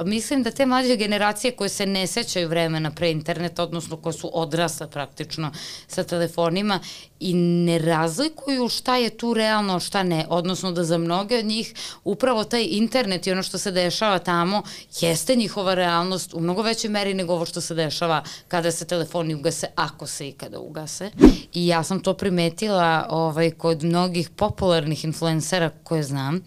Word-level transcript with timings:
Mislim 0.00 0.42
da 0.42 0.50
te 0.50 0.66
mlađe 0.66 0.96
generacije 0.96 1.50
koje 1.52 1.68
se 1.68 1.86
ne 1.86 2.06
sećaju 2.06 2.48
vremena 2.48 2.90
pre 2.90 3.10
interneta, 3.10 3.62
odnosno 3.62 3.96
koje 3.96 4.12
su 4.12 4.30
odrasle 4.32 4.90
praktično 4.90 5.52
sa 5.86 6.04
telefonima 6.04 6.80
i 7.20 7.34
ne 7.34 7.78
razlikuju 7.78 8.68
šta 8.68 8.96
je 8.96 9.10
tu 9.16 9.34
realno, 9.34 9.80
šta 9.80 10.02
ne, 10.02 10.26
odnosno 10.28 10.72
da 10.72 10.84
za 10.84 10.98
mnoge 10.98 11.38
od 11.38 11.44
njih 11.44 11.74
upravo 12.04 12.44
taj 12.44 12.66
internet 12.70 13.26
i 13.26 13.32
ono 13.32 13.42
što 13.42 13.58
se 13.58 13.70
dešava 13.70 14.18
tamo 14.18 14.62
jeste 15.00 15.36
njihova 15.36 15.74
realnost 15.74 16.34
u 16.34 16.40
mnogo 16.40 16.62
većoj 16.62 16.90
meri 16.90 17.14
nego 17.14 17.32
ovo 17.32 17.46
što 17.46 17.60
se 17.60 17.74
dešava 17.74 18.24
kada 18.48 18.70
se 18.70 18.86
telefoni 18.86 19.34
ugase, 19.34 19.66
ako 19.74 20.06
se 20.06 20.28
ikada 20.28 20.58
ugase. 20.58 21.10
I 21.54 21.66
ja 21.66 21.82
sam 21.82 22.00
to 22.00 22.14
primetila 22.14 23.06
ovaj, 23.10 23.50
kod 23.50 23.82
mnogih 23.82 24.30
popularnih 24.30 25.04
influencera 25.04 25.70
koje 25.84 26.02
znam, 26.02 26.44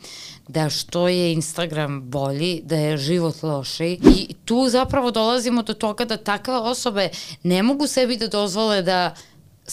da 0.48 0.70
što 0.70 1.08
je 1.08 1.34
Instagram 1.34 2.02
bolji, 2.02 2.62
da 2.64 2.76
je 2.76 2.98
život 2.98 3.44
lošiji. 3.44 4.00
I 4.18 4.34
tu 4.46 4.70
zapravo 4.70 5.12
dolazimo 5.12 5.64
do 5.64 5.74
toga 5.74 6.06
da 6.06 6.18
takve 6.18 6.58
osobe 6.58 7.10
ne 7.44 7.64
mogu 7.64 7.88
sebi 7.88 8.18
da 8.18 8.28
dozvole 8.28 8.82
da 8.82 9.16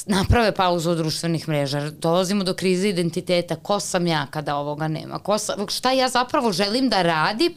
naprave 0.07 0.55
pauzu 0.55 0.91
od 0.91 0.99
društvenih 0.99 1.49
mreža. 1.49 1.91
Dolazimo 1.91 2.45
do 2.45 2.55
krize 2.55 2.89
identiteta. 2.89 3.57
Ko 3.57 3.81
sam 3.81 4.07
ja 4.07 4.27
kada 4.31 4.57
ovoga 4.57 4.89
nema? 4.89 5.19
Ko 5.19 5.39
sam, 5.39 5.69
šta 5.69 5.93
ja 5.93 6.09
zapravo 6.09 6.53
želim 6.53 6.89
da 6.89 7.03
radim 7.03 7.55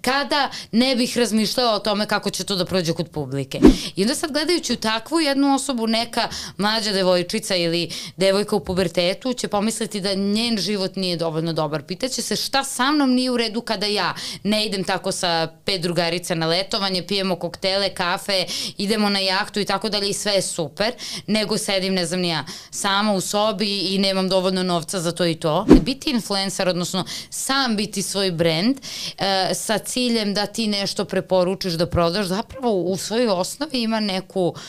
kada 0.00 0.50
ne 0.72 0.96
bih 0.96 1.18
razmišljala 1.18 1.74
o 1.74 1.78
tome 1.78 2.06
kako 2.06 2.30
će 2.30 2.44
to 2.44 2.56
da 2.56 2.64
prođe 2.64 2.92
kod 2.92 3.08
publike. 3.08 3.60
I 3.96 4.02
onda 4.02 4.14
sad 4.14 4.32
gledajući 4.32 4.72
u 4.72 4.76
takvu 4.76 5.20
jednu 5.20 5.54
osobu, 5.54 5.86
neka 5.86 6.28
mlađa 6.56 6.92
devojčica 6.92 7.56
ili 7.56 7.90
devojka 8.16 8.56
u 8.56 8.64
pubertetu 8.64 9.32
će 9.32 9.48
pomisliti 9.48 10.00
da 10.00 10.14
njen 10.14 10.58
život 10.58 10.96
nije 10.96 11.16
dovoljno 11.16 11.52
dobar. 11.52 11.82
Pitaće 11.82 12.22
se 12.22 12.36
šta 12.36 12.64
sa 12.64 12.90
mnom 12.90 13.12
nije 13.12 13.30
u 13.30 13.36
redu 13.36 13.60
kada 13.60 13.86
ja 13.86 14.14
ne 14.42 14.66
idem 14.66 14.84
tako 14.84 15.12
sa 15.12 15.48
pet 15.64 15.80
drugarica 15.80 16.34
na 16.34 16.46
letovanje, 16.46 17.06
pijemo 17.06 17.36
koktele, 17.36 17.94
kafe, 17.94 18.44
idemo 18.76 19.08
na 19.08 19.18
jahtu 19.18 19.60
i 19.60 19.64
tako 19.64 19.88
dalje 19.88 20.08
i 20.08 20.12
sve 20.12 20.32
je 20.32 20.42
super, 20.42 20.92
nego 21.26 21.58
se 21.58 21.77
sedim, 21.78 21.94
ne 21.94 22.06
znam 22.06 22.20
ni 22.20 22.28
ja, 22.28 22.44
sama 22.70 23.12
u 23.12 23.20
sobi 23.20 23.78
i 23.78 23.98
nemam 23.98 24.28
dovoljno 24.28 24.62
novca 24.62 25.00
za 25.00 25.12
to 25.12 25.26
i 25.26 25.34
to. 25.34 25.66
Biti 25.82 26.10
influencer, 26.10 26.68
odnosno 26.68 27.04
sam 27.30 27.76
biti 27.76 28.02
svoj 28.02 28.30
brand 28.30 28.76
e, 29.18 29.54
sa 29.54 29.78
ciljem 29.78 30.34
da 30.34 30.46
ti 30.46 30.66
nešto 30.66 31.04
preporučiš 31.04 31.72
da 31.72 31.86
prodaš, 31.86 32.26
zapravo 32.26 32.72
u 32.72 32.96
svojoj 32.96 33.28
osnovi 33.28 33.82
ima 33.82 34.00
neku 34.00 34.48
uh, 34.48 34.60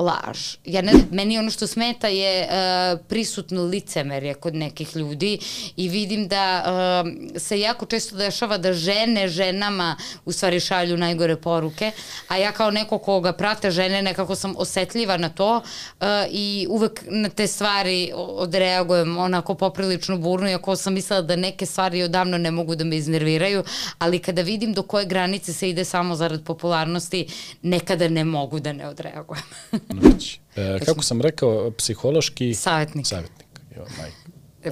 laž. 0.00 0.56
Ja 0.64 0.82
ne, 0.82 0.92
meni 1.10 1.38
ono 1.38 1.50
što 1.50 1.66
smeta 1.66 2.08
je 2.08 2.48
uh, 2.48 3.00
prisutno 3.08 3.62
licemerje 3.62 4.34
kod 4.34 4.54
nekih 4.54 4.96
ljudi 4.96 5.38
i 5.76 5.88
vidim 5.88 6.28
da 6.28 6.64
uh, 6.64 7.40
se 7.40 7.60
jako 7.60 7.86
često 7.86 8.16
dešava 8.16 8.58
da 8.58 8.72
žene 8.72 9.28
ženama 9.28 9.96
u 10.24 10.32
stvari 10.32 10.60
šalju 10.60 10.96
najgore 10.96 11.36
poruke, 11.36 11.92
a 12.28 12.36
ja 12.36 12.52
kao 12.52 12.70
neko 12.70 12.98
koga 12.98 13.32
prate 13.32 13.70
žene 13.70 14.02
nekako 14.02 14.34
sam 14.34 14.54
osetljiva 14.56 15.16
na 15.16 15.28
to 15.28 15.56
uh, 15.56 16.06
i 16.30 16.66
uvek 16.70 17.02
na 17.08 17.28
te 17.28 17.46
stvari 17.46 18.12
odreagujem 18.16 19.18
onako 19.18 19.54
poprilično 19.54 20.18
burno, 20.18 20.50
iako 20.50 20.76
sam 20.76 20.94
mislila 20.94 21.22
da 21.22 21.36
neke 21.36 21.66
stvari 21.66 22.02
odavno 22.02 22.38
ne 22.38 22.50
mogu 22.50 22.74
da 22.74 22.84
me 22.84 22.96
iznerviraju, 22.96 23.64
ali 23.98 24.18
kada 24.18 24.42
vidim 24.42 24.72
do 24.72 24.82
koje 24.82 25.06
granice 25.06 25.52
se 25.52 25.70
ide 25.70 25.84
samo 25.84 26.14
zarad 26.14 26.44
popularnosti, 26.44 27.26
nekada 27.62 28.08
ne 28.08 28.24
mogu 28.24 28.60
da 28.60 28.72
ne 28.72 28.88
odreagujem. 28.88 29.44
Nović. 29.92 30.40
E, 30.56 30.78
kako 30.84 31.02
sam 31.02 31.20
rekao, 31.20 31.70
psihološki... 31.70 32.54
Savjetnik. 32.54 33.06
Savjetnik. 33.06 33.46
Jo, 33.76 33.84
majko. 33.98 34.16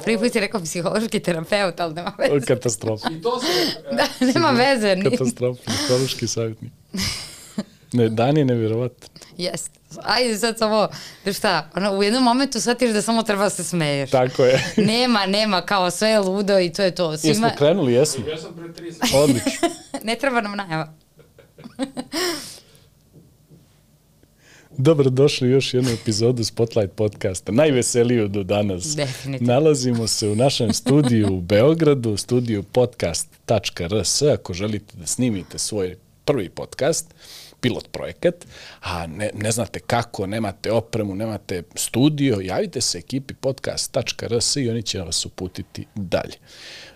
Prvi 0.05 0.19
put 0.19 0.35
je 0.35 0.41
rekao 0.41 0.61
psihološki 0.61 1.21
terapeut, 1.21 1.81
ali 1.81 1.95
nema 1.95 2.13
veze. 2.19 2.47
Katastrofa. 2.47 3.09
I 3.11 3.23
to 3.23 3.41
se... 3.41 3.47
Da, 3.97 4.27
nema 4.35 4.51
veze. 4.51 4.97
Ni... 4.97 5.11
Katastrofa, 5.11 5.63
psihološki 5.67 6.27
savjetnik. 6.27 6.73
Ne, 7.93 8.09
Dan 8.09 8.37
je 8.37 8.45
nevjerovat. 8.45 8.93
Jest. 9.37 9.71
Ajde 10.03 10.39
sad 10.39 10.59
samo, 10.59 10.89
da 11.25 11.33
šta, 11.33 11.71
ono, 11.75 11.99
u 11.99 12.03
jednom 12.03 12.23
momentu 12.23 12.61
shvatiš 12.61 12.91
da 12.91 13.03
samo 13.03 13.23
treba 13.23 13.45
da 13.45 13.51
se 13.51 13.65
smeješ. 13.65 14.11
Tako 14.11 14.45
je. 14.45 14.73
nema, 14.93 15.27
nema, 15.27 15.61
kao 15.61 15.91
sve 15.91 16.09
je 16.09 16.19
ludo 16.19 16.59
i 16.59 16.73
to 16.73 16.83
je 16.83 16.95
to. 16.95 17.17
Svima... 17.17 17.31
Jesmo 17.31 17.51
krenuli, 17.59 17.93
jesmo. 17.93 18.27
Ja 18.27 18.39
sam 18.39 18.55
pre 18.55 18.85
30. 18.85 19.17
Odlično. 19.17 19.69
ne 20.09 20.15
treba 20.15 20.41
nam 20.41 20.57
najava. 20.57 20.93
Dobrodošli 24.81 25.49
u 25.49 25.51
još 25.51 25.75
jednu 25.75 25.91
epizodu 25.91 26.45
Spotlight 26.45 26.95
podcasta, 26.95 27.53
najveseliju 27.53 28.29
do 28.29 28.43
danas. 28.43 28.97
Definitivno. 28.97 29.53
Nalazimo 29.53 30.07
se 30.07 30.29
u 30.29 30.35
našem 30.35 30.73
studiju 30.73 31.35
u 31.35 31.41
Beogradu, 31.41 32.17
studiju 32.17 32.63
podcast.rs, 32.63 34.23
ako 34.23 34.55
želite 34.55 34.97
da 34.97 35.07
snimite 35.07 35.59
svoj 35.59 35.97
prvi 36.25 36.49
podcast, 36.49 37.15
pilot 37.61 37.89
projekat, 37.93 38.35
a 38.81 39.07
ne, 39.07 39.31
ne 39.35 39.53
znate 39.53 39.81
kako, 39.81 40.27
nemate 40.27 40.73
opremu, 40.73 41.15
nemate 41.15 41.63
studio, 41.75 42.41
javite 42.41 42.81
se 42.81 42.99
ekipi 42.99 43.35
podcast.rs 43.35 44.57
i 44.57 44.71
oni 44.71 44.83
će 44.83 45.01
vas 45.01 45.27
uputiti 45.27 45.87
dalje. 45.95 46.35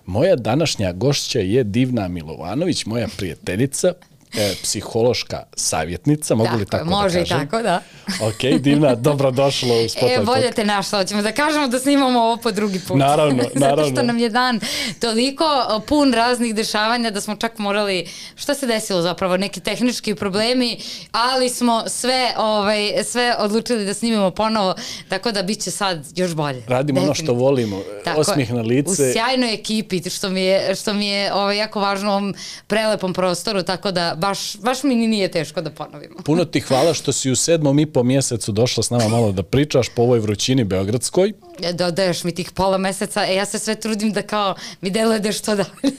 Moja 0.07 0.37
današnja 0.37 0.93
gošća 0.93 1.39
je 1.39 1.65
Divna 1.65 2.09
Milovanović, 2.09 2.87
moja 2.87 3.09
prijateljica, 3.17 3.93
e, 4.35 4.55
psihološka 4.63 5.43
savjetnica, 5.57 6.35
mogu 6.35 6.57
li 6.57 6.67
tako 6.67 6.85
može 6.85 7.19
da 7.19 7.25
kažem? 7.25 7.37
Može 7.37 7.45
i 7.45 7.49
tako, 7.49 7.63
da. 7.63 7.81
ok, 8.29 8.61
Divna, 8.61 8.95
dobrodošla 9.09 9.75
u 9.75 9.89
Spotlight 9.89 10.23
E, 10.23 10.25
bolje 10.25 10.53
te 10.53 10.65
našla, 10.65 10.99
hoćemo 10.99 11.23
da 11.23 11.33
kažemo 11.33 11.69
da 11.69 11.79
snimamo 11.79 12.21
ovo 12.21 12.37
po 12.37 12.51
drugi 12.51 12.81
put. 12.89 12.99
Naravno, 12.99 13.43
naravno. 13.55 13.83
Zato 13.85 13.95
što 13.95 14.03
nam 14.03 14.19
je 14.19 14.29
dan 14.29 14.61
toliko 15.01 15.45
pun 15.87 16.13
raznih 16.13 16.55
dešavanja 16.55 17.11
da 17.11 17.21
smo 17.21 17.37
čak 17.37 17.59
morali, 17.59 18.07
šta 18.35 18.55
se 18.55 18.67
desilo 18.67 19.03
zapravo, 19.03 19.37
neki 19.37 19.61
tehnički 19.61 20.15
problemi, 20.15 20.81
ali 21.13 21.49
smo 21.49 21.83
sve, 21.87 22.35
ovaj, 22.37 22.93
sve 23.05 23.37
odlučili 23.39 23.85
da 23.85 23.95
snimimo 23.95 24.31
ponovo, 24.31 24.75
tako 25.09 25.33
da 25.33 25.43
bit 25.43 25.61
će 25.61 25.71
sad 25.71 26.07
još 26.17 26.35
bolje. 26.35 26.63
Radimo 26.69 27.01
ono 27.01 27.15
što 27.15 27.33
volimo, 27.33 27.81
Tako, 28.05 28.21
osmih 28.21 28.53
na 28.53 28.63
lice. 28.63 28.91
U 28.91 29.13
sjajnoj 29.13 29.55
ekipi, 29.55 30.11
što 30.11 30.31
mi 30.31 30.43
je, 30.43 30.75
što 30.75 30.95
mi 30.95 31.07
je 31.07 31.35
ovaj, 31.35 31.57
jako 31.57 31.81
važno 31.81 32.09
u 32.11 32.13
ovom 32.13 32.35
prelepom 32.67 33.13
prostoru, 33.15 33.63
tako 33.63 33.91
da 33.91 34.15
baš, 34.23 34.57
baš 34.57 34.83
mi 34.83 34.95
nije 34.95 35.31
teško 35.31 35.61
da 35.61 35.71
ponovimo. 35.71 36.17
Puno 36.27 36.45
ti 36.45 36.61
hvala 36.61 36.95
što 36.95 37.13
si 37.13 37.31
u 37.31 37.37
sedmom 37.37 37.79
i 37.79 37.87
po 37.87 38.03
mjesecu 38.03 38.53
došla 38.53 38.83
s 38.83 38.91
nama 38.91 39.09
malo 39.09 39.33
da 39.33 39.43
pričaš 39.43 39.89
po 39.89 40.03
ovoj 40.03 40.19
vrućini 40.19 40.65
beogradskoj. 40.65 41.33
Dodaješ 41.75 42.25
mi 42.25 42.35
tih 42.35 42.51
pola 42.51 42.79
meseca, 42.79 43.27
e 43.27 43.35
ja 43.35 43.47
se 43.47 43.59
sve 43.59 43.75
trudim 43.75 44.13
da 44.13 44.23
kao 44.23 44.55
mi 44.81 44.91
deluje 44.91 45.19
da 45.19 45.33
što 45.33 45.57
dalje. 45.61 45.97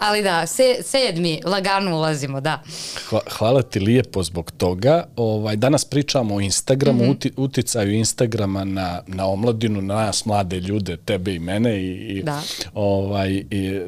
Ali 0.00 0.22
da, 0.22 0.46
se, 0.46 0.76
sedmi, 0.82 1.40
lagano 1.44 1.96
ulazimo, 1.96 2.40
da. 2.40 2.62
Hva, 3.10 3.20
hvala 3.38 3.62
ti 3.62 3.80
lijepo 3.80 4.22
zbog 4.22 4.50
toga. 4.50 5.04
Ovaj, 5.16 5.56
danas 5.56 5.84
pričamo 5.84 6.34
o 6.34 6.40
Instagramu, 6.40 6.98
mm 6.98 7.06
-hmm. 7.06 7.10
uti, 7.10 7.32
uticaju 7.36 7.92
Instagrama 7.92 8.64
na, 8.64 9.02
na 9.06 9.26
omladinu, 9.26 9.82
na 9.82 9.94
nas 9.94 10.24
mlade 10.24 10.60
ljude, 10.60 10.96
tebe 10.96 11.34
i 11.34 11.38
mene. 11.38 11.82
I, 11.82 12.18
i, 12.18 12.22
Da. 12.22 12.42
Ovaj, 12.74 13.44
i, 13.50 13.80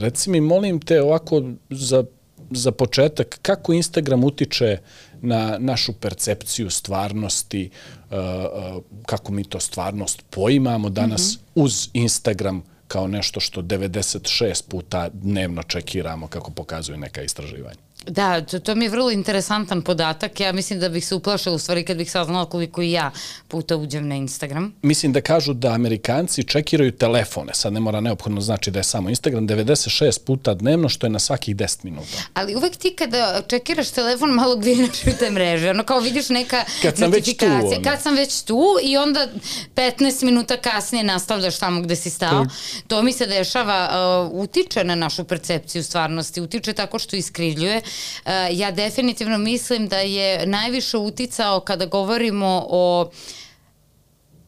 reci 0.00 0.30
mi, 0.30 0.40
molim 0.40 0.80
te, 0.80 1.02
ovako 1.02 1.42
za, 1.70 2.04
za 2.50 2.72
početak, 2.72 3.38
kako 3.42 3.72
Instagram 3.72 4.24
utiče 4.24 4.78
na 5.20 5.56
našu 5.58 5.92
percepciju 5.92 6.70
stvarnosti, 6.70 7.70
uh, 8.10 8.16
uh, 8.16 8.82
kako 9.06 9.32
mi 9.32 9.44
to 9.44 9.60
stvarnost 9.60 10.22
poimamo 10.30 10.88
danas 10.88 11.34
mm 11.34 11.38
-hmm. 11.38 11.64
uz 11.64 11.88
Instagram 11.92 12.62
kao 12.88 13.06
nešto 13.06 13.40
što 13.40 13.62
96 13.62 14.62
puta 14.70 15.08
dnevno 15.12 15.62
čekiramo 15.62 16.26
kako 16.26 16.50
pokazuju 16.50 16.98
neka 16.98 17.22
istraživanja. 17.22 17.87
Da, 18.08 18.40
to, 18.40 18.58
to 18.58 18.74
mi 18.74 18.84
je 18.84 18.88
vrlo 18.88 19.10
interesantan 19.10 19.82
podatak. 19.82 20.40
Ja 20.40 20.52
mislim 20.52 20.80
da 20.80 20.88
bih 20.88 21.06
se 21.06 21.14
uplašila 21.14 21.54
u 21.54 21.58
stvari 21.58 21.84
kad 21.84 21.96
bih 21.96 22.10
saznala 22.10 22.44
koliko 22.44 22.82
i 22.82 22.92
ja 22.92 23.10
puta 23.48 23.76
uđem 23.76 24.08
na 24.08 24.14
Instagram. 24.14 24.74
Mislim 24.82 25.12
da 25.12 25.20
kažu 25.20 25.52
da 25.52 25.68
Amerikanci 25.68 26.44
čekiraju 26.44 26.92
telefone, 26.92 27.54
sad 27.54 27.72
ne 27.72 27.80
mora 27.80 28.00
neophodno 28.00 28.40
znači 28.40 28.70
da 28.70 28.78
je 28.78 28.84
samo 28.84 29.08
Instagram, 29.08 29.48
96 29.48 30.20
puta 30.24 30.54
dnevno, 30.54 30.88
što 30.88 31.06
je 31.06 31.10
na 31.10 31.18
svakih 31.18 31.56
10 31.56 31.84
minuta. 31.84 32.18
Ali 32.34 32.56
uvek 32.56 32.76
ti 32.76 32.94
kada 32.98 33.42
čekiraš 33.48 33.90
telefon 33.90 34.30
malo 34.30 34.56
gdinaš 34.56 35.06
u 35.06 35.10
te 35.18 35.30
mreže, 35.30 35.70
ono 35.70 35.84
kao 35.84 36.00
vidiš 36.00 36.28
neka 36.28 36.64
Kad 36.82 36.96
sam 36.96 37.10
već 37.10 37.36
tu, 37.36 37.46
ono. 37.46 37.82
Kad 37.84 38.02
sam 38.02 38.16
već 38.16 38.42
tu 38.42 38.62
i 38.82 38.96
onda 38.96 39.28
15 39.74 40.24
minuta 40.24 40.56
kasnije 40.56 41.04
nastavljaš 41.04 41.58
tamo 41.58 41.80
gde 41.80 41.96
si 41.96 42.10
stao. 42.10 42.46
To 42.86 43.02
mi 43.02 43.12
se 43.12 43.26
dešava, 43.26 43.90
uh, 44.30 44.40
utiče 44.40 44.84
na 44.84 44.94
našu 44.94 45.24
percepciju 45.24 45.84
stvarnosti, 45.84 46.40
utiče 46.40 46.72
tako 46.72 46.98
što 46.98 47.16
iskrivljuje. 47.16 47.82
Uh, 48.24 48.30
ja 48.50 48.70
definitivno 48.70 49.38
mislim 49.38 49.88
da 49.88 49.98
je 49.98 50.46
najviše 50.46 50.96
uticao 50.96 51.60
kada 51.60 51.86
govorimo 51.86 52.66
o 52.68 53.10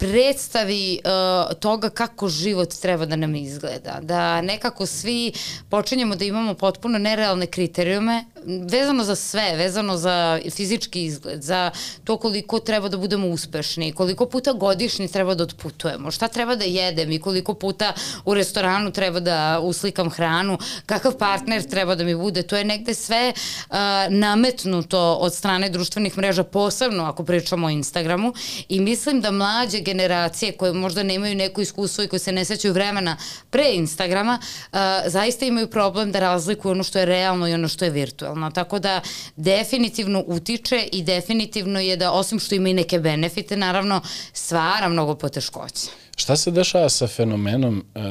predstavi 0.01 1.01
uh, 1.05 1.59
toga 1.59 1.91
kako 1.91 2.29
život 2.29 2.75
treba 2.83 3.07
da 3.07 3.17
nam 3.17 3.35
izgleda. 3.35 3.99
Da 4.03 4.43
nekako 4.43 4.87
svi 4.87 5.33
počinjemo 5.69 6.17
da 6.17 6.25
imamo 6.25 6.55
potpuno 6.55 6.99
nerealne 6.99 7.47
kriterijume 7.47 8.25
vezano 8.47 9.05
za 9.05 9.17
sve, 9.17 9.57
vezano 9.57 9.97
za 9.97 10.41
fizički 10.51 11.05
izgled, 11.05 11.43
za 11.43 11.71
to 12.05 12.17
koliko 12.17 12.59
treba 12.59 12.89
da 12.89 12.97
budemo 12.97 13.29
uspešni, 13.29 13.93
koliko 13.93 14.27
puta 14.27 14.53
godišnji 14.53 15.09
treba 15.09 15.35
da 15.35 15.45
otputujemo, 15.45 16.11
šta 16.11 16.29
treba 16.29 16.57
da 16.57 16.65
jedem 16.65 17.13
i 17.13 17.19
koliko 17.21 17.55
puta 17.55 17.93
u 18.25 18.35
restoranu 18.35 18.93
treba 18.93 19.21
da 19.21 19.61
uslikam 19.63 20.11
hranu, 20.11 20.59
kakav 20.87 21.13
partner 21.13 21.63
treba 21.63 21.95
da 21.95 22.05
mi 22.05 22.15
bude, 22.15 22.43
to 22.43 22.57
je 22.57 22.65
negde 22.65 22.95
sve 22.95 23.33
uh, 23.33 23.77
nametnuto 24.09 25.15
od 25.15 25.35
strane 25.35 25.69
društvenih 25.69 26.19
mreža, 26.19 26.45
posebno 26.45 27.05
ako 27.05 27.25
pričamo 27.25 27.67
o 27.67 27.71
Instagramu 27.71 28.33
i 28.69 28.81
mislim 28.81 29.21
da 29.21 29.31
mlađe 29.31 29.81
generacije 29.81 30.53
koje 30.53 30.73
možda 30.73 31.03
nemaju 31.03 31.35
neko 31.35 31.61
iskustvo 31.61 32.05
i 32.05 32.09
koje 32.09 32.21
se 32.21 32.33
ne 32.33 32.45
sećaju 32.45 32.75
vremena 32.75 33.17
pre 33.51 33.73
Instagrama, 33.73 34.39
uh, 34.41 34.79
zaista 35.07 35.45
imaju 35.45 35.71
problem 35.71 36.13
da 36.13 36.21
razlikuju 36.21 36.73
ono 36.73 36.83
što 36.83 36.99
je 36.99 37.05
realno 37.05 37.49
i 37.49 37.55
ono 37.55 37.69
što 37.69 37.85
je 37.85 37.91
virtualno. 37.91 38.30
Tako 38.55 38.79
da 38.79 39.01
definitivno 39.37 40.25
utiče 40.27 40.89
i 40.93 41.03
definitivno 41.03 41.81
je 41.81 41.97
da 41.97 42.13
osim 42.13 42.39
što 42.39 42.55
ima 42.55 42.69
i 42.69 42.75
neke 42.75 42.99
benefite, 42.99 43.57
naravno 43.57 44.01
stvara 44.33 44.89
mnogo 44.89 45.15
poteškoća. 45.15 45.91
Šta 46.17 46.37
se 46.37 46.51
dešava 46.51 46.89
sa 46.89 47.07
fenomenom 47.07 47.85
uh, 47.95 48.03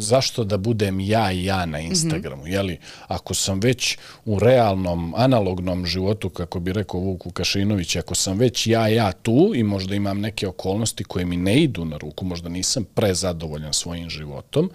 zašto 0.00 0.44
da 0.44 0.56
budem 0.56 1.00
ja 1.00 1.32
i 1.32 1.44
ja 1.44 1.66
na 1.66 1.80
Instagramu, 1.80 2.42
mm 2.42 2.46
-hmm. 2.46 2.52
jeli, 2.52 2.78
ako 3.06 3.34
sam 3.34 3.60
već 3.60 3.98
u 4.24 4.38
realnom, 4.38 5.14
analognom 5.16 5.86
životu, 5.86 6.30
kako 6.30 6.60
bi 6.60 6.72
rekao 6.72 7.00
Vuk 7.00 7.24
Vukašinović, 7.24 7.96
ako 7.96 8.14
sam 8.14 8.38
već 8.38 8.66
ja, 8.66 8.88
ja 8.88 9.12
tu 9.12 9.52
i 9.54 9.62
možda 9.62 9.94
imam 9.94 10.20
neke 10.20 10.48
okolnosti 10.48 11.04
koje 11.04 11.24
mi 11.24 11.36
ne 11.36 11.62
idu 11.62 11.84
na 11.84 11.96
ruku, 11.96 12.24
možda 12.24 12.48
nisam 12.48 12.84
prezadovoljan 12.94 13.72
svojim 13.72 14.10
životom, 14.10 14.70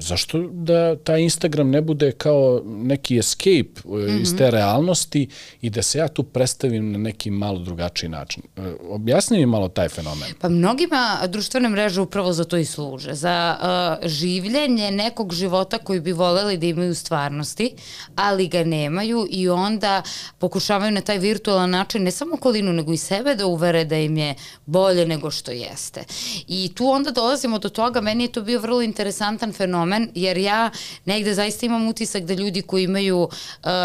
zašto 0.00 0.38
da 0.38 0.96
taj 0.96 1.22
Instagram 1.22 1.70
ne 1.70 1.80
bude 1.80 2.12
kao 2.12 2.62
neki 2.64 3.18
escape 3.18 3.80
mm 3.84 3.90
-hmm. 3.90 4.22
iz 4.22 4.36
te 4.36 4.50
realnosti 4.50 5.28
i 5.60 5.70
da 5.70 5.82
se 5.82 5.98
ja 5.98 6.08
tu 6.08 6.22
predstavim 6.22 6.92
na 6.92 6.98
neki 6.98 7.30
malo 7.30 7.58
drugačiji 7.58 8.10
način? 8.10 8.42
E, 8.56 8.60
objasni 8.88 9.38
mi 9.38 9.46
malo 9.46 9.68
taj 9.68 9.88
fenomen. 9.88 10.28
Pa 10.40 10.48
mnogima 10.48 11.18
društvene 11.26 11.68
mreže 11.68 12.00
upravo 12.00 12.32
za 12.32 12.44
to 12.44 12.56
i 12.56 12.64
služe. 12.64 13.14
Za 13.14 13.56
uh, 13.58 14.08
življenje 14.08 14.90
nekog 14.90 15.32
života 15.32 15.78
koji 15.78 16.00
bi 16.00 16.12
voleli 16.12 16.56
da 16.56 16.66
imaju 16.66 16.90
u 16.90 16.94
stvarnosti, 16.94 17.74
ali 18.16 18.48
ga 18.48 18.64
nemaju 18.64 19.26
i 19.30 19.48
onda 19.48 20.02
pokušavaju 20.38 20.92
na 20.92 21.00
taj 21.00 21.18
virtualan 21.18 21.70
način 21.70 22.02
ne 22.02 22.10
samo 22.10 22.34
okolinu, 22.34 22.72
nego 22.72 22.92
i 22.92 22.96
sebe 22.96 23.34
da 23.34 23.46
uvere 23.46 23.84
da 23.84 23.96
im 23.96 24.16
je 24.16 24.34
bolje 24.66 25.06
nego 25.06 25.30
što 25.30 25.50
jeste. 25.50 26.04
I 26.48 26.72
tu 26.74 26.88
onda 26.88 27.10
dolazimo 27.10 27.58
do 27.58 27.68
toga, 27.68 28.00
meni 28.00 28.24
je 28.24 28.32
to 28.32 28.42
bio 28.42 28.60
vrlo 28.60 28.82
interesantan 28.82 29.52
fenomen 29.52 29.63
fenomen, 29.64 30.08
jer 30.14 30.38
ja 30.38 30.70
negde 31.04 31.34
zaista 31.34 31.66
imam 31.66 31.88
utisak 31.88 32.24
da 32.24 32.34
ljudi 32.34 32.62
koji 32.62 32.84
imaju 32.84 33.18
uh, 33.18 33.30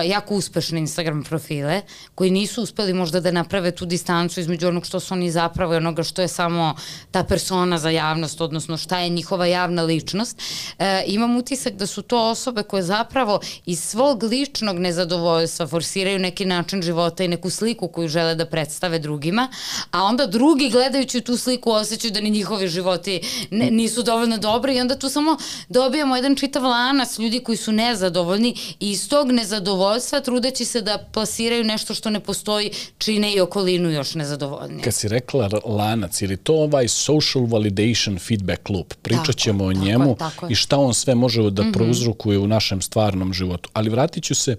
jako 0.06 0.36
uspešne 0.36 0.80
Instagram 0.80 1.24
profile, 1.24 1.81
koji 2.16 2.31
nisu 2.31 2.64
uspeli 2.64 2.94
možda 2.94 3.20
da 3.20 3.31
naprave 3.31 3.72
tu 3.72 3.86
distancu 3.86 4.40
između 4.40 4.68
onog 4.68 4.86
što 4.86 5.00
su 5.00 5.14
oni 5.14 5.31
zapravo 5.31 5.74
i 5.74 5.78
onoga 5.78 6.04
što 6.04 6.22
je 6.22 6.28
samo 6.28 6.76
ta 7.12 7.24
persona 7.24 7.78
za 7.78 7.90
javnost, 7.90 8.42
odnosno 8.42 8.78
šta 8.78 9.00
je 9.00 9.10
njihova 9.10 9.46
javna 9.46 9.84
ličnost, 9.84 10.38
uh, 10.38 10.86
imam 11.08 11.38
utisak 11.38 11.74
da 11.74 11.88
su 11.88 12.02
to 12.02 12.30
osobe 12.30 12.64
koje 12.64 12.84
zapravo 12.84 13.40
iz 13.66 13.84
svog 13.84 14.24
ličnog 14.24 14.80
nezadovoljstva 14.80 15.68
forsiraju 15.68 16.20
neki 16.20 16.46
način 16.46 16.81
života 16.81 17.24
i 17.24 17.28
neku 17.28 17.50
sliku 17.50 17.88
koju 17.88 18.08
žele 18.08 18.36
da 18.36 18.46
predstave 18.46 19.00
drugima, 19.00 19.48
a 19.92 20.04
onda 20.04 20.26
drugi 20.28 20.70
gledajući 20.70 21.22
tu 21.22 21.38
sliku 21.38 21.72
osjećaju 21.72 22.12
da 22.12 22.22
ni 22.22 22.30
njihovi 22.30 22.68
životi 22.68 23.22
ne, 23.52 23.72
nisu 23.72 24.04
dovoljno 24.04 24.38
dobri 24.38 24.76
i 24.76 24.81
onda 24.81 25.00
tu 25.00 25.10
samo 25.10 25.38
dobijamo 25.69 26.16
jedan 26.16 26.36
čitav 26.36 26.63
lanac 26.63 27.19
ljudi 27.19 27.39
koji 27.39 27.57
su 27.57 27.71
nezadovoljni 27.71 28.56
i 28.80 28.92
iz 28.92 29.10
tog 29.10 29.31
nezadovoljstva 29.31 30.21
trudeći 30.21 30.66
se 30.66 30.81
da 30.81 30.98
plasiraju 31.12 31.63
nešto 31.63 31.94
što 31.94 32.10
ne 32.10 32.19
postoji, 32.19 32.71
čine 32.98 33.33
i 33.33 33.42
okolinu 33.42 33.89
još 33.89 34.16
nezadovoljnije. 34.16 34.83
Kad 34.83 34.94
si 34.94 35.07
rekla 35.07 35.50
lanac, 35.66 36.21
ili 36.21 36.38
to 36.38 36.54
ovaj 36.54 36.88
social 36.88 37.45
validation 37.45 38.19
feedback 38.19 38.69
loop, 38.69 38.94
pričat 39.01 39.36
ćemo 39.36 39.63
o 39.66 39.74
njemu 39.74 40.16
tako, 40.16 40.31
tako 40.31 40.48
i 40.51 40.56
šta 40.56 40.77
on 40.77 40.94
sve 40.94 41.16
može 41.16 41.50
da 41.50 41.63
mm 41.63 41.66
-hmm. 41.66 41.74
prouzrukuje 41.74 42.38
u 42.38 42.48
našem 42.48 42.81
stvarnom 42.81 43.33
životu. 43.33 43.69
Ali 43.74 43.89
vratit 43.89 44.24
ću 44.24 44.36
se 44.36 44.51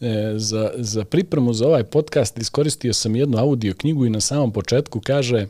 e, 0.00 0.32
za, 0.36 0.70
za 0.76 1.04
pripremu 1.04 1.52
za 1.52 1.66
ovaj 1.66 1.84
podcast, 1.84 2.38
iskoristio 2.38 2.92
sam 2.92 3.16
jednu 3.16 3.38
audio 3.38 3.74
knjigu 3.74 4.06
i 4.06 4.10
na 4.10 4.20
samom 4.20 4.52
početku 4.52 5.00
kaže 5.00 5.46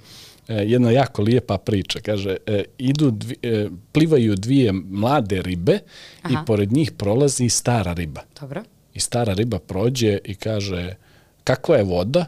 jedna 0.49 0.91
jako 0.91 1.23
lijepa 1.23 1.59
priča. 1.59 2.01
Kaže, 2.01 2.37
e, 2.47 2.65
idu 2.79 3.11
dvi, 3.11 3.37
e, 3.43 3.69
plivaju 3.93 4.35
dvije 4.35 4.73
mlade 4.73 5.43
ribe 5.43 5.79
Aha. 6.23 6.35
i 6.35 6.47
pored 6.47 6.73
njih 6.73 6.93
prolazi 6.93 7.49
stara 7.49 7.93
riba. 7.93 8.21
Dobro. 8.41 8.63
I 8.95 9.01
stara 9.01 9.33
riba 9.33 9.59
prođe 9.59 10.19
i 10.25 10.35
kaže, 10.35 10.95
kakva 11.45 11.77
je 11.77 11.85
voda? 11.85 12.27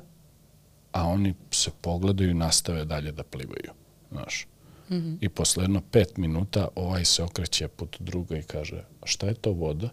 A 0.93 1.05
oni 1.05 1.35
se 1.51 1.71
pogledaju 1.81 2.31
i 2.31 2.35
nastave 2.35 2.85
dalje 2.85 3.13
da 3.13 3.23
plivaju. 3.23 3.71
Znaš. 4.13 4.47
Mm 4.91 4.95
-hmm. 4.95 5.17
I 5.21 5.29
posle 5.29 5.65
jedno 5.65 5.81
pet 5.91 6.17
minuta 6.17 6.69
ovaj 6.75 7.05
se 7.05 7.23
okreće 7.23 7.69
put 7.69 7.97
druga 8.01 8.37
i 8.37 8.43
kaže, 8.43 8.85
šta 9.05 9.27
je 9.27 9.35
to 9.35 9.53
voda? 9.53 9.89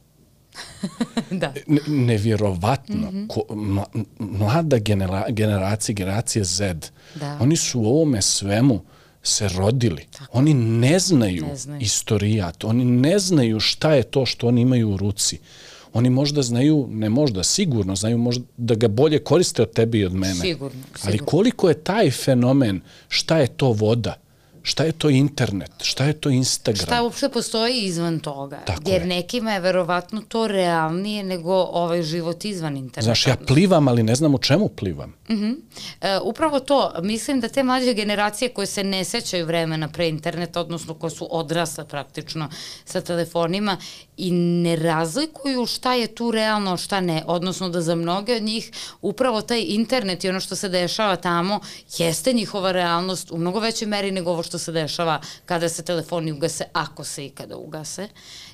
da. 1.42 1.54
Ne, 1.68 1.80
nevjerovatno. 1.88 3.12
Mm 3.12 3.16
-hmm. 3.16 3.28
Ko, 3.28 3.42
mlada 4.20 4.78
genera, 4.78 5.26
generacija, 5.30 5.96
generacija 5.96 6.44
Z, 6.44 6.74
da. 7.16 7.38
oni 7.42 7.56
su 7.56 7.82
u 7.82 7.86
ovome 7.86 8.22
svemu 8.22 8.82
se 9.24 9.48
rodili. 9.48 10.06
Tako. 10.12 10.38
Oni 10.38 10.54
ne 10.54 11.00
znaju, 11.00 11.46
ne 11.46 11.56
znaju 11.56 11.82
istorijat, 11.82 12.64
oni 12.64 12.86
ne 12.86 13.20
znaju 13.20 13.60
šta 13.60 13.94
je 13.94 14.04
to 14.04 14.26
što 14.26 14.48
oni 14.48 14.62
imaju 14.62 14.90
u 14.90 14.98
ruci. 14.98 15.40
Oni 15.94 16.10
možda 16.10 16.42
znaju, 16.42 16.88
ne 16.92 17.10
možda, 17.10 17.44
sigurno 17.44 17.96
znaju 17.96 18.18
možda 18.18 18.44
da 18.58 18.76
ga 18.76 18.88
bolje 18.88 19.20
koriste 19.20 19.62
od 19.62 19.74
tebe 19.74 19.98
i 19.98 20.06
od 20.06 20.14
mene. 20.14 20.36
Sigurno, 20.36 20.84
sigurno. 20.96 21.08
Ali 21.08 21.18
koliko 21.18 21.70
je 21.70 21.84
taj 21.84 22.12
fenomen, 22.12 22.82
šta 23.08 23.38
je 23.38 23.48
to 23.48 23.72
voda, 23.72 24.16
šta 24.66 24.84
je 24.84 24.92
to 24.92 25.10
internet, 25.10 25.72
šta 25.82 26.06
je 26.06 26.14
to 26.14 26.30
Instagram. 26.30 26.86
Šta 26.86 27.04
uopšte 27.04 27.30
postoji 27.30 27.82
izvan 27.82 28.20
toga. 28.20 28.58
Tako 28.66 28.82
jer 28.86 29.02
je. 29.02 29.08
nekima 29.08 29.54
je 29.54 29.60
verovatno 29.60 30.22
to 30.28 30.48
realnije 30.48 31.24
nego 31.24 31.54
ovaj 31.54 32.04
život 32.04 32.46
izvan 32.46 32.78
interneta. 32.78 33.02
Znaš, 33.02 33.28
ja 33.28 33.36
plivam, 33.48 33.88
ali 33.88 34.04
ne 34.04 34.16
znam 34.16 34.36
u 34.36 34.38
čemu 34.38 34.68
plivam. 34.68 35.14
Uh 35.30 35.36
-huh. 35.36 35.56
e, 36.02 36.20
upravo 36.24 36.60
to, 36.60 36.94
mislim 37.02 37.40
da 37.40 37.48
te 37.48 37.64
mlađe 37.64 37.94
generacije 37.94 38.50
koje 38.50 38.68
se 38.68 38.84
ne 38.84 39.04
sećaju 39.04 39.46
vremena 39.46 39.88
pre 39.88 40.10
interneta, 40.10 40.62
odnosno 40.62 40.94
koje 40.94 41.12
su 41.12 41.28
odrasle 41.32 41.88
praktično 41.88 42.50
sa 42.86 43.02
telefonima 43.02 43.78
i 44.18 44.32
ne 44.32 44.76
razlikuju 44.76 45.66
šta 45.66 45.94
je 45.94 46.16
tu 46.16 46.32
realno, 46.32 46.78
šta 46.78 47.02
ne, 47.02 47.24
odnosno 47.28 47.70
da 47.70 47.82
za 47.82 47.96
mnoge 47.96 48.36
od 48.36 48.44
njih 48.44 48.72
upravo 49.02 49.42
taj 49.42 49.66
internet 49.68 50.24
i 50.24 50.30
ono 50.30 50.40
što 50.40 50.56
se 50.56 50.70
dešava 50.70 51.16
tamo 51.16 51.60
jeste 51.98 52.34
njihova 52.34 52.72
realnost 52.72 53.32
u 53.32 53.38
mnogo 53.38 53.60
većoj 53.60 53.88
meri 53.88 54.12
nego 54.12 54.32
ovo 54.32 54.44
što 54.44 54.55
se 54.58 54.72
dešava 54.72 55.22
kada 55.46 55.70
se 55.70 55.84
telefoni 55.84 56.32
ugase, 56.32 56.64
ako 56.74 57.04
se 57.04 57.26
ikada 57.26 57.58
ugase, 57.58 58.08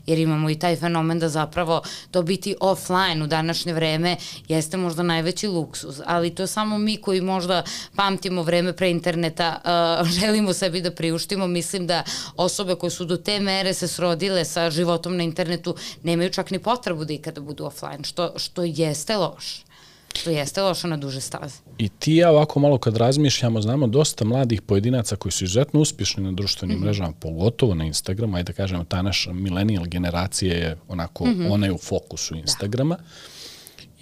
jer 0.06 0.20
imamo 0.20 0.50
i 0.50 0.60
taj 0.60 0.76
fenomen 0.76 1.20
da 1.20 1.30
zapravo 1.30 1.82
to 2.12 2.22
biti 2.22 2.56
offline 2.60 3.24
u 3.24 3.28
današnje 3.28 3.74
vreme 3.74 4.18
jeste 4.48 4.78
možda 4.78 5.04
najveći 5.04 5.48
luksuz, 5.48 6.02
ali 6.06 6.36
to 6.36 6.48
samo 6.48 6.78
mi 6.78 6.98
koji 6.98 7.22
možda 7.22 7.64
pamtimo 7.96 8.44
vreme 8.44 8.74
pre 8.74 8.90
interneta 8.92 9.62
uh, 10.02 10.08
želimo 10.20 10.54
sebi 10.54 10.82
da 10.82 10.92
priuštimo, 10.92 11.48
mislim 11.48 11.88
da 11.88 12.04
osobe 12.36 12.76
koje 12.76 12.92
su 12.92 13.06
do 13.06 13.18
te 13.18 13.40
mere 13.40 13.74
se 13.74 13.88
srodile 13.88 14.46
sa 14.46 14.70
životom 14.70 15.18
na 15.18 15.24
internetu 15.24 15.76
nemaju 16.04 16.30
čak 16.30 16.52
ni 16.52 16.60
potrebu 16.60 17.06
da 17.06 17.14
ikada 17.14 17.42
budu 17.42 17.66
offline, 17.66 18.04
što, 18.04 18.34
što 18.38 18.64
jeste 18.64 19.18
loše. 19.18 19.71
Što 20.16 20.30
jeste 20.30 20.62
loše 20.62 20.88
na 20.88 20.98
duže 20.98 21.22
staze. 21.22 21.56
I 21.78 21.90
ti 21.90 22.16
ja 22.16 22.32
ovako 22.32 22.60
malo 22.60 22.78
kad 22.78 22.98
razmišljamo, 22.98 23.62
znamo 23.62 23.88
dosta 23.88 24.26
mladih 24.26 24.62
pojedinaca 24.62 25.16
koji 25.16 25.32
su 25.32 25.44
izuzetno 25.44 25.80
uspješni 25.80 26.24
na 26.24 26.32
društvenim 26.32 26.78
mm 26.78 26.82
-hmm. 26.82 26.84
mrežama, 26.84 27.12
pogotovo 27.12 27.76
na 27.76 27.86
Instagramu, 27.86 28.38
ajde 28.38 28.54
da 28.54 28.58
kažemo, 28.58 28.84
ta 28.84 29.02
naša 29.02 29.34
millennial 29.34 29.86
generacija 29.86 30.56
je 30.56 30.78
onako, 30.88 31.26
mm 31.26 31.30
-hmm. 31.30 31.52
ona 31.52 31.66
je 31.66 31.74
u 31.74 31.78
fokusu 31.78 32.34
da. 32.34 32.40
Instagrama. 32.40 32.96
Da. 32.96 33.04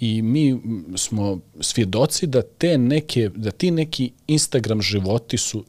I 0.00 0.22
mi 0.22 0.60
smo 0.96 1.38
svjedoci 1.60 2.26
da 2.26 2.42
te 2.42 2.78
neke, 2.78 3.30
da 3.34 3.50
ti 3.50 3.70
neki 3.70 4.12
Instagram 4.26 4.82
životi 4.82 5.38
su 5.38 5.64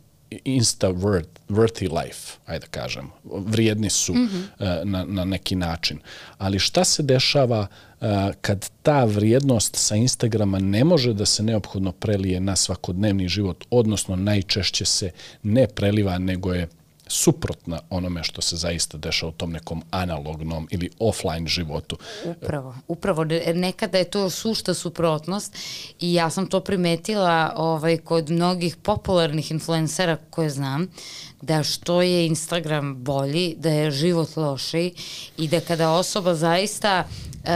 insta 0.46 0.90
worth, 0.90 1.40
worthy 1.50 2.04
life, 2.04 2.38
ajde 2.46 2.60
da 2.60 2.68
kažem, 2.68 3.10
vrijedni 3.24 3.90
su 3.90 4.14
mm 4.14 4.30
-hmm. 4.30 4.44
uh, 4.82 4.90
na, 4.90 5.06
na 5.06 5.26
neki 5.26 5.56
način. 5.56 6.00
Ali 6.38 6.60
šta 6.60 6.84
se 6.84 7.04
dešava 7.04 7.60
uh, 7.60 8.08
kad 8.42 8.70
ta 8.82 9.04
vrijednost 9.04 9.76
sa 9.76 9.96
Instagrama 9.96 10.60
ne 10.60 10.84
može 10.84 11.14
da 11.14 11.26
se 11.26 11.44
neophodno 11.44 11.92
prelije 11.92 12.40
na 12.40 12.56
svakodnevni 12.56 13.28
život, 13.28 13.66
odnosno 13.70 14.16
najčešće 14.16 14.86
se 14.86 15.12
ne 15.44 15.68
preliva, 15.68 16.18
nego 16.18 16.54
je 16.54 16.68
suprotna 17.12 17.80
onome 17.90 18.24
što 18.24 18.42
se 18.42 18.56
zaista 18.56 18.98
dešava 18.98 19.30
u 19.30 19.36
tom 19.36 19.52
nekom 19.52 19.84
analognom 19.92 20.68
ili 20.72 20.90
offline 21.00 21.48
životu. 21.48 21.98
Upravo, 22.26 22.76
upravo. 22.88 23.26
Nekada 23.54 23.98
je 23.98 24.10
to 24.10 24.30
sušta 24.30 24.74
suprotnost 24.74 25.58
i 26.00 26.14
ja 26.14 26.30
sam 26.30 26.48
to 26.48 26.60
primetila 26.60 27.54
ovaj, 27.56 27.98
kod 27.98 28.30
mnogih 28.30 28.76
popularnih 28.76 29.52
influencera 29.52 30.18
koje 30.30 30.50
znam, 30.50 30.88
da 31.42 31.64
što 31.64 32.02
je 32.02 32.28
Instagram 32.28 32.96
bolji, 32.96 33.56
da 33.58 33.70
je 33.70 33.92
život 33.92 34.38
lošiji 34.38 34.94
i 35.38 35.48
da 35.48 35.60
kada 35.60 35.92
osoba 35.92 36.36
zaista 36.36 37.04
uh, 37.08 37.50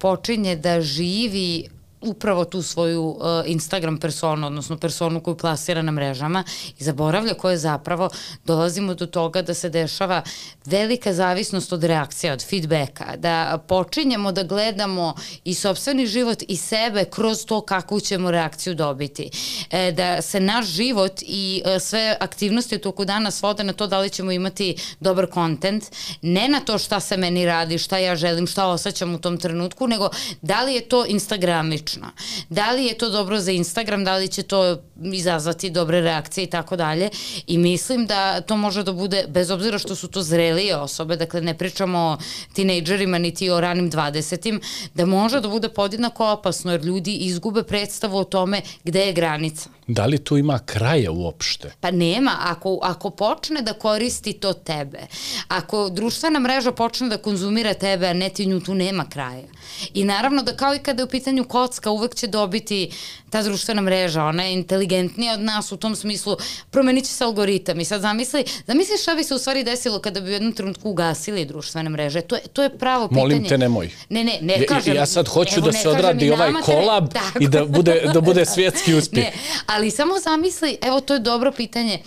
počinje 0.00 0.56
da 0.56 0.80
živi 0.80 1.68
upravo 2.02 2.44
tu 2.44 2.62
svoju 2.62 3.02
uh, 3.02 3.16
Instagram 3.46 3.98
personu, 3.98 4.46
odnosno 4.46 4.76
personu 4.76 5.20
koju 5.20 5.36
plasira 5.36 5.82
na 5.82 5.92
mrežama 5.92 6.44
i 6.78 6.84
zaboravlja 6.84 7.34
koje 7.34 7.56
zapravo 7.56 8.10
dolazimo 8.44 8.94
do 8.94 9.06
toga 9.06 9.42
da 9.42 9.54
se 9.54 9.68
dešava 9.68 10.22
velika 10.64 11.12
zavisnost 11.12 11.72
od 11.72 11.84
reakcija, 11.84 12.32
od 12.32 12.44
feedbacka, 12.48 13.16
da 13.16 13.64
počinjemo 13.68 14.32
da 14.32 14.42
gledamo 14.42 15.14
i 15.44 15.54
sobstveni 15.54 16.06
život 16.06 16.42
i 16.48 16.56
sebe 16.56 17.04
kroz 17.04 17.46
to 17.46 17.60
kakvu 17.60 18.00
ćemo 18.00 18.30
reakciju 18.30 18.74
dobiti. 18.74 19.30
E, 19.70 19.92
da 19.92 20.22
se 20.22 20.40
naš 20.40 20.66
život 20.66 21.22
i 21.22 21.62
e, 21.64 21.80
sve 21.80 22.16
aktivnosti 22.20 22.76
u 22.76 22.78
toku 22.78 23.04
dana 23.04 23.30
svode 23.30 23.64
na 23.64 23.72
to 23.72 23.86
da 23.86 23.98
li 23.98 24.10
ćemo 24.10 24.32
imati 24.32 24.76
dobar 25.00 25.26
kontent, 25.26 25.84
ne 26.22 26.48
na 26.48 26.60
to 26.60 26.78
šta 26.78 27.00
se 27.00 27.16
meni 27.16 27.46
radi, 27.46 27.78
šta 27.78 27.98
ja 27.98 28.16
želim, 28.16 28.46
šta 28.46 28.66
osjećam 28.66 29.14
u 29.14 29.18
tom 29.18 29.38
trenutku, 29.38 29.86
nego 29.86 30.08
da 30.42 30.62
li 30.62 30.74
je 30.74 30.88
to 30.88 31.04
instagramič 31.06 31.91
slično. 31.92 32.10
Da 32.48 32.72
li 32.72 32.84
je 32.84 32.98
to 32.98 33.10
dobro 33.10 33.40
za 33.40 33.52
Instagram, 33.52 34.04
da 34.04 34.16
li 34.16 34.28
će 34.28 34.42
to 34.42 34.78
izazvati 35.12 35.70
dobre 35.70 36.00
reakcije 36.00 36.44
i 36.44 36.50
tako 36.50 36.76
dalje 36.76 37.10
i 37.46 37.58
mislim 37.58 38.06
da 38.06 38.40
to 38.40 38.56
može 38.56 38.82
da 38.82 38.92
bude, 38.92 39.24
bez 39.28 39.50
obzira 39.50 39.78
što 39.78 39.94
su 39.94 40.08
to 40.08 40.22
zrelije 40.22 40.76
osobe, 40.76 41.16
dakle 41.16 41.40
ne 41.40 41.58
pričamo 41.58 41.98
o 41.98 42.16
tinejdžerima 42.52 43.18
niti 43.18 43.50
o 43.50 43.60
ranim 43.60 43.90
20 43.90 44.60
da 44.94 45.06
može 45.06 45.40
da 45.40 45.48
bude 45.48 45.68
podjednako 45.68 46.32
opasno 46.32 46.72
jer 46.72 46.84
ljudi 46.84 47.16
izgube 47.16 47.62
predstavu 47.62 48.16
o 48.16 48.24
tome 48.24 48.62
gde 48.84 49.00
je 49.00 49.12
granica. 49.12 49.68
Da 49.86 50.06
li 50.06 50.18
tu 50.18 50.36
ima 50.36 50.58
kraja 50.58 51.10
uopšte? 51.10 51.72
Pa 51.80 51.90
nema, 51.90 52.36
ako, 52.40 52.78
ako 52.82 53.10
počne 53.10 53.62
da 53.62 53.72
koristi 53.72 54.32
to 54.32 54.52
tebe, 54.52 55.00
ako 55.48 55.88
društvena 55.88 56.40
mreža 56.40 56.72
počne 56.72 57.08
da 57.08 57.18
konzumira 57.18 57.74
tebe, 57.74 58.06
a 58.06 58.12
ne 58.12 58.28
ti 58.28 58.46
nju, 58.46 58.60
tu 58.60 58.74
nema 58.74 59.04
kraja. 59.04 59.48
I 59.94 60.04
naravno 60.04 60.42
da 60.42 60.56
kao 60.56 60.74
i 60.74 60.78
kada 60.78 61.02
je 61.02 61.04
u 61.04 61.08
pitanju 61.08 61.44
kocka, 61.44 61.90
uvek 61.90 62.14
će 62.14 62.26
dobiti 62.26 62.90
ta 63.30 63.42
društvena 63.42 63.82
mreža, 63.82 64.24
ona 64.24 64.42
je 64.42 64.52
inteligentnija 64.52 65.34
od 65.34 65.40
nas 65.40 65.72
u 65.72 65.76
tom 65.76 65.96
smislu, 65.96 66.36
promenit 66.70 67.04
će 67.04 67.10
se 67.10 67.24
algoritam 67.24 67.80
i 67.80 67.84
sad 67.84 68.00
zamisli, 68.00 68.44
zamisli 68.66 68.98
šta 68.98 69.14
bi 69.14 69.24
se 69.24 69.34
u 69.34 69.38
stvari 69.38 69.64
desilo 69.64 69.98
kada 69.98 70.20
bi 70.20 70.30
u 70.30 70.32
jednom 70.32 70.52
trenutku 70.52 70.90
ugasili 70.90 71.44
društvene 71.44 71.90
mreže, 71.90 72.20
to 72.20 72.34
je, 72.34 72.42
to 72.52 72.62
je 72.62 72.78
pravo 72.78 73.08
pitanje. 73.08 73.22
Molim 73.22 73.44
te, 73.44 73.58
nemoj. 73.58 73.90
Ne, 74.08 74.24
ne, 74.24 74.38
ne 74.42 74.66
kažem. 74.66 74.94
Ja, 74.94 75.00
ja 75.00 75.06
sad 75.06 75.28
hoću 75.28 75.54
evo, 75.56 75.66
da 75.66 75.72
se 75.72 75.88
odradi 75.88 76.30
ovaj 76.30 76.52
kolab 76.64 77.08
i 77.40 77.48
da 77.48 77.64
bude, 77.64 78.02
da 78.14 78.20
bude 78.20 78.44
svjetski 78.46 78.94
uspjeh. 78.98 79.24
Ne, 79.24 79.32
ali 79.66 79.90
samo 79.90 80.18
zamisli, 80.18 80.78
evo 80.82 81.00
to 81.00 81.14
je 81.14 81.20
dobro 81.20 81.52
pitanje, 81.52 81.98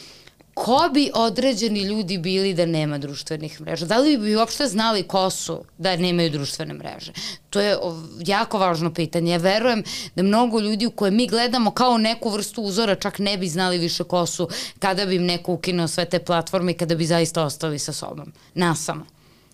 ko 0.56 0.90
bi 0.94 1.12
određeni 1.14 1.82
ljudi 1.82 2.18
bili 2.18 2.54
da 2.54 2.66
nema 2.66 2.98
društvenih 2.98 3.62
mreža? 3.62 3.86
Da 3.86 3.98
li 3.98 4.18
bi 4.18 4.36
uopšte 4.36 4.68
znali 4.68 5.04
ko 5.04 5.30
su 5.30 5.64
da 5.78 5.96
nemaju 5.96 6.30
društvene 6.30 6.74
mreže? 6.74 7.12
To 7.50 7.62
je 7.62 7.78
jako 8.26 8.58
važno 8.58 8.94
pitanje. 8.94 9.32
Ja 9.32 9.38
verujem 9.38 9.84
da 10.16 10.24
mnogo 10.24 10.60
ljudi 10.60 10.86
u 10.86 10.92
koje 10.92 11.12
mi 11.12 11.28
gledamo 11.28 11.72
kao 11.72 11.98
neku 11.98 12.30
vrstu 12.30 12.62
uzora 12.62 12.96
čak 12.96 13.20
ne 13.20 13.38
bi 13.38 13.48
znali 13.48 13.78
više 13.78 14.04
ko 14.04 14.26
su 14.26 14.50
kada 14.80 15.06
bi 15.06 15.16
im 15.16 15.26
neko 15.26 15.54
ukinuo 15.54 15.88
sve 15.88 16.06
te 16.06 16.20
platforme 16.20 16.72
i 16.72 16.76
kada 16.76 16.96
bi 16.96 17.06
zaista 17.06 17.44
ostali 17.44 17.80
sa 17.80 17.94
sobom. 17.94 18.32
Nasamo. 18.54 19.06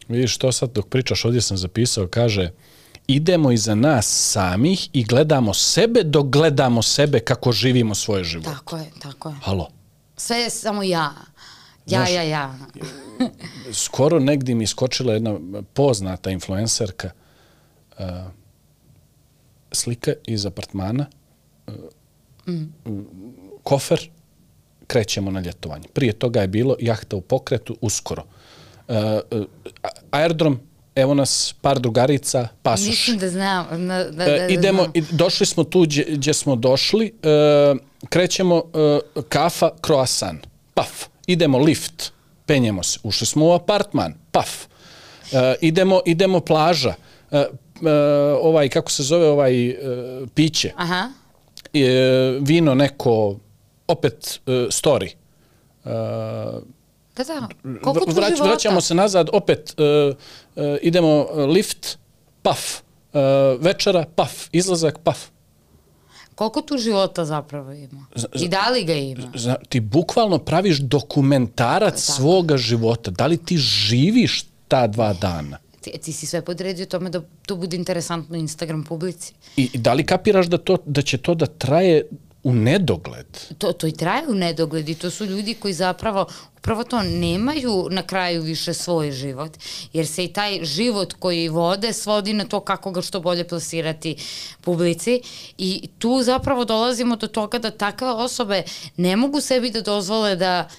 Vidiš, 0.08 0.38
to 0.38 0.52
sad 0.52 0.72
dok 0.72 0.88
pričaš, 0.88 1.26
ovdje 1.26 1.42
sam 1.42 1.58
zapisao, 1.58 2.08
kaže, 2.08 2.52
idemo 3.08 3.52
iza 3.52 3.76
nas 3.76 4.08
samih 4.32 4.90
i 4.94 5.04
gledamo 5.04 5.54
sebe 5.54 6.04
dok 6.04 6.28
gledamo 6.28 6.82
sebe 6.82 7.20
kako 7.20 7.52
živimo 7.52 7.96
svoje 7.96 8.24
živote. 8.24 8.50
Tako 8.50 8.78
je, 8.78 8.92
tako 9.02 9.30
je. 9.30 9.36
Halo. 9.42 9.81
Sve 10.22 10.38
je 10.38 10.50
samo 10.50 10.84
ja. 10.84 11.14
Ja, 11.86 11.98
Znaš, 11.98 12.12
ja, 12.12 12.22
ja. 12.22 12.56
skoro 13.86 14.20
negdje 14.20 14.56
mi 14.56 14.64
iskočila 14.64 15.14
jedna 15.14 15.40
poznata 15.74 16.30
influencerka 16.30 17.12
uh, 18.00 18.06
slika 19.72 20.14
iz 20.28 20.46
apartmana 20.46 21.06
uh, 21.68 21.74
mm. 22.48 22.74
kofer 23.64 24.10
krećemo 24.88 25.32
na 25.32 25.40
ljetovanje. 25.40 25.88
Prije 25.94 26.14
toga 26.14 26.42
je 26.42 26.48
bilo 26.48 26.76
jahta 26.80 27.16
u 27.16 27.22
pokretu 27.22 27.78
uskoro. 27.82 28.24
Uh, 28.88 28.96
aerodrom 30.12 30.60
evo 30.96 31.14
nas 31.14 31.56
par 31.62 31.80
drugarica, 31.80 32.48
pasoš. 32.62 32.88
Mislim 32.88 33.18
da 33.18 33.30
znam. 33.30 33.88
Da, 33.88 34.04
da, 34.04 34.26
da, 34.26 34.48
idemo, 34.48 34.84
znam. 34.84 35.08
došli 35.12 35.46
smo 35.46 35.64
tu 35.64 35.86
gdje 36.08 36.34
smo 36.34 36.56
došli, 36.56 37.14
uh, 37.24 37.91
krećemo 38.10 38.56
uh, 38.56 39.24
kafa, 39.30 39.70
croissant, 39.86 40.48
paf, 40.74 41.06
idemo 41.28 41.60
lift, 41.60 42.12
penjemo 42.46 42.84
se, 42.84 43.00
ušli 43.04 43.28
smo 43.28 43.46
u 43.46 43.52
apartman, 43.52 44.14
paf, 44.32 44.66
uh, 44.66 45.40
idemo, 45.62 46.02
idemo 46.06 46.40
plaža, 46.40 46.94
uh, 47.32 47.40
uh, 47.40 47.48
ovaj, 48.42 48.70
kako 48.70 48.92
se 48.92 49.04
zove, 49.04 49.30
ovaj 49.30 49.70
uh, 49.70 49.76
piće, 50.36 50.74
Aha. 50.76 51.10
Uh, 51.74 51.82
vino 52.42 52.76
neko, 52.76 53.36
opet 53.88 54.40
uh, 54.46 54.54
story, 54.54 55.10
uh, 55.84 56.64
Da, 57.18 57.24
da. 57.24 57.48
Koliko 57.82 58.06
tu 58.06 58.12
Vrać, 58.12 58.40
Vraćamo 58.40 58.82
se 58.82 58.96
nazad, 58.96 59.30
opet 59.34 59.76
uh, 59.78 60.16
uh, 60.56 60.64
idemo 60.82 61.28
lift, 61.48 61.98
paf, 62.42 62.60
uh, 63.14 63.22
večera, 63.60 64.06
paf, 64.16 64.48
izlazak, 64.52 65.00
paf. 65.04 65.28
Koliko 66.42 66.62
tu 66.62 66.78
života 66.78 67.26
zapravo 67.26 67.72
ima? 67.72 68.06
I 68.34 68.48
da 68.50 68.70
li 68.70 68.84
ga 68.84 68.94
ima? 68.94 69.32
Zna, 69.36 69.56
ti 69.70 69.80
bukvalno 69.80 70.38
praviš 70.40 70.78
dokumentarac 70.80 72.00
svoga 72.02 72.58
života. 72.58 73.12
Da 73.12 73.28
li 73.28 73.38
ti 73.38 73.58
živiš 73.58 74.46
ta 74.68 74.88
dva 74.88 75.14
dana? 75.14 75.58
Ti, 75.82 75.92
ti 76.02 76.14
si 76.14 76.26
sve 76.26 76.42
podredio 76.42 76.86
tome 76.86 77.10
da 77.10 77.22
to 77.46 77.56
bude 77.56 77.78
interesantno 77.78 78.36
Instagram 78.36 78.84
publici. 78.84 79.34
I, 79.58 79.70
i 79.74 79.78
da 79.78 79.94
li 79.94 80.06
kapiraš 80.06 80.48
da, 80.48 80.58
to, 80.58 80.78
da 80.86 81.02
će 81.02 81.18
to 81.18 81.36
da 81.36 81.46
traje 81.46 82.08
u 82.44 82.54
nedogled. 82.54 83.40
To, 83.58 83.74
to 83.74 83.88
i 83.88 83.92
traje 83.92 84.28
u 84.28 84.34
nedogled 84.34 84.90
i 84.90 84.96
to 84.96 85.10
su 85.10 85.26
ljudi 85.26 85.54
koji 85.54 85.74
zapravo 85.74 86.26
upravo 86.58 86.84
to 86.84 87.04
nemaju 87.04 87.88
na 87.92 88.04
kraju 88.04 88.42
više 88.42 88.74
svoj 88.74 89.12
život, 89.12 89.52
jer 89.94 90.08
se 90.08 90.24
i 90.24 90.34
taj 90.34 90.66
život 90.66 91.14
koji 91.14 91.50
vode 91.50 91.94
svodi 91.94 92.34
na 92.34 92.46
to 92.46 92.60
kako 92.60 92.92
ga 92.92 93.02
što 93.02 93.20
bolje 93.20 93.48
plasirati 93.48 94.16
publici 94.62 95.22
i 95.58 95.90
tu 96.00 96.22
zapravo 96.24 96.66
dolazimo 96.66 97.16
do 97.16 97.28
toga 97.28 97.60
da 97.60 97.72
takve 97.72 98.10
osobe 98.10 98.64
ne 98.98 99.16
mogu 99.16 99.42
sebi 99.42 99.72
da 99.72 99.82
dozvole 99.82 100.36
da 100.36 100.70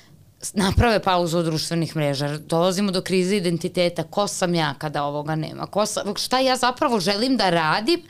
naprave 0.55 1.03
pauzu 1.03 1.39
od 1.39 1.45
društvenih 1.45 1.97
mreža. 1.97 2.39
Dolazimo 2.39 2.93
do 2.93 3.03
krize 3.03 3.37
identiteta. 3.37 4.03
Ko 4.03 4.27
sam 4.29 4.55
ja 4.55 4.75
kada 4.79 5.05
ovoga 5.05 5.35
nema? 5.35 5.67
Ko 5.67 5.87
sam, 5.87 6.17
šta 6.17 6.39
ja 6.41 6.57
zapravo 6.57 7.01
želim 7.01 7.37
da 7.37 7.51
radim 7.51 8.03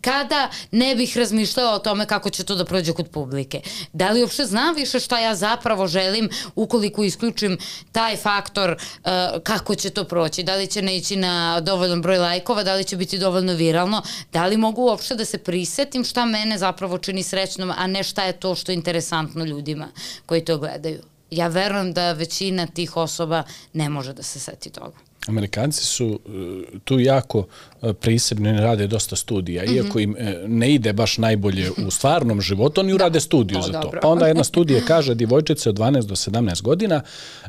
kada 0.00 0.48
ne 0.70 0.94
bih 0.94 1.16
razmišljala 1.16 1.74
o 1.74 1.78
tome 1.78 2.06
kako 2.06 2.30
će 2.30 2.44
to 2.44 2.54
da 2.54 2.64
prođe 2.64 2.92
kod 2.92 3.08
publike? 3.08 3.60
Da 3.92 4.10
li 4.10 4.22
uopšte 4.22 4.44
znam 4.44 4.74
više 4.74 5.00
šta 5.00 5.20
ja 5.20 5.34
zapravo 5.34 5.86
želim 5.86 6.28
ukoliko 6.54 7.04
isključim 7.04 7.58
taj 7.92 8.16
faktor 8.16 8.70
uh, 8.70 9.10
kako 9.42 9.74
će 9.74 9.90
to 9.90 10.04
proći? 10.04 10.42
Da 10.42 10.56
li 10.56 10.66
će 10.66 10.82
ne 10.82 10.96
ići 10.96 11.16
na 11.16 11.60
dovoljan 11.60 12.02
broj 12.02 12.18
lajkova? 12.18 12.62
Da 12.62 12.74
li 12.74 12.84
će 12.84 12.96
biti 12.96 13.18
dovoljno 13.18 13.52
viralno? 13.52 14.02
Da 14.32 14.46
li 14.46 14.56
mogu 14.56 14.82
uopšte 14.82 15.14
da 15.14 15.24
se 15.24 15.38
prisetim 15.38 16.04
šta 16.04 16.24
mene 16.24 16.58
zapravo 16.58 16.98
čini 16.98 17.22
srećnom, 17.22 17.72
a 17.76 17.86
ne 17.86 18.02
šta 18.02 18.24
je 18.24 18.32
to 18.32 18.54
što 18.54 18.72
je 18.72 18.76
interesantno 18.76 19.44
ljudima 19.44 19.88
koji 20.26 20.44
to 20.44 20.58
gledaju? 20.58 21.00
Ja 21.30 21.48
verujem 21.48 21.92
da 21.92 22.12
većina 22.12 22.66
tih 22.66 22.96
osoba 22.96 23.42
ne 23.72 23.88
može 23.88 24.12
da 24.12 24.22
se 24.22 24.40
seti 24.40 24.70
toga. 24.70 24.96
Amerikanci 25.26 25.84
su 25.84 26.20
e, 26.26 26.78
tu 26.84 27.00
jako 27.00 27.46
e, 27.82 27.92
prisebni, 27.92 28.52
ne 28.52 28.60
rade 28.60 28.86
dosta 28.86 29.16
studija, 29.16 29.62
mm 29.62 29.66
-hmm. 29.66 29.76
iako 29.76 29.98
im 29.98 30.16
e, 30.18 30.44
ne 30.46 30.74
ide 30.74 30.92
baš 30.92 31.18
najbolje 31.18 31.70
u 31.86 31.90
stvarnom 31.90 32.40
životu, 32.40 32.80
oni 32.80 32.92
urade 32.92 33.16
da, 33.16 33.20
studiju 33.20 33.60
to, 33.60 33.66
za 33.66 33.72
to. 33.72 33.80
Dobro. 33.80 34.00
Pa 34.02 34.08
onda 34.08 34.26
jedna 34.26 34.44
studija 34.44 34.80
kaže 34.86 35.14
divojčice 35.14 35.68
od 35.68 35.78
12 35.78 36.06
do 36.06 36.14
17 36.14 36.62
godina, 36.62 37.02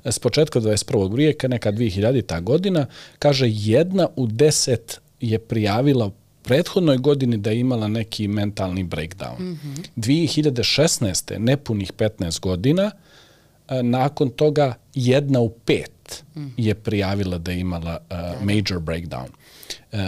s 0.06 0.20
početka 0.20 0.60
21. 0.60 1.16
vijeka, 1.16 1.48
neka 1.48 1.72
2000 1.72 2.26
ta 2.26 2.40
godina, 2.40 2.86
kaže 3.20 3.46
jedna 3.50 4.08
u 4.16 4.28
10 4.28 4.78
je 5.20 5.40
prijavila 5.40 6.12
prethodnoj 6.44 6.98
godini 6.98 7.38
da 7.38 7.50
je 7.50 7.60
imala 7.60 7.88
neki 7.88 8.28
mentalni 8.28 8.84
breakdown. 8.84 9.40
Mm 9.40 9.60
-hmm. 9.64 9.86
2016. 9.96 11.38
nepunih 11.38 11.94
15 11.94 12.40
godina, 12.40 12.92
E, 12.92 13.11
nakon 13.84 14.30
toga 14.30 14.74
jedna 14.94 15.40
u 15.40 15.50
pet 15.50 16.24
je 16.58 16.76
prijavila 16.76 17.38
da 17.38 17.52
je 17.52 17.60
imala 17.60 18.00
uh, 18.10 18.18
major 18.44 18.80
breakdown. 18.80 19.28
Uh, 19.92 20.00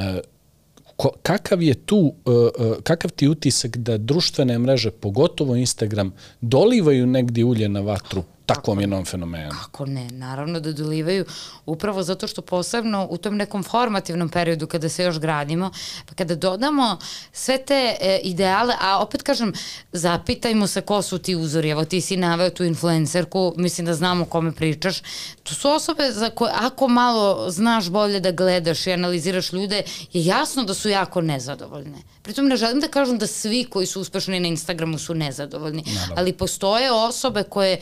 ko, 0.95 1.11
kakav 1.21 1.61
je 1.61 1.73
tu, 1.73 2.13
uh, 2.25 2.75
kakav 2.83 3.11
ti 3.11 3.27
utisak 3.27 3.77
da 3.77 3.97
društvene 3.97 4.59
mreže, 4.59 4.91
pogotovo 4.91 5.55
Instagram, 5.55 6.13
dolivaju 6.41 7.07
negdje 7.07 7.45
ulje 7.45 7.69
na 7.69 7.79
vatru 7.79 8.23
takvom 8.45 8.79
jednom 8.79 9.05
fenomenu. 9.05 9.51
Kako 9.51 9.85
ne, 9.85 10.07
naravno 10.11 10.59
da 10.59 10.71
dolivaju 10.71 11.25
upravo 11.65 12.03
zato 12.03 12.27
što 12.27 12.41
posebno 12.41 13.07
u 13.09 13.17
tom 13.17 13.35
nekom 13.35 13.63
formativnom 13.63 14.29
periodu 14.29 14.67
kada 14.67 14.89
se 14.89 15.03
još 15.03 15.19
gradimo, 15.19 15.71
pa 16.05 16.15
kada 16.15 16.35
dodamo 16.35 16.97
sve 17.31 17.57
te 17.57 17.95
e, 18.01 18.19
ideale, 18.23 18.75
a 18.81 18.99
opet 18.99 19.21
kažem, 19.21 19.53
zapitajmo 19.91 20.67
se 20.67 20.81
ko 20.81 21.01
su 21.01 21.17
ti 21.17 21.35
uzori, 21.35 21.69
evo 21.69 21.85
ti 21.85 22.01
si 22.01 22.17
naveo 22.17 22.49
tu 22.49 22.63
influencerku, 22.63 23.53
mislim 23.57 23.85
da 23.85 23.93
znamo 23.93 24.25
kome 24.25 24.51
pričaš, 24.51 25.01
to 25.43 25.53
su 25.55 25.69
osobe 25.69 26.11
za 26.11 26.29
koje 26.29 26.53
ako 26.55 26.87
malo 26.87 27.49
znaš 27.49 27.89
bolje 27.89 28.19
da 28.19 28.31
gledaš 28.31 28.87
i 28.87 28.93
analiziraš 28.93 29.53
ljude, 29.53 29.83
je 30.13 30.25
jasno 30.25 30.63
da 30.63 30.73
su 30.73 30.89
jako 30.89 31.21
nezadovoljne. 31.21 31.97
Pritom 32.21 32.47
ne 32.47 32.57
želim 32.57 32.79
da 32.79 32.87
kažem 32.87 33.17
da 33.17 33.27
svi 33.27 33.65
koji 33.69 33.85
su 33.85 34.01
uspešni 34.01 34.39
na 34.39 34.47
Instagramu 34.47 34.97
su 34.97 35.13
nezadovoljni, 35.13 35.83
Naravno. 35.85 36.15
ali 36.17 36.33
postoje 36.33 36.91
osobe 36.91 37.43
koje 37.43 37.79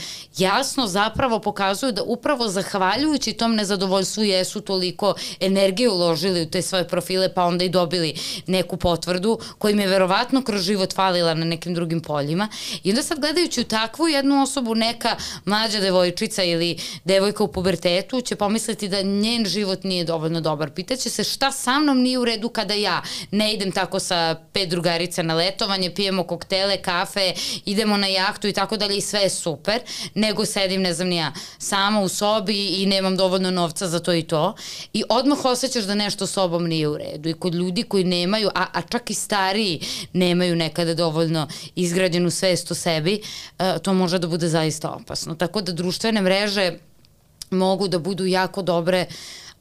jasno 0.58 0.88
zapravo 0.88 1.40
pokazuju 1.40 1.92
da 1.92 2.04
upravo 2.04 2.48
zahvaljujući 2.48 3.34
tom 3.34 3.56
nezadovoljstvu 3.56 4.24
jesu 4.24 4.62
toliko 4.62 5.14
energije 5.40 5.90
uložili 5.90 6.42
u 6.42 6.50
te 6.50 6.62
svoje 6.62 6.88
profile 6.88 7.34
pa 7.34 7.44
onda 7.44 7.66
i 7.66 7.70
dobili 7.70 8.14
neku 8.48 8.78
potvrdu 8.78 9.40
kojim 9.58 9.80
je 9.80 9.88
verovatno 9.88 10.42
kroz 10.44 10.62
život 10.62 10.94
falila 10.94 11.34
na 11.34 11.46
nekim 11.46 11.74
drugim 11.74 12.02
poljima 12.02 12.48
i 12.84 12.90
onda 12.90 13.04
sad 13.04 13.20
gledajući 13.20 13.62
u 13.62 13.64
takvu 13.64 14.08
jednu 14.08 14.44
osobu 14.44 14.76
neka 14.76 15.16
mlađa 15.46 15.80
devojčica 15.80 16.44
ili 16.44 16.78
devojka 17.04 17.44
u 17.44 17.52
pubertetu 17.52 18.22
će 18.22 18.36
pomisliti 18.36 18.88
da 18.88 19.02
njen 19.02 19.46
život 19.46 19.84
nije 19.84 20.04
dovoljno 20.04 20.42
dobar. 20.42 20.72
Pitaće 20.72 21.10
se 21.10 21.24
šta 21.24 21.52
sa 21.52 21.80
mnom 21.80 22.02
nije 22.02 22.20
u 22.20 22.26
redu 22.26 22.50
kada 22.50 22.74
ja 22.74 23.02
ne 23.32 23.54
idem 23.54 23.72
tako 23.72 24.00
sa 24.00 24.36
pet 24.54 24.70
drugarica 24.70 25.24
na 25.24 25.34
letovanje, 25.34 25.94
pijemo 25.94 26.24
koktele, 26.24 26.78
kafe, 26.78 27.34
idemo 27.66 27.98
na 27.98 28.08
jahtu 28.08 28.48
i 28.48 28.54
tako 28.54 28.78
dalje 28.78 28.98
i 28.98 29.02
sve 29.02 29.20
je 29.20 29.30
super, 29.30 29.80
nego 30.14 30.41
sedim, 30.46 30.82
ne 30.82 30.94
znam 30.94 31.08
ni 31.08 31.16
ja, 31.16 31.34
sama 31.58 32.02
u 32.02 32.10
sobi 32.10 32.68
i 32.68 32.86
nemam 32.86 33.18
dovoljno 33.18 33.52
novca 33.52 33.88
za 33.88 34.00
to 34.00 34.14
i 34.14 34.24
to 34.24 34.56
i 34.94 35.04
odmah 35.10 35.46
osjećaš 35.46 35.84
da 35.84 35.96
nešto 35.96 36.28
sobom 36.28 36.68
nije 36.68 36.88
u 36.88 36.98
redu 36.98 37.30
i 37.30 37.34
kod 37.34 37.56
ljudi 37.56 37.84
koji 37.84 38.04
nemaju, 38.04 38.50
a, 38.56 38.66
a 38.74 38.82
čak 38.82 39.10
i 39.10 39.14
stariji 39.14 39.82
nemaju 40.14 40.56
nekada 40.56 40.94
dovoljno 40.94 41.48
izgrađenu 41.76 42.30
svest 42.30 42.72
o 42.72 42.76
sebi, 42.76 43.22
uh, 43.60 43.66
to 43.84 43.94
može 43.94 44.20
da 44.20 44.28
bude 44.28 44.48
zaista 44.48 44.90
opasno. 44.90 45.36
Tako 45.36 45.62
da 45.62 45.72
društvene 45.72 46.22
mreže 46.22 46.74
mogu 47.50 47.88
da 47.88 48.00
budu 48.00 48.26
jako 48.26 48.62
dobre 48.62 49.06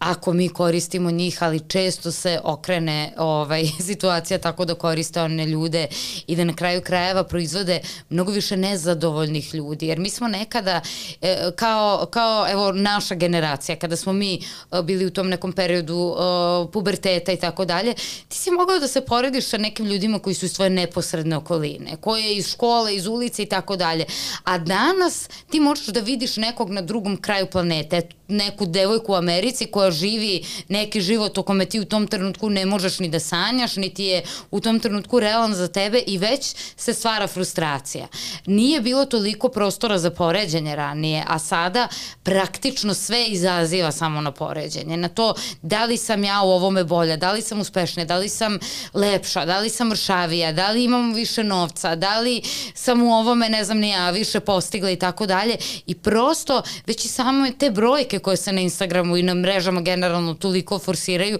ako 0.00 0.32
mi 0.32 0.48
koristimo 0.48 1.10
njih, 1.10 1.42
ali 1.42 1.68
često 1.68 2.12
se 2.12 2.40
okrene 2.44 3.12
ovaj, 3.16 3.64
situacija 3.88 4.38
tako 4.38 4.64
da 4.64 4.74
koriste 4.74 5.22
one 5.22 5.46
ljude 5.46 5.86
i 6.26 6.36
da 6.36 6.44
na 6.44 6.56
kraju 6.56 6.82
krajeva 6.82 7.24
proizvode 7.24 7.80
mnogo 8.10 8.32
više 8.32 8.56
nezadovoljnih 8.56 9.54
ljudi. 9.54 9.86
Jer 9.86 9.98
mi 9.98 10.10
smo 10.10 10.28
nekada, 10.28 10.80
e, 11.22 11.50
kao, 11.56 12.06
kao 12.10 12.50
evo 12.50 12.72
naša 12.72 13.14
generacija, 13.14 13.76
kada 13.76 13.96
smo 13.96 14.12
mi 14.12 14.34
e, 14.34 14.82
bili 14.82 15.06
u 15.06 15.10
tom 15.10 15.28
nekom 15.28 15.52
periodu 15.52 16.14
e, 16.14 16.72
puberteta 16.72 17.32
i 17.32 17.36
tako 17.36 17.64
dalje, 17.64 17.94
ti 18.28 18.36
si 18.36 18.50
mogao 18.50 18.78
da 18.78 18.88
se 18.88 19.00
porediš 19.00 19.44
sa 19.44 19.58
nekim 19.58 19.86
ljudima 19.86 20.18
koji 20.18 20.34
su 20.34 20.44
iz 20.44 20.54
tvoje 20.54 20.70
neposredne 20.70 21.36
okoline, 21.36 21.96
koje 22.00 22.34
iz 22.34 22.48
škole, 22.48 22.94
iz 22.94 23.06
ulice 23.06 23.42
i 23.42 23.46
tako 23.46 23.76
dalje. 23.76 24.04
A 24.44 24.58
danas 24.58 25.28
ti 25.50 25.60
možeš 25.60 25.86
da 25.86 26.00
vidiš 26.00 26.36
nekog 26.36 26.70
na 26.70 26.80
drugom 26.80 27.16
kraju 27.16 27.46
planete, 27.46 28.08
neku 28.30 28.66
devojku 28.66 29.12
u 29.12 29.16
Americi 29.16 29.66
koja 29.66 29.90
živi 29.90 30.44
neki 30.68 31.00
život 31.00 31.38
o 31.38 31.42
kome 31.42 31.64
ti 31.64 31.80
u 31.80 31.84
tom 31.84 32.06
trenutku 32.06 32.50
ne 32.50 32.66
možeš 32.66 32.98
ni 32.98 33.08
da 33.08 33.20
sanjaš, 33.20 33.76
niti 33.76 34.04
je 34.04 34.22
u 34.50 34.60
tom 34.60 34.80
trenutku 34.80 35.20
realan 35.20 35.54
za 35.54 35.68
tebe 35.68 36.02
i 36.06 36.18
već 36.18 36.54
se 36.76 36.94
stvara 36.94 37.26
frustracija. 37.26 38.06
Nije 38.46 38.80
bilo 38.80 39.04
toliko 39.04 39.48
prostora 39.48 39.98
za 39.98 40.10
poređenje 40.10 40.76
ranije, 40.76 41.24
a 41.28 41.38
sada 41.38 41.88
praktično 42.22 42.94
sve 42.94 43.26
izaziva 43.26 43.92
samo 43.92 44.20
na 44.20 44.32
poređenje, 44.32 44.96
na 44.96 45.08
to 45.08 45.34
da 45.62 45.84
li 45.84 45.96
sam 45.96 46.24
ja 46.24 46.42
u 46.42 46.50
ovome 46.50 46.84
bolja, 46.84 47.16
da 47.16 47.32
li 47.32 47.42
sam 47.42 47.60
uspešnija, 47.60 48.04
da 48.06 48.16
li 48.16 48.28
sam 48.28 48.58
lepša, 48.94 49.44
da 49.44 49.58
li 49.58 49.68
sam 49.68 49.88
mršavija, 49.88 50.52
da 50.52 50.70
li 50.70 50.84
imam 50.84 51.12
više 51.12 51.44
novca, 51.44 51.94
da 51.96 52.20
li 52.20 52.42
sam 52.74 53.02
u 53.02 53.14
ovome, 53.14 53.48
ne 53.48 53.64
znam 53.64 53.78
ni 53.78 53.90
ja, 53.90 54.10
više 54.10 54.40
postigla 54.40 54.90
i 54.90 54.96
tako 54.96 55.26
dalje 55.26 55.56
i 55.86 55.94
prosto 55.94 56.62
već 56.86 57.04
i 57.04 57.08
samo 57.08 57.50
te 57.58 57.70
brojke 57.70 58.18
koje 58.20 58.36
se 58.36 58.52
na 58.52 58.60
Instagramu 58.60 59.16
i 59.16 59.22
na 59.22 59.34
mrežama 59.34 59.80
generalno 59.80 60.34
toliko 60.34 60.78
forsiraju, 60.78 61.38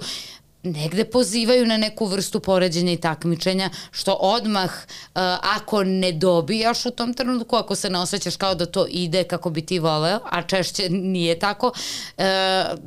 negde 0.63 1.05
pozivaju 1.05 1.67
na 1.67 1.77
neku 1.77 2.07
vrstu 2.07 2.41
poređenja 2.41 2.93
i 2.93 2.97
takmičenja, 2.97 3.71
što 3.91 4.13
odmah, 4.13 4.71
uh, 4.71 5.21
ako 5.57 5.85
ne 5.85 6.13
dobijaš 6.13 6.87
u 6.87 6.91
tom 6.91 7.15
trenutku, 7.15 7.57
ako 7.57 7.75
se 7.75 7.91
ne 7.91 7.99
osjećaš 7.99 8.37
kao 8.37 8.55
da 8.55 8.67
to 8.67 8.87
ide 8.89 9.25
kako 9.25 9.51
bi 9.51 9.63
ti 9.67 9.79
voleo, 9.79 10.21
a 10.31 10.43
češće 10.43 10.89
nije 10.91 11.39
tako, 11.39 11.67
uh, 11.67 12.25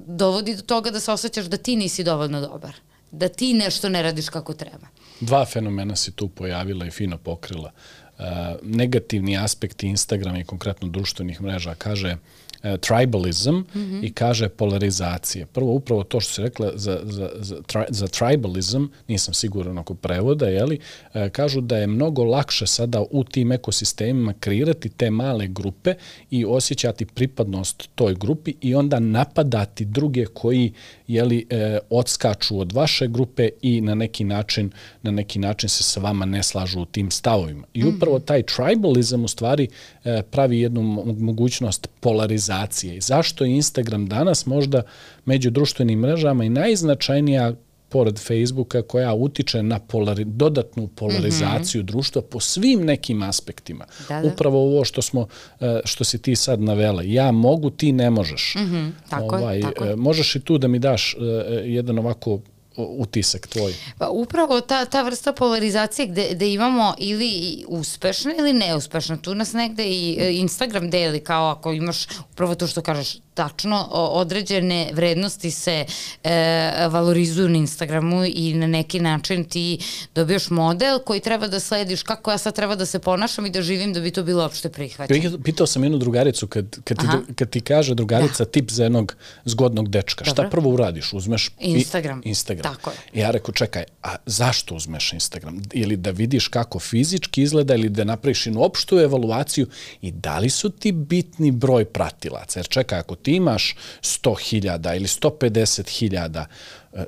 dovodi 0.07 0.55
do 0.55 0.61
toga 0.61 0.91
da 0.91 0.99
se 0.99 1.11
osjećaš 1.11 1.45
da 1.45 1.57
ti 1.57 1.75
nisi 1.75 2.03
dovoljno 2.03 2.41
dobar 2.41 2.73
da 3.13 3.27
ti 3.27 3.53
nešto 3.53 3.89
ne 3.89 4.01
radiš 4.01 4.29
kako 4.29 4.53
treba. 4.53 4.87
Dva 5.19 5.45
fenomena 5.45 5.95
si 5.95 6.11
tu 6.11 6.27
pojavila 6.27 6.85
i 6.85 6.91
fino 6.91 7.17
pokrila. 7.17 7.71
Uh, 8.17 8.25
negativni 8.63 9.37
aspekti 9.37 9.87
Instagrama 9.87 10.39
i 10.39 10.43
konkretno 10.43 10.87
društvenih 10.87 11.41
mreža 11.41 11.75
kaže 11.75 12.13
uh, 12.13 12.42
E, 12.63 12.77
tribalism 12.77 13.51
mm 13.51 13.65
-hmm. 13.75 14.05
i 14.05 14.13
kaže 14.13 14.49
polarizacije. 14.49 15.45
Prvo, 15.45 15.71
upravo 15.71 16.03
to 16.03 16.19
što 16.19 16.33
se 16.33 16.41
rekla 16.41 16.71
za, 16.75 16.99
za, 17.03 17.29
za, 17.39 17.61
tri, 17.61 17.81
za 17.89 18.07
tribalism, 18.07 18.85
nisam 19.07 19.33
siguran 19.33 19.77
oko 19.77 19.93
prevoda, 19.93 20.45
jeli, 20.45 20.79
e, 21.13 21.29
kažu 21.29 21.61
da 21.61 21.77
je 21.77 21.87
mnogo 21.87 22.23
lakše 22.23 22.67
sada 22.67 23.03
u 23.11 23.23
tim 23.23 23.51
ekosistemima 23.51 24.33
kreirati 24.39 24.89
te 24.89 25.11
male 25.11 25.47
grupe 25.47 25.93
i 26.31 26.45
osjećati 26.45 27.05
pripadnost 27.05 27.89
toj 27.95 28.15
grupi 28.15 28.53
i 28.61 28.75
onda 28.75 28.99
napadati 28.99 29.85
druge 29.85 30.25
koji 30.25 30.73
jeli, 31.07 31.45
e, 31.49 31.79
odskaču 31.89 32.59
od 32.59 32.71
vaše 32.71 33.07
grupe 33.07 33.49
i 33.61 33.81
na 33.81 33.95
neki 33.95 34.23
način 34.23 34.71
na 35.01 35.11
neki 35.11 35.39
način 35.39 35.69
se 35.69 35.83
sa 35.83 35.99
vama 35.99 36.25
ne 36.25 36.43
slažu 36.43 36.81
u 36.81 36.85
tim 36.85 37.11
stavovima. 37.11 37.67
I 37.73 37.85
upravo 37.85 38.17
mhm. 38.17 38.25
taj 38.25 38.43
tribalism 38.43 39.23
u 39.23 39.27
stvari 39.27 39.67
e, 40.03 40.21
pravi 40.31 40.59
jednu 40.59 40.81
mogućnost 41.19 41.87
polarizacije. 41.99 42.52
I 42.83 43.01
zašto 43.01 43.45
je 43.45 43.55
Instagram 43.55 44.07
danas 44.07 44.45
možda 44.45 44.81
među 45.25 45.49
društvenim 45.49 45.99
mrežama 45.99 46.43
i 46.43 46.49
najznačajnija 46.49 47.53
pored 47.93 48.19
Facebooka 48.19 48.81
koja 48.81 49.13
utiče 49.13 49.63
na 49.63 49.79
polari, 49.79 50.23
dodatnu 50.25 50.87
polarizaciju 50.87 51.81
mm 51.81 51.85
-hmm. 51.85 51.87
društva 51.87 52.21
po 52.21 52.39
svim 52.39 52.85
nekim 52.85 53.23
aspektima. 53.23 53.85
Da, 54.09 54.21
da. 54.21 54.27
Upravo 54.27 54.63
ovo 54.63 54.85
što 54.85 55.01
smo 55.01 55.27
e, 55.59 55.79
što 55.85 56.03
si 56.03 56.21
ti 56.21 56.35
sad 56.35 56.61
navela. 56.61 57.03
Ja 57.05 57.31
mogu, 57.31 57.69
ti 57.69 57.91
ne 57.91 58.09
možeš. 58.09 58.55
Mm 58.55 58.59
-hmm. 58.59 58.91
Tako 59.09 59.35
ovaj, 59.35 59.57
je, 59.57 59.61
tako 59.61 59.83
je. 59.83 59.95
Možeš 59.95 60.35
i 60.35 60.39
tu 60.39 60.57
da 60.57 60.67
mi 60.67 60.79
daš 60.79 61.13
e, 61.13 61.17
jedan 61.65 61.99
ovako 61.99 62.39
utisak 62.77 63.47
tvoj? 63.47 63.73
Pa 63.97 64.09
upravo 64.09 64.61
ta, 64.61 64.85
ta 64.85 65.01
vrsta 65.01 65.33
polarizacije 65.33 66.07
gde, 66.07 66.29
gde 66.31 66.53
imamo 66.53 66.93
ili 66.97 67.65
uspešne 67.67 68.35
ili 68.39 68.53
neuspešne. 68.53 69.17
Tu 69.21 69.35
nas 69.35 69.53
negde 69.53 69.83
i 69.85 70.17
e, 70.19 70.33
Instagram 70.33 70.89
deli 70.89 71.19
kao 71.19 71.49
ako 71.49 71.73
imaš 71.73 72.05
upravo 72.31 72.55
to 72.55 72.67
što 72.67 72.81
kažeš 72.81 73.17
tačno 73.33 73.87
određene 73.91 74.89
vrednosti 74.93 75.51
se 75.51 75.85
e, 76.23 76.87
valorizuju 76.87 77.49
na 77.49 77.57
Instagramu 77.57 78.25
i 78.25 78.53
na 78.53 78.67
neki 78.67 78.99
način 78.99 79.45
ti 79.45 79.79
dobijaš 80.15 80.49
model 80.49 80.99
koji 80.99 81.19
treba 81.19 81.47
da 81.47 81.59
slediš 81.59 82.03
kako 82.03 82.31
ja 82.31 82.37
sad 82.37 82.55
treba 82.55 82.75
da 82.75 82.85
se 82.85 82.99
ponašam 82.99 83.45
i 83.45 83.49
da 83.49 83.61
živim 83.61 83.93
da 83.93 83.99
bi 83.99 84.11
to 84.11 84.23
bilo 84.23 84.45
opšte 84.45 84.69
prihvaćeno. 84.69 85.37
Pitao 85.43 85.67
sam 85.67 85.83
jednu 85.83 85.97
drugaricu 85.97 86.47
kad, 86.47 86.65
kad, 86.83 86.97
ti, 86.97 87.33
kad 87.35 87.49
ti 87.49 87.61
kaže 87.61 87.95
drugarica 87.95 88.43
da. 88.43 88.51
tip 88.51 88.71
za 88.71 88.83
jednog 88.83 89.15
zgodnog 89.45 89.89
dečka, 89.89 90.25
Dobro. 90.25 90.43
šta 90.43 90.49
prvo 90.49 90.69
uradiš? 90.69 91.13
Uzmeš 91.13 91.49
Instagram. 91.59 92.21
I, 92.25 92.29
Instagram. 92.29 92.62
Tako 92.63 92.89
je. 92.89 92.97
I 93.13 93.19
ja 93.19 93.31
rekao, 93.31 93.53
čekaj, 93.53 93.83
a 94.03 94.15
zašto 94.25 94.75
uzmeš 94.75 95.13
Instagram? 95.13 95.61
Ili 95.73 95.97
da 95.97 96.11
vidiš 96.11 96.47
kako 96.47 96.79
fizički 96.79 97.41
izgleda 97.41 97.75
ili 97.75 97.89
da 97.89 98.03
napraviš 98.03 98.45
jednu 98.45 98.63
opštu 98.63 98.99
evaluaciju 98.99 99.67
i 100.01 100.11
da 100.11 100.39
li 100.39 100.49
su 100.49 100.69
ti 100.69 100.91
bitni 100.91 101.51
broj 101.51 101.85
pratilaca? 101.85 102.59
Jer 102.59 102.67
čekaj, 102.67 102.99
ako 102.99 103.15
ti 103.15 103.31
imaš 103.31 103.75
100.000 104.01 104.95
ili 104.95 105.07
150.000 105.07 106.45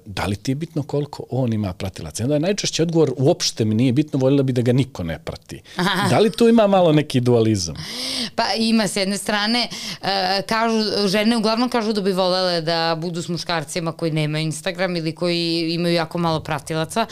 da 0.05 0.25
li 0.25 0.35
ti 0.35 0.51
je 0.51 0.55
bitno 0.55 0.83
koliko 0.83 1.23
on 1.29 1.53
ima 1.53 1.73
pratilaca? 1.73 2.23
Onda 2.23 2.35
je 2.35 2.39
najčešće 2.39 2.83
odgovor, 2.83 3.11
uopšte 3.17 3.65
mi 3.65 3.75
nije 3.75 3.93
bitno, 3.93 4.19
voljela 4.19 4.43
bi 4.43 4.53
da 4.53 4.61
ga 4.61 4.73
niko 4.73 5.03
ne 5.03 5.19
prati. 5.19 5.61
Aha. 5.75 6.09
Da 6.09 6.19
li 6.19 6.31
tu 6.31 6.47
ima 6.47 6.67
malo 6.67 6.91
neki 6.91 7.19
dualizam? 7.19 7.75
Pa 8.35 8.43
ima, 8.57 8.87
s 8.87 8.95
jedne 8.95 9.17
strane, 9.17 9.67
uh, 10.01 10.07
kažu, 10.47 11.07
žene 11.07 11.37
uglavnom 11.37 11.69
kažu 11.69 11.93
da 11.93 12.01
bi 12.01 12.11
volele 12.11 12.61
da 12.61 12.97
budu 13.01 13.21
s 13.21 13.27
muškarcima 13.27 13.91
koji 13.91 14.11
nemaju 14.11 14.43
Instagram 14.43 14.95
ili 14.95 15.15
koji 15.15 15.73
imaju 15.73 15.93
jako 15.93 16.17
malo 16.17 16.39
pratilaca, 16.39 17.05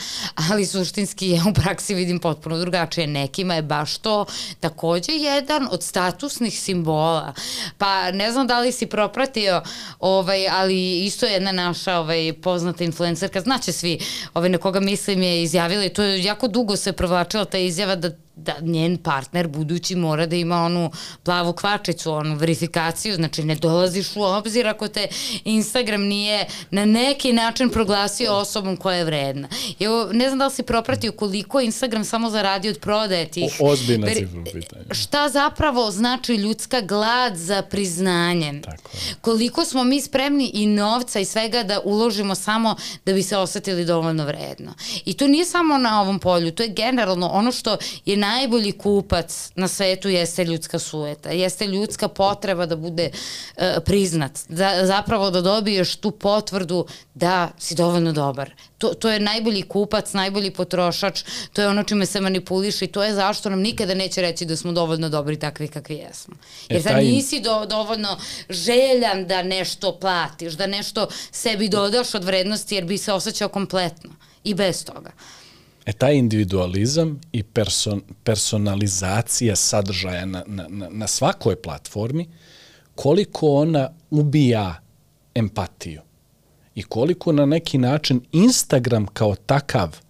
ali 0.50 0.66
suštinski 0.66 1.30
ja 1.30 1.42
u 1.50 1.54
praksi 1.54 1.94
vidim 1.94 2.18
potpuno 2.18 2.58
drugačije. 2.58 3.06
Nekima 3.06 3.54
je 3.54 3.62
baš 3.62 3.96
to 3.98 4.24
takođe 4.60 5.12
jedan 5.12 5.68
od 5.70 5.82
statusnih 5.82 6.60
simbola. 6.60 7.32
Pa 7.78 8.10
ne 8.10 8.32
znam 8.32 8.46
da 8.46 8.60
li 8.60 8.72
si 8.72 8.86
propratio, 8.86 9.62
ovaj, 10.00 10.48
ali 10.48 11.04
isto 11.04 11.26
jedna 11.26 11.52
naša 11.52 11.98
ovaj, 11.98 12.32
poznata 12.42 12.63
poznata 12.64 12.84
influencerka, 12.84 13.40
znaće 13.40 13.72
svi 13.72 13.98
ovaj, 14.34 14.48
na 14.48 14.58
koga 14.58 14.80
mislim 14.80 15.22
je 15.22 15.42
izjavila 15.42 15.84
i 15.84 15.88
to 15.88 16.02
je 16.02 16.24
jako 16.24 16.48
dugo 16.48 16.76
se 16.76 16.92
provlačila 16.92 17.44
ta 17.44 17.58
izjava 17.58 17.96
da 17.96 18.10
da 18.36 18.54
njen 18.60 18.96
partner 18.96 19.48
budući 19.48 19.96
mora 19.96 20.26
da 20.26 20.36
ima 20.36 20.62
onu 20.62 20.90
plavu 21.22 21.52
kvačicu, 21.52 22.12
onu 22.12 22.36
verifikaciju, 22.36 23.14
znači 23.14 23.44
ne 23.44 23.54
dolaziš 23.54 24.16
u 24.16 24.22
obzir 24.22 24.68
ako 24.68 24.88
te 24.88 25.08
Instagram 25.44 26.02
nije 26.02 26.46
na 26.70 26.84
neki 26.84 27.32
način 27.32 27.70
proglasio 27.70 28.32
osobom 28.32 28.76
koja 28.76 28.96
je 28.96 29.04
vredna. 29.04 29.48
Evo, 29.80 30.08
ne 30.12 30.28
znam 30.28 30.38
da 30.38 30.46
li 30.46 30.52
si 30.52 30.62
propratio 30.62 31.12
koliko 31.12 31.60
Instagram 31.60 32.04
samo 32.04 32.30
zaradi 32.30 32.68
od 32.68 32.78
prodaje 32.78 33.28
tih... 33.28 33.56
O, 33.60 33.66
ozbiljna 33.70 34.06
cifra 34.06 34.40
u 34.40 34.44
pitanju. 34.44 34.84
Šta 34.90 35.28
zapravo 35.28 35.90
znači 35.90 36.34
ljudska 36.34 36.80
glad 36.80 37.36
za 37.36 37.62
priznanjem? 37.62 38.62
Tako 38.62 38.90
Koliko 39.20 39.64
smo 39.64 39.84
mi 39.84 40.00
spremni 40.00 40.50
i 40.54 40.66
novca 40.66 41.20
i 41.20 41.24
svega 41.24 41.62
da 41.62 41.80
uložimo 41.84 42.34
samo 42.34 42.76
da 43.06 43.12
bi 43.12 43.22
se 43.22 43.36
osetili 43.36 43.84
dovoljno 43.84 44.24
vredno. 44.24 44.74
I 45.04 45.14
to 45.14 45.26
nije 45.26 45.44
samo 45.44 45.78
na 45.78 46.00
ovom 46.00 46.18
polju, 46.18 46.52
to 46.52 46.62
je 46.62 46.68
generalno 46.68 47.28
ono 47.28 47.52
što 47.52 47.76
je 48.04 48.16
najbolji 48.24 48.72
kupac 48.72 49.50
na 49.54 49.68
svetu 49.68 50.08
jeste 50.08 50.44
ljudska 50.44 50.78
sueta, 50.78 51.30
jeste 51.30 51.66
ljudska 51.66 52.08
potreba 52.08 52.66
da 52.66 52.76
bude 52.76 53.10
uh, 53.10 53.62
priznat, 53.84 54.40
da, 54.48 54.86
zapravo 54.86 55.30
da 55.30 55.40
dobiješ 55.40 55.96
tu 55.96 56.10
potvrdu 56.10 56.86
da 57.14 57.50
si 57.58 57.74
dovoljno 57.74 58.12
dobar. 58.12 58.50
To, 58.78 58.94
to 58.94 59.10
je 59.10 59.20
najbolji 59.20 59.62
kupac, 59.62 60.12
najbolji 60.12 60.50
potrošač, 60.50 61.22
to 61.52 61.62
je 61.62 61.68
ono 61.68 61.84
čime 61.84 62.06
se 62.06 62.20
manipuliše 62.20 62.84
i 62.84 62.92
to 62.92 63.04
je 63.04 63.14
zašto 63.14 63.50
nam 63.50 63.60
nikada 63.60 63.94
neće 63.94 64.22
reći 64.22 64.44
da 64.44 64.56
smo 64.56 64.72
dovoljno 64.72 65.08
dobri 65.08 65.38
takvi 65.38 65.68
kakvi 65.68 65.96
jesmo. 65.96 66.34
Jer 66.68 66.82
sad 66.82 66.96
nisi 66.96 67.40
do, 67.40 67.66
dovoljno 67.66 68.18
željan 68.50 69.26
da 69.26 69.42
nešto 69.42 69.98
platiš, 70.00 70.52
da 70.52 70.66
nešto 70.66 71.08
sebi 71.30 71.68
dodaš 71.68 72.14
od 72.14 72.24
vrednosti 72.24 72.74
jer 72.74 72.84
bi 72.84 72.98
se 72.98 73.12
osjećao 73.12 73.48
kompletno 73.48 74.10
i 74.44 74.54
bez 74.54 74.84
toga. 74.84 75.10
E, 75.86 75.92
taj 75.92 76.14
individualizam 76.16 77.20
i 77.32 77.42
person, 77.42 78.02
personalizacija 78.24 79.56
sadržaja 79.56 80.26
na, 80.26 80.44
na, 80.46 80.68
na, 80.90 81.06
svakoj 81.06 81.62
platformi, 81.62 82.28
koliko 82.94 83.48
ona 83.48 83.90
ubija 84.10 84.80
empatiju 85.34 86.02
i 86.74 86.82
koliko 86.82 87.32
na 87.32 87.46
neki 87.46 87.78
način 87.78 88.20
Instagram 88.32 89.06
kao 89.06 89.34
takav 89.34 90.00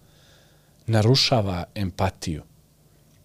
narušava 0.87 1.63
empatiju. 1.75 2.43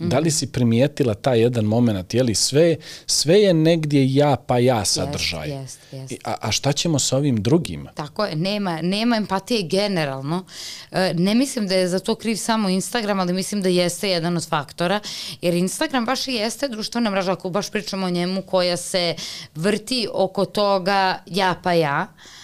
Da 0.00 0.18
li 0.18 0.30
si 0.30 0.46
primijetila 0.46 1.14
taj 1.14 1.40
jedan 1.40 1.64
moment, 1.64 2.14
je 2.14 2.22
li 2.22 2.34
sve, 2.34 2.76
sve 3.06 3.40
je 3.40 3.54
negdje 3.54 4.14
ja 4.14 4.36
pa 4.46 4.58
ja 4.58 4.84
sadržaj. 4.84 5.50
Jest, 5.50 5.78
jest, 5.92 6.10
jest. 6.12 6.22
A, 6.26 6.34
a 6.40 6.52
šta 6.52 6.72
ćemo 6.72 6.98
sa 6.98 7.16
ovim 7.16 7.42
drugima? 7.42 7.92
Tako 7.92 8.24
je, 8.24 8.36
nema, 8.36 8.82
nema 8.82 9.16
empatije 9.16 9.62
generalno. 9.62 10.44
E, 10.90 11.14
ne 11.14 11.34
mislim 11.34 11.68
da 11.68 11.74
je 11.74 11.88
za 11.88 11.98
to 11.98 12.14
kriv 12.14 12.36
samo 12.36 12.68
Instagram, 12.68 13.20
ali 13.20 13.32
mislim 13.32 13.62
da 13.62 13.68
jeste 13.68 14.10
jedan 14.10 14.36
od 14.36 14.48
faktora, 14.48 15.00
jer 15.42 15.54
Instagram 15.54 16.04
baš 16.04 16.28
i 16.28 16.32
jeste 16.32 16.68
društvena 16.68 17.10
mreža, 17.10 17.32
ako 17.32 17.50
baš 17.50 17.70
pričamo 17.70 18.06
o 18.06 18.10
njemu, 18.10 18.42
koja 18.42 18.76
se 18.76 19.14
vrti 19.54 20.08
oko 20.12 20.44
toga 20.44 21.18
ja 21.26 21.54
pa 21.62 21.72
ja. 21.72 22.06
Uh, 22.14 22.39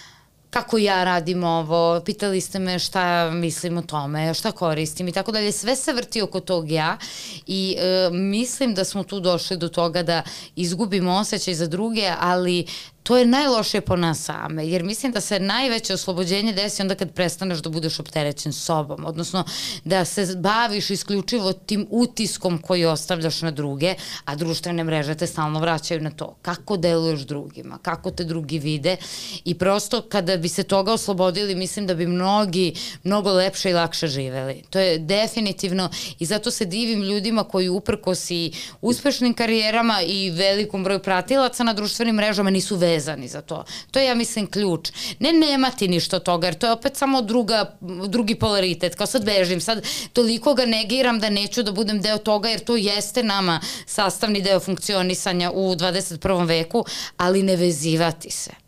kako 0.57 0.77
ja 0.77 1.03
radim 1.03 1.43
ovo, 1.43 2.01
pitali 2.05 2.41
ste 2.41 2.59
me 2.59 2.79
šta 2.79 3.31
mislim 3.31 3.77
o 3.77 3.81
tome, 3.81 4.33
šta 4.33 4.51
koristim 4.51 5.07
i 5.07 5.11
tako 5.11 5.31
dalje. 5.31 5.51
Sve 5.51 5.75
se 5.75 5.93
vrti 5.93 6.21
oko 6.21 6.39
tog 6.39 6.71
ja 6.71 6.97
i 7.47 7.75
e, 7.79 8.09
mislim 8.11 8.73
da 8.73 8.83
smo 8.83 9.03
tu 9.03 9.19
došli 9.19 9.57
do 9.57 9.69
toga 9.69 10.03
da 10.03 10.23
izgubimo 10.55 11.11
osjećaj 11.11 11.53
za 11.53 11.67
druge, 11.67 12.11
ali 12.19 12.65
to 13.07 13.17
je 13.17 13.25
najlošije 13.25 13.81
po 13.81 13.95
nas 13.95 14.19
same, 14.19 14.67
jer 14.67 14.83
mislim 14.83 15.11
da 15.11 15.21
se 15.21 15.39
najveće 15.39 15.93
oslobođenje 15.93 16.53
desi 16.53 16.81
onda 16.81 16.95
kad 16.95 17.11
prestaneš 17.11 17.59
da 17.59 17.69
budeš 17.69 17.99
opterećen 17.99 18.53
sobom, 18.53 19.05
odnosno 19.05 19.43
da 19.83 20.05
se 20.05 20.35
baviš 20.35 20.89
isključivo 20.89 21.53
tim 21.53 21.87
utiskom 21.89 22.57
koji 22.61 22.85
ostavljaš 22.85 23.41
na 23.41 23.51
druge, 23.51 23.95
a 24.25 24.35
društvene 24.35 24.83
mreže 24.83 25.15
te 25.15 25.27
stalno 25.27 25.59
vraćaju 25.59 26.01
na 26.01 26.11
to. 26.11 26.35
Kako 26.41 26.77
deluješ 26.77 27.19
drugima, 27.19 27.77
kako 27.81 28.11
te 28.11 28.23
drugi 28.23 28.59
vide 28.59 28.97
i 29.45 29.55
prosto 29.55 30.01
kada 30.01 30.37
bi 30.37 30.49
se 30.49 30.63
toga 30.63 30.93
oslobodili, 30.93 31.55
mislim 31.55 31.87
da 31.87 31.93
bi 31.93 32.07
mnogi 32.07 32.73
mnogo 33.03 33.31
lepše 33.31 33.69
i 33.69 33.73
lakše 33.73 34.07
živeli. 34.07 34.63
To 34.69 34.79
je 34.79 34.99
definitivno 34.99 35.89
i 36.19 36.25
zato 36.25 36.51
se 36.51 36.65
divim 36.65 37.03
ljudima 37.03 37.43
koji 37.43 37.69
uprkos 37.69 38.31
i 38.31 38.51
uspešnim 38.81 39.33
karijerama 39.33 40.01
i 40.01 40.29
velikom 40.29 40.83
broju 40.83 40.99
pratilaca 40.99 41.63
na 41.63 41.73
društvenim 41.73 42.15
mrežama 42.15 42.49
nisu 42.49 42.75
vezani 42.75 42.96
vezani 42.97 43.27
za 43.27 43.41
to. 43.41 43.63
To 43.91 43.99
je, 43.99 44.05
ja 44.05 44.15
mislim, 44.15 44.47
ključ. 44.47 44.91
Ne 45.19 45.33
nemati 45.33 45.87
ništa 45.87 46.19
toga, 46.19 46.47
jer 46.47 46.57
to 46.57 46.67
je 46.67 46.73
opet 46.73 46.97
samo 46.97 47.21
druga, 47.21 47.77
drugi 48.07 48.35
polaritet. 48.35 48.95
Kao 48.95 49.07
sad 49.07 49.25
bežim, 49.25 49.61
sad 49.61 49.85
toliko 50.13 50.53
ga 50.53 50.65
negiram 50.65 51.19
da 51.19 51.29
neću 51.29 51.63
da 51.63 51.71
budem 51.71 52.01
deo 52.01 52.17
toga, 52.17 52.49
jer 52.49 52.59
to 52.59 52.75
jeste 52.75 53.23
nama 53.23 53.59
sastavni 53.85 54.41
deo 54.41 54.59
funkcionisanja 54.59 55.51
u 55.51 55.75
21. 55.75 56.47
veku, 56.47 56.85
ali 57.17 57.43
ne 57.43 57.55
vezivati 57.55 58.31
se 58.31 58.66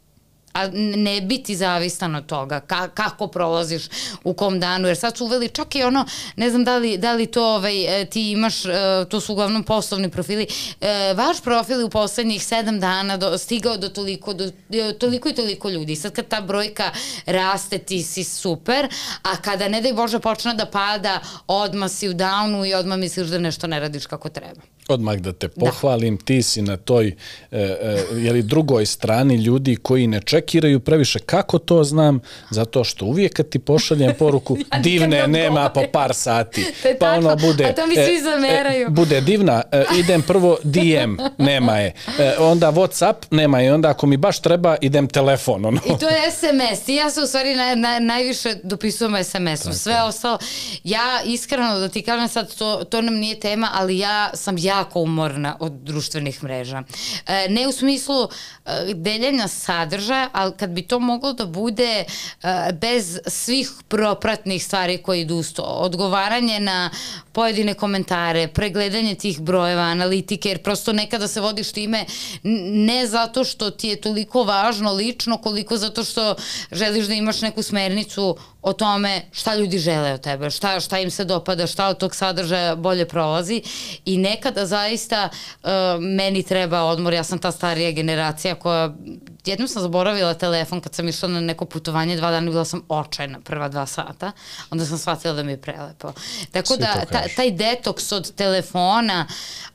a 0.53 0.67
ne 0.73 1.21
biti 1.21 1.55
zavistan 1.55 2.15
od 2.15 2.25
toga 2.25 2.59
ka, 2.59 2.87
kako 2.87 3.27
prolaziš 3.27 3.83
u 4.23 4.33
kom 4.33 4.59
danu, 4.59 4.87
jer 4.87 4.97
sad 4.97 5.17
su 5.17 5.25
uveli 5.25 5.49
čak 5.49 5.75
i 5.75 5.83
ono, 5.83 6.05
ne 6.35 6.49
znam 6.49 6.63
da 6.63 6.77
li, 6.77 6.97
da 6.97 7.13
li 7.13 7.25
to 7.25 7.55
ovaj, 7.55 8.01
e, 8.01 8.05
ti 8.05 8.31
imaš, 8.31 8.65
e, 8.65 8.71
to 9.09 9.19
su 9.21 9.33
uglavnom 9.33 9.63
poslovni 9.63 10.09
profili, 10.09 10.47
e, 10.81 11.13
vaš 11.13 11.41
profil 11.41 11.85
u 11.85 11.89
poslednjih 11.89 12.45
sedam 12.45 12.79
dana 12.79 13.17
do, 13.17 13.37
stigao 13.37 13.77
do 13.77 13.89
toliko, 13.89 14.33
do, 14.33 14.51
toliko 14.99 15.29
i 15.29 15.33
toliko 15.33 15.69
ljudi. 15.69 15.95
Sad 15.95 16.11
kad 16.11 16.27
ta 16.27 16.41
brojka 16.41 16.91
raste, 17.25 17.77
ti 17.77 18.03
si 18.03 18.23
super, 18.23 18.87
a 19.21 19.37
kada 19.37 19.67
ne 19.67 19.81
daj 19.81 19.93
Bože 19.93 20.19
počne 20.19 20.53
da 20.53 20.65
pada, 20.65 21.19
odma 21.47 21.89
si 21.89 22.09
u 22.09 22.13
downu 22.13 22.69
i 22.69 22.73
odma 22.73 22.95
misliš 22.95 23.27
da 23.27 23.39
nešto 23.39 23.67
ne 23.67 23.79
radiš 23.79 24.05
kako 24.05 24.29
treba 24.29 24.78
odmah 24.89 25.17
da 25.17 25.33
te 25.33 25.47
pohvalim, 25.47 26.15
da. 26.15 26.23
ti 26.25 26.43
si 26.43 26.61
na 26.61 26.77
toj 26.77 27.07
e, 27.07 27.13
e, 27.51 28.05
jeli, 28.17 28.41
drugoj 28.41 28.85
strani 28.85 29.35
ljudi 29.35 29.75
koji 29.75 30.07
ne 30.07 30.21
čekiraju 30.21 30.79
previše. 30.79 31.19
Kako 31.19 31.59
to 31.59 31.83
znam? 31.83 32.19
Zato 32.49 32.83
što 32.83 33.05
uvijek 33.05 33.33
kad 33.33 33.49
ti 33.49 33.59
pošaljem 33.59 34.13
poruku 34.19 34.57
ja 34.73 34.79
divne 34.79 35.27
nema 35.27 35.69
po 35.69 35.83
par 35.91 36.13
sati. 36.13 36.65
pa 36.99 37.11
ono 37.11 37.35
bude... 37.35 37.65
A 37.65 37.75
to 37.75 37.87
mi 37.87 37.95
svi 37.95 38.17
e, 38.17 38.21
zameraju. 38.21 38.87
E, 38.87 38.89
bude 38.89 39.21
divna, 39.21 39.61
e, 39.71 39.85
idem 39.99 40.21
prvo 40.21 40.57
DM, 40.63 41.15
nema 41.37 41.77
je. 41.77 41.93
E, 42.19 42.35
onda 42.39 42.71
Whatsapp, 42.71 43.15
nema 43.31 43.59
je. 43.59 43.73
Onda 43.73 43.89
ako 43.89 44.07
mi 44.07 44.17
baš 44.17 44.39
treba, 44.39 44.75
idem 44.81 45.07
telefon. 45.07 45.65
Ono. 45.65 45.81
I 45.85 45.99
to 45.99 46.07
je 46.07 46.31
SMS. 46.31 46.87
I 46.87 46.95
ja 46.95 47.09
se 47.09 47.21
u 47.21 47.27
stvari 47.27 47.55
na, 47.55 47.75
na, 47.75 47.99
najviše 47.99 48.55
dopisujem 48.63 49.23
SMS-om. 49.23 49.73
Sve 49.73 50.03
ostalo, 50.03 50.37
ja 50.83 51.21
iskreno 51.25 51.79
da 51.79 51.89
ti 51.89 52.01
kažem 52.01 52.27
sad, 52.27 52.55
to, 52.55 52.83
to 52.89 53.01
nam 53.01 53.13
nije 53.13 53.39
tema, 53.39 53.69
ali 53.73 53.97
ja 53.97 54.29
sam 54.33 54.55
ja 54.57 54.78
jako 54.79 54.99
umorna 54.99 55.55
od 55.59 55.71
društvenih 55.71 56.43
mreža. 56.43 56.83
E, 57.27 57.47
ne 57.49 57.67
u 57.67 57.71
smislu 57.71 58.23
e, 58.23 58.93
deljenja 58.93 59.47
sadržaja, 59.47 60.29
ali 60.33 60.53
kad 60.57 60.69
bi 60.69 60.81
to 60.81 60.99
moglo 60.99 61.33
da 61.33 61.45
bude 61.45 62.03
e, 62.03 62.05
bez 62.73 63.19
svih 63.27 63.71
propratnih 63.87 64.63
stvari 64.65 64.97
koje 64.97 65.21
idu 65.21 65.35
uz 65.35 65.53
to. 65.53 65.63
Odgovaranje 65.63 66.59
na 66.59 66.89
pojedine 67.31 67.73
komentare, 67.73 68.47
pregledanje 68.47 69.15
tih 69.15 69.39
brojeva, 69.41 69.81
analitike, 69.81 70.49
jer 70.49 70.63
prosto 70.63 70.93
nekada 70.93 71.27
se 71.27 71.41
vodiš 71.41 71.71
time 71.71 72.05
ne 72.89 73.07
zato 73.07 73.43
što 73.43 73.69
ti 73.71 73.87
je 73.87 74.01
toliko 74.01 74.43
važno 74.43 74.93
lično, 74.93 75.37
koliko 75.37 75.77
zato 75.77 76.03
što 76.03 76.35
želiš 76.71 77.05
da 77.05 77.13
imaš 77.13 77.41
neku 77.41 77.63
smernicu 77.63 78.37
o 78.61 78.73
tome 78.73 79.21
šta 79.31 79.55
ljudi 79.55 79.77
žele 79.77 80.13
od 80.13 80.21
tebe, 80.21 80.49
šta, 80.49 80.79
šta 80.79 80.99
im 80.99 81.11
se 81.11 81.25
dopada, 81.25 81.67
šta 81.67 81.87
od 81.87 81.97
tog 81.97 82.15
sadržaja 82.15 82.75
bolje 82.75 83.05
prolazi 83.05 83.61
i 84.05 84.17
nekada 84.17 84.58
zaista 84.65 85.29
uh, 85.29 85.69
meni 85.99 86.43
treba 86.43 86.83
odmor, 86.83 87.13
ja 87.13 87.23
sam 87.23 87.39
ta 87.39 87.51
starija 87.51 87.91
generacija 87.91 88.55
koja 88.55 88.93
jednom 89.45 89.67
sam 89.67 89.81
zaboravila 89.81 90.33
telefon 90.33 90.81
kad 90.81 90.95
sam 90.95 91.07
išla 91.07 91.29
na 91.29 91.41
neko 91.41 91.65
putovanje, 91.65 92.17
dva 92.17 92.31
dana 92.31 92.51
bila 92.51 92.65
sam 92.65 92.81
očajna 92.89 93.39
prva 93.39 93.69
dva 93.69 93.85
sata, 93.85 94.31
onda 94.69 94.85
sam 94.85 94.97
shvatila 94.97 95.33
da 95.33 95.43
mi 95.43 95.51
je 95.51 95.61
prelepo. 95.61 96.13
Tako 96.51 96.67
Svi 96.67 96.77
da 96.77 97.05
ta, 97.11 97.21
taj 97.35 97.51
detoks 97.51 98.11
od 98.11 98.35
telefona, 98.35 99.27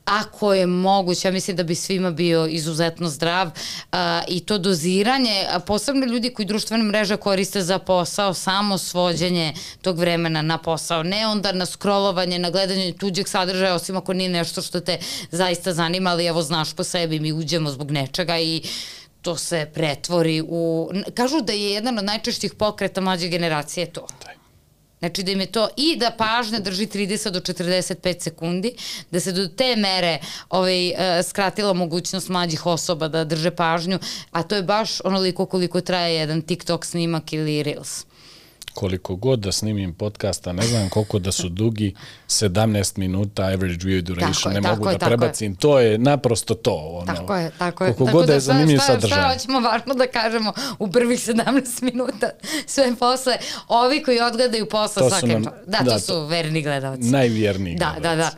ako 0.05 0.53
je 0.53 0.65
moguće, 0.65 1.27
ja 1.27 1.31
mislim 1.31 1.57
da 1.57 1.63
bi 1.63 1.75
svima 1.75 2.11
bio 2.11 2.47
izuzetno 2.47 3.09
zdrav 3.09 3.49
a, 3.91 4.21
i 4.27 4.39
to 4.39 4.57
doziranje, 4.57 5.45
a 5.51 5.59
posebno 5.59 6.05
ljudi 6.05 6.33
koji 6.33 6.45
društvene 6.45 6.83
mreže 6.83 7.17
koriste 7.17 7.61
za 7.61 7.79
posao, 7.79 8.33
samo 8.33 8.77
svođenje 8.77 9.53
tog 9.81 9.99
vremena 9.99 10.41
na 10.41 10.57
posao, 10.57 11.03
ne 11.03 11.27
onda 11.27 11.51
na 11.51 11.65
scrollovanje, 11.65 12.39
na 12.39 12.49
gledanje 12.49 12.93
tuđeg 12.99 13.27
sadržaja, 13.27 13.75
osim 13.75 13.97
ako 13.97 14.13
nije 14.13 14.29
nešto 14.29 14.61
što 14.61 14.79
te 14.79 14.99
zaista 15.31 15.73
zanima, 15.73 16.09
ali 16.09 16.25
evo 16.25 16.41
znaš 16.41 16.73
po 16.73 16.83
sebi, 16.83 17.19
mi 17.19 17.33
uđemo 17.33 17.69
zbog 17.69 17.91
nečega 17.91 18.39
i 18.39 18.61
to 19.25 19.37
se 19.37 19.65
pretvori 19.73 20.41
u... 20.47 20.89
Kažu 21.13 21.41
da 21.41 21.53
je 21.53 21.71
jedan 21.71 21.97
od 21.97 22.05
najčešćih 22.05 22.53
pokreta 22.53 23.01
mlađe 23.01 23.27
generacije 23.27 23.85
to. 23.93 24.07
Daj. 24.23 24.35
Znači 24.99 25.23
da 25.23 25.31
im 25.31 25.41
je 25.41 25.45
to 25.45 25.67
i 25.77 25.95
da 25.97 26.11
pažnja 26.17 26.59
drži 26.59 26.85
30 26.87 27.29
do 27.29 27.39
45 27.39 28.21
sekundi, 28.21 28.75
da 29.11 29.19
se 29.19 29.31
do 29.31 29.47
te 29.47 29.75
mere 29.75 30.19
ovaj, 30.49 30.89
uh, 30.89 31.25
skratila 31.25 31.73
mogućnost 31.73 32.29
mlađih 32.29 32.65
osoba 32.65 33.07
da 33.07 33.23
drže 33.23 33.51
pažnju, 33.51 33.99
a 34.31 34.43
to 34.43 34.55
je 34.55 34.63
baš 34.63 35.01
onoliko 35.03 35.45
koliko 35.45 35.81
traje 35.81 36.15
jedan 36.15 36.41
TikTok 36.41 36.85
snimak 36.85 37.33
ili 37.33 37.63
Reels. 37.63 38.05
Koliko 38.75 39.15
god 39.15 39.39
da 39.39 39.51
snimim 39.51 39.93
podcasta, 39.93 40.53
ne 40.53 40.63
znam 40.63 40.89
koliko 40.89 41.19
da 41.19 41.31
su 41.31 41.49
dugi, 41.49 41.95
17 42.27 42.97
minuta 42.97 43.43
average 43.43 43.85
view 43.85 44.01
duration, 44.01 44.33
Tako 44.33 44.49
je, 44.49 44.55
ne 44.55 44.61
tako 44.61 44.75
mogu 44.75 44.89
je, 44.89 44.97
da 44.97 45.05
prebacim, 45.05 45.55
to 45.55 45.79
je 45.79 45.97
naprosto 45.97 46.53
to. 46.53 46.75
Ono, 46.75 47.05
Tako 47.05 47.35
je, 47.35 47.51
tako 47.57 47.85
je. 47.85 47.93
Koliko 47.93 48.05
tako 48.05 48.17
god 48.17 48.27
da 48.27 48.33
je 48.33 48.39
zanimljiv 48.39 48.77
sadržaj. 48.77 49.19
Šta 49.19 49.33
hoćemo 49.33 49.59
važno 49.59 49.93
da 49.93 50.07
kažemo 50.07 50.53
u 50.79 50.91
prvih 50.91 51.19
17 51.19 51.83
minuta, 51.83 52.29
sve 52.65 52.95
posle, 52.99 53.37
ovi 53.67 54.03
koji 54.03 54.19
odgledaju 54.19 54.65
posle 54.69 55.01
To 55.01 55.09
su 55.09 55.19
svake... 55.19 55.33
nam- 55.33 55.43
da, 55.67 55.77
to 55.77 55.83
da, 55.83 55.99
su 55.99 56.07
to- 56.07 56.25
verni 56.25 56.61
gledalci. 56.61 57.09
Najvjerniji 57.09 57.75
Da, 57.75 57.95
da, 58.01 58.15
da. 58.15 58.31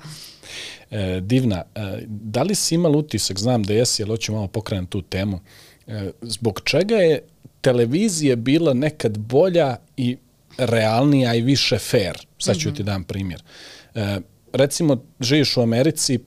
E, 0.91 1.19
divna, 1.21 1.63
e, 1.76 1.82
da 2.08 2.43
li 2.43 2.56
si 2.56 2.76
imala 2.76 2.97
utisak, 2.97 3.39
znam 3.39 3.63
da 3.63 3.73
jesi, 3.73 4.04
ali 4.04 4.10
hoću 4.10 4.34
malo 4.34 4.47
pokrenuti 4.47 4.91
tu 4.91 5.02
temu, 5.02 5.39
e, 5.88 6.12
zbog 6.21 6.62
čega 6.63 6.95
je 6.95 7.21
televizija 7.62 8.36
bila 8.36 8.73
nekad 8.73 9.17
bolja 9.17 9.76
i 9.97 10.17
realnija 10.58 11.36
i 11.36 11.41
više 11.41 11.78
fair? 11.80 12.28
Sad 12.39 12.58
ću 12.58 12.74
ti 12.74 12.84
dam 12.84 13.04
primjer. 13.04 13.43
E, 13.96 14.20
recimo, 14.54 15.04
živiš 15.20 15.58
u 15.58 15.62
Americi 15.62 16.20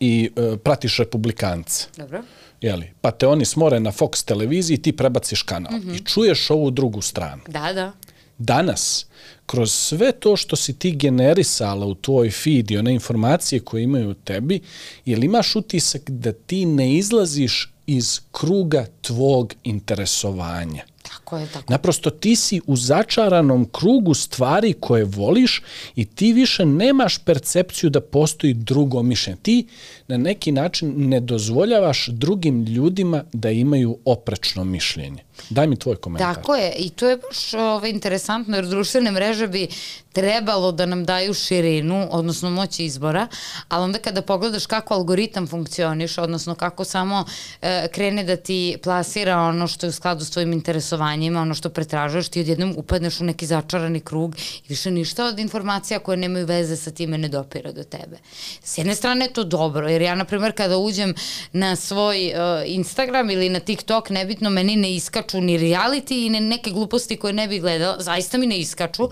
i 0.00 0.30
e, 0.36 0.56
pratiš 0.56 0.96
republikance. 0.96 1.84
Dobro. 1.96 2.22
Jeli? 2.60 2.90
Pa 3.00 3.10
te 3.10 3.26
oni 3.26 3.44
smore 3.44 3.80
na 3.80 3.92
Fox 3.92 4.24
televiziji 4.24 4.74
i 4.74 4.82
ti 4.82 4.96
prebaciš 4.96 5.42
kanal. 5.42 5.72
I 5.94 5.98
čuješ 5.98 6.50
ovu 6.50 6.70
drugu 6.70 7.00
stranu. 7.00 7.42
Da, 7.48 7.72
da. 7.72 7.92
Danas, 8.38 9.06
kroz 9.46 9.72
sve 9.72 10.12
to 10.12 10.36
što 10.36 10.56
si 10.56 10.78
ti 10.78 10.92
generisala 10.92 11.86
u 11.86 11.94
tvoj 11.94 12.30
feed 12.30 12.70
i 12.70 12.78
one 12.78 12.92
informacije 12.92 13.60
koje 13.60 13.82
imaju 13.82 14.10
u 14.10 14.14
tebi, 14.14 14.60
jel 15.04 15.24
imaš 15.24 15.56
utisak 15.56 16.10
da 16.10 16.32
ti 16.32 16.66
ne 16.66 16.94
izlaziš 16.94 17.72
iz 17.86 18.20
kruga 18.32 18.86
tvog 19.00 19.54
interesovanja? 19.64 20.84
Tako 21.12 21.38
je, 21.38 21.46
tako. 21.46 21.72
Naprosto 21.72 22.10
ti 22.10 22.36
si 22.36 22.60
u 22.66 22.76
začaranom 22.76 23.68
krugu 23.72 24.14
stvari 24.14 24.72
koje 24.80 25.04
voliš 25.04 25.62
i 25.96 26.04
ti 26.04 26.32
više 26.32 26.64
nemaš 26.66 27.18
percepciju 27.18 27.90
da 27.90 28.00
postoji 28.00 28.54
drugo 28.54 29.02
mišljenje. 29.02 29.38
Ti 29.42 29.66
na 30.08 30.16
neki 30.16 30.52
način 30.52 30.92
ne 30.96 31.20
dozvoljavaš 31.20 32.06
drugim 32.06 32.64
ljudima 32.64 33.24
da 33.32 33.50
imaju 33.50 33.98
oprečno 34.04 34.64
mišljenje. 34.64 35.24
Daj 35.50 35.66
mi 35.66 35.76
tvoj 35.76 35.96
komentar. 35.96 36.34
Tako 36.34 36.56
je, 36.56 36.72
i 36.72 36.90
to 36.90 37.08
je 37.08 37.16
baš 37.16 37.54
ovaj, 37.54 37.90
interesantno, 37.90 38.56
jer 38.56 38.66
društvene 38.66 39.10
mreže 39.10 39.48
bi 39.48 39.68
trebalo 40.12 40.72
da 40.72 40.86
nam 40.86 41.04
daju 41.04 41.34
širinu, 41.34 42.08
odnosno 42.10 42.50
moć 42.50 42.80
izbora, 42.80 43.26
ali 43.68 43.84
onda 43.84 43.98
kada 43.98 44.22
pogledaš 44.22 44.66
kako 44.66 44.94
algoritam 44.94 45.46
funkcioniš, 45.46 46.18
odnosno 46.18 46.54
kako 46.54 46.84
samo 46.84 47.24
e, 47.62 47.88
krene 47.92 48.24
da 48.24 48.36
ti 48.36 48.76
plasira 48.82 49.38
ono 49.38 49.66
što 49.66 49.86
je 49.86 49.88
u 49.88 49.92
skladu 49.92 50.24
s 50.24 50.30
tvojim 50.30 50.52
interesovanjima, 51.00 51.40
ono 51.42 51.54
što 51.54 51.70
pretražuješ, 51.70 52.28
ti 52.28 52.40
odjednom 52.40 52.74
upadneš 52.76 53.20
u 53.20 53.24
neki 53.24 53.46
začarani 53.46 54.00
krug 54.00 54.36
i 54.36 54.68
više 54.68 54.90
ništa 54.90 55.24
od 55.24 55.38
informacija 55.38 55.98
koje 55.98 56.16
nemaju 56.16 56.46
veze 56.46 56.76
sa 56.76 56.90
time 56.90 57.18
ne 57.18 57.28
dopira 57.28 57.72
do 57.72 57.84
tebe. 57.84 58.18
S 58.62 58.78
jedne 58.78 58.94
strane 58.94 59.24
je 59.24 59.32
to 59.32 59.44
dobro, 59.44 59.88
jer 59.88 60.02
ja, 60.02 60.14
na 60.14 60.24
primjer, 60.24 60.52
kada 60.52 60.76
uđem 60.76 61.14
na 61.52 61.76
svoj 61.76 62.32
uh, 62.34 62.62
Instagram 62.66 63.30
ili 63.30 63.48
na 63.48 63.60
TikTok, 63.60 64.10
nebitno, 64.10 64.50
meni 64.50 64.76
ne 64.76 64.94
iskaču 64.94 65.40
ni 65.40 65.58
reality 65.58 66.26
i 66.26 66.30
ne, 66.30 66.40
neke 66.40 66.70
gluposti 66.70 67.16
koje 67.16 67.32
ne 67.32 67.48
bih 67.48 67.60
gledala, 67.60 68.00
zaista 68.00 68.38
mi 68.38 68.46
ne 68.46 68.58
iskaču. 68.58 69.04
Uh, 69.04 69.10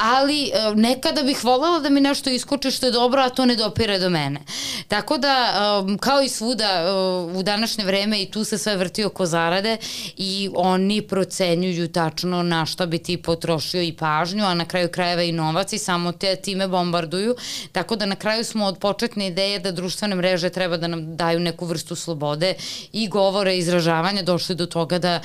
ali 0.00 0.42
e, 0.42 0.74
nekada 0.74 1.22
bih 1.22 1.44
voljela 1.44 1.78
da 1.78 1.90
mi 1.90 2.00
nešto 2.00 2.30
iskoči 2.30 2.70
što 2.70 2.86
je 2.86 2.92
dobro, 2.92 3.22
a 3.22 3.28
to 3.28 3.46
ne 3.46 3.56
dopire 3.56 3.98
do 3.98 4.10
mene. 4.10 4.40
Tako 4.88 5.18
da, 5.18 5.54
kao 6.00 6.22
i 6.22 6.28
svuda 6.28 6.94
uh, 7.28 7.36
u 7.36 7.42
današnje 7.42 7.84
vreme 7.84 8.22
i 8.22 8.30
tu 8.30 8.44
se 8.44 8.58
sve 8.58 8.76
vrti 8.76 9.04
oko 9.04 9.26
zarade 9.26 9.76
i 10.16 10.50
oni 10.54 11.02
procenjuju 11.02 11.88
tačno 11.92 12.42
na 12.42 12.66
šta 12.66 12.86
bi 12.86 12.98
ti 12.98 13.16
potrošio 13.16 13.82
i 13.82 13.92
pažnju, 13.92 14.44
a 14.44 14.54
na 14.54 14.64
kraju 14.64 14.88
krajeva 14.88 15.22
i 15.22 15.32
novac 15.32 15.72
i 15.72 15.78
samo 15.78 16.12
te 16.12 16.36
time 16.36 16.68
bombarduju. 16.68 17.36
Tako 17.72 17.96
da 17.96 18.06
na 18.06 18.16
kraju 18.16 18.44
smo 18.44 18.66
od 18.66 18.78
početne 18.78 19.26
ideje 19.26 19.58
da 19.58 19.72
društvene 19.72 20.16
mreže 20.16 20.50
treba 20.50 20.76
da 20.76 20.88
nam 20.88 21.16
daju 21.16 21.40
neku 21.40 21.66
vrstu 21.66 21.96
slobode 21.96 22.54
i 22.92 23.08
govore 23.08 23.58
izražavanja 23.58 24.22
došli 24.22 24.54
do 24.54 24.66
toga 24.66 24.98
da 24.98 25.20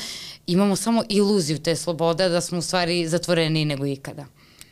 imamo 0.48 0.76
samo 0.76 1.04
iluziju 1.10 1.60
te 1.60 1.76
slobode, 1.76 2.30
da 2.30 2.42
smo 2.42 2.58
u 2.58 2.62
stvari 2.62 3.08
zatvoreniji 3.08 3.66
nego 3.66 3.86
ikada. 3.86 4.26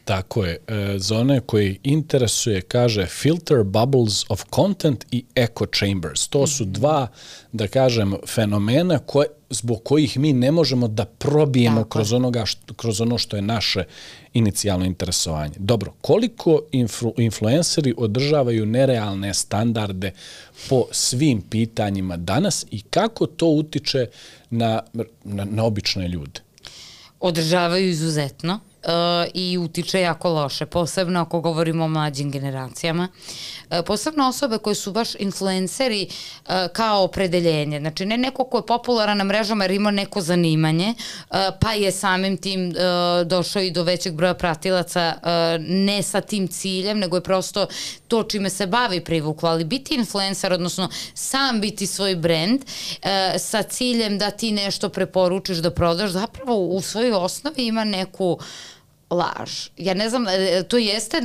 Tako 0.06 0.46
je. 0.46 0.58
E, 0.68 0.96
za 0.98 1.18
one 1.18 1.40
koji 1.40 1.80
interesuje, 1.84 2.62
kaže 2.62 3.06
filter 3.06 3.64
bubbles 3.64 4.26
of 4.30 4.44
content 4.56 5.06
i 5.12 5.26
echo 5.36 5.66
chambers. 5.66 6.28
To 6.28 6.48
su 6.48 6.66
dva, 6.66 7.08
da 7.52 7.68
kažem, 7.68 8.16
fenomena 8.28 9.00
koje, 9.00 9.28
zbog 9.50 9.84
kojih 9.84 10.20
mi 10.20 10.34
ne 10.34 10.52
možemo 10.52 10.88
da 10.88 11.06
probijemo 11.06 11.78
Tako 11.82 11.90
kroz, 11.90 12.14
onoga 12.14 12.46
što, 12.46 12.74
kroz 12.74 13.02
ono 13.02 13.18
što 13.18 13.36
je 13.36 13.42
naše 13.42 13.84
inicijalno 14.34 14.86
interesovanje. 14.86 15.54
Dobro, 15.58 15.94
koliko 16.02 16.62
influ, 16.72 17.14
influenceri 17.18 17.94
održavaju 17.98 18.66
nerealne 18.66 19.34
standarde 19.34 20.12
po 20.70 20.86
svim 20.92 21.42
pitanjima 21.42 22.18
danas 22.18 22.66
i 22.72 22.82
kako 22.82 23.26
to 23.26 23.48
utiče 23.48 24.08
na, 24.50 24.82
na, 25.24 25.46
na 25.46 25.64
obične 25.64 26.08
ljude? 26.08 26.42
održavaju 27.24 27.90
izuzetno 27.90 28.60
i 29.34 29.58
utiče 29.58 30.02
jako 30.02 30.30
loše, 30.30 30.66
posebno 30.66 31.22
ako 31.22 31.42
govorimo 31.42 31.86
o 31.86 31.88
mlađim 31.88 32.32
generacijama. 32.32 33.08
Uh, 33.80 33.86
posebno 33.86 34.28
osobe 34.28 34.58
koje 34.58 34.76
su 34.76 34.92
baš 34.92 35.16
influenceri 35.16 36.08
uh, 36.08 36.54
kao 36.74 37.04
opredeljenje. 37.04 37.80
Znači, 37.80 38.06
ne 38.06 38.18
neko 38.18 38.44
ko 38.44 38.58
je 38.58 38.66
popularan 38.66 39.18
na 39.18 39.24
mrežama 39.24 39.64
jer 39.64 39.72
ima 39.72 39.92
neko 39.92 40.22
zanimanje, 40.22 40.94
uh, 41.30 41.38
pa 41.62 41.74
je 41.74 41.92
samim 41.92 42.38
tim 42.38 42.70
uh, 42.70 43.28
došao 43.28 43.62
i 43.62 43.72
do 43.72 43.84
većeg 43.84 44.14
broja 44.14 44.34
pratilaca 44.34 45.14
uh, 45.16 45.30
ne 45.68 46.04
sa 46.04 46.22
tim 46.22 46.48
ciljem, 46.48 47.00
nego 47.00 47.18
je 47.18 47.24
prosto 47.24 47.68
to 48.08 48.24
čime 48.24 48.50
se 48.50 48.68
bavi 48.68 49.04
privuklo, 49.04 49.50
ali 49.50 49.64
biti 49.64 49.96
influencer, 49.96 50.54
odnosno 50.54 50.90
sam 51.14 51.62
biti 51.62 51.88
svoj 51.88 52.16
brand 52.16 52.62
uh, 52.62 53.10
sa 53.38 53.64
ciljem 53.64 54.18
da 54.18 54.32
ti 54.32 54.52
nešto 54.52 54.90
preporučiš 54.90 55.58
da 55.58 55.72
prodaš, 55.72 56.12
zapravo 56.12 56.58
u 56.58 56.82
svojoj 56.82 57.12
osnovi 57.12 57.66
ima 57.66 57.84
neku 57.84 58.40
laž. 59.10 59.52
Ja 59.78 59.94
ne 59.94 60.10
znam, 60.10 60.28
e, 60.28 60.64
to 60.64 60.78
jeste 60.78 61.22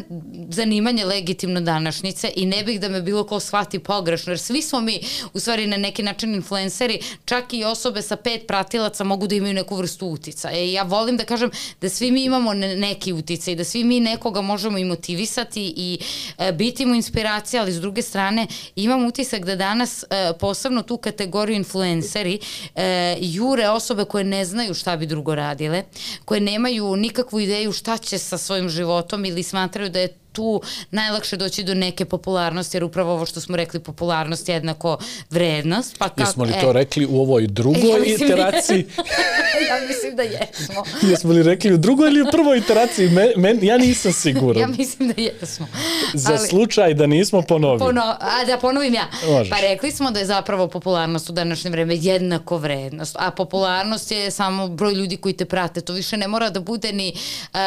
zanimanje 0.50 1.04
legitimno 1.04 1.60
današnjice 1.60 2.32
i 2.36 2.46
ne 2.46 2.64
bih 2.64 2.80
da 2.80 2.88
me 2.88 3.02
bilo 3.02 3.24
ko 3.24 3.40
shvati 3.40 3.78
pogrešno, 3.78 4.32
jer 4.32 4.38
svi 4.38 4.62
smo 4.62 4.80
mi 4.80 5.00
u 5.32 5.40
stvari 5.40 5.66
na 5.66 5.76
neki 5.76 6.02
način 6.02 6.34
influenceri, 6.34 7.00
čak 7.24 7.52
i 7.52 7.64
osobe 7.64 8.02
sa 8.02 8.16
pet 8.16 8.46
pratilaca 8.46 9.04
mogu 9.04 9.26
da 9.26 9.34
imaju 9.34 9.54
neku 9.54 9.76
vrstu 9.76 10.06
utica. 10.06 10.50
E, 10.52 10.72
ja 10.72 10.82
volim 10.82 11.16
da 11.16 11.24
kažem 11.24 11.50
da 11.80 11.88
svi 11.88 12.10
mi 12.10 12.24
imamo 12.24 12.54
ne- 12.54 12.76
neki 12.76 13.12
uticaj, 13.12 13.54
da 13.54 13.64
svi 13.64 13.84
mi 13.84 14.00
nekoga 14.00 14.40
možemo 14.40 14.78
i 14.78 14.84
motivisati 14.84 15.74
i 15.76 15.98
e, 16.38 16.52
biti 16.52 16.86
mu 16.86 16.94
inspiracija, 16.94 17.62
ali 17.62 17.72
s 17.72 17.80
druge 17.80 18.02
strane 18.02 18.46
imam 18.76 19.06
utisak 19.06 19.44
da 19.44 19.56
danas 19.56 20.02
e, 20.02 20.32
posebno 20.40 20.82
tu 20.82 20.96
kategoriju 20.96 21.56
influenceri 21.56 22.38
e, 22.74 23.16
jure 23.20 23.68
osobe 23.68 24.04
koje 24.04 24.24
ne 24.24 24.44
znaju 24.44 24.74
šta 24.74 24.96
bi 24.96 25.06
drugo 25.06 25.34
radile, 25.34 25.84
koje 26.24 26.40
nemaju 26.40 26.96
nikakvu 26.96 27.40
ideju 27.40 27.72
šta 27.78 27.96
će 27.98 28.18
sa 28.18 28.38
svojim 28.38 28.68
životom 28.68 29.24
ili 29.24 29.42
smatraju 29.42 29.90
da 29.90 30.00
je 30.00 30.14
tu 30.38 30.60
najlakše 30.90 31.36
doći 31.36 31.62
do 31.62 31.74
neke 31.74 32.04
popularnosti, 32.04 32.76
jer 32.76 32.84
upravo 32.84 33.12
ovo 33.12 33.26
što 33.26 33.40
smo 33.40 33.56
rekli, 33.56 33.80
popularnost 33.80 34.48
je 34.48 34.54
jednako 34.54 34.98
vrednost. 35.30 35.98
Pa 35.98 36.08
kako, 36.08 36.20
Jesmo 36.20 36.44
li 36.44 36.52
to 36.60 36.72
rekli 36.72 37.06
u 37.06 37.20
ovoj 37.20 37.46
drugoj 37.46 37.80
Ja 37.90 37.98
mislim- 37.98 38.28
iteraciji? 38.28 38.86
ja 39.70 39.86
mislim 39.88 40.16
da 40.16 40.22
jesmo. 40.22 40.84
Jesmo 41.02 41.32
li 41.32 41.42
rekli 41.42 41.74
u 41.74 41.78
drugoj 41.78 42.08
ili 42.08 42.22
u 42.22 42.26
prvoj 42.32 42.58
iteraciji? 42.58 43.08
Men, 43.08 43.28
men, 43.36 43.58
ja 43.62 43.78
nisam 43.78 44.12
siguran. 44.22 44.60
Ja 44.60 44.66
mislim 44.68 45.08
da 45.08 45.22
jesmo. 45.22 45.66
Za 46.14 46.32
Ali- 46.32 46.48
slučaj 46.48 46.94
da 46.94 47.06
nismo 47.06 47.42
ponovili. 47.42 47.78
Pono, 47.80 48.02
a 48.20 48.44
da 48.46 48.58
ponovim 48.58 48.94
ja. 48.94 49.04
Možeš. 49.28 49.50
Pa 49.50 49.60
rekli 49.60 49.90
smo 49.90 50.10
da 50.10 50.18
je 50.18 50.26
zapravo 50.26 50.68
popularnost 50.68 51.30
u 51.30 51.32
današnje 51.32 51.70
vreme 51.70 51.96
jednako 51.96 52.56
vrednost, 52.56 53.16
a 53.18 53.30
popularnost 53.30 54.10
je 54.10 54.30
samo 54.30 54.68
broj 54.68 54.92
ljudi 54.94 55.16
koji 55.16 55.34
te 55.34 55.44
prate. 55.44 55.80
To 55.80 55.92
više 55.92 56.16
ne 56.16 56.28
mora 56.28 56.50
da 56.50 56.60
bude 56.60 56.92
ni 56.92 57.12
uh, 57.52 57.58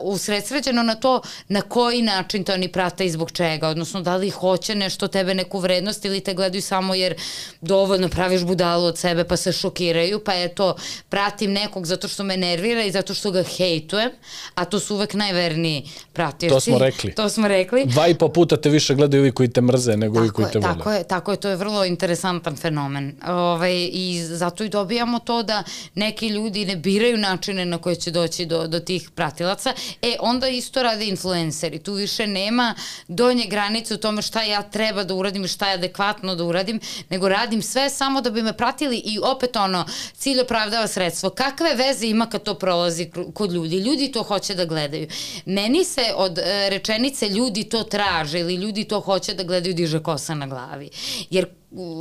usredsređeno 0.00 0.82
na 0.82 0.94
to 0.94 1.20
na 1.48 1.60
koji 1.62 2.02
način 2.02 2.19
te 2.28 2.52
oni 2.52 2.68
prate 2.68 3.06
i 3.06 3.10
zbog 3.10 3.30
čega, 3.30 3.68
odnosno 3.68 4.00
da 4.00 4.16
li 4.16 4.30
hoće 4.30 4.74
nešto 4.74 5.08
tebe 5.08 5.34
neku 5.34 5.58
vrednost 5.58 6.04
ili 6.04 6.20
te 6.20 6.34
gledaju 6.34 6.62
samo 6.62 6.94
jer 6.94 7.14
dovoljno 7.60 8.08
praviš 8.08 8.42
budalu 8.42 8.84
od 8.84 8.98
sebe 8.98 9.24
pa 9.24 9.36
se 9.36 9.52
šokiraju, 9.52 10.20
pa 10.24 10.32
je 10.32 10.54
to 10.54 10.76
pratim 11.08 11.52
nekog 11.52 11.86
zato 11.86 12.08
što 12.08 12.24
me 12.24 12.36
nervira 12.36 12.84
i 12.84 12.90
zato 12.90 13.14
što 13.14 13.30
ga 13.30 13.42
hejtujem, 13.42 14.10
a 14.54 14.64
to 14.64 14.80
su 14.80 14.94
uvek 14.94 15.14
najverniji 15.14 15.88
pratioci. 16.12 16.54
To 16.54 16.60
smo 16.60 16.78
rekli. 16.78 17.14
To 17.14 17.28
smo 17.28 17.48
rekli. 17.48 17.86
Dva 17.86 18.08
i 18.08 18.14
po 18.14 18.28
puta 18.28 18.56
te 18.56 18.68
više 18.68 18.94
gledaju 18.94 19.22
ovi 19.22 19.32
koji 19.32 19.48
te 19.48 19.60
mrze 19.60 19.96
nego 19.96 20.18
ovi 20.18 20.28
koji 20.28 20.46
te 20.52 20.58
vole. 20.58 20.74
tako 20.74 20.92
je, 20.92 21.04
tako 21.04 21.30
je, 21.30 21.36
to 21.36 21.48
je 21.48 21.56
vrlo 21.56 21.84
interesantan 21.84 22.56
fenomen. 22.56 23.14
Ovaj, 23.26 23.88
I 23.92 24.22
zato 24.22 24.64
i 24.64 24.68
dobijamo 24.68 25.18
to 25.18 25.42
da 25.42 25.62
neki 25.94 26.28
ljudi 26.28 26.64
ne 26.64 26.76
biraju 26.76 27.16
načine 27.16 27.64
na 27.64 27.78
koje 27.78 27.96
će 27.96 28.10
doći 28.10 28.46
do, 28.46 28.66
do 28.66 28.80
tih 28.80 29.10
pratilaca. 29.14 29.72
E, 30.02 30.16
onda 30.20 30.48
isto 30.48 30.82
rade 30.82 31.06
influenceri. 31.06 31.78
Tu 31.78 31.92
više 31.92 32.09
više 32.10 32.26
nema 32.26 32.74
donje 33.08 33.46
granice 33.46 33.94
u 33.94 33.96
tome 33.96 34.22
šta 34.22 34.42
ja 34.42 34.62
treba 34.62 35.04
da 35.04 35.14
uradim 35.14 35.44
i 35.44 35.48
šta 35.48 35.68
je 35.68 35.74
adekvatno 35.74 36.34
da 36.34 36.44
uradim, 36.44 36.80
nego 37.10 37.28
radim 37.28 37.62
sve 37.62 37.90
samo 37.90 38.20
da 38.20 38.30
bi 38.30 38.42
me 38.42 38.52
pratili 38.52 38.96
i 38.96 39.18
opet 39.22 39.56
ono, 39.56 39.84
cilj 40.16 40.40
opravdava 40.40 40.88
sredstvo. 40.88 41.30
Kakve 41.30 41.74
veze 41.74 42.06
ima 42.06 42.26
kad 42.26 42.42
to 42.42 42.54
prolazi 42.54 43.10
kod 43.34 43.52
ljudi? 43.52 43.76
Ljudi 43.76 44.12
to 44.12 44.22
hoće 44.22 44.54
da 44.54 44.64
gledaju. 44.64 45.08
Meni 45.44 45.84
se 45.84 46.12
od 46.16 46.38
e, 46.38 46.70
rečenice 46.70 47.28
ljudi 47.28 47.64
to 47.64 47.82
traže 47.82 48.40
ili 48.40 48.54
ljudi 48.54 48.84
to 48.84 49.00
hoće 49.00 49.34
da 49.34 49.42
gledaju 49.42 49.74
diže 49.74 50.02
kosa 50.02 50.34
na 50.34 50.46
glavi. 50.46 50.90
Jer 51.30 51.46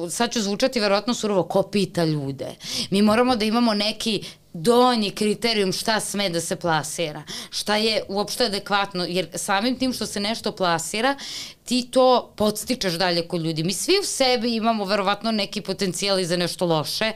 sad 0.09 0.33
ću 0.33 0.41
zvučati 0.41 0.79
verovatno 0.79 1.13
surovo, 1.13 1.43
ko 1.43 1.63
pita 1.63 2.05
ljude. 2.05 2.55
Mi 2.89 3.01
moramo 3.01 3.35
da 3.35 3.45
imamo 3.45 3.73
neki 3.73 4.23
donji 4.53 5.11
kriterijum 5.11 5.71
šta 5.71 5.99
sme 5.99 6.29
da 6.29 6.41
se 6.41 6.55
plasira, 6.55 7.23
šta 7.49 7.75
je 7.75 8.03
uopšte 8.07 8.45
adekvatno, 8.45 9.05
jer 9.05 9.27
samim 9.35 9.79
tim 9.79 9.93
što 9.93 10.05
se 10.05 10.19
nešto 10.19 10.51
plasira, 10.51 11.15
ti 11.63 11.87
to 11.91 12.33
podstičeš 12.35 12.93
dalje 12.93 13.27
kod 13.27 13.41
ljudi. 13.41 13.63
Mi 13.63 13.73
svi 13.73 13.99
u 14.01 14.03
sebi 14.03 14.55
imamo 14.55 14.85
verovatno 14.85 15.31
neki 15.31 15.61
potencijal 15.61 16.19
i 16.19 16.25
za 16.25 16.37
nešto 16.37 16.65
loše, 16.65 17.11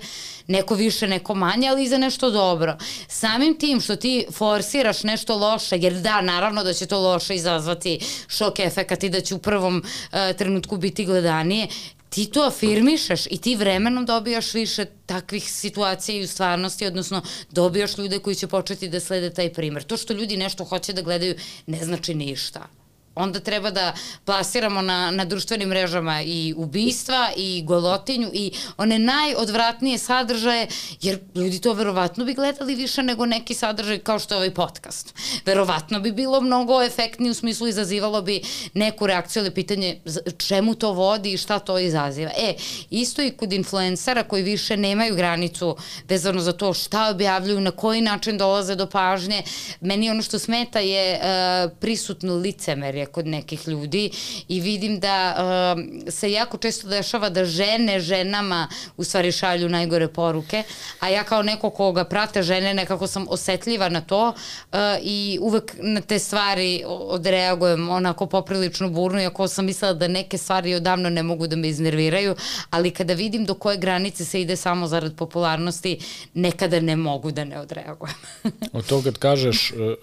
neko 0.48 0.76
više, 0.76 1.08
neko 1.08 1.36
manje, 1.36 1.68
ali 1.68 1.84
i 1.84 1.88
za 1.88 1.98
nešto 1.98 2.32
dobro. 2.32 2.78
Samim 3.08 3.58
tim 3.60 3.82
što 3.82 3.96
ti 3.96 4.26
forsiraš 4.32 5.04
nešto 5.04 5.38
loše, 5.38 5.78
jer 5.78 5.94
da, 5.94 6.22
naravno 6.22 6.64
da 6.64 6.74
će 6.74 6.86
to 6.86 7.00
loše 7.00 7.36
izazvati 7.36 8.00
šok 8.28 8.60
efekat 8.60 9.04
i 9.04 9.10
da 9.10 9.22
će 9.22 9.36
u 9.36 9.40
prvom 9.40 9.78
uh, 9.78 10.38
trenutku 10.38 10.78
biti 10.78 11.06
gledanije, 11.06 11.68
ti 12.14 12.26
to 12.26 12.42
afirmišeš 12.42 13.26
i 13.26 13.38
ti 13.38 13.56
vremenom 13.56 14.06
dobijaš 14.06 14.54
više 14.54 14.86
takvih 15.06 15.52
situacija 15.52 16.20
i 16.20 16.24
u 16.24 16.28
stvarnosti, 16.28 16.86
odnosno 16.86 17.22
dobijaš 17.52 17.98
ljude 17.98 18.20
koji 18.20 18.36
će 18.36 18.48
početi 18.48 18.90
da 18.90 19.00
slede 19.00 19.34
taj 19.34 19.54
primer. 19.54 19.84
To 19.84 19.98
što 19.98 20.14
ljudi 20.14 20.38
nešto 20.38 20.64
hoće 20.64 20.94
da 20.94 21.02
gledaju 21.02 21.36
ne 21.66 21.86
znači 21.86 22.14
ništa 22.14 22.68
onda 23.16 23.40
treba 23.40 23.72
da 23.72 23.94
plasiramo 24.26 24.82
na, 24.82 25.12
na 25.12 25.26
društvenim 25.26 25.70
mrežama 25.70 26.22
i 26.22 26.54
ubistva 26.58 27.30
i 27.38 27.64
golotinju 27.66 28.30
i 28.34 28.52
one 28.78 29.00
najodvratnije 29.00 29.98
sadržaje, 29.98 30.68
jer 31.02 31.20
ljudi 31.36 31.62
to 31.62 31.74
verovatno 31.74 32.26
bi 32.26 32.34
gledali 32.34 32.76
više 32.76 33.04
nego 33.04 33.26
neki 33.26 33.54
sadržaj 33.54 34.00
kao 34.00 34.20
što 34.20 34.34
je 34.34 34.38
ovaj 34.38 34.54
podcast. 34.54 35.14
Verovatno 35.46 36.00
bi 36.00 36.12
bilo 36.12 36.42
mnogo 36.42 36.82
efektnije 36.84 37.32
u 37.32 37.34
smislu 37.34 37.68
izazivalo 37.68 38.22
bi 38.22 38.42
neku 38.74 39.08
reakciju 39.08 39.42
ili 39.42 39.54
pitanje 39.54 40.00
čemu 40.38 40.76
to 40.76 40.92
vodi 40.92 41.34
i 41.34 41.38
šta 41.38 41.60
to 41.60 41.80
izaziva. 41.80 42.32
E, 42.38 42.54
isto 42.90 43.22
i 43.22 43.32
kod 43.32 43.54
influencera 43.54 44.24
koji 44.24 44.44
više 44.44 44.78
nemaju 44.78 45.16
granicu 45.16 45.76
vezano 46.10 46.42
za 46.42 46.52
to 46.52 46.74
šta 46.74 47.10
objavljuju, 47.10 47.62
na 47.62 47.72
koji 47.72 48.02
način 48.02 48.38
dolaze 48.38 48.76
do 48.76 48.90
pažnje. 48.90 49.44
Meni 49.82 50.10
ono 50.10 50.22
što 50.22 50.40
smeta 50.40 50.80
je 50.80 51.20
uh, 51.20 51.72
prisutno 51.80 52.36
licemerje 52.36 53.03
je 53.04 53.12
kod 53.12 53.28
nekih 53.28 53.68
ljudi 53.68 54.12
i 54.48 54.60
vidim 54.60 55.00
da 55.00 55.36
uh, 55.36 56.12
se 56.14 56.32
jako 56.32 56.58
često 56.58 56.88
dešava 56.88 57.30
da 57.30 57.46
žene 57.46 58.00
ženama 58.00 58.68
u 58.98 59.04
stvari 59.04 59.32
šalju 59.32 59.70
najgore 59.70 60.08
poruke, 60.08 60.64
a 61.00 61.10
ja 61.10 61.24
kao 61.24 61.44
neko 61.44 61.70
koga 61.70 62.04
prate 62.04 62.44
žene 62.44 62.74
nekako 62.74 63.08
sam 63.08 63.26
osetljiva 63.30 63.90
na 63.90 64.02
to 64.02 64.28
uh, 64.30 64.80
i 65.02 65.38
uvek 65.42 65.76
na 65.80 66.02
te 66.02 66.20
stvari 66.20 66.84
odreagujem 66.88 67.90
onako 67.90 68.26
poprilično 68.26 68.90
burno, 68.90 69.22
iako 69.22 69.48
sam 69.48 69.66
mislila 69.66 69.94
da 69.94 70.08
neke 70.08 70.38
stvari 70.38 70.76
odavno 70.76 71.10
ne 71.10 71.24
mogu 71.24 71.48
da 71.48 71.56
me 71.56 71.68
iznerviraju, 71.68 72.36
ali 72.70 72.92
kada 72.92 73.14
vidim 73.14 73.46
do 73.46 73.54
koje 73.54 73.78
granice 73.78 74.26
se 74.26 74.42
ide 74.42 74.56
samo 74.56 74.88
zarad 74.88 75.16
popularnosti, 75.16 75.98
nekada 76.34 76.80
ne 76.80 76.96
mogu 76.96 77.32
da 77.32 77.44
ne 77.44 77.60
odreagujem. 77.60 78.16
Od 78.74 78.86
to 78.86 79.02
kad 79.04 79.18
kažeš, 79.18 79.72
uh, 79.72 79.78
uh, 79.80 79.94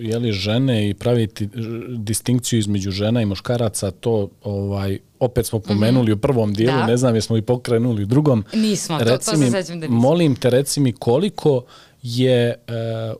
jeli 0.00 0.32
žene 0.32 0.88
i 0.88 0.94
praviti 0.94 1.48
distinkciju 1.88 2.49
distinkciju 2.50 2.58
između 2.58 2.90
žena 2.90 3.22
i 3.22 3.26
muškaraca, 3.26 3.90
to 3.90 4.28
ovaj 4.42 4.98
opet 5.18 5.46
smo 5.46 5.58
pomenuli 5.58 6.10
mm 6.10 6.14
-hmm. 6.14 6.18
u 6.18 6.20
prvom 6.20 6.54
dijelu, 6.54 6.78
da. 6.78 6.86
ne 6.86 6.96
znam 6.96 7.14
jesmo 7.14 7.36
i 7.36 7.42
pokrenuli 7.42 8.02
u 8.02 8.06
drugom. 8.06 8.44
Nismo, 8.52 8.98
to, 8.98 9.04
reci 9.04 9.30
to 9.30 9.36
se 9.36 9.50
sećam 9.50 9.80
da 9.80 9.86
nismo. 9.86 10.00
Molim 10.00 10.36
te, 10.36 10.50
reci 10.50 10.80
mi 10.80 10.92
koliko 10.92 11.64
je 12.02 12.48
e, 12.48 12.56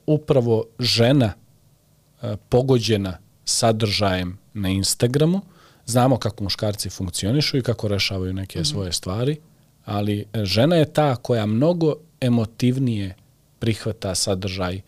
upravo 0.06 0.64
žena 0.78 1.32
e, 2.22 2.36
pogođena 2.48 3.18
sadržajem 3.44 4.38
na 4.54 4.68
Instagramu. 4.68 5.40
Znamo 5.86 6.16
kako 6.16 6.44
muškarci 6.44 6.90
funkcionišu 6.90 7.58
i 7.58 7.62
kako 7.62 7.88
rešavaju 7.88 8.32
neke 8.32 8.58
mm 8.58 8.62
-hmm. 8.62 8.70
svoje 8.70 8.92
stvari, 8.92 9.36
ali 9.84 10.24
žena 10.44 10.76
je 10.76 10.92
ta 10.92 11.16
koja 11.16 11.46
mnogo 11.46 11.94
emotivnije 12.20 13.14
prihvata 13.58 14.14
sadržaj 14.14 14.80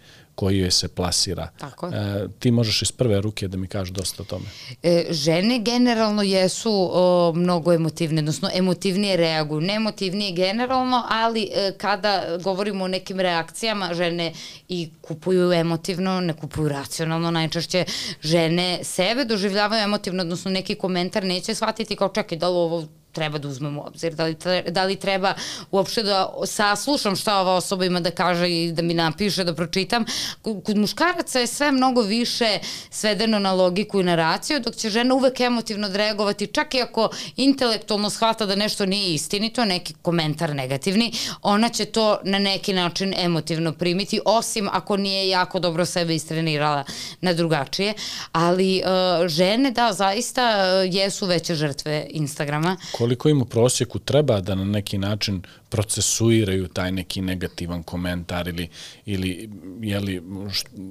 koji 0.42 0.58
joj 0.58 0.70
se 0.70 0.88
plasira. 0.88 1.48
Tako 1.58 1.86
E, 1.86 2.26
ti 2.38 2.50
možeš 2.50 2.82
iz 2.82 2.92
prve 2.92 3.20
ruke 3.20 3.48
da 3.48 3.56
mi 3.56 3.66
kažeš 3.66 3.92
dosta 3.94 4.22
o 4.22 4.26
tome. 4.26 4.44
E, 4.82 5.06
žene 5.10 5.58
generalno 5.58 6.22
jesu 6.22 6.88
o, 6.92 7.32
mnogo 7.36 7.72
emotivne, 7.72 8.18
odnosno 8.18 8.50
emotivnije 8.54 9.16
reaguju. 9.16 9.60
Ne 9.60 9.74
emotivnije 9.74 10.32
generalno, 10.32 11.04
ali 11.08 11.42
e, 11.54 11.72
kada 11.78 12.38
govorimo 12.42 12.84
o 12.84 12.88
nekim 12.88 13.20
reakcijama, 13.20 13.94
žene 13.94 14.32
i 14.68 14.90
kupuju 15.00 15.52
emotivno, 15.52 16.20
ne 16.20 16.34
kupuju 16.34 16.68
racionalno. 16.68 17.30
Najčešće 17.30 17.84
žene 18.22 18.78
sebe 18.82 19.24
doživljavaju 19.24 19.82
emotivno, 19.82 20.22
odnosno 20.22 20.50
neki 20.50 20.74
komentar 20.74 21.24
neće 21.24 21.54
shvatiti 21.54 21.96
kao 21.96 22.08
čekaj 22.08 22.38
da 22.38 22.48
li 22.48 22.56
ovo 22.56 22.86
treba 23.12 23.38
da 23.38 23.48
uzmem 23.48 23.78
u 23.78 23.82
obzir, 23.86 24.14
da 24.14 24.24
li, 24.24 24.34
tre, 24.34 24.62
da 24.68 24.84
li 24.84 24.96
treba 24.96 25.34
uopšte 25.70 26.02
da 26.02 26.34
saslušam 26.46 27.16
šta 27.16 27.38
ova 27.40 27.54
osoba 27.54 27.84
ima 27.84 28.00
da 28.00 28.10
kaže 28.10 28.50
i 28.50 28.72
da 28.72 28.82
mi 28.82 28.94
napiše, 28.94 29.44
da 29.44 29.54
pročitam. 29.54 30.04
Kod 30.42 30.76
muškaraca 30.76 31.40
je 31.40 31.46
sve 31.46 31.72
mnogo 31.72 32.02
više 32.02 32.58
svedeno 32.90 33.38
na 33.38 33.52
logiku 33.52 34.00
i 34.00 34.04
na 34.04 34.14
raciju, 34.14 34.60
dok 34.60 34.74
će 34.76 34.90
žena 34.90 35.14
uvek 35.14 35.40
emotivno 35.40 35.86
odreagovati, 35.86 36.46
čak 36.46 36.74
i 36.74 36.82
ako 36.82 37.08
intelektualno 37.36 38.10
shvata 38.10 38.46
da 38.46 38.56
nešto 38.56 38.86
nije 38.86 39.14
istinito, 39.14 39.64
neki 39.64 39.94
komentar 40.02 40.54
negativni, 40.54 41.12
ona 41.42 41.68
će 41.68 41.84
to 41.84 42.18
na 42.24 42.38
neki 42.38 42.72
način 42.72 43.14
emotivno 43.16 43.72
primiti, 43.72 44.20
osim 44.24 44.68
ako 44.72 44.96
nije 44.96 45.28
jako 45.28 45.58
dobro 45.58 45.86
sebe 45.86 46.14
istrenirala 46.14 46.84
na 47.20 47.32
drugačije. 47.32 47.94
Ali 48.32 48.82
uh, 48.84 49.26
žene, 49.28 49.70
da, 49.70 49.92
zaista 49.92 50.42
uh, 50.42 50.94
jesu 50.94 51.26
veće 51.26 51.54
žrtve 51.54 52.06
Instagrama. 52.10 52.76
Ko 52.92 53.01
koliko 53.02 53.28
im 53.28 53.42
u 53.42 53.44
prosjeku 53.44 53.98
treba 53.98 54.40
da 54.40 54.54
na 54.54 54.64
neki 54.64 54.98
način 54.98 55.42
procesuiraju 55.68 56.68
taj 56.68 56.92
neki 56.92 57.22
negativan 57.22 57.82
komentar 57.82 58.48
ili, 58.48 58.68
ili 59.06 59.50
jeli, 59.80 60.22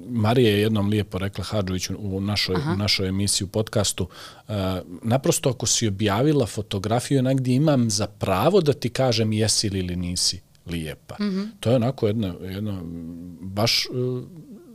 Marija 0.08 0.50
je 0.50 0.60
jednom 0.60 0.88
lijepo 0.88 1.18
rekla 1.18 1.44
Hadžović 1.44 1.90
u 1.90 2.20
našoj, 2.20 2.56
Aha. 2.56 2.72
u 2.72 2.76
našoj 2.76 3.08
emisiji 3.08 3.44
u 3.44 3.48
podcastu, 3.48 4.08
uh, 4.48 4.54
naprosto 5.02 5.50
ako 5.50 5.66
si 5.66 5.88
objavila 5.88 6.46
fotografiju 6.46 7.22
negdje 7.22 7.54
imam 7.54 7.90
za 7.90 8.06
pravo 8.06 8.60
da 8.60 8.72
ti 8.72 8.88
kažem 8.88 9.32
jesi 9.32 9.70
li 9.70 9.78
ili 9.78 9.96
nisi 9.96 10.40
lijepa. 10.66 11.16
Mm 11.20 11.24
-hmm. 11.24 11.46
To 11.60 11.70
je 11.70 11.76
onako 11.76 12.06
jedno, 12.06 12.34
jedno 12.40 12.82
baš 13.40 13.86
uh, 13.86 14.22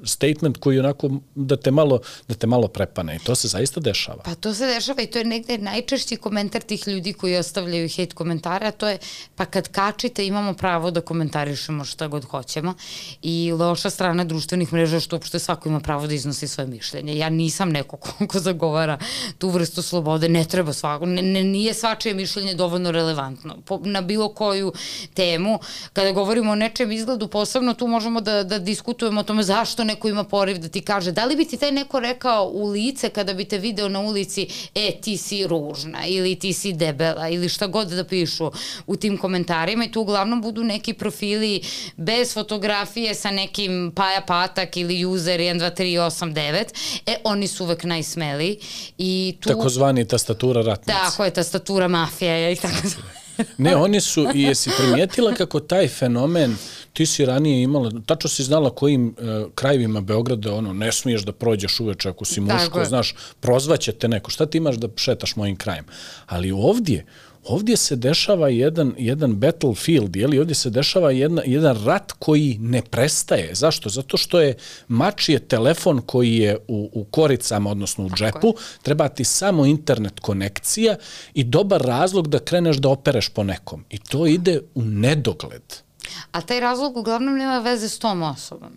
statement 0.03 0.57
koji 0.57 0.79
onako 0.79 1.09
da 1.35 1.57
te 1.57 1.71
malo 1.71 1.99
da 2.27 2.35
te 2.35 2.47
malo 2.47 2.67
prepane 2.67 3.15
i 3.15 3.19
to 3.19 3.35
se 3.35 3.47
zaista 3.47 3.79
dešava. 3.79 4.23
Pa 4.23 4.35
to 4.35 4.53
se 4.53 4.65
dešava 4.65 5.01
i 5.01 5.07
to 5.07 5.17
je 5.17 5.25
negde 5.25 5.57
najčešći 5.57 6.15
komentar 6.15 6.61
tih 6.61 6.87
ljudi 6.87 7.13
koji 7.13 7.37
ostavljaju 7.37 7.89
hate 7.89 8.15
komentare, 8.15 8.67
a 8.67 8.71
to 8.71 8.87
je 8.87 8.97
pa 9.35 9.45
kad 9.45 9.67
kačite 9.67 10.25
imamo 10.27 10.53
pravo 10.53 10.91
da 10.91 11.01
komentarišemo 11.01 11.85
šta 11.85 12.07
god 12.07 12.25
hoćemo 12.25 12.73
i 13.21 13.51
loša 13.51 13.89
strana 13.89 14.23
društvenih 14.23 14.73
mreža 14.73 14.99
što 14.99 15.15
uopšte 15.15 15.39
svako 15.39 15.69
ima 15.69 15.79
pravo 15.79 16.07
da 16.07 16.13
iznosi 16.13 16.47
svoje 16.47 16.67
mišljenje. 16.67 17.17
Ja 17.17 17.29
nisam 17.29 17.69
neko 17.69 17.97
ko, 17.97 18.39
zagovara 18.39 18.97
tu 19.37 19.49
vrstu 19.49 19.81
slobode, 19.81 20.29
ne 20.29 20.45
treba 20.45 20.73
svako, 20.73 21.05
ne, 21.05 21.21
ne, 21.21 21.43
nije 21.43 21.73
svačije 21.73 22.13
mišljenje 22.13 22.53
dovoljno 22.55 22.91
relevantno. 22.91 23.57
Po, 23.65 23.79
na 23.83 24.01
bilo 24.01 24.29
koju 24.29 24.73
temu, 25.13 25.59
kada 25.93 26.11
govorimo 26.11 26.51
o 26.51 26.55
nečem 26.55 26.91
izgledu, 26.91 27.27
posebno 27.27 27.73
tu 27.73 27.87
možemo 27.87 28.21
da, 28.21 28.43
da 28.43 28.59
diskutujemo 28.59 29.19
o 29.19 29.23
tome 29.23 29.43
zašto 29.43 29.83
neko 29.97 30.07
ima 30.07 30.23
poriv 30.23 30.57
da 30.57 30.69
ti 30.69 30.81
kaže, 30.81 31.11
da 31.11 31.25
li 31.25 31.35
bi 31.35 31.45
ti 31.45 31.57
taj 31.57 31.71
neko 31.71 31.99
rekao 31.99 32.51
u 32.53 32.69
lice 32.69 33.09
kada 33.09 33.33
bi 33.33 33.45
te 33.45 33.57
video 33.57 33.89
na 33.89 33.99
ulici, 33.99 34.47
e, 34.75 34.91
ti 35.01 35.17
si 35.17 35.47
ružna 35.47 36.05
ili 36.05 36.35
ti 36.35 36.53
si 36.53 36.73
debela 36.73 37.29
ili 37.29 37.49
šta 37.49 37.67
god 37.67 37.87
da 37.87 38.03
pišu 38.03 38.51
u 38.87 38.95
tim 38.95 39.17
komentarima 39.17 39.85
i 39.85 39.91
tu 39.91 40.01
uglavnom 40.01 40.41
budu 40.41 40.63
neki 40.63 40.93
profili 40.93 41.61
bez 41.97 42.33
fotografije 42.33 43.15
sa 43.15 43.31
nekim 43.31 43.91
Paja 43.95 44.21
Patak 44.21 44.77
ili 44.77 45.05
user 45.05 45.39
12389, 45.39 46.65
e, 47.05 47.15
oni 47.23 47.47
su 47.47 47.63
uvek 47.63 47.83
najsmeliji. 47.83 48.57
I 48.97 49.37
tu... 49.39 49.49
Takozvani 49.49 50.07
tastatura 50.07 50.61
ratnici. 50.61 50.99
Tako 50.99 51.25
je, 51.25 51.31
tastatura 51.31 51.87
mafija 51.87 52.51
i 52.51 52.55
tako 52.55 52.75
Ne, 53.57 53.75
oni 53.75 54.01
su, 54.01 54.27
i 54.33 54.41
jesi 54.41 54.69
primijetila 54.77 55.33
kako 55.33 55.59
taj 55.59 55.87
fenomen, 55.87 56.55
ti 56.93 57.05
si 57.05 57.25
ranije 57.25 57.63
imala, 57.63 57.91
tačno 58.05 58.29
si 58.29 58.43
znala 58.43 58.69
kojim 58.69 59.07
uh, 59.07 59.51
krajevima 59.55 60.01
Beograda, 60.01 60.53
ono, 60.53 60.73
ne 60.73 60.91
smiješ 60.91 61.21
da 61.21 61.31
prođeš 61.31 61.79
uveče 61.79 62.09
ako 62.09 62.25
si 62.25 62.41
muško, 62.41 62.85
znaš, 62.85 63.15
prozvaće 63.39 63.91
te 63.91 64.07
neko, 64.07 64.31
šta 64.31 64.45
ti 64.45 64.57
imaš 64.57 64.75
da 64.75 64.87
šetaš 64.95 65.35
mojim 65.35 65.55
krajem? 65.55 65.85
Ali 66.25 66.51
ovdje, 66.51 67.05
ovdje 67.47 67.77
se 67.77 67.95
dešava 67.95 68.49
jedan, 68.49 68.93
jedan 68.97 69.35
battlefield, 69.35 70.15
jeli, 70.15 70.39
ovdje 70.39 70.55
se 70.55 70.69
dešava 70.69 71.11
jedna, 71.11 71.41
jedan 71.45 71.85
rat 71.85 72.11
koji 72.11 72.57
ne 72.59 72.81
prestaje. 72.81 73.55
Zašto? 73.55 73.89
Zato 73.89 74.17
što 74.17 74.39
je 74.39 74.55
mač 74.87 75.29
je 75.29 75.39
telefon 75.39 76.01
koji 76.01 76.35
je 76.35 76.57
u, 76.67 76.89
u 76.93 77.03
koricama, 77.03 77.71
odnosno 77.71 78.05
u 78.05 78.09
džepu, 78.09 78.53
treba 78.81 79.09
ti 79.09 79.23
samo 79.23 79.65
internet 79.65 80.19
konekcija 80.19 80.95
i 81.33 81.43
dobar 81.43 81.81
razlog 81.81 82.27
da 82.27 82.39
kreneš 82.39 82.77
da 82.77 82.89
opereš 82.89 83.29
po 83.29 83.43
nekom. 83.43 83.85
I 83.89 83.97
to 83.97 84.27
ide 84.27 84.59
u 84.75 84.81
nedogled. 84.81 85.86
A 86.31 86.41
taj 86.41 86.59
razlog 86.59 86.97
uglavnom 86.97 87.37
nema 87.37 87.59
veze 87.59 87.89
s 87.89 87.99
tom 87.99 88.23
osobom. 88.23 88.69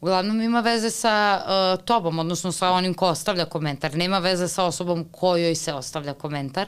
Uglavnom 0.00 0.40
ima 0.40 0.60
veze 0.60 0.90
sa 0.90 1.42
uh, 1.44 1.84
tobom, 1.84 2.18
odnosno 2.18 2.52
sa 2.52 2.70
onim 2.70 2.94
ko 2.94 3.06
ostavlja 3.06 3.44
komentar. 3.44 3.94
Nema 3.94 4.18
veze 4.18 4.48
sa 4.48 4.64
osobom 4.64 5.04
kojoj 5.12 5.54
se 5.54 5.74
ostavlja 5.74 6.14
komentar. 6.14 6.66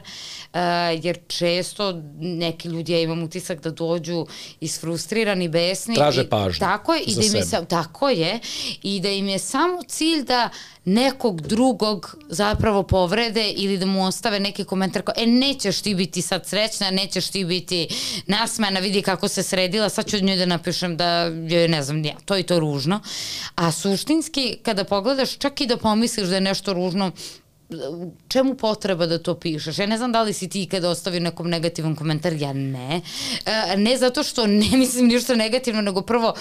Uh, 0.53 0.59
jer 1.03 1.17
često 1.27 2.01
neki 2.19 2.67
ljudi, 2.67 2.91
ja 2.91 3.01
imam 3.01 3.23
utisak 3.23 3.61
da 3.61 3.71
dođu 3.71 4.25
isfrustrirani, 4.59 5.47
besni. 5.47 5.95
Traže 5.95 6.29
pažnju. 6.29 6.59
Tako 6.59 6.93
je, 6.93 7.01
i 7.01 7.15
da 7.15 7.21
im 7.25 7.35
je, 7.35 7.45
sa, 7.45 7.65
tako 7.65 8.09
je, 8.09 8.39
i 8.83 8.99
da 8.99 9.09
im 9.09 9.27
je 9.27 9.39
samo 9.39 9.83
cilj 9.87 10.23
da 10.23 10.49
nekog 10.85 11.41
drugog 11.41 12.17
zapravo 12.29 12.83
povrede 12.83 13.49
ili 13.49 13.77
da 13.77 13.85
mu 13.85 14.05
ostave 14.05 14.39
neki 14.39 14.63
komentar 14.63 15.01
kao, 15.01 15.13
e, 15.17 15.25
nećeš 15.25 15.81
ti 15.81 15.95
biti 15.95 16.21
sad 16.21 16.47
srećna, 16.47 16.91
nećeš 16.91 17.29
ti 17.29 17.45
biti 17.45 17.87
nasmena, 18.27 18.79
vidi 18.79 19.01
kako 19.01 19.27
se 19.27 19.43
sredila, 19.43 19.89
sad 19.89 20.07
ću 20.09 20.23
njoj 20.23 20.37
da 20.37 20.45
napišem 20.45 20.97
da 20.97 21.23
joj 21.49 21.67
ne 21.67 21.83
znam, 21.83 22.05
ja, 22.05 22.15
to 22.25 22.37
i 22.37 22.43
to 22.43 22.59
ružno. 22.59 22.99
A 23.55 23.71
suštinski, 23.71 24.57
kada 24.63 24.83
pogledaš, 24.83 25.37
čak 25.37 25.61
i 25.61 25.67
da 25.67 25.77
pomisliš 25.77 26.27
da 26.27 26.35
je 26.35 26.41
nešto 26.41 26.73
ružno, 26.73 27.11
čemu 28.27 28.55
potreba 28.55 29.05
da 29.05 29.19
to 29.19 29.35
pišeš? 29.35 29.79
Ja 29.79 29.85
ne 29.85 29.97
znam 29.97 30.11
da 30.11 30.21
li 30.21 30.33
si 30.33 30.49
ti 30.49 30.63
ikada 30.63 30.89
ostavio 30.89 31.19
nekom 31.19 31.49
negativan 31.49 31.95
komentar, 31.95 32.33
ja 32.33 32.53
ne. 32.53 33.01
E, 33.45 33.77
ne 33.77 33.97
zato 33.97 34.23
što 34.23 34.47
ne 34.47 34.77
mislim 34.83 35.07
ništa 35.07 35.35
negativno, 35.35 35.81
nego 35.81 36.01
prvo 36.01 36.33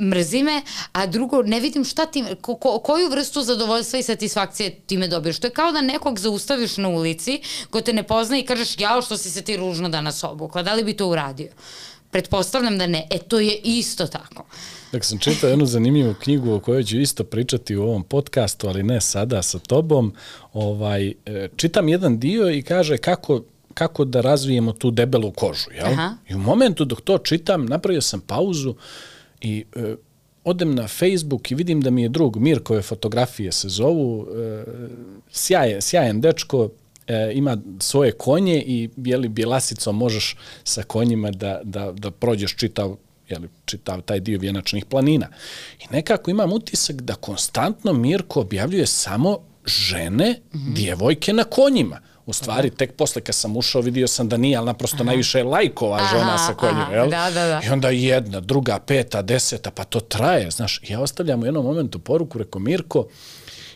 mrzi 0.00 0.42
me, 0.42 0.62
a 0.92 1.06
drugo, 1.06 1.42
ne 1.42 1.60
vidim 1.60 1.84
šta 1.84 2.06
ti, 2.06 2.24
ko, 2.40 2.54
ko, 2.54 2.78
koju 2.78 3.08
vrstu 3.10 3.42
zadovoljstva 3.42 3.98
i 3.98 4.02
satisfakcije 4.02 4.70
time 4.86 5.08
dobiješ. 5.08 5.38
To 5.38 5.46
je 5.46 5.50
kao 5.50 5.72
da 5.72 5.80
nekog 5.80 6.18
zaustaviš 6.18 6.76
na 6.76 6.88
ulici, 6.88 7.40
ko 7.70 7.80
te 7.80 7.92
ne 7.92 8.02
pozna 8.02 8.38
i 8.38 8.46
kažeš, 8.46 8.78
jao 8.78 9.02
što 9.02 9.16
si 9.16 9.30
se 9.30 9.42
ti 9.42 9.56
ružno 9.56 9.88
danas 9.88 10.24
obukla, 10.24 10.62
da 10.62 10.74
li 10.74 10.84
bi 10.84 10.96
to 10.96 11.08
uradio? 11.08 11.48
Pretpostavljam 12.16 12.78
da 12.78 12.86
ne. 12.86 13.06
E, 13.10 13.18
to 13.18 13.40
je 13.40 13.60
isto 13.64 14.06
tako. 14.06 14.44
Dakle, 14.92 15.02
sam 15.02 15.18
čitao 15.18 15.50
jednu 15.50 15.66
zanimljivu 15.66 16.14
knjigu 16.22 16.52
o 16.52 16.60
kojoj 16.60 16.84
ću 16.84 17.00
isto 17.00 17.24
pričati 17.24 17.76
u 17.76 17.82
ovom 17.82 18.04
podcastu, 18.04 18.68
ali 18.68 18.82
ne 18.82 19.00
sada 19.00 19.42
sa 19.42 19.58
tobom. 19.58 20.14
Ovaj, 20.52 21.08
e, 21.26 21.48
čitam 21.56 21.88
jedan 21.88 22.18
dio 22.18 22.50
i 22.50 22.62
kaže 22.62 22.96
kako 22.98 23.42
kako 23.74 24.04
da 24.04 24.20
razvijemo 24.20 24.72
tu 24.72 24.90
debelu 24.90 25.30
kožu. 25.30 25.70
Jel? 25.74 25.86
Aha. 25.86 26.14
I 26.28 26.34
u 26.34 26.38
momentu 26.38 26.84
dok 26.84 27.00
to 27.00 27.18
čitam, 27.18 27.66
napravio 27.66 28.00
sam 28.00 28.20
pauzu 28.20 28.74
i 29.40 29.64
e, 29.76 29.94
odem 30.44 30.74
na 30.74 30.88
Facebook 30.88 31.50
i 31.50 31.54
vidim 31.54 31.80
da 31.80 31.90
mi 31.90 32.02
je 32.02 32.08
drug 32.08 32.36
Mirkove 32.36 32.82
fotografije 32.82 33.52
se 33.52 33.68
zovu, 33.68 34.26
e, 34.36 34.64
sjaje, 35.30 35.80
sjajan 35.80 36.20
dečko, 36.20 36.68
e, 37.06 37.32
ima 37.34 37.56
svoje 37.80 38.12
konje 38.12 38.62
i 38.62 38.88
bijeli 38.96 39.28
bjelasicom 39.28 39.96
možeš 39.96 40.36
sa 40.64 40.82
konjima 40.82 41.30
da, 41.30 41.60
da, 41.64 41.92
da 41.92 42.10
prođeš 42.10 42.56
čitav 42.56 42.96
jeli, 43.28 43.48
čitav 43.64 44.02
taj 44.02 44.20
dio 44.20 44.38
vjenačnih 44.38 44.84
planina. 44.84 45.28
I 45.80 45.84
nekako 45.90 46.30
imam 46.30 46.52
utisak 46.52 46.96
da 46.96 47.14
konstantno 47.14 47.92
Mirko 47.92 48.40
objavljuje 48.40 48.86
samo 48.86 49.38
žene, 49.66 50.40
mm 50.52 50.58
-hmm. 50.58 50.74
djevojke 50.74 51.32
na 51.32 51.44
konjima. 51.44 52.00
U 52.26 52.32
stvari, 52.32 52.70
tek 52.70 52.92
posle 52.96 53.22
kad 53.22 53.34
sam 53.34 53.56
ušao 53.56 53.82
vidio 53.82 54.08
sam 54.08 54.28
da 54.28 54.36
nije, 54.36 54.56
ali 54.56 54.66
naprosto 54.66 54.96
aha. 54.96 55.04
najviše 55.04 55.38
je 55.38 55.44
lajkova 55.44 55.96
aha, 55.96 56.18
žena 56.18 56.38
sa 56.38 56.54
konjima, 56.54 56.88
jel? 56.92 57.10
Da, 57.10 57.30
da, 57.30 57.46
da. 57.46 57.60
I 57.66 57.68
onda 57.68 57.90
jedna, 57.90 58.40
druga, 58.40 58.78
peta, 58.78 59.22
deseta, 59.22 59.70
pa 59.70 59.84
to 59.84 60.00
traje, 60.00 60.50
znaš. 60.50 60.80
Ja 60.88 61.00
ostavljam 61.00 61.42
u 61.42 61.44
jednom 61.44 61.64
momentu 61.64 61.98
poruku, 61.98 62.38
reko 62.38 62.58
Mirko, 62.58 63.06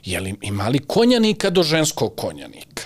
je 0.05 0.21
li 0.21 0.35
imali 0.43 0.79
konjanika 0.79 1.51
do 1.51 1.63
ženskog 1.63 2.17
konjanika? 2.17 2.83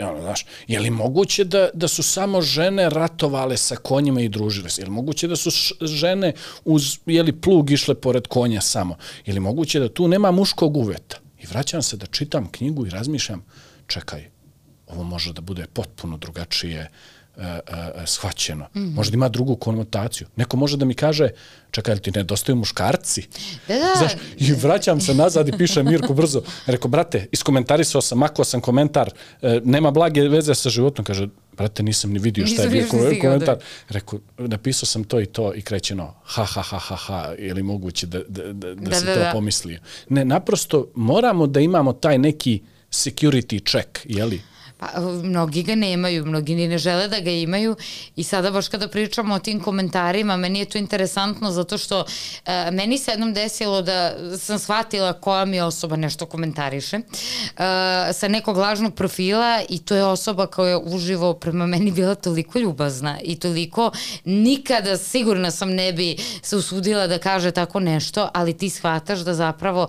Ono, 0.00 0.20
znaš, 0.20 0.46
je 0.66 0.80
li 0.80 0.90
moguće 0.90 1.44
da, 1.44 1.68
da 1.74 1.88
su 1.88 2.02
samo 2.02 2.42
žene 2.42 2.90
ratovale 2.90 3.56
sa 3.56 3.76
konjima 3.76 4.20
i 4.20 4.28
družile 4.28 4.70
se? 4.70 4.82
Je 4.82 4.86
li 4.86 4.90
moguće 4.90 5.28
da 5.28 5.36
su 5.36 5.50
žene 5.80 6.32
uz, 6.64 6.98
je 7.06 7.22
li 7.22 7.40
plug 7.40 7.70
išle 7.70 7.94
pored 7.94 8.26
konja 8.26 8.60
samo? 8.60 8.96
Je 9.26 9.34
li 9.34 9.40
moguće 9.40 9.80
da 9.80 9.88
tu 9.88 10.08
nema 10.08 10.30
muškog 10.30 10.76
uveta? 10.76 11.16
I 11.42 11.46
vraćam 11.46 11.82
se 11.82 11.96
da 11.96 12.06
čitam 12.06 12.50
knjigu 12.50 12.86
i 12.86 12.90
razmišljam, 12.90 13.44
čekaj, 13.86 14.30
ovo 14.86 15.02
može 15.02 15.32
da 15.32 15.40
bude 15.40 15.66
potpuno 15.72 16.16
drugačije 16.16 16.90
shvaćeno. 18.06 18.64
Mm 18.64 18.80
-hmm. 18.80 18.94
Možda 18.94 19.14
ima 19.14 19.28
drugu 19.28 19.56
konotaciju. 19.56 20.26
Neko 20.36 20.56
može 20.56 20.76
da 20.76 20.84
mi 20.84 20.94
kaže, 20.94 21.28
čekaj, 21.70 21.98
ti 21.98 22.10
nedostaju 22.10 22.56
muškarci? 22.56 23.26
Da, 23.68 23.74
da. 23.74 23.94
Znaš, 23.98 24.12
I 24.38 24.52
vraćam 24.52 25.00
se 25.00 25.14
nazad 25.14 25.48
i 25.48 25.52
piše 25.58 25.82
Mirko 25.82 26.14
brzo. 26.14 26.42
Rekao, 26.66 26.88
brate, 26.88 27.26
iskomentarisao 27.32 28.00
sam, 28.00 28.18
makao 28.18 28.44
sam 28.44 28.60
komentar, 28.60 29.10
uh, 29.42 29.50
nema 29.64 29.90
blage 29.90 30.20
veze 30.20 30.54
sa 30.54 30.70
životom. 30.70 31.04
Kaže, 31.04 31.28
brate, 31.56 31.82
nisam 31.82 32.12
ni 32.12 32.18
vidio 32.18 32.46
šta 32.46 32.62
je 32.62 32.68
bio 32.68 32.86
komentar. 33.20 33.56
Rekao, 33.88 34.18
napisao 34.38 34.86
sam 34.86 35.04
to 35.04 35.20
i 35.20 35.26
to 35.26 35.54
i 35.54 35.62
krećeno, 35.62 36.14
ha, 36.24 36.44
ha, 36.44 36.62
ha, 36.62 36.78
ha, 36.78 36.96
ha, 36.96 37.34
je 37.38 37.54
li 37.54 37.62
moguće 37.62 38.06
da, 38.06 38.18
da, 38.28 38.52
da, 38.52 38.74
da, 38.74 38.74
da 38.74 38.96
si 38.96 39.06
da, 39.06 39.14
to 39.14 39.20
da. 39.20 39.30
pomislio? 39.32 39.80
Ne, 40.08 40.24
naprosto 40.24 40.90
moramo 40.94 41.46
da 41.46 41.60
imamo 41.60 41.92
taj 41.92 42.18
neki 42.18 42.62
security 42.90 43.70
check, 43.70 44.00
jeli? 44.04 44.40
Pa, 44.78 45.00
mnogi 45.22 45.62
ga 45.62 45.74
nemaju, 45.74 46.26
mnogi 46.26 46.54
ni 46.54 46.68
ne 46.68 46.78
žele 46.78 47.08
da 47.08 47.20
ga 47.20 47.30
imaju. 47.30 47.76
I 48.16 48.24
sada 48.24 48.50
baš 48.50 48.68
kada 48.68 48.88
pričamo 48.88 49.34
o 49.34 49.38
tim 49.38 49.60
komentarima, 49.60 50.36
meni 50.36 50.58
je 50.58 50.64
to 50.64 50.78
interesantno 50.78 51.50
zato 51.50 51.78
što 51.78 52.04
e, 52.46 52.70
meni 52.70 52.98
se 52.98 53.10
jednom 53.10 53.34
desilo 53.34 53.82
da 53.82 54.14
sam 54.38 54.58
shvatila 54.58 55.12
koja 55.12 55.44
mi 55.44 55.60
osoba 55.60 55.96
nešto 55.96 56.26
komentariše 56.26 56.96
e, 56.96 57.02
sa 58.12 58.28
nekog 58.28 58.56
lažnog 58.56 58.94
profila 58.94 59.60
i 59.68 59.78
to 59.78 59.94
je 59.94 60.04
osoba 60.04 60.46
koja 60.46 60.70
je 60.70 60.76
uživo 60.76 61.34
prema 61.34 61.66
meni 61.66 61.90
bila 61.90 62.14
toliko 62.14 62.58
ljubazna 62.58 63.18
i 63.22 63.36
toliko 63.38 63.90
nikada 64.24 64.96
sigurna 64.96 65.50
sam 65.50 65.70
ne 65.70 65.92
bi 65.92 66.16
se 66.42 66.56
usudila 66.56 67.06
da 67.06 67.18
kaže 67.18 67.50
tako 67.50 67.80
nešto, 67.80 68.28
ali 68.34 68.58
ti 68.58 68.70
shvataš 68.70 69.18
da 69.18 69.34
zapravo 69.34 69.88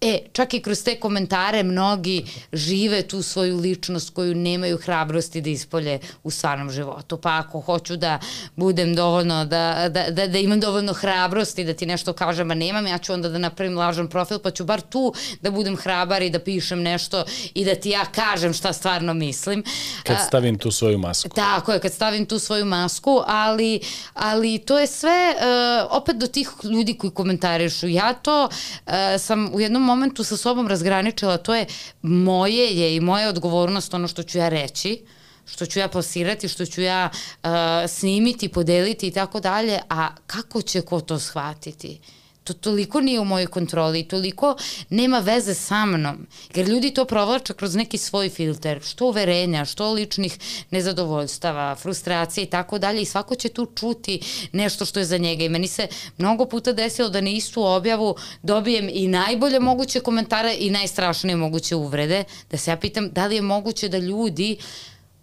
E, 0.00 0.18
čak 0.32 0.54
i 0.54 0.60
kroz 0.62 0.82
te 0.84 0.94
komentare 1.00 1.62
mnogi 1.62 2.24
žive 2.52 3.02
tu 3.02 3.22
svoju 3.22 3.56
ličnost 3.56 4.10
koju 4.10 4.34
nemaju 4.34 4.78
hrabrosti 4.78 5.40
da 5.40 5.50
ispolje 5.50 5.98
u 6.22 6.30
stvarnom 6.30 6.70
životu. 6.70 7.16
Pa 7.16 7.38
ako 7.38 7.60
hoću 7.60 7.96
da 7.96 8.18
budem 8.56 8.94
dovoljno, 8.94 9.44
da, 9.44 9.88
da, 9.88 10.10
da, 10.10 10.26
da 10.26 10.38
imam 10.38 10.60
dovoljno 10.60 10.92
hrabrosti 10.92 11.64
da 11.64 11.74
ti 11.74 11.86
nešto 11.86 12.12
kažem, 12.12 12.50
a 12.50 12.54
nemam, 12.54 12.86
ja 12.86 12.98
ću 12.98 13.12
onda 13.12 13.28
da 13.28 13.38
napravim 13.38 13.78
lažan 13.78 14.08
profil, 14.08 14.38
pa 14.38 14.50
ću 14.50 14.64
bar 14.64 14.80
tu 14.80 15.14
da 15.40 15.50
budem 15.50 15.76
hrabar 15.76 16.22
i 16.22 16.30
da 16.30 16.38
pišem 16.38 16.82
nešto 16.82 17.24
i 17.54 17.64
da 17.64 17.74
ti 17.74 17.90
ja 17.90 18.04
kažem 18.04 18.52
šta 18.52 18.72
stvarno 18.72 19.14
mislim. 19.14 19.64
Kad 20.02 20.16
stavim 20.26 20.58
tu 20.58 20.70
svoju 20.70 20.98
masku. 20.98 21.28
Tako 21.28 21.72
je, 21.72 21.80
kad 21.80 21.92
stavim 21.92 22.26
tu 22.26 22.38
svoju 22.38 22.64
masku, 22.64 23.22
ali, 23.26 23.80
ali 24.14 24.58
to 24.58 24.78
je 24.78 24.86
sve 24.86 25.34
uh, 25.36 25.96
opet 25.96 26.16
do 26.16 26.26
tih 26.26 26.50
ljudi 26.64 26.94
koji 26.94 27.10
komentarišu. 27.10 27.88
Ja 27.88 28.14
to 28.14 28.44
uh, 28.86 28.92
sam 29.18 29.54
u 29.54 29.60
jednom 29.60 29.87
momentu 29.88 30.24
sa 30.24 30.36
sobom 30.36 30.68
razgraničila, 30.68 31.36
to 31.36 31.54
je 31.54 31.66
moje 32.02 32.68
je 32.76 32.96
i 32.96 33.00
moja 33.00 33.28
odgovornost 33.28 33.94
ono 33.94 34.08
što 34.08 34.22
ću 34.22 34.38
ja 34.38 34.48
reći, 34.48 35.00
što 35.46 35.66
ću 35.66 35.78
ja 35.78 35.88
plasirati, 35.88 36.48
što 36.48 36.66
ću 36.66 36.82
ja 36.82 37.08
uh, 37.10 37.48
snimiti, 37.88 38.48
podeliti 38.48 39.08
i 39.08 39.10
tako 39.10 39.40
dalje, 39.40 39.80
a 39.88 40.08
kako 40.26 40.62
će 40.62 40.82
ko 40.82 41.00
to 41.00 41.18
shvatiti? 41.18 42.00
To 42.48 42.54
toliko 42.54 43.00
nije 43.00 43.20
u 43.20 43.24
mojoj 43.24 43.46
kontroli, 43.46 44.08
toliko 44.08 44.56
nema 44.90 45.18
veze 45.18 45.54
sa 45.54 45.86
mnom, 45.86 46.26
jer 46.54 46.68
ljudi 46.68 46.90
to 46.94 47.04
provlače 47.04 47.54
kroz 47.54 47.74
neki 47.74 47.98
svoj 47.98 48.28
filter, 48.28 48.80
što 48.82 49.06
uverenja, 49.06 49.64
što 49.64 49.92
ličnih 49.92 50.38
nezadovoljstava, 50.70 51.74
frustracije 51.74 52.44
i 52.44 52.50
tako 52.50 52.78
dalje 52.78 53.02
i 53.02 53.04
svako 53.04 53.34
će 53.34 53.48
tu 53.48 53.66
čuti 53.66 54.20
nešto 54.52 54.84
što 54.84 55.00
je 55.00 55.04
za 55.04 55.18
njega. 55.18 55.44
I 55.44 55.48
meni 55.48 55.68
se 55.68 55.86
mnogo 56.18 56.46
puta 56.46 56.72
desilo 56.72 57.08
da 57.08 57.20
na 57.20 57.30
istu 57.30 57.64
objavu 57.64 58.16
dobijem 58.42 58.88
i 58.92 59.08
najbolje 59.08 59.60
moguće 59.60 60.00
komentare 60.00 60.56
i 60.58 60.70
najstrašnije 60.70 61.36
moguće 61.36 61.76
uvrede, 61.76 62.24
da 62.50 62.56
se 62.56 62.70
ja 62.70 62.76
pitam 62.76 63.10
da 63.10 63.26
li 63.26 63.34
je 63.34 63.42
moguće 63.42 63.88
da 63.88 63.98
ljudi 63.98 64.56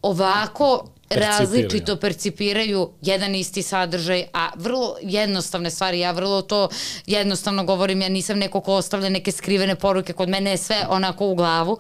ovako 0.02 0.95
različito 1.10 1.96
percipiraju 1.96 2.90
jedan 3.02 3.36
isti 3.36 3.62
sadržaj, 3.62 4.24
a 4.34 4.50
vrlo 4.56 4.96
jednostavne 5.02 5.70
stvari, 5.70 6.00
ja 6.00 6.12
vrlo 6.12 6.42
to 6.42 6.70
jednostavno 7.06 7.64
govorim, 7.64 8.02
ja 8.02 8.10
nisam 8.10 8.38
neko 8.40 8.62
ko 8.62 8.74
ostavlja 8.74 9.10
neke 9.10 9.32
skrivene 9.32 9.76
poruke, 9.76 10.14
kod 10.14 10.30
mene 10.30 10.52
je 10.52 10.58
sve 10.58 10.86
onako 10.90 11.28
u 11.28 11.36
glavu. 11.36 11.78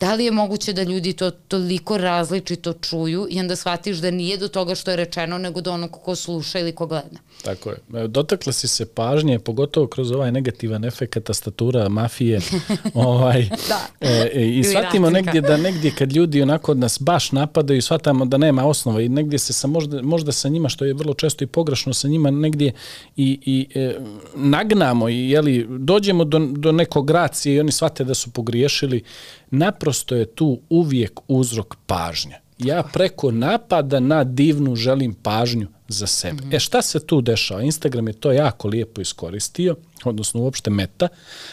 Da 0.00 0.14
li 0.14 0.24
je 0.24 0.30
moguće 0.30 0.72
da 0.72 0.82
ljudi 0.82 1.12
to 1.12 1.30
toliko 1.30 1.98
različito 1.98 2.72
čuju 2.72 3.26
i 3.30 3.40
onda 3.40 3.56
shvatiš 3.56 3.96
da 3.96 4.10
nije 4.10 4.36
do 4.36 4.48
toga 4.48 4.74
što 4.74 4.90
je 4.90 4.96
rečeno, 4.96 5.38
nego 5.38 5.60
do 5.60 5.72
onog 5.72 5.90
ko 5.90 6.16
sluša 6.16 6.58
ili 6.58 6.72
ko 6.72 6.86
gleda? 6.86 7.18
Tako 7.44 7.70
je. 7.70 8.08
Dotakla 8.08 8.52
si 8.52 8.68
se 8.68 8.86
pažnje, 8.86 9.38
pogotovo 9.38 9.86
kroz 9.86 10.10
ovaj 10.10 10.32
negativan 10.32 10.84
efekt 10.84 11.24
tastatura 11.24 11.88
mafije. 11.88 12.40
ovaj, 12.94 13.48
da. 13.68 13.80
E, 14.00 14.30
e, 14.34 14.48
I 14.48 14.64
shvatimo 14.64 15.10
negdje 15.10 15.40
da 15.40 15.56
negdje 15.56 15.90
kad 15.98 16.12
ljudi 16.12 16.42
onako 16.42 16.72
od 16.72 16.78
nas 16.78 16.98
baš 17.00 17.32
napadaju, 17.32 17.82
shvatamo 17.82 18.24
da 18.24 18.36
nema 18.36 18.65
osnova 18.66 19.00
i 19.00 19.08
negdje 19.08 19.38
se 19.38 19.52
sa 19.52 19.66
možda, 19.68 20.02
možda 20.02 20.32
sa 20.32 20.48
njima, 20.48 20.68
što 20.68 20.84
je 20.84 20.94
vrlo 20.94 21.14
često 21.14 21.44
i 21.44 21.46
pogrešno, 21.46 21.94
sa 21.94 22.08
njima 22.08 22.30
negdje 22.30 22.72
i, 23.16 23.38
i 23.46 23.78
e, 23.78 23.98
nagnamo 24.34 25.08
i 25.08 25.30
jeli, 25.30 25.66
dođemo 25.78 26.24
do, 26.24 26.38
do 26.38 26.72
nekog 26.72 27.06
gracije 27.06 27.54
i 27.54 27.60
oni 27.60 27.72
shvate 27.72 28.04
da 28.04 28.14
su 28.14 28.30
pogriješili. 28.30 29.02
Naprosto 29.50 30.14
je 30.14 30.26
tu 30.26 30.60
uvijek 30.70 31.20
uzrok 31.28 31.76
pažnja. 31.86 32.38
Ja 32.58 32.82
preko 32.92 33.30
napada 33.30 34.00
na 34.00 34.24
divnu 34.24 34.76
želim 34.76 35.14
pažnju 35.14 35.68
za 35.88 36.06
sebe. 36.06 36.42
Mm 36.42 36.50
-hmm. 36.50 36.56
E 36.56 36.60
šta 36.60 36.82
se 36.82 37.06
tu 37.06 37.20
dešava? 37.20 37.62
Instagram 37.62 38.08
je 38.08 38.12
to 38.12 38.32
jako 38.32 38.68
lijepo 38.68 39.00
iskoristio, 39.00 39.76
odnosno 40.04 40.40
uopšte 40.40 40.70
meta, 40.70 41.08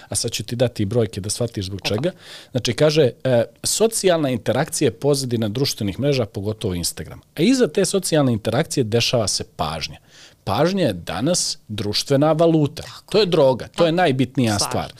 a 0.10 0.16
sad 0.16 0.32
ću 0.32 0.44
ti 0.44 0.56
dati 0.56 0.84
i 0.84 0.86
brojke 0.86 1.22
da 1.22 1.30
shvatiš 1.30 1.66
zbog 1.66 1.82
čega. 1.82 2.12
Znači 2.52 2.74
kaže, 2.74 3.12
e, 3.24 3.44
socijalna 3.64 4.30
interakcija 4.30 4.88
je 4.88 4.92
pozadina 4.92 5.50
društvenih 5.50 6.00
mreža, 6.00 6.26
pogotovo 6.26 6.74
Instagram. 6.74 7.22
A 7.36 7.42
iza 7.42 7.68
te 7.68 7.86
socijalne 7.86 8.34
interakcije 8.34 8.84
dešava 8.84 9.28
se 9.28 9.44
pažnja. 9.56 9.98
Pažnja 10.44 10.88
je 10.88 10.94
danas 10.94 11.58
društvena 11.68 12.32
valuta. 12.32 12.84
Tako. 12.84 13.12
To 13.12 13.20
je 13.20 13.26
droga, 13.26 13.68
to 13.68 13.86
je 13.86 13.92
najbitnija 13.92 14.60
stvar. 14.60 14.70
stvar. 14.70 14.94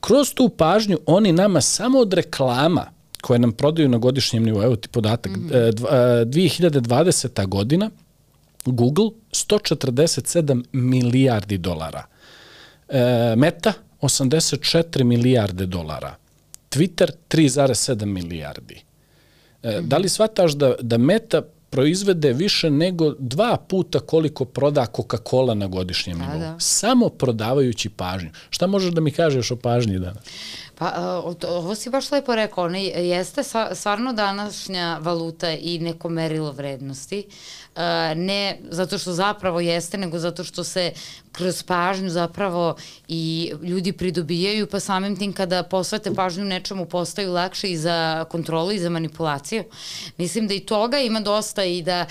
Kroz 0.00 0.34
tu 0.34 0.48
pažnju 0.48 0.98
oni 1.06 1.32
nama 1.32 1.60
samo 1.60 1.98
od 1.98 2.12
reklama 2.12 2.94
koje 3.20 3.38
nam 3.38 3.52
prodaju 3.52 3.88
na 3.88 3.98
godišnjem 3.98 4.44
nivou, 4.44 4.62
evo 4.62 4.76
ti 4.76 4.88
podatak, 4.88 5.36
mm 5.36 5.48
-hmm. 5.48 6.24
2020. 6.24 7.46
godina 7.46 7.90
Google 8.64 9.10
147 9.32 10.64
milijardi 10.72 11.58
dolara. 11.58 12.06
E, 12.88 13.34
Meta 13.36 13.72
84 14.00 15.04
milijarde 15.04 15.66
dolara. 15.66 16.16
Twitter 16.70 17.10
3,7 17.28 18.04
milijardi. 18.04 18.82
E, 19.62 19.68
-hmm. 19.68 19.80
Da 19.80 19.98
li 19.98 20.08
shvataš 20.08 20.52
da, 20.52 20.74
da 20.80 20.98
Meta 20.98 21.42
proizvede 21.74 22.32
više 22.32 22.70
nego 22.70 23.14
dva 23.18 23.56
puta 23.68 23.98
koliko 24.00 24.44
proda 24.44 24.86
Coca-Cola 24.96 25.54
na 25.54 25.66
godišnjem 25.66 26.18
da, 26.18 26.24
nivou. 26.24 26.38
Da. 26.38 26.56
Samo 26.60 27.08
prodavajući 27.08 27.88
pažnju. 27.88 28.30
Šta 28.50 28.66
možeš 28.66 28.92
da 28.92 29.00
mi 29.00 29.10
kažeš 29.10 29.50
o 29.50 29.56
pažnji 29.56 29.98
danas? 29.98 30.24
Pa, 30.78 31.22
ovo 31.48 31.74
si 31.74 31.90
baš 31.90 32.10
lepo 32.10 32.34
rekao, 32.34 32.64
ona 32.64 32.78
jeste 32.78 33.42
stvarno 33.74 34.12
današnja 34.12 34.98
valuta 35.00 35.50
i 35.50 35.78
neko 35.78 36.08
merilo 36.08 36.52
vrednosti. 36.52 37.26
Ne 38.16 38.58
zato 38.70 38.98
što 38.98 39.12
zapravo 39.12 39.60
jeste, 39.60 39.98
nego 39.98 40.18
zato 40.18 40.44
što 40.44 40.64
se 40.64 40.92
kroz 41.36 41.62
pažnju 41.62 42.10
zapravo 42.10 42.76
i 43.08 43.52
ljudi 43.62 43.92
pridobijaju, 43.92 44.66
pa 44.66 44.80
samim 44.80 45.16
tim 45.16 45.32
kada 45.32 45.62
posvete 45.62 46.14
pažnju 46.14 46.44
nečemu 46.44 46.86
postaju 46.86 47.32
lakše 47.32 47.70
i 47.70 47.76
za 47.76 48.24
kontrolu 48.30 48.72
i 48.72 48.78
za 48.78 48.90
manipulaciju. 48.90 49.64
Mislim 50.16 50.48
da 50.48 50.54
i 50.54 50.60
toga 50.60 50.98
ima 50.98 51.20
dosta 51.20 51.64
i 51.64 51.82
da 51.82 52.06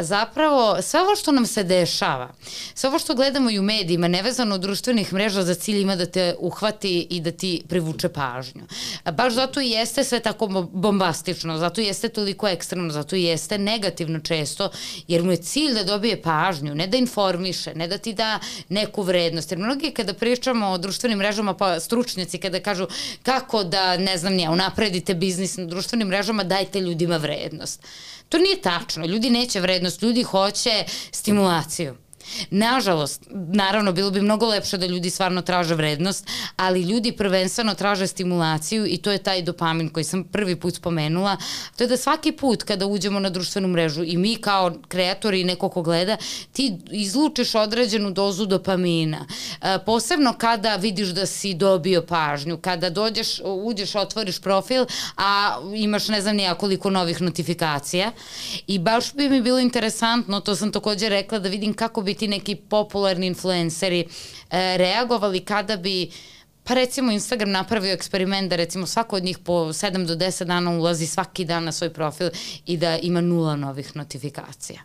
zapravo 0.00 0.82
sve 0.82 1.00
ovo 1.00 1.16
što 1.16 1.32
nam 1.32 1.46
se 1.46 1.64
dešava, 1.64 2.32
sve 2.74 2.88
ovo 2.88 2.98
što 2.98 3.14
gledamo 3.14 3.50
i 3.50 3.58
u 3.58 3.62
medijima, 3.62 4.08
nevezano 4.08 4.54
od 4.54 4.60
društvenih 4.60 5.12
mreža 5.12 5.42
za 5.42 5.54
cilj 5.54 5.80
ima 5.80 5.96
da 5.96 6.06
te 6.06 6.34
uhvati 6.38 7.06
i 7.10 7.20
da 7.20 7.30
ti 7.30 7.62
privuče 7.68 8.08
pažnju. 8.08 8.62
Baš 9.12 9.34
zato 9.34 9.60
i 9.60 9.70
jeste 9.70 10.04
sve 10.04 10.20
tako 10.20 10.46
bombastično, 10.72 11.58
zato 11.58 11.80
jeste 11.80 12.08
toliko 12.08 12.48
ekstremno, 12.48 12.92
zato 12.92 13.16
jeste 13.16 13.58
negativno 13.58 14.20
često, 14.20 14.70
jer 15.08 15.22
mu 15.22 15.30
je 15.30 15.36
cilj 15.36 15.74
da 15.74 15.84
dobije 15.84 16.22
pažnju, 16.22 16.74
ne 16.74 16.86
da 16.86 16.96
informiše, 16.96 17.74
ne 17.74 17.88
da 17.88 17.98
ti 17.98 18.12
da 18.12 18.38
neku 18.68 19.02
vrednost. 19.02 19.52
Jer 19.52 19.58
mnogi 19.58 19.90
kada 19.90 20.14
pričamo 20.14 20.68
o 20.68 20.78
društvenim 20.78 21.18
mrežama, 21.18 21.54
pa 21.54 21.80
stručnjaci 21.80 22.38
kada 22.38 22.60
kažu 22.60 22.86
kako 23.22 23.64
da, 23.64 23.96
ne 23.96 24.18
znam, 24.18 24.34
nije, 24.34 24.50
unapredite 24.50 25.14
biznis 25.14 25.56
na 25.56 25.64
društvenim 25.64 26.08
mrežama, 26.08 26.44
dajte 26.44 26.80
ljudima 26.80 27.16
vrednost. 27.16 27.82
To 28.28 28.38
nije 28.38 28.60
tačno. 28.60 29.06
Ljudi 29.06 29.30
neće 29.30 29.60
vrednost, 29.60 30.02
ljudi 30.02 30.22
hoće 30.22 30.84
stimulaciju. 31.10 32.05
Nažalost, 32.50 33.22
naravno, 33.30 33.92
bilo 33.92 34.10
bi 34.10 34.20
mnogo 34.20 34.46
lepše 34.46 34.78
da 34.78 34.86
ljudi 34.86 35.10
stvarno 35.10 35.42
traže 35.42 35.74
vrednost, 35.74 36.26
ali 36.56 36.82
ljudi 36.82 37.12
prvenstveno 37.12 37.74
traže 37.74 38.06
stimulaciju 38.06 38.86
i 38.86 38.96
to 38.96 39.12
je 39.12 39.18
taj 39.18 39.42
dopamin 39.42 39.88
koji 39.88 40.04
sam 40.04 40.24
prvi 40.24 40.56
put 40.56 40.74
spomenula. 40.74 41.36
To 41.76 41.84
je 41.84 41.88
da 41.88 41.96
svaki 41.96 42.32
put 42.32 42.62
kada 42.62 42.86
uđemo 42.86 43.20
na 43.20 43.30
društvenu 43.30 43.68
mrežu 43.68 44.04
i 44.04 44.16
mi 44.16 44.36
kao 44.36 44.74
kreatori 44.88 45.40
i 45.40 45.44
neko 45.44 45.68
ko 45.68 45.82
gleda, 45.82 46.16
ti 46.52 46.78
izlučiš 46.90 47.54
određenu 47.54 48.10
dozu 48.10 48.46
dopamina. 48.46 49.26
E, 49.62 49.78
posebno 49.86 50.34
kada 50.38 50.76
vidiš 50.76 51.08
da 51.08 51.26
si 51.26 51.54
dobio 51.54 52.02
pažnju, 52.02 52.58
kada 52.58 52.90
dođeš, 52.90 53.40
uđeš, 53.44 53.94
otvoriš 53.94 54.40
profil, 54.40 54.86
a 55.16 55.58
imaš 55.74 56.08
ne 56.08 56.20
znam 56.20 56.36
nija 56.36 56.54
koliko 56.54 56.90
novih 56.90 57.22
notifikacija 57.22 58.10
i 58.66 58.78
baš 58.78 59.12
bi 59.14 59.28
mi 59.28 59.42
bilo 59.42 59.58
interesantno, 59.58 60.40
to 60.40 60.56
sam 60.56 60.72
takođe 60.72 61.08
rekla, 61.08 61.38
da 61.38 61.48
vidim 61.48 61.74
kako 61.74 62.02
bi 62.02 62.14
ti 62.16 62.28
neki 62.28 62.56
popularni 62.56 63.26
influenceri 63.26 64.00
e, 64.50 64.76
reagovali 64.76 65.40
kada 65.40 65.76
bi 65.76 66.10
Pa 66.66 66.74
recimo 66.74 67.12
Instagram 67.12 67.50
napravio 67.50 67.92
eksperiment 67.92 68.50
da 68.50 68.56
recimo 68.56 68.86
svako 68.86 69.16
od 69.16 69.24
njih 69.24 69.38
po 69.38 69.52
7 69.52 70.06
do 70.06 70.14
10 70.14 70.44
dana 70.44 70.70
ulazi 70.70 71.06
svaki 71.06 71.44
dan 71.44 71.64
na 71.64 71.72
svoj 71.72 71.92
profil 71.92 72.30
i 72.66 72.76
da 72.76 72.98
ima 72.98 73.20
nula 73.20 73.56
novih 73.56 73.96
notifikacija. 73.96 74.80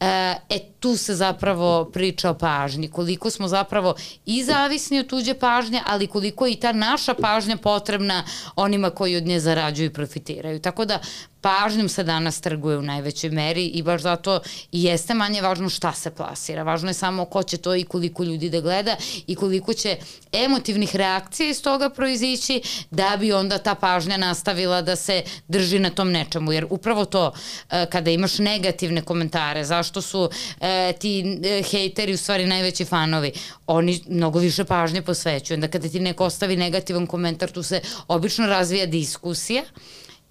E, 0.00 0.34
e 0.48 0.58
tu 0.80 0.96
se 0.96 1.14
zapravo 1.14 1.84
priča 1.84 2.30
o 2.30 2.34
pažnji, 2.34 2.88
koliko 2.88 3.30
smo 3.30 3.48
zapravo 3.48 3.94
i 4.26 4.44
zavisni 4.44 4.98
od 4.98 5.06
tuđe 5.06 5.34
pažnje, 5.34 5.82
ali 5.86 6.06
koliko 6.06 6.46
je 6.46 6.52
i 6.52 6.60
ta 6.60 6.72
naša 6.72 7.14
pažnja 7.14 7.56
potrebna 7.56 8.24
onima 8.56 8.90
koji 8.90 9.16
od 9.16 9.26
nje 9.26 9.40
zarađuju 9.40 9.86
i 9.86 9.92
profitiraju. 9.92 10.60
Tako 10.60 10.84
da 10.84 10.98
pažnjom 11.40 11.88
se 11.88 12.04
danas 12.04 12.40
trguje 12.40 12.78
u 12.78 12.82
najvećoj 12.82 13.30
meri 13.30 13.66
i 13.66 13.82
baš 13.82 14.02
zato 14.02 14.40
i 14.72 14.82
jeste 14.82 15.14
manje 15.14 15.42
važno 15.42 15.68
šta 15.68 15.92
se 15.92 16.10
plasira. 16.10 16.62
Važno 16.62 16.90
je 16.90 16.94
samo 16.94 17.24
ko 17.24 17.42
će 17.42 17.56
to 17.56 17.74
i 17.74 17.84
koliko 17.84 18.24
ljudi 18.24 18.50
da 18.50 18.60
gleda 18.60 18.96
i 19.26 19.34
koliko 19.34 19.74
će 19.74 19.96
emotivnih 20.32 20.96
reakcija 20.96 21.50
iz 21.50 21.62
toga 21.62 21.90
proizići 21.90 22.62
da 22.90 23.16
bi 23.20 23.32
onda 23.32 23.58
ta 23.58 23.74
pažnja 23.74 24.16
nastavila 24.16 24.82
da 24.82 24.96
se 24.96 25.22
drži 25.48 25.78
na 25.78 25.90
tom 25.90 26.10
nečemu. 26.12 26.52
Jer 26.52 26.66
upravo 26.70 27.04
to, 27.04 27.32
e, 27.70 27.86
kada 27.90 28.10
imaš 28.10 28.38
negativne 28.38 29.02
komentare, 29.02 29.64
zašto 29.64 30.02
su 30.02 30.30
e, 30.60 30.92
ti 30.92 31.38
e, 31.44 31.62
hejteri 31.62 32.14
u 32.14 32.18
stvari 32.18 32.46
najveći 32.46 32.84
fanovi, 32.84 33.32
oni 33.66 34.00
mnogo 34.08 34.38
više 34.38 34.64
pažnje 34.64 35.02
posvećuju. 35.02 35.54
Onda 35.54 35.68
kada 35.68 35.88
ti 35.88 36.00
neko 36.00 36.24
ostavi 36.24 36.56
negativan 36.56 37.06
komentar, 37.06 37.50
tu 37.50 37.62
se 37.62 37.80
obično 38.08 38.46
razvija 38.46 38.86
diskusija 38.86 39.62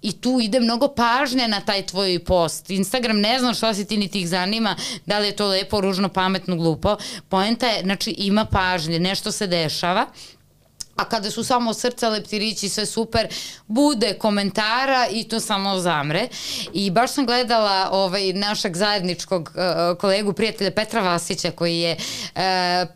i 0.02 0.12
tu 0.12 0.38
ide 0.40 0.60
mnogo 0.60 0.88
pažnje 0.88 1.48
na 1.48 1.60
taj 1.60 1.86
tvoj 1.86 2.18
post. 2.24 2.70
Instagram 2.70 3.20
ne 3.20 3.38
znam 3.38 3.54
šta 3.54 3.74
se 3.74 3.84
ti 3.84 3.96
ni 3.96 4.08
tih 4.08 4.28
zanima, 4.28 4.76
da 5.06 5.18
li 5.18 5.26
je 5.26 5.36
to 5.36 5.46
lepo, 5.46 5.80
ružno, 5.80 6.08
pametno, 6.08 6.56
glupo. 6.56 6.96
Poenta 7.28 7.66
je, 7.66 7.82
znači 7.82 8.10
ima 8.10 8.44
pažnje, 8.44 8.98
nešto 8.98 9.32
se 9.32 9.46
dešava 9.46 10.06
a 10.98 11.04
kada 11.04 11.30
su 11.30 11.44
samo 11.44 11.74
srca, 11.74 12.08
leptirići, 12.08 12.68
sve 12.68 12.86
super, 12.86 13.28
bude 13.66 14.14
komentara 14.14 15.06
i 15.10 15.24
to 15.24 15.40
samo 15.40 15.78
zamre. 15.78 16.28
I 16.72 16.90
baš 16.90 17.12
sam 17.12 17.26
gledala 17.26 17.88
ovaj, 17.92 18.32
našeg 18.32 18.76
zajedničkog 18.76 19.50
uh, 19.54 19.98
kolegu, 19.98 20.32
prijatelja 20.32 20.70
Petra 20.70 21.00
Vasića, 21.00 21.50
koji 21.50 21.78
je 21.78 21.96
uh, 21.96 22.40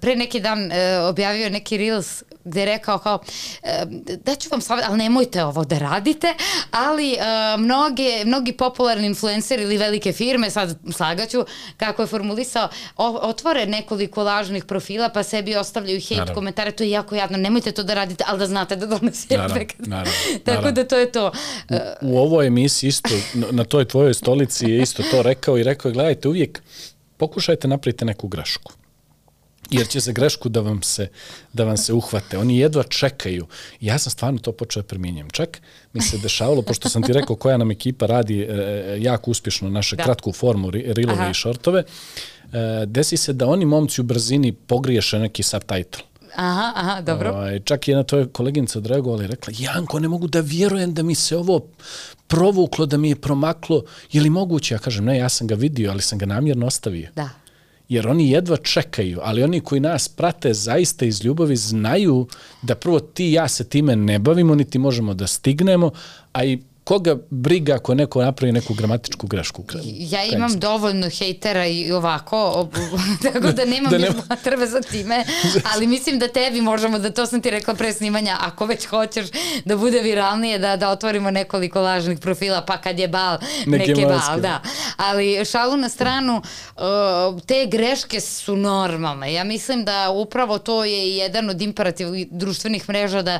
pre 0.01 0.17
neki 0.17 0.41
dan 0.41 0.65
uh, 0.65 0.73
objavio 1.09 1.51
neki 1.51 1.79
reels 1.79 2.23
gde 2.45 2.61
je 2.61 2.67
rekao 2.67 2.99
kao, 2.99 3.19
e, 3.63 3.85
da 4.25 4.35
ću 4.35 4.49
vam 4.51 4.61
savjet, 4.61 4.87
ali 4.89 4.99
nemojte 4.99 5.45
ovo 5.45 5.65
da 5.65 5.79
radite, 5.79 6.35
ali 6.71 7.13
uh, 7.13 7.61
mnoge, 7.61 8.25
mnogi 8.25 8.53
popularni 8.53 9.07
influenceri 9.07 9.63
ili 9.63 9.79
velike 9.79 10.13
firme, 10.13 10.51
sad 10.51 10.79
slagaću, 10.93 11.45
kako 11.77 12.03
je 12.03 12.07
formulisao, 12.07 12.69
otvore 12.97 13.67
nekoliko 13.67 14.23
lažnih 14.23 14.65
profila 14.65 15.09
pa 15.09 15.23
sebi 15.23 15.57
ostavljaju 15.57 16.01
hejt 16.01 16.11
naravno. 16.11 16.35
komentare, 16.35 16.71
to 16.73 16.85
je 16.85 16.91
jako 16.91 17.15
jadno, 17.15 17.39
nemojte 17.39 17.73
to 17.73 17.83
da 17.83 17.95
radite, 17.95 18.25
ali 18.27 18.39
da 18.39 18.47
znate 18.47 18.77
da 18.77 18.87
donosi 18.87 19.35
efekt. 19.35 19.77
Naravno, 19.79 20.13
Tako 20.45 20.57
naravno. 20.57 20.73
da 20.73 20.85
to 20.85 20.97
je 20.97 21.13
to. 21.13 21.33
U, 21.71 21.77
u 22.03 22.19
ovoj 22.19 22.47
emisiji 22.47 22.89
isto, 22.89 23.11
na 23.51 23.65
toj 23.65 23.85
tvojoj 23.85 24.15
stolici 24.15 24.67
je 24.67 24.83
isto 24.83 25.03
to 25.11 25.23
rekao 25.23 25.59
i 25.59 25.63
rekao 25.63 25.89
je, 25.89 25.93
gledajte, 25.93 26.29
uvijek 26.29 26.63
pokušajte 27.17 27.69
napravite 27.69 28.05
neku 28.05 28.29
grešku 28.29 28.73
jer 29.71 29.89
će 29.89 30.01
za 30.01 30.13
grešku 30.13 30.49
da 30.49 30.61
vam 30.61 30.83
se, 30.83 31.09
da 31.53 31.65
vam 31.65 31.77
se 31.77 31.93
uhvate. 31.93 32.39
Oni 32.39 32.59
jedva 32.59 32.83
čekaju. 32.83 33.47
Ja 33.81 33.99
sam 33.99 34.11
stvarno 34.11 34.39
to 34.39 34.53
počeo 34.53 34.83
da 34.83 34.89
primjenjujem. 34.89 35.31
Čak 35.31 35.61
mi 35.93 36.01
se 36.01 36.19
dešavalo, 36.19 36.63
pošto 36.63 36.89
sam 36.89 37.03
ti 37.03 37.13
rekao 37.13 37.37
koja 37.37 37.57
nam 37.57 37.71
ekipa 37.71 38.07
radi 38.07 38.41
e, 38.41 38.45
e 38.45 38.99
jako 39.03 39.31
uspješno 39.31 39.71
naše 39.71 39.97
da. 39.97 40.03
kratku 40.03 40.33
formu, 40.33 40.71
rilove 40.71 41.31
i 41.31 41.35
šortove, 41.35 41.83
e, 41.83 42.87
desi 42.87 43.17
se 43.17 43.33
da 43.33 43.47
oni 43.47 43.65
momci 43.65 44.01
u 44.01 44.05
brzini 44.05 44.53
pogriješe 44.53 45.19
neki 45.19 45.43
subtitle. 45.43 46.03
Aha, 46.37 46.73
aha, 46.75 47.01
dobro. 47.01 47.31
O, 47.31 47.35
ovaj, 47.35 47.61
čak 47.61 47.89
je 47.89 47.93
jedna 47.93 48.05
tvoja 48.05 48.27
koleginica 48.27 48.79
odreagovala 48.79 49.25
i 49.25 49.27
rekla, 49.27 49.53
Janko, 49.59 49.99
ne 49.99 50.09
mogu 50.09 50.27
da 50.27 50.41
vjerujem 50.41 50.95
da 50.95 51.03
mi 51.03 51.15
se 51.15 51.37
ovo 51.37 51.61
provuklo, 52.27 52.87
da 52.87 52.97
mi 52.97 53.09
je 53.09 53.17
promaklo. 53.17 53.83
Je 54.13 54.21
li 54.21 54.31
moguće? 54.31 54.75
Ja 54.75 54.79
kažem, 54.79 55.05
ne, 55.05 55.19
ja 55.19 55.29
sam 55.29 55.47
ga 55.47 55.55
vidio, 55.55 55.91
ali 55.91 56.03
sam 56.03 56.19
ga 56.19 56.27
namjerno 56.27 56.67
ostavio. 56.67 57.09
Da 57.17 57.42
jer 57.93 58.09
oni 58.09 58.31
jedva 58.31 58.57
čekaju, 58.57 59.21
ali 59.23 59.43
oni 59.43 59.61
koji 59.61 59.81
nas 59.81 60.09
prate 60.09 60.55
zaista 60.55 61.05
iz 61.05 61.25
ljubavi 61.25 61.57
znaju 61.57 62.27
da 62.63 62.75
prvo 62.75 63.01
ti 63.01 63.29
i 63.29 63.33
ja 63.33 63.49
se 63.49 63.65
time 63.65 63.97
ne 63.97 64.19
bavimo, 64.19 64.55
niti 64.55 64.79
možemo 64.79 65.15
da 65.15 65.27
stignemo, 65.27 65.91
a 66.33 66.45
i 66.45 66.59
koga 66.85 67.17
briga 67.31 67.75
ako 67.75 67.95
neko 67.95 68.23
napravi 68.23 68.53
neku 68.53 68.75
gramatičku 68.75 69.27
grešku? 69.27 69.65
Ja 69.85 70.25
imam 70.25 70.59
dovoljno 70.59 71.09
hejtera 71.19 71.67
i 71.67 71.93
ovako, 71.93 72.69
tako 73.33 73.53
da 73.53 73.65
nemam 73.65 73.93
da 73.93 73.99
nema... 73.99 74.23
potrebe 74.29 74.67
za 74.67 74.81
time, 74.81 75.25
ali 75.75 75.87
mislim 75.87 76.19
da 76.19 76.29
tebi 76.29 76.61
možemo, 76.61 76.99
da 76.99 77.11
to 77.11 77.27
sam 77.27 77.41
ti 77.41 77.51
rekla 77.51 77.75
pre 77.75 77.93
snimanja, 77.93 78.37
ako 78.41 78.67
već 78.67 78.87
hoćeš 78.87 79.27
da 79.65 79.77
bude 79.77 80.01
viralnije, 80.01 80.59
da, 80.59 80.77
da 80.77 80.91
otvorimo 80.91 81.31
nekoliko 81.31 81.81
lažnih 81.81 82.19
profila, 82.19 82.61
pa 82.61 82.79
kad 82.79 82.99
je 82.99 83.09
bal, 83.09 83.39
neke, 83.67 83.95
neke 83.95 84.07
bal, 84.07 84.41
da. 84.41 84.61
Ali 84.97 85.45
šalu 85.45 85.77
na 85.77 85.89
stranu, 85.89 86.43
te 87.47 87.67
greške 87.67 88.21
su 88.21 88.57
normalne. 88.57 89.33
Ja 89.33 89.45
mislim 89.45 89.85
da 89.85 90.11
upravo 90.11 90.59
to 90.59 90.85
je 90.85 91.17
jedan 91.17 91.51
od 91.51 91.63
imperativa 91.63 92.11
društvenih 92.31 92.89
mreža 92.89 93.23
da 93.23 93.39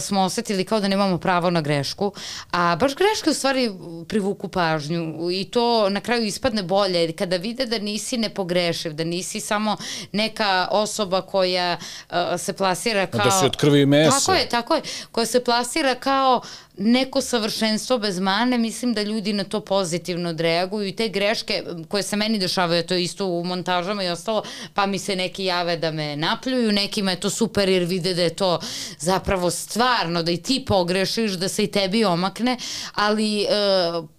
smo 0.00 0.20
osetili 0.20 0.64
kao 0.64 0.80
da 0.80 0.88
nemamo 0.88 1.18
pravo 1.18 1.50
na 1.50 1.60
grešku, 1.60 2.12
a 2.52 2.61
baš 2.80 2.94
greške 2.94 3.30
u 3.30 3.34
stvari 3.34 3.70
privuku 4.08 4.48
pažnju 4.48 5.30
i 5.32 5.44
to 5.44 5.88
na 5.88 6.00
kraju 6.00 6.24
ispadne 6.24 6.62
bolje 6.62 7.12
kada 7.12 7.36
vide 7.36 7.66
da 7.66 7.78
nisi 7.78 8.16
nepogrešiv, 8.16 8.92
da 8.92 9.04
nisi 9.04 9.40
samo 9.40 9.76
neka 10.12 10.68
osoba 10.70 11.22
koja 11.22 11.76
uh, 12.10 12.16
se 12.38 12.52
plasira 12.52 13.06
kao... 13.06 13.24
Da 13.24 13.30
si 13.30 13.46
od 13.46 13.56
krvi 13.56 13.80
i 13.80 13.86
mesa. 13.86 14.18
Tako 14.18 14.32
je, 14.32 14.48
tako 14.48 14.74
je, 14.74 14.82
koja 15.12 15.26
se 15.26 15.44
plasira 15.44 15.94
kao 15.94 16.40
neko 16.76 17.20
savršenstvo 17.20 17.98
bez 17.98 18.18
mane, 18.18 18.58
mislim 18.58 18.94
da 18.94 19.02
ljudi 19.02 19.32
na 19.32 19.44
to 19.44 19.60
pozitivno 19.60 20.28
odreaguju 20.28 20.88
i 20.88 20.96
te 20.96 21.08
greške 21.08 21.64
koje 21.88 22.02
se 22.02 22.16
meni 22.16 22.38
dešavaju, 22.38 22.82
to 22.82 22.94
je 22.94 23.02
isto 23.02 23.26
u 23.26 23.44
montažama 23.44 24.04
i 24.04 24.08
ostalo, 24.08 24.42
pa 24.74 24.86
mi 24.86 24.98
se 24.98 25.16
neki 25.16 25.44
jave 25.44 25.76
da 25.76 25.90
me 25.90 26.16
napljuju, 26.16 26.72
nekima 26.72 27.10
je 27.10 27.20
to 27.20 27.30
super 27.30 27.68
jer 27.68 27.84
vide 27.84 28.14
da 28.14 28.22
je 28.22 28.34
to 28.34 28.60
zapravo 28.98 29.50
stvarno, 29.50 30.22
da 30.22 30.30
i 30.30 30.36
ti 30.36 30.64
pogrešiš, 30.66 31.32
da 31.32 31.48
se 31.48 31.64
i 31.64 31.70
tebi 31.70 32.04
omakne, 32.04 32.56
ali 32.94 33.42
e, 33.42 33.46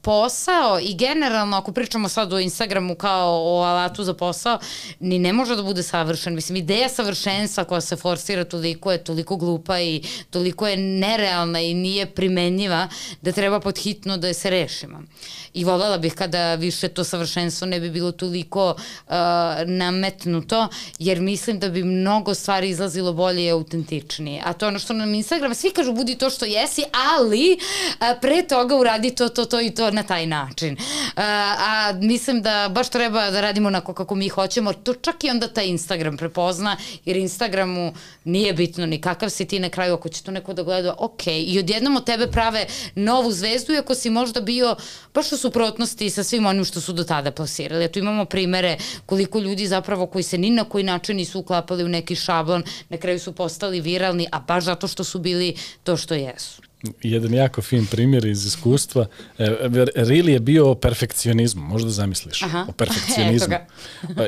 posao 0.01 0.80
i 0.80 0.95
generalno, 0.95 1.58
ako 1.58 1.72
pričamo 1.72 2.10
sad 2.10 2.34
o 2.34 2.39
Instagramu 2.39 2.95
kao 2.95 3.43
o 3.43 3.62
alatu 3.62 4.04
za 4.04 4.14
posao, 4.14 4.60
ni 4.99 5.20
ne 5.20 5.34
može 5.34 5.56
da 5.56 5.64
bude 5.64 5.84
savršen. 5.84 6.36
Mislim, 6.36 6.56
ideja 6.56 6.89
savršenstva 6.89 7.64
koja 7.64 7.82
se 7.82 7.95
forsira 7.95 8.43
toliko 8.43 8.91
je 8.91 9.04
toliko 9.04 9.36
glupa 9.36 9.80
i 9.80 10.01
toliko 10.30 10.68
je 10.68 10.78
nerealna 10.78 11.62
i 11.62 11.74
nije 11.74 12.06
primenjena 12.06 12.43
primenjiva 12.44 12.88
da 13.22 13.32
treba 13.32 13.60
podhitno 13.60 14.18
da 14.18 14.28
je 14.28 14.34
se 14.34 14.50
rešimo. 14.50 15.02
I 15.54 15.64
voljela 15.64 15.98
bih 15.98 16.14
kada 16.14 16.56
više 16.56 16.88
to 16.88 17.04
savršenstvo 17.04 17.68
ne 17.68 17.80
bi 17.80 17.89
bilo 17.89 18.12
toliko 18.12 18.76
uh, 18.76 19.14
nametnuto, 19.66 20.68
jer 21.00 21.22
mislim 21.22 21.60
da 21.60 21.70
bi 21.70 21.84
mnogo 21.84 22.34
stvari 22.34 22.70
izlazilo 22.70 23.14
bolje 23.14 23.46
i 23.46 23.52
autentičnije. 23.52 24.41
A 24.46 24.54
to 24.54 24.68
ono 24.68 24.80
što 24.80 24.94
nam 24.94 25.14
Instagram, 25.14 25.56
svi 25.56 25.72
kažu 25.72 25.94
budi 25.94 26.16
to 26.16 26.30
što 26.30 26.46
jesi, 26.46 26.84
ali 27.16 27.58
uh, 27.58 28.08
pre 28.22 28.41
toga 28.48 28.76
uradi 28.76 29.16
to, 29.16 29.30
to, 29.30 29.46
to 29.46 29.62
i 29.62 29.70
to 29.70 29.91
na 29.91 30.04
taj 30.04 30.26
način. 30.26 30.74
Uh, 30.74 30.80
a 31.18 31.94
mislim 32.02 32.41
da 32.41 32.70
baš 32.72 32.89
treba 32.89 33.32
da 33.32 33.41
radimo 33.41 33.68
onako 33.68 33.94
kako 33.94 34.16
mi 34.16 34.30
hoćemo, 34.30 34.74
to 34.74 34.94
čak 34.94 35.24
i 35.24 35.30
onda 35.30 35.48
taj 35.48 35.68
Instagram 35.68 36.18
prepozna, 36.18 36.78
jer 37.06 37.18
Instagramu 37.18 37.94
nije 38.24 38.54
bitno 38.54 38.86
ni 38.86 39.02
kakav 39.02 39.30
si 39.30 39.46
ti 39.46 39.60
na 39.60 39.70
kraju, 39.70 39.94
ako 39.94 40.10
će 40.10 40.24
to 40.24 40.32
neko 40.32 40.54
da 40.54 40.64
gleda, 40.64 40.96
ok, 40.98 41.28
i 41.28 41.60
odjednom 41.60 41.96
od 41.96 42.06
tebe 42.06 42.32
prave 42.34 42.65
novu 42.95 43.31
zvezdu, 43.31 43.73
iako 43.73 43.95
si 43.95 44.09
možda 44.09 44.41
bio 44.41 44.75
baš 45.13 45.31
u 45.31 45.38
suprotnosti 45.38 46.09
sa 46.09 46.23
svim 46.23 46.45
onim 46.45 46.65
što 46.65 46.81
su 46.81 46.93
do 46.93 47.03
tada 47.03 47.31
plasirali. 47.31 47.91
Tu 47.91 47.99
imamo 47.99 48.25
primere 48.25 48.77
koliko 49.05 49.39
ljudi 49.39 49.67
zapravo 49.67 50.07
koji 50.07 50.23
se 50.23 50.38
ni 50.38 50.49
na 50.49 50.63
koji 50.63 50.84
način 50.84 51.17
nisu 51.17 51.39
uklapali 51.39 51.84
u 51.84 51.89
neki 51.89 52.15
šablon, 52.15 52.63
na 52.89 52.97
kraju 52.97 53.19
su 53.19 53.34
postali 53.34 53.81
viralni, 53.81 54.27
a 54.31 54.39
baš 54.39 54.63
zato 54.63 54.88
što 54.88 55.03
su 55.03 55.19
bili 55.19 55.55
to 55.84 55.97
što 55.97 56.13
jesu 56.13 56.62
jedan 57.01 57.34
jako 57.34 57.61
fin 57.61 57.86
primjer 57.86 58.25
iz 58.25 58.45
iskustva. 58.45 59.05
E, 59.38 59.49
Reel 59.95 60.29
je 60.29 60.39
bio 60.39 60.71
o 60.71 60.75
perfekcionizmu, 60.75 61.61
možda 61.61 61.89
zamisliš. 61.89 62.43
Aha. 62.43 62.65
O 62.69 62.71
perfekcionizmu. 62.81 63.55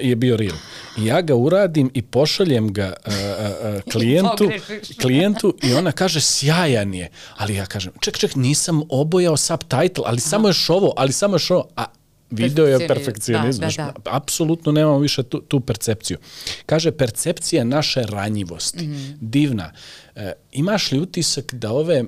je 0.01 0.15
bio 0.15 0.37
Reel. 0.37 0.55
I 0.97 1.05
ja 1.05 1.21
ga 1.21 1.35
uradim 1.35 1.91
i 1.93 2.01
pošaljem 2.01 2.73
ga 2.73 2.93
a, 3.05 3.11
a, 3.11 3.67
a, 3.67 3.81
klijentu, 3.91 4.51
klijentu 5.01 5.57
i 5.63 5.73
ona 5.73 5.91
kaže 5.91 6.21
sjajan 6.21 6.93
je. 6.93 7.09
Ali 7.37 7.55
ja 7.55 7.65
kažem, 7.65 7.93
ček, 7.99 8.17
ček, 8.17 8.35
nisam 8.35 8.81
obojao 8.89 9.37
subtitle, 9.37 10.03
ali 10.05 10.17
Aha. 10.17 10.29
samo 10.29 10.47
još 10.47 10.69
ovo, 10.69 10.93
ali 10.97 11.11
samo 11.11 11.35
još 11.35 11.51
ovo. 11.51 11.67
A 11.75 11.85
video 12.29 12.65
je 12.65 12.87
perfekcionizam. 12.87 13.69
Da, 13.69 13.83
da, 13.83 13.93
da. 14.03 14.15
Apsolutno 14.15 14.71
nemamo 14.71 14.99
više 14.99 15.23
tu, 15.23 15.41
tu 15.41 15.59
percepciju. 15.59 16.17
Kaže, 16.65 16.91
percepcija 16.91 17.63
naše 17.63 18.03
ranjivosti. 18.03 18.87
Mm 18.87 18.93
-hmm. 18.93 19.15
Divna. 19.21 19.71
E, 20.15 20.33
imaš 20.51 20.91
li 20.91 20.99
utisak 20.99 21.53
da 21.53 21.71
ove 21.71 22.03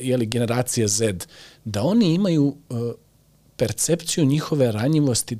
jeli, 0.00 0.26
generacija 0.26 0.88
Z, 0.88 1.14
da 1.64 1.82
oni 1.82 2.14
imaju 2.14 2.44
uh, 2.44 2.78
percepciju 3.56 4.24
njihove 4.24 4.72
ranjivosti 4.72 5.38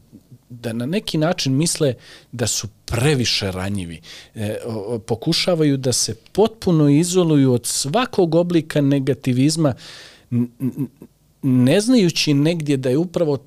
da 0.61 0.73
na 0.73 0.87
neki 0.87 1.19
način 1.19 1.57
misle 1.57 1.95
da 2.33 2.47
su 2.47 2.69
previše 2.85 3.53
ranjivi. 3.53 4.01
E, 4.35 4.59
o, 4.67 4.99
pokušavaju 4.99 5.77
da 5.77 5.93
se 5.93 6.15
potpuno 6.33 6.89
izoluju 6.89 7.53
od 7.53 7.67
svakog 7.67 8.35
oblika 8.35 8.81
negativizma, 8.81 9.75
ne 11.43 11.81
znajući 11.81 12.35
negdje 12.35 12.77
da 12.77 12.91
je 12.91 12.99
upravo 12.99 13.39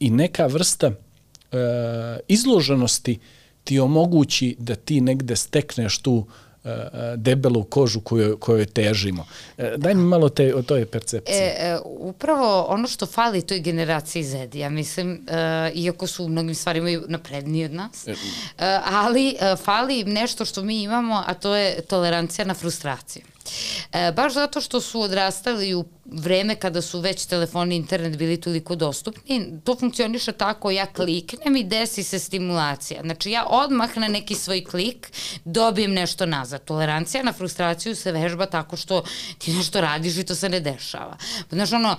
i 0.00 0.10
neka 0.10 0.46
vrsta 0.46 0.86
e, 0.86 0.94
izloženosti 2.28 3.18
ti 3.64 3.78
omogući 3.78 4.56
da 4.58 4.74
ti 4.74 5.00
negde 5.00 5.36
stekneš 5.36 5.98
tu 5.98 6.26
debelu 7.16 7.64
kožu 7.64 8.00
koju, 8.00 8.36
koju 8.36 8.66
težimo. 8.66 9.26
E, 9.58 9.74
daj 9.76 9.94
mi 9.94 10.02
malo 10.02 10.28
te, 10.28 10.54
o 10.54 10.62
toj 10.62 10.86
percepciji. 10.86 11.36
E, 11.36 11.54
e, 11.58 11.78
upravo 11.84 12.62
ono 12.68 12.88
što 12.88 13.06
fali 13.06 13.42
toj 13.42 13.60
generaciji 13.60 14.24
Z, 14.24 14.48
ja 14.54 14.70
mislim, 14.70 15.26
e, 15.28 15.72
iako 15.74 16.06
su 16.06 16.24
u 16.24 16.28
mnogim 16.28 16.54
stvarima 16.54 16.88
napredniji 17.08 17.64
od 17.64 17.72
nas, 17.72 18.08
e, 18.08 18.14
ali 18.84 19.36
e, 19.40 19.56
fali 19.56 20.04
nešto 20.04 20.44
što 20.44 20.62
mi 20.62 20.82
imamo, 20.82 21.24
a 21.26 21.34
to 21.34 21.54
je 21.54 21.80
tolerancija 21.80 22.44
na 22.44 22.54
frustraciju. 22.54 23.22
E, 23.92 24.12
baš 24.12 24.34
zato 24.34 24.60
što 24.60 24.80
su 24.80 25.00
odrastali 25.00 25.74
u 25.74 25.84
vreme 26.04 26.56
kada 26.56 26.82
su 26.82 27.00
već 27.00 27.26
telefoni 27.26 27.74
i 27.74 27.78
internet 27.78 28.16
bili 28.16 28.40
toliko 28.40 28.76
dostupni, 28.76 29.60
to 29.64 29.76
funkcioniše 29.76 30.32
tako, 30.32 30.70
ja 30.70 30.86
kliknem 30.86 31.56
i 31.56 31.64
desi 31.64 32.02
se 32.02 32.18
stimulacija. 32.18 33.00
Znači 33.02 33.30
ja 33.30 33.46
odmah 33.46 33.96
na 33.96 34.08
neki 34.08 34.34
svoj 34.34 34.64
klik 34.64 35.12
dobijem 35.44 35.92
nešto 35.92 36.26
nazad. 36.26 36.64
Tolerancija 36.64 37.22
na 37.22 37.32
frustraciju 37.32 37.96
se 37.96 38.12
vežba 38.12 38.46
tako 38.46 38.76
što 38.76 39.04
ti 39.38 39.52
nešto 39.52 39.80
radiš 39.80 40.16
i 40.16 40.24
to 40.24 40.34
se 40.34 40.48
ne 40.48 40.60
dešava. 40.60 41.16
Znaš 41.50 41.72
ono, 41.72 41.96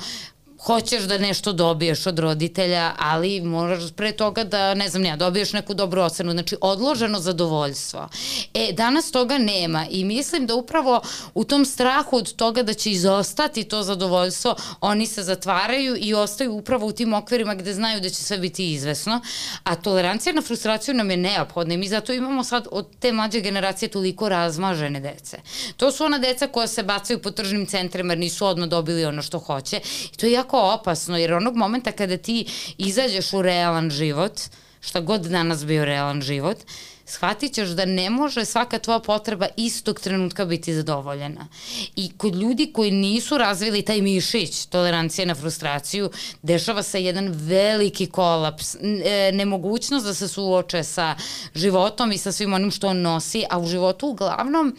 hoćeš 0.63 1.03
da 1.03 1.17
nešto 1.17 1.53
dobiješ 1.53 2.07
od 2.07 2.19
roditelja, 2.19 2.93
ali 2.99 3.41
moraš 3.41 3.91
pre 3.95 4.11
toga 4.11 4.43
da, 4.43 4.73
ne 4.73 4.89
znam, 4.89 5.05
ja, 5.05 5.15
dobiješ 5.15 5.53
neku 5.53 5.73
dobru 5.73 6.01
ocenu, 6.01 6.31
znači 6.31 6.55
odloženo 6.61 7.19
zadovoljstvo. 7.19 8.09
E, 8.53 8.73
danas 8.73 9.11
toga 9.11 9.37
nema 9.37 9.85
i 9.89 10.05
mislim 10.05 10.45
da 10.45 10.55
upravo 10.55 11.01
u 11.33 11.43
tom 11.43 11.65
strahu 11.65 12.17
od 12.17 12.35
toga 12.35 12.63
da 12.63 12.73
će 12.73 12.91
izostati 12.91 13.63
to 13.63 13.83
zadovoljstvo, 13.83 14.55
oni 14.81 15.07
se 15.07 15.23
zatvaraju 15.23 15.95
i 15.99 16.13
ostaju 16.13 16.53
upravo 16.53 16.87
u 16.87 16.91
tim 16.91 17.13
okvirima 17.13 17.55
gde 17.55 17.73
znaju 17.73 18.01
da 18.01 18.09
će 18.09 18.23
sve 18.23 18.37
biti 18.37 18.73
izvesno, 18.73 19.21
a 19.63 19.75
tolerancija 19.75 20.33
na 20.33 20.41
frustraciju 20.41 20.95
nam 20.95 21.11
je 21.11 21.17
neophodna 21.17 21.73
i 21.73 21.77
mi 21.77 21.87
zato 21.87 22.13
imamo 22.13 22.43
sad 22.43 22.67
od 22.71 22.87
te 22.99 23.11
mlađe 23.11 23.39
generacije 23.39 23.89
toliko 23.89 24.29
razmažene 24.29 24.99
dece. 24.99 25.37
To 25.77 25.91
su 25.91 26.05
ona 26.05 26.17
deca 26.17 26.47
koja 26.47 26.67
se 26.67 26.83
bacaju 26.83 27.21
po 27.21 27.31
tržnim 27.31 27.65
centrima 27.65 28.13
jer 28.13 28.19
nisu 28.19 28.45
odmah 28.45 28.69
dobili 28.69 29.05
ono 29.05 29.21
što 29.21 29.39
hoće 29.39 29.81
i 30.13 30.17
to 30.17 30.25
je 30.25 30.31
jako 30.31 30.52
jako 30.53 30.73
opasno, 30.73 31.17
jer 31.17 31.33
onog 31.33 31.55
momenta 31.55 31.91
kada 31.91 32.17
ti 32.17 32.45
izađeš 32.77 33.33
u 33.33 33.41
realan 33.41 33.89
život, 33.89 34.41
šta 34.81 34.99
god 34.99 35.21
danas 35.21 35.65
bio 35.65 35.85
realan 35.85 36.21
život, 36.21 36.57
shvatit 37.05 37.53
ćeš 37.53 37.69
da 37.69 37.85
ne 37.85 38.09
može 38.09 38.45
svaka 38.45 38.79
tvoja 38.79 38.99
potreba 38.99 39.47
istog 39.57 39.99
trenutka 39.99 40.45
biti 40.45 40.73
zadovoljena. 40.73 41.47
I 41.95 42.11
kod 42.17 42.35
ljudi 42.35 42.71
koji 42.73 42.91
nisu 42.91 43.37
razvili 43.37 43.81
taj 43.81 44.01
mišić, 44.01 44.65
tolerancije 44.65 45.25
na 45.25 45.35
frustraciju, 45.35 46.09
dešava 46.41 46.83
se 46.83 47.03
jedan 47.03 47.27
veliki 47.31 48.05
kolaps, 48.05 48.75
e, 48.75 49.31
nemogućnost 49.33 50.05
da 50.05 50.13
se 50.13 50.27
suoče 50.27 50.83
sa 50.83 51.15
životom 51.55 52.11
i 52.11 52.17
sa 52.17 52.31
svim 52.31 52.53
onim 52.53 52.71
što 52.71 52.87
on 52.87 53.01
nosi, 53.01 53.45
a 53.49 53.59
u 53.59 53.67
životu 53.67 54.07
uglavnom 54.07 54.75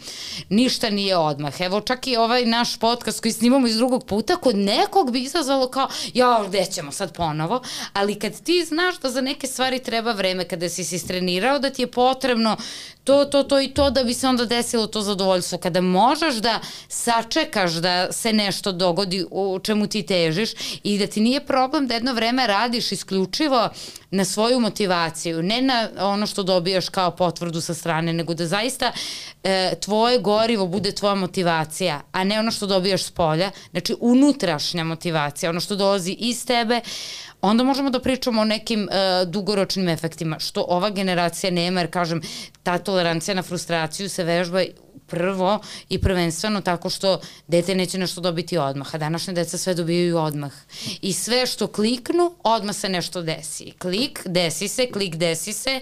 ništa 0.49 0.89
nije 0.89 1.17
odmah. 1.17 1.61
Evo 1.61 1.81
čak 1.81 2.07
i 2.07 2.17
ovaj 2.17 2.45
naš 2.45 2.77
podcast 2.79 3.21
koji 3.21 3.31
snimamo 3.31 3.67
iz 3.67 3.77
drugog 3.77 4.05
puta, 4.05 4.35
kod 4.35 4.55
nekog 4.55 5.11
bi 5.11 5.23
izazvalo 5.23 5.67
kao, 5.67 5.87
ja, 6.13 6.43
gde 6.47 6.65
ćemo 6.65 6.91
sad 6.91 7.15
ponovo, 7.15 7.61
ali 7.93 8.19
kad 8.19 8.41
ti 8.41 8.65
znaš 8.65 8.99
da 8.99 9.09
za 9.09 9.21
neke 9.21 9.47
stvari 9.47 9.79
treba 9.79 10.11
vreme, 10.11 10.47
kada 10.47 10.69
si 10.69 10.83
se 10.83 10.95
istrenirao, 10.95 11.59
da 11.59 11.69
ti 11.69 11.81
je 11.81 11.87
potrebno 11.91 12.14
potrebno 12.15 12.57
to, 13.03 13.25
to, 13.25 13.43
to 13.43 13.61
i 13.61 13.67
to 13.67 13.89
da 13.89 14.03
bi 14.03 14.13
se 14.13 14.27
onda 14.27 14.45
desilo 14.45 14.87
to 14.87 15.01
zadovoljstvo. 15.01 15.57
Kada 15.57 15.81
možeš 15.81 16.35
da 16.35 16.59
sačekaš 16.87 17.71
da 17.71 18.11
se 18.11 18.33
nešto 18.33 18.71
dogodi 18.71 19.25
u 19.31 19.59
čemu 19.63 19.87
ti 19.87 20.03
težiš 20.03 20.51
i 20.83 20.97
da 20.99 21.07
ti 21.07 21.21
nije 21.21 21.45
problem 21.45 21.87
da 21.87 21.93
jedno 21.93 22.13
vreme 22.13 22.47
radiš 22.47 22.91
isključivo 22.91 23.69
na 24.11 24.25
svoju 24.25 24.59
motivaciju, 24.59 25.43
ne 25.43 25.61
na 25.61 25.89
ono 25.99 26.27
što 26.27 26.43
dobijaš 26.43 26.89
kao 26.89 27.11
potvrdu 27.11 27.61
sa 27.61 27.73
strane, 27.73 28.13
nego 28.13 28.33
da 28.33 28.47
zaista 28.47 28.91
e, 29.43 29.75
tvoje 29.79 30.19
gorivo 30.19 30.67
bude 30.67 30.91
tvoja 30.91 31.15
motivacija, 31.15 32.01
a 32.11 32.23
ne 32.23 32.39
ono 32.39 32.51
što 32.51 32.67
dobijaš 32.67 33.03
s 33.03 33.11
polja, 33.11 33.51
znači 33.71 33.95
unutrašnja 33.99 34.83
motivacija, 34.83 35.49
ono 35.49 35.59
što 35.59 35.75
dolazi 35.75 36.11
iz 36.19 36.45
tebe, 36.45 36.81
onda 37.41 37.63
možemo 37.63 37.89
da 37.89 37.99
pričamo 37.99 38.41
o 38.41 38.45
nekim 38.45 38.81
uh, 38.83 39.29
dugoročnim 39.29 39.89
efektima, 39.89 40.39
što 40.39 40.65
ova 40.67 40.89
generacija 40.89 41.51
nema, 41.51 41.79
jer 41.79 41.91
kažem, 41.91 42.21
ta 42.63 42.77
tolerancija 42.77 43.35
na 43.35 43.43
frustraciju 43.43 44.09
se 44.09 44.23
vežba 44.23 44.63
prvo 45.07 45.59
i 45.89 46.01
prvenstveno 46.01 46.61
tako 46.61 46.89
što 46.89 47.19
dete 47.47 47.75
neće 47.75 47.97
nešto 47.97 48.21
dobiti 48.21 48.57
odmah, 48.57 48.95
a 48.95 48.97
današnje 48.97 49.33
deca 49.33 49.57
sve 49.57 49.73
dobijaju 49.73 50.17
odmah. 50.17 50.53
I 51.01 51.13
sve 51.13 51.45
što 51.45 51.67
kliknu, 51.67 52.35
odmah 52.43 52.75
se 52.75 52.89
nešto 52.89 53.21
desi. 53.21 53.71
Klik, 53.79 54.21
desi 54.25 54.67
se, 54.67 54.91
klik, 54.91 55.15
desi 55.15 55.53
se 55.53 55.79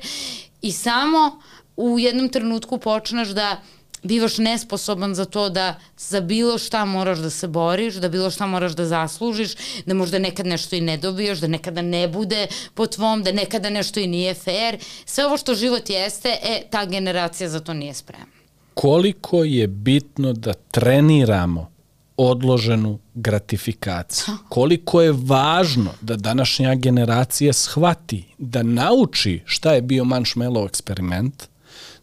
i 0.62 0.72
samo 0.72 1.41
u 1.78 1.99
jednom 1.99 2.30
trenutku 2.30 2.78
počneš 2.78 3.28
da 3.28 3.62
bivaš 4.04 4.38
nesposoban 4.38 5.16
za 5.16 5.26
to 5.26 5.49
da 5.49 5.76
za 5.97 6.22
bilo 6.22 6.58
šta 6.58 6.86
moraš 6.86 7.20
da 7.20 7.30
se 7.30 7.47
boriš, 7.47 7.95
da 7.95 8.10
bilo 8.10 8.30
šta 8.30 8.47
moraš 8.47 8.72
da 8.72 8.86
zaslužiš, 8.86 9.56
da 9.86 9.93
možda 9.93 10.20
nekad 10.20 10.47
nešto 10.47 10.76
i 10.76 10.82
ne 10.82 10.97
dobiješ, 10.97 11.39
da 11.39 11.47
nekada 11.47 11.82
ne 11.82 12.08
bude 12.08 12.47
po 12.74 12.88
tvom, 12.88 13.24
da 13.24 13.32
nekada 13.32 13.70
nešto 13.70 13.99
i 13.99 14.08
nije 14.08 14.34
fair. 14.34 14.78
Sve 15.06 15.26
ovo 15.26 15.38
što 15.38 15.56
život 15.56 15.89
jeste, 15.89 16.30
e, 16.43 16.64
ta 16.70 16.86
generacija 16.86 17.49
za 17.49 17.60
to 17.60 17.74
nije 17.74 17.93
spremna. 17.93 18.26
Koliko 18.74 19.43
je 19.43 19.68
bitno 19.68 20.34
da 20.34 20.54
treniramo 20.54 21.74
odloženu 22.18 22.99
gratifikaciju. 23.14 24.36
Koliko 24.49 25.01
je 25.01 25.12
važno 25.12 25.91
da 26.01 26.16
današnja 26.16 26.76
generacija 26.76 27.54
shvati, 27.54 28.24
da 28.38 28.64
nauči 28.64 29.41
šta 29.45 29.74
je 29.74 29.82
bio 29.82 30.04
Manšmelov 30.04 30.66
eksperiment, 30.66 31.47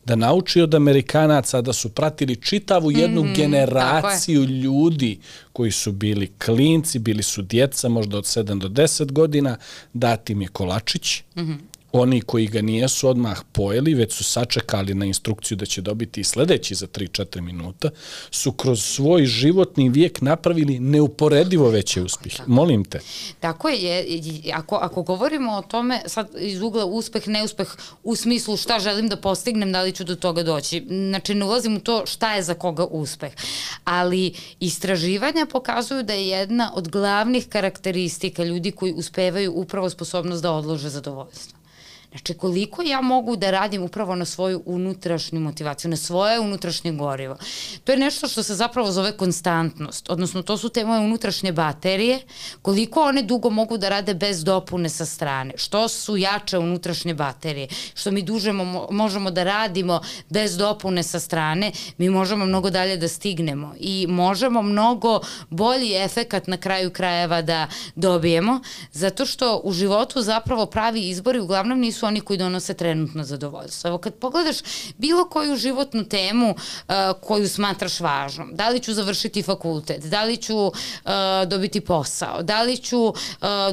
da 0.04 0.16
nauči 0.16 0.60
od 0.60 0.74
Amerikanaca 0.74 1.60
da 1.60 1.72
su 1.72 1.88
pratili 1.88 2.36
čitavu 2.36 2.90
jednu 2.90 3.22
mm 3.22 3.26
-hmm, 3.26 3.36
generaciju 3.36 4.44
ljudi 4.44 5.18
koji 5.52 5.70
su 5.70 5.92
bili 5.92 6.32
klinci, 6.44 6.98
bili 6.98 7.22
su 7.22 7.42
djeca 7.42 7.88
možda 7.88 8.18
od 8.18 8.24
7 8.24 8.58
do 8.58 8.68
10 8.68 9.12
godina, 9.12 9.56
dati 9.92 10.32
im 10.32 10.42
je 10.42 10.48
kolačić, 10.48 11.22
mm 11.36 11.40
-hmm 11.40 11.56
oni 11.92 12.20
koji 12.20 12.46
ga 12.46 12.62
nijesu 12.62 13.08
odmah 13.08 13.40
pojeli, 13.52 13.94
već 13.94 14.12
su 14.12 14.24
sačekali 14.24 14.94
na 14.94 15.06
instrukciju 15.06 15.56
da 15.56 15.66
će 15.66 15.80
dobiti 15.80 16.24
sledeći 16.24 16.74
za 16.74 16.86
3-4 16.86 17.40
minuta, 17.40 17.90
su 18.30 18.52
kroz 18.52 18.82
svoj 18.84 19.26
životni 19.26 19.88
vijek 19.88 20.20
napravili 20.20 20.78
neuporedivo 20.78 21.68
veće 21.68 22.02
uspjehe. 22.02 22.42
Molim 22.46 22.84
te. 22.84 23.00
Tako 23.40 23.68
je, 23.68 24.04
ako, 24.54 24.76
ako 24.76 25.02
govorimo 25.02 25.52
o 25.52 25.62
tome 25.62 26.02
sad 26.06 26.28
iz 26.38 26.62
ugla 26.62 26.84
uspeh, 26.84 27.28
neuspeh 27.28 27.68
u 28.02 28.16
smislu 28.16 28.56
šta 28.56 28.78
želim 28.78 29.08
da 29.08 29.16
postignem, 29.16 29.72
da 29.72 29.82
li 29.82 29.92
ću 29.92 30.04
do 30.04 30.16
toga 30.16 30.42
doći. 30.42 30.86
Znači 30.88 31.34
ne 31.34 31.44
ulazim 31.44 31.76
u 31.76 31.80
to 31.80 32.06
šta 32.06 32.34
je 32.34 32.42
za 32.42 32.54
koga 32.54 32.84
uspeh. 32.84 33.32
Ali 33.84 34.34
istraživanja 34.60 35.46
pokazuju 35.52 36.02
da 36.02 36.12
je 36.12 36.28
jedna 36.28 36.72
od 36.74 36.88
glavnih 36.88 37.48
karakteristika 37.48 38.44
ljudi 38.44 38.70
koji 38.70 38.92
uspevaju 38.92 39.52
upravo 39.52 39.90
sposobnost 39.90 40.42
da 40.42 40.52
odlože 40.52 40.88
zadovoljstvo. 40.88 41.59
Znači, 42.10 42.34
koliko 42.34 42.82
ja 42.82 43.00
mogu 43.00 43.36
da 43.36 43.50
radim 43.50 43.82
upravo 43.82 44.14
na 44.14 44.24
svoju 44.24 44.62
unutrašnju 44.66 45.40
motivaciju, 45.40 45.90
na 45.90 45.96
svoje 45.96 46.40
unutrašnje 46.40 46.92
gorivo. 46.92 47.36
To 47.84 47.92
je 47.92 47.98
nešto 47.98 48.28
što 48.28 48.42
se 48.42 48.54
zapravo 48.54 48.92
zove 48.92 49.16
konstantnost, 49.16 50.10
odnosno 50.10 50.42
to 50.42 50.56
su 50.56 50.68
te 50.68 50.84
moje 50.84 51.00
unutrašnje 51.00 51.52
baterije, 51.52 52.20
koliko 52.62 53.02
one 53.02 53.22
dugo 53.22 53.50
mogu 53.50 53.78
da 53.78 53.88
rade 53.88 54.14
bez 54.14 54.44
dopune 54.44 54.88
sa 54.88 55.06
strane, 55.06 55.54
što 55.56 55.88
su 55.88 56.16
jače 56.16 56.58
unutrašnje 56.58 57.14
baterije, 57.14 57.68
što 57.94 58.10
mi 58.10 58.22
duže 58.22 58.52
mo 58.52 58.88
možemo 58.90 59.30
da 59.30 59.44
radimo 59.44 60.00
bez 60.28 60.56
dopune 60.56 61.02
sa 61.02 61.20
strane, 61.20 61.72
mi 61.98 62.10
možemo 62.10 62.46
mnogo 62.46 62.70
dalje 62.70 62.96
da 62.96 63.08
stignemo. 63.08 63.74
I 63.78 64.06
možemo 64.08 64.62
mnogo 64.62 65.20
bolji 65.50 65.94
efekat 65.94 66.46
na 66.46 66.56
kraju 66.56 66.90
krajeva 66.90 67.42
da 67.42 67.68
dobijemo, 67.94 68.60
zato 68.92 69.26
što 69.26 69.60
u 69.64 69.72
životu 69.72 70.22
zapravo 70.22 70.66
pravi 70.66 71.08
izbori 71.08 71.40
uglavnom 71.40 71.80
nisu 71.80 71.99
su 72.00 72.06
oni 72.06 72.20
koji 72.20 72.38
donose 72.38 72.74
trenutno 72.74 73.24
zadovoljstvo. 73.24 73.88
Evo 73.88 73.98
kad 73.98 74.14
pogledaš 74.14 74.56
bilo 74.98 75.28
koju 75.28 75.56
životnu 75.56 76.04
temu 76.04 76.50
uh, 76.50 76.94
koju 77.20 77.48
smatraš 77.48 78.00
važnom, 78.00 78.50
da 78.52 78.68
li 78.68 78.80
ću 78.80 78.94
završiti 78.94 79.42
fakultet, 79.42 80.04
da 80.04 80.24
li 80.24 80.36
ću 80.36 80.66
uh, 80.66 80.72
dobiti 81.46 81.80
posao, 81.80 82.42
da 82.42 82.62
li 82.62 82.76
ću 82.76 83.04
uh, 83.06 83.14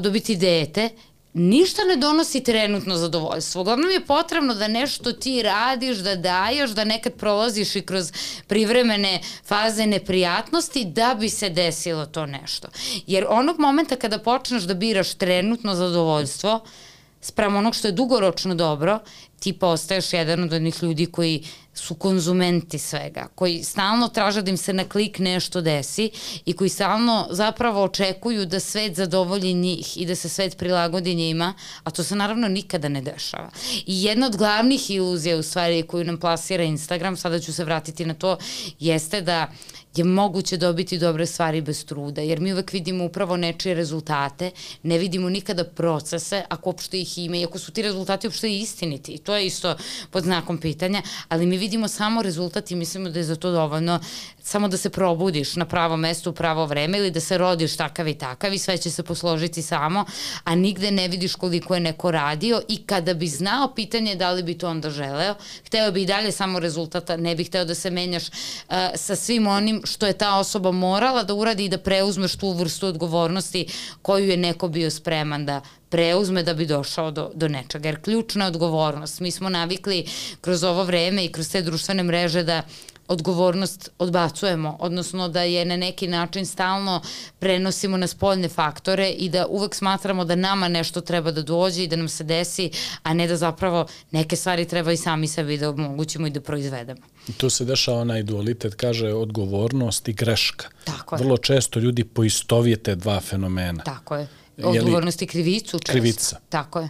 dobiti 0.02 0.36
dete, 0.36 0.90
ništa 1.34 1.82
ne 1.84 1.96
donosi 1.96 2.44
trenutno 2.44 2.98
zadovoljstvo. 2.98 3.62
Uglavnom 3.62 3.92
je 3.92 4.06
potrebno 4.06 4.54
da 4.56 4.68
nešto 4.68 5.12
ti 5.12 5.42
radiš, 5.44 5.98
da 5.98 6.16
daješ, 6.16 6.70
da 6.70 6.84
nekad 6.84 7.14
prolaziš 7.14 7.76
i 7.76 7.82
kroz 7.82 8.12
privremene 8.48 9.22
faze 9.46 9.86
neprijatnosti 9.86 10.86
da 10.86 11.16
bi 11.20 11.30
se 11.30 11.50
desilo 11.50 12.06
to 12.06 12.26
nešto. 12.26 12.68
Jer 13.08 13.26
onog 13.30 13.60
momenta 13.60 13.96
kada 13.96 14.20
počneš 14.20 14.64
da 14.64 14.74
biraš 14.74 15.14
trenutno 15.14 15.76
zadovoljstvo, 15.76 16.56
uh, 16.56 16.87
sprem 17.22 17.56
onog 17.56 17.76
što 17.76 17.88
je 17.88 17.92
dugoročno 17.92 18.56
dobro, 18.56 19.00
ti 19.40 19.54
postaješ 19.54 20.14
jedan 20.14 20.44
od 20.44 20.54
onih 20.54 20.84
ljudi 20.84 21.06
koji 21.06 21.44
su 21.74 21.96
konzumenti 21.96 22.80
svega, 22.80 23.28
koji 23.36 23.64
stalno 23.64 24.08
traže 24.08 24.42
da 24.42 24.52
im 24.52 24.58
se 24.58 24.74
na 24.74 24.84
klik 24.84 25.20
nešto 25.20 25.62
desi 25.62 26.10
i 26.46 26.54
koji 26.54 26.70
stalno 26.70 27.28
zapravo 27.32 27.84
očekuju 27.84 28.46
da 28.46 28.60
svet 28.60 28.96
zadovolji 28.96 29.54
njih 29.54 29.98
i 29.98 30.06
da 30.06 30.16
se 30.16 30.30
svet 30.30 30.58
prilagodi 30.58 31.16
njima, 31.16 31.54
a 31.84 31.92
to 31.92 32.04
se 32.04 32.16
naravno 32.16 32.48
nikada 32.48 32.90
ne 32.90 33.02
dešava. 33.02 33.50
I 33.86 34.04
jedna 34.04 34.26
od 34.26 34.38
glavnih 34.38 34.92
iluzija 34.92 35.38
u 35.38 35.44
stvari 35.44 35.84
koju 35.84 36.04
nam 36.04 36.18
plasira 36.18 36.64
Instagram, 36.64 37.18
sada 37.18 37.40
ću 37.40 37.54
se 37.54 37.64
vratiti 37.64 38.06
na 38.06 38.14
to, 38.14 38.38
jeste 38.80 39.22
da 39.22 39.52
je 39.98 40.04
moguće 40.04 40.58
dobiti 40.58 40.98
dobre 40.98 41.26
stvari 41.26 41.62
bez 41.62 41.86
truda, 41.86 42.22
jer 42.22 42.40
mi 42.40 42.54
uvek 42.54 42.74
vidimo 42.74 43.06
upravo 43.06 43.38
nečije 43.38 43.76
rezultate, 43.76 44.52
ne 44.84 44.98
vidimo 44.98 45.30
nikada 45.30 45.64
procese, 45.64 46.44
ako 46.50 46.70
uopšte 46.70 47.02
ih 47.02 47.18
ima, 47.18 47.38
iako 47.38 47.60
su 47.60 47.72
ti 47.72 47.82
rezultati 47.82 48.28
uopšte 48.28 48.52
istiniti, 48.52 49.12
i 49.12 49.18
to 49.18 49.36
je 49.36 49.46
isto 49.46 49.76
pod 50.12 50.24
znakom 50.24 50.58
pitanja, 50.58 51.02
ali 51.30 51.46
mi 51.46 51.58
vidimo 51.58 51.88
samo 51.88 52.22
rezultat 52.22 52.72
i 52.72 52.76
mislimo 52.76 53.10
da 53.10 53.20
je 53.20 53.24
za 53.24 53.36
to 53.36 53.52
dovoljno 53.52 54.00
samo 54.48 54.68
da 54.68 54.78
se 54.78 54.90
probudiš 54.90 55.56
na 55.56 55.66
pravo 55.66 55.98
mesto 55.98 56.30
u 56.30 56.34
pravo 56.34 56.66
vreme 56.66 56.98
ili 56.98 57.12
da 57.12 57.20
se 57.20 57.38
rodiš 57.38 57.78
takav 57.78 58.08
i 58.08 58.14
takav 58.14 58.54
i 58.54 58.58
sve 58.58 58.78
će 58.78 58.92
se 58.92 59.04
posložiti 59.04 59.62
samo, 59.62 60.06
a 60.44 60.56
nigde 60.56 60.92
ne 60.92 61.08
vidiš 61.08 61.36
koliko 61.36 61.74
je 61.74 61.80
neko 61.80 62.12
radio 62.12 62.62
i 62.68 62.78
kada 62.86 63.14
bi 63.14 63.28
znao 63.28 63.74
pitanje 63.76 64.16
da 64.16 64.32
li 64.32 64.44
bi 64.44 64.58
to 64.58 64.70
onda 64.70 64.90
želeo, 64.90 65.36
hteo 65.66 65.92
bi 65.92 66.02
i 66.02 66.06
dalje 66.06 66.32
samo 66.32 66.60
rezultata, 66.60 67.18
ne 67.18 67.36
bi 67.36 67.44
hteo 67.44 67.66
da 67.66 67.76
se 67.76 67.90
menjaš 67.90 68.28
uh, 68.28 68.76
sa 68.96 69.16
svim 69.16 69.48
onim 69.48 69.82
što 69.88 70.08
je 70.08 70.18
ta 70.18 70.38
osoba 70.38 70.72
morala 70.72 71.24
da 71.24 71.34
uradi 71.34 71.66
i 71.66 71.70
da 71.70 71.78
preuzmeš 71.78 72.36
tu 72.36 72.52
vrstu 72.52 72.88
odgovornosti 72.88 73.66
koju 74.02 74.30
je 74.30 74.38
neko 74.38 74.68
bio 74.68 74.92
spreman 74.92 75.46
da 75.46 75.62
preuzme 75.90 76.44
da 76.44 76.54
bi 76.54 76.66
došao 76.66 77.12
do, 77.12 77.32
do 77.34 77.48
nečega. 77.48 77.90
Jer 77.90 78.02
ključna 78.02 78.46
je 78.46 78.48
odgovornost. 78.48 79.20
Mi 79.20 79.32
smo 79.32 79.50
navikli 79.50 80.06
kroz 80.42 80.64
ovo 80.64 80.84
vreme 80.84 81.26
i 81.26 81.32
kroz 81.32 81.52
te 81.52 81.62
društvene 81.62 82.04
mreže 82.04 82.44
da 82.44 82.62
odgovornost 83.08 83.90
odbacujemo, 84.00 84.78
odnosno 84.80 85.30
da 85.30 85.42
je 85.42 85.66
na 85.66 85.78
neki 85.78 86.08
način 86.08 86.46
stalno 86.46 87.02
prenosimo 87.40 87.98
na 87.98 88.08
spoljne 88.08 88.50
faktore 88.50 89.10
i 89.10 89.30
da 89.30 89.46
uvek 89.50 89.76
smatramo 89.76 90.26
da 90.26 90.36
nama 90.36 90.68
nešto 90.68 91.02
treba 91.02 91.32
da 91.32 91.42
dođe 91.42 91.84
i 91.84 91.88
da 91.88 91.96
nam 91.96 92.10
se 92.10 92.24
desi, 92.24 92.72
a 93.04 93.14
ne 93.14 93.28
da 93.28 93.36
zapravo 93.36 93.86
neke 94.12 94.36
stvari 94.36 94.66
treba 94.66 94.92
i 94.92 94.98
sami 94.98 95.28
sebi 95.28 95.58
da 95.58 95.70
omogućimo 95.70 96.28
i 96.28 96.30
da 96.30 96.42
proizvedemo. 96.42 97.02
Tu 97.38 97.50
se 97.50 97.66
dešava 97.66 98.02
onaj 98.02 98.24
dualitet, 98.24 98.76
kaže 98.76 99.14
odgovornost 99.14 100.08
i 100.08 100.14
greška. 100.14 100.68
Tako 100.84 101.16
je. 101.16 101.24
Vrlo 101.24 101.38
često 101.38 101.80
ljudi 101.80 102.04
poistovijete 102.04 102.96
dva 102.96 103.20
fenomena. 103.20 103.84
Tako 103.84 104.16
je 104.16 104.28
odgovornost 104.64 105.22
i 105.22 105.28
krivicu 105.28 105.80
često. 105.80 105.92
Krivica. 105.92 106.40
Tako 106.50 106.80
je. 106.80 106.90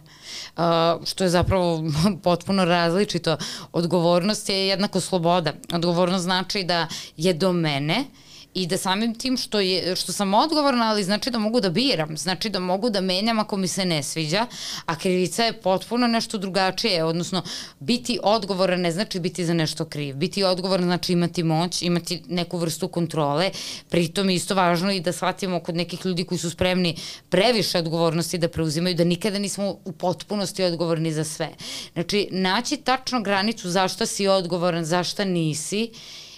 Uh, 0.57 0.63
što 1.05 1.24
je 1.24 1.30
zapravo 1.30 1.84
potpuno 2.24 2.65
različito. 2.65 3.38
Odgovornost 3.72 4.49
je 4.49 4.68
jednako 4.68 4.99
sloboda. 4.99 5.53
Odgovornost 5.74 6.24
znači 6.24 6.63
da 6.63 6.88
je 7.18 7.34
do 7.34 7.53
mene 7.53 8.05
i 8.53 8.67
da 8.67 8.77
samim 8.77 9.15
tim 9.15 9.37
što, 9.37 9.59
je, 9.59 9.95
što 9.95 10.11
sam 10.11 10.33
odgovorna, 10.33 10.89
ali 10.89 11.03
znači 11.03 11.31
da 11.31 11.39
mogu 11.39 11.59
da 11.61 11.69
biram, 11.69 12.17
znači 12.17 12.49
da 12.49 12.59
mogu 12.59 12.89
da 12.89 13.01
menjam 13.01 13.39
ako 13.39 13.57
mi 13.57 13.67
se 13.67 13.85
ne 13.85 14.03
sviđa, 14.03 14.45
a 14.85 14.95
krivica 14.95 15.43
je 15.43 15.61
potpuno 15.61 16.07
nešto 16.07 16.37
drugačije, 16.37 17.03
odnosno 17.03 17.41
biti 17.79 18.19
odgovoran 18.23 18.81
ne 18.81 18.91
znači 18.91 19.19
biti 19.19 19.45
za 19.45 19.53
nešto 19.53 19.85
kriv. 19.85 20.15
Biti 20.15 20.43
odgovoran 20.43 20.85
znači 20.85 21.13
imati 21.13 21.43
moć, 21.43 21.81
imati 21.81 22.23
neku 22.27 22.57
vrstu 22.57 22.87
kontrole, 22.87 23.51
pritom 23.89 24.29
isto 24.29 24.55
važno 24.55 24.91
i 24.91 24.99
da 24.99 25.13
shvatimo 25.13 25.59
kod 25.59 25.75
nekih 25.75 26.05
ljudi 26.05 26.23
koji 26.23 26.37
su 26.37 26.49
spremni 26.49 26.95
previše 27.29 27.77
odgovornosti 27.77 28.37
da 28.37 28.47
preuzimaju, 28.47 28.95
da 28.95 29.03
nikada 29.03 29.39
nismo 29.39 29.77
u 29.85 29.91
potpunosti 29.91 30.63
odgovorni 30.63 31.13
za 31.13 31.23
sve. 31.23 31.49
Znači, 31.93 32.27
naći 32.31 32.77
tačno 32.77 33.21
granicu 33.21 33.69
zašto 33.69 34.05
si 34.05 34.27
odgovoran, 34.27 34.85
zašto 34.85 35.25
nisi 35.25 35.91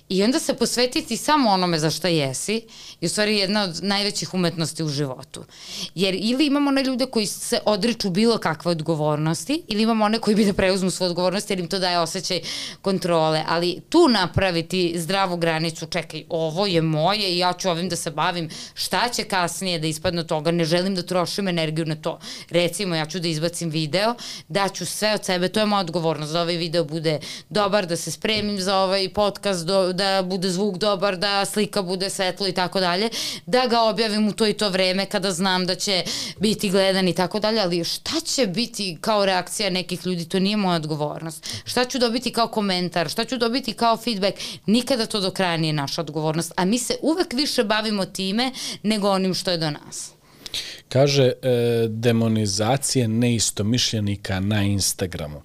I 0.10 0.24
onda 0.24 0.40
se 0.40 0.54
posvetiti 0.54 1.18
samo 1.18 1.50
onome 1.50 1.80
za 1.80 1.90
šta 1.90 2.08
jesi 2.08 2.54
je 3.02 3.06
u 3.06 3.10
stvari 3.10 3.38
jedna 3.38 3.64
od 3.64 3.80
najvećih 3.84 4.34
umetnosti 4.34 4.84
u 4.84 4.88
životu. 4.88 5.44
Jer 5.96 6.16
ili 6.20 6.46
imamo 6.46 6.70
one 6.70 6.84
ljude 6.84 7.06
koji 7.06 7.26
se 7.26 7.60
odriču 7.66 8.10
bilo 8.10 8.38
kakve 8.38 8.72
odgovornosti, 8.72 9.64
ili 9.68 9.84
imamo 9.84 10.06
one 10.06 10.20
koji 10.20 10.36
bi 10.36 10.46
da 10.46 10.54
preuzmu 10.54 10.92
svoju 10.92 11.10
odgovornost 11.10 11.50
jer 11.50 11.60
im 11.60 11.68
to 11.68 11.80
daje 11.80 12.00
osjećaj 12.00 12.42
kontrole. 12.82 13.44
Ali 13.48 13.82
tu 13.90 14.08
napraviti 14.08 14.94
zdravu 14.96 15.38
granicu, 15.38 15.86
čekaj, 15.86 16.24
ovo 16.30 16.66
je 16.66 16.82
moje 16.82 17.36
i 17.36 17.38
ja 17.38 17.54
ću 17.54 17.70
ovim 17.70 17.90
da 17.90 17.96
se 17.96 18.12
bavim, 18.12 18.50
šta 18.74 19.10
će 19.10 19.24
kasnije 19.24 19.80
da 19.80 19.88
ispadne 19.88 20.22
od 20.22 20.28
toga, 20.28 20.52
ne 20.52 20.66
želim 20.66 20.96
da 20.96 21.02
trošim 21.02 21.48
energiju 21.48 21.86
na 21.86 21.96
to. 21.96 22.20
Recimo, 22.50 22.96
ja 22.96 23.06
ću 23.06 23.20
da 23.20 23.28
izbacim 23.28 23.70
video, 23.70 24.16
daću 24.48 24.86
sve 24.86 25.14
od 25.14 25.26
sebe, 25.26 25.50
to 25.50 25.60
je 25.60 25.66
moja 25.66 25.82
odgovornost, 25.82 26.34
da 26.34 26.42
ovaj 26.42 26.58
video 26.58 26.84
bude 26.84 27.20
dobar, 27.50 27.86
da 27.86 27.96
se 27.96 28.12
spremim 28.12 28.60
za 28.62 28.78
ovaj 28.78 29.10
podcast, 29.14 29.66
do, 29.66 29.94
da 30.00 30.22
bude 30.22 30.50
zvuk 30.50 30.78
dobar, 30.78 31.18
da 31.18 31.46
slika 31.46 31.82
bude 31.82 32.10
svetlo 32.10 32.48
i 32.48 32.52
tako 32.52 32.80
dalje, 32.80 33.10
da 33.46 33.68
ga 33.68 33.82
objavim 33.82 34.28
u 34.28 34.34
to 34.34 34.48
i 34.48 34.54
to 34.54 34.70
vreme 34.70 35.06
kada 35.06 35.32
znam 35.32 35.66
da 35.66 35.76
će 35.76 36.04
biti 36.40 36.70
gledan 36.70 37.08
i 37.08 37.14
tako 37.14 37.40
dalje, 37.40 37.62
ali 37.62 37.84
šta 37.84 38.20
će 38.26 38.48
biti 38.48 38.98
kao 39.02 39.26
reakcija 39.26 39.70
nekih 39.70 40.06
ljudi, 40.06 40.30
to 40.30 40.40
nije 40.40 40.58
moja 40.58 40.76
odgovornost. 40.76 41.48
Šta 41.66 41.86
ću 41.86 42.00
dobiti 42.00 42.32
kao 42.34 42.48
komentar, 42.48 43.10
šta 43.10 43.26
ću 43.26 43.38
dobiti 43.38 43.74
kao 43.74 43.98
feedback, 43.98 44.38
nikada 44.66 45.06
to 45.06 45.20
do 45.20 45.32
kraja 45.32 45.58
nije 45.58 45.74
naša 45.74 46.02
odgovornost, 46.02 46.54
a 46.56 46.66
mi 46.66 46.80
se 46.80 46.96
uvek 47.02 47.34
više 47.34 47.64
bavimo 47.64 48.06
time 48.06 48.52
nego 48.84 49.10
onim 49.10 49.34
što 49.34 49.52
je 49.52 49.58
do 49.58 49.72
nas. 49.72 50.12
Kaže 50.90 51.24
e, 51.24 51.34
demonizacije 51.90 53.08
neistomišljenika 53.08 54.40
na 54.40 54.64
Instagramu. 54.64 55.42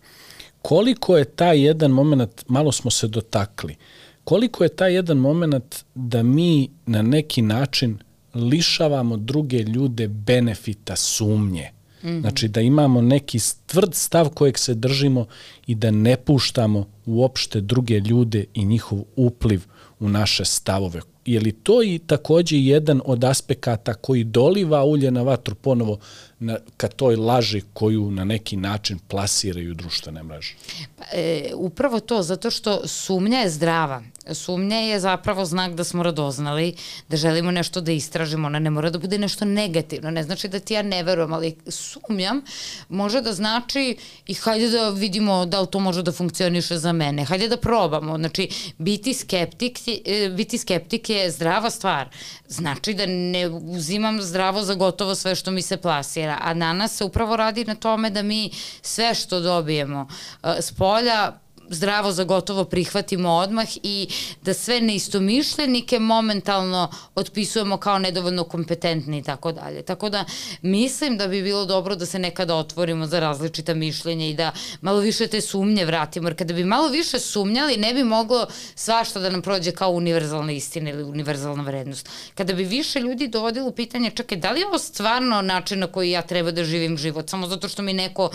Koliko 0.63 1.17
je 1.17 1.25
taj 1.25 1.67
jedan 1.67 1.91
moment, 1.91 2.45
malo 2.49 2.73
smo 2.73 2.91
se 2.91 3.07
dotakli, 3.09 3.77
koliko 4.25 4.65
je 4.65 4.69
taj 4.69 4.95
jedan 4.95 5.17
moment 5.17 5.85
da 5.95 6.23
mi 6.23 6.71
na 6.87 7.03
neki 7.03 7.43
način 7.43 7.99
lišavamo 8.35 9.17
druge 9.17 9.59
ljude 9.59 10.09
benefita 10.09 10.97
sumnje. 10.97 11.71
Mm 12.03 12.09
-hmm. 12.09 12.21
Znači 12.21 12.49
da 12.49 12.61
imamo 12.61 13.03
neki 13.03 13.39
tvrd 13.67 13.95
stav 13.95 14.29
kojeg 14.29 14.59
se 14.59 14.75
držimo 14.75 15.27
i 15.67 15.75
da 15.75 15.91
ne 15.91 16.17
puštamo 16.17 16.87
uopšte 17.07 17.61
druge 17.61 18.01
ljude 18.01 18.45
i 18.55 18.65
njihov 18.65 18.99
upliv 19.17 19.63
u 20.01 20.09
naše 20.09 20.45
stavove. 20.45 21.01
Je 21.27 21.41
li 21.41 21.53
to 21.53 21.83
i 21.83 21.99
takođe 22.07 22.59
jedan 22.59 23.01
od 23.05 23.25
aspekata 23.25 23.95
koji 23.95 24.25
doliva 24.25 24.85
ulje 24.85 25.11
na 25.11 25.23
vatru 25.23 25.55
ponovo 25.55 25.99
na, 26.39 26.59
ka 26.77 26.89
toj 26.89 27.17
laži 27.17 27.63
koju 27.73 28.11
na 28.11 28.25
neki 28.25 28.57
način 28.57 28.99
plasiraju 29.09 29.75
društvene 29.75 30.23
mreže? 30.23 30.55
Pa, 30.97 31.05
e, 31.13 31.51
upravo 31.55 32.01
to, 32.01 32.23
zato 32.23 32.51
što 32.51 32.89
sumnja 32.89 33.39
je 33.39 33.51
zdrava. 33.51 34.03
Sumnja 34.33 34.77
je 34.77 35.01
zapravo 35.01 35.45
znak 35.45 35.75
da 35.75 35.85
smo 35.85 36.03
radoznali, 36.03 36.75
da 37.09 37.17
želimo 37.17 37.51
nešto 37.51 37.81
da 37.81 37.93
istražimo. 37.93 38.47
Ona 38.47 38.59
ne 38.59 38.71
mora 38.71 38.91
da 38.91 38.99
bude 38.99 39.19
nešto 39.19 39.45
negativno. 39.45 40.11
Ne 40.11 40.23
znači 40.23 40.49
da 40.49 40.59
ti 40.59 40.75
ja 40.75 40.83
ne 40.83 41.03
verujem, 41.03 41.33
ali 41.33 41.57
sumnjam 41.67 42.43
može 42.89 43.21
da 43.21 43.33
znači 43.33 43.97
i 44.27 44.35
hajde 44.35 44.71
da 44.71 44.91
vidimo 44.91 45.47
da 45.47 45.61
li 45.61 45.67
to 45.71 45.81
može 45.81 46.03
da 46.03 46.13
funkcioniše 46.13 46.79
za 46.79 46.93
mene. 46.93 47.25
Hajde 47.25 47.49
da 47.49 47.57
probamo. 47.57 48.19
Znači, 48.19 48.49
biti 48.79 49.15
skeptik, 49.15 49.79
e, 50.05 50.29
biti 50.37 50.59
skeptik 50.59 51.11
je 51.11 51.14
zdrava 51.31 51.71
stvar. 51.71 52.09
Znači 52.49 52.95
da 52.95 53.07
ne 53.07 53.49
uzimam 53.49 54.23
zdravo 54.23 54.63
za 54.63 54.75
gotovo 54.75 55.15
sve 55.15 55.35
što 55.35 55.51
mi 55.51 55.63
se 55.63 55.77
plasira 55.77 56.39
a 56.43 56.55
danas 56.55 56.97
se 56.97 57.05
upravo 57.05 57.37
radi 57.37 57.65
na 57.65 57.75
tome 57.75 58.11
da 58.11 58.23
mi 58.23 58.51
sve 58.83 59.15
što 59.15 59.41
dobijemo 59.41 60.09
uh, 60.43 60.51
s 60.61 60.73
polja 60.73 61.44
zdravo 61.71 62.13
za 62.13 62.25
gotovo 62.25 62.65
prihvatimo 62.65 63.33
odmah 63.33 63.67
i 63.83 64.09
da 64.43 64.55
sve 64.55 64.81
neistomišljenike 64.81 65.99
momentalno 65.99 66.91
otpisujemo 67.15 67.77
kao 67.77 67.99
nedovoljno 67.99 68.45
kompetentni 68.45 69.19
i 69.19 69.23
tako 69.23 69.53
dalje. 69.53 69.83
Tako 69.83 70.09
da 70.09 70.25
mislim 70.63 71.17
da 71.17 71.29
bi 71.29 71.43
bilo 71.43 71.65
dobro 71.65 71.97
da 71.97 72.07
se 72.07 72.19
nekada 72.19 72.55
otvorimo 72.55 73.07
za 73.07 73.21
različita 73.21 73.75
mišljenja 73.75 74.27
i 74.27 74.35
da 74.35 74.53
malo 74.81 75.01
više 75.01 75.27
te 75.27 75.41
sumnje 75.41 75.85
vratimo, 75.85 76.29
jer 76.29 76.39
kada 76.39 76.55
bi 76.55 76.65
malo 76.65 76.89
više 76.89 77.19
sumnjali 77.19 77.77
ne 77.77 77.95
bi 77.95 78.05
moglo 78.05 78.47
svašta 78.75 79.21
da 79.21 79.31
nam 79.31 79.43
prođe 79.43 79.73
kao 79.73 79.91
univerzalna 79.91 80.53
istina 80.53 80.91
ili 80.91 81.03
univerzalna 81.03 81.63
vrednost. 81.63 82.09
Kada 82.35 82.53
bi 82.53 82.65
više 82.65 83.01
ljudi 83.01 83.29
dovodilo 83.29 83.71
pitanje, 83.71 84.11
čekaj, 84.11 84.39
da 84.39 84.51
li 84.51 84.61
je 84.61 84.67
ovo 84.67 84.79
stvarno 84.79 85.43
način 85.43 85.79
na 85.79 85.87
koji 85.87 86.11
ja 86.11 86.23
treba 86.23 86.51
da 86.51 86.65
živim 86.65 86.99
život, 86.99 87.31
samo 87.31 87.47
zato 87.47 87.69
što 87.69 87.83
mi 87.83 87.93
neko 87.93 88.31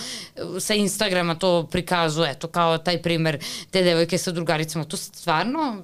sa 0.60 0.74
Instagrama 0.74 1.36
to 1.36 1.68
prikazuje, 1.72 2.32
eto 2.32 2.48
kao 2.48 2.78
taj 2.78 3.02
primjer 3.02 3.19
primer, 3.20 3.40
te 3.72 3.84
devojke 3.84 4.18
sa 4.18 4.32
drugaricama, 4.32 4.86
to 4.86 4.98
stvarno 4.98 5.84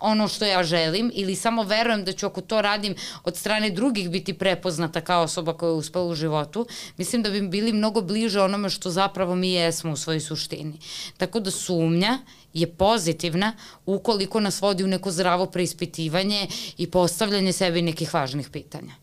ono 0.00 0.28
što 0.28 0.44
ja 0.44 0.62
želim 0.64 1.10
ili 1.14 1.34
samo 1.36 1.62
verujem 1.62 2.04
da 2.04 2.12
ću 2.12 2.26
ako 2.26 2.40
to 2.40 2.62
radim 2.62 2.94
od 3.24 3.36
strane 3.36 3.70
drugih 3.70 4.10
biti 4.10 4.32
prepoznata 4.32 5.00
kao 5.00 5.22
osoba 5.22 5.52
koja 5.52 5.68
je 5.68 5.74
uspela 5.74 6.04
u 6.04 6.14
životu, 6.14 6.66
mislim 6.96 7.22
da 7.22 7.30
bi 7.30 7.42
bili 7.48 7.72
mnogo 7.72 8.00
bliže 8.00 8.40
onome 8.40 8.70
što 8.70 8.90
zapravo 8.90 9.34
mi 9.34 9.52
jesmo 9.52 9.92
u 9.92 9.96
svojoj 9.96 10.20
suštini. 10.20 10.78
Tako 11.16 11.40
da 11.40 11.50
sumnja 11.50 12.18
je 12.54 12.66
pozitivna 12.66 13.52
ukoliko 13.86 14.40
nas 14.40 14.62
vodi 14.62 14.84
u 14.84 14.88
neko 14.88 15.10
zdravo 15.10 15.46
preispitivanje 15.46 16.46
i 16.78 16.90
postavljanje 16.90 17.52
sebi 17.52 17.82
nekih 17.82 18.14
važnih 18.14 18.48
pitanja. 18.50 18.94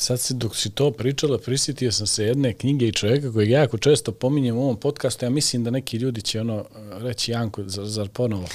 Sad 0.00 0.20
si, 0.20 0.34
dok 0.34 0.56
si 0.56 0.70
to 0.70 0.90
pričala, 0.90 1.38
prisjetio 1.38 1.92
sam 1.92 2.06
se 2.06 2.24
jedne 2.24 2.52
knjige 2.52 2.88
i 2.88 2.92
čovjeka 2.92 3.32
kojeg 3.32 3.50
jako 3.50 3.78
često 3.78 4.12
pominjem 4.12 4.56
u 4.56 4.62
ovom 4.62 4.76
podcastu. 4.76 5.24
Ja 5.24 5.30
mislim 5.30 5.64
da 5.64 5.70
neki 5.70 5.96
ljudi 5.96 6.22
će 6.22 6.40
ono 6.40 6.64
reći 6.90 7.30
Janko, 7.30 7.62
zar, 7.66 7.86
zar 7.86 8.08
ponovo? 8.08 8.48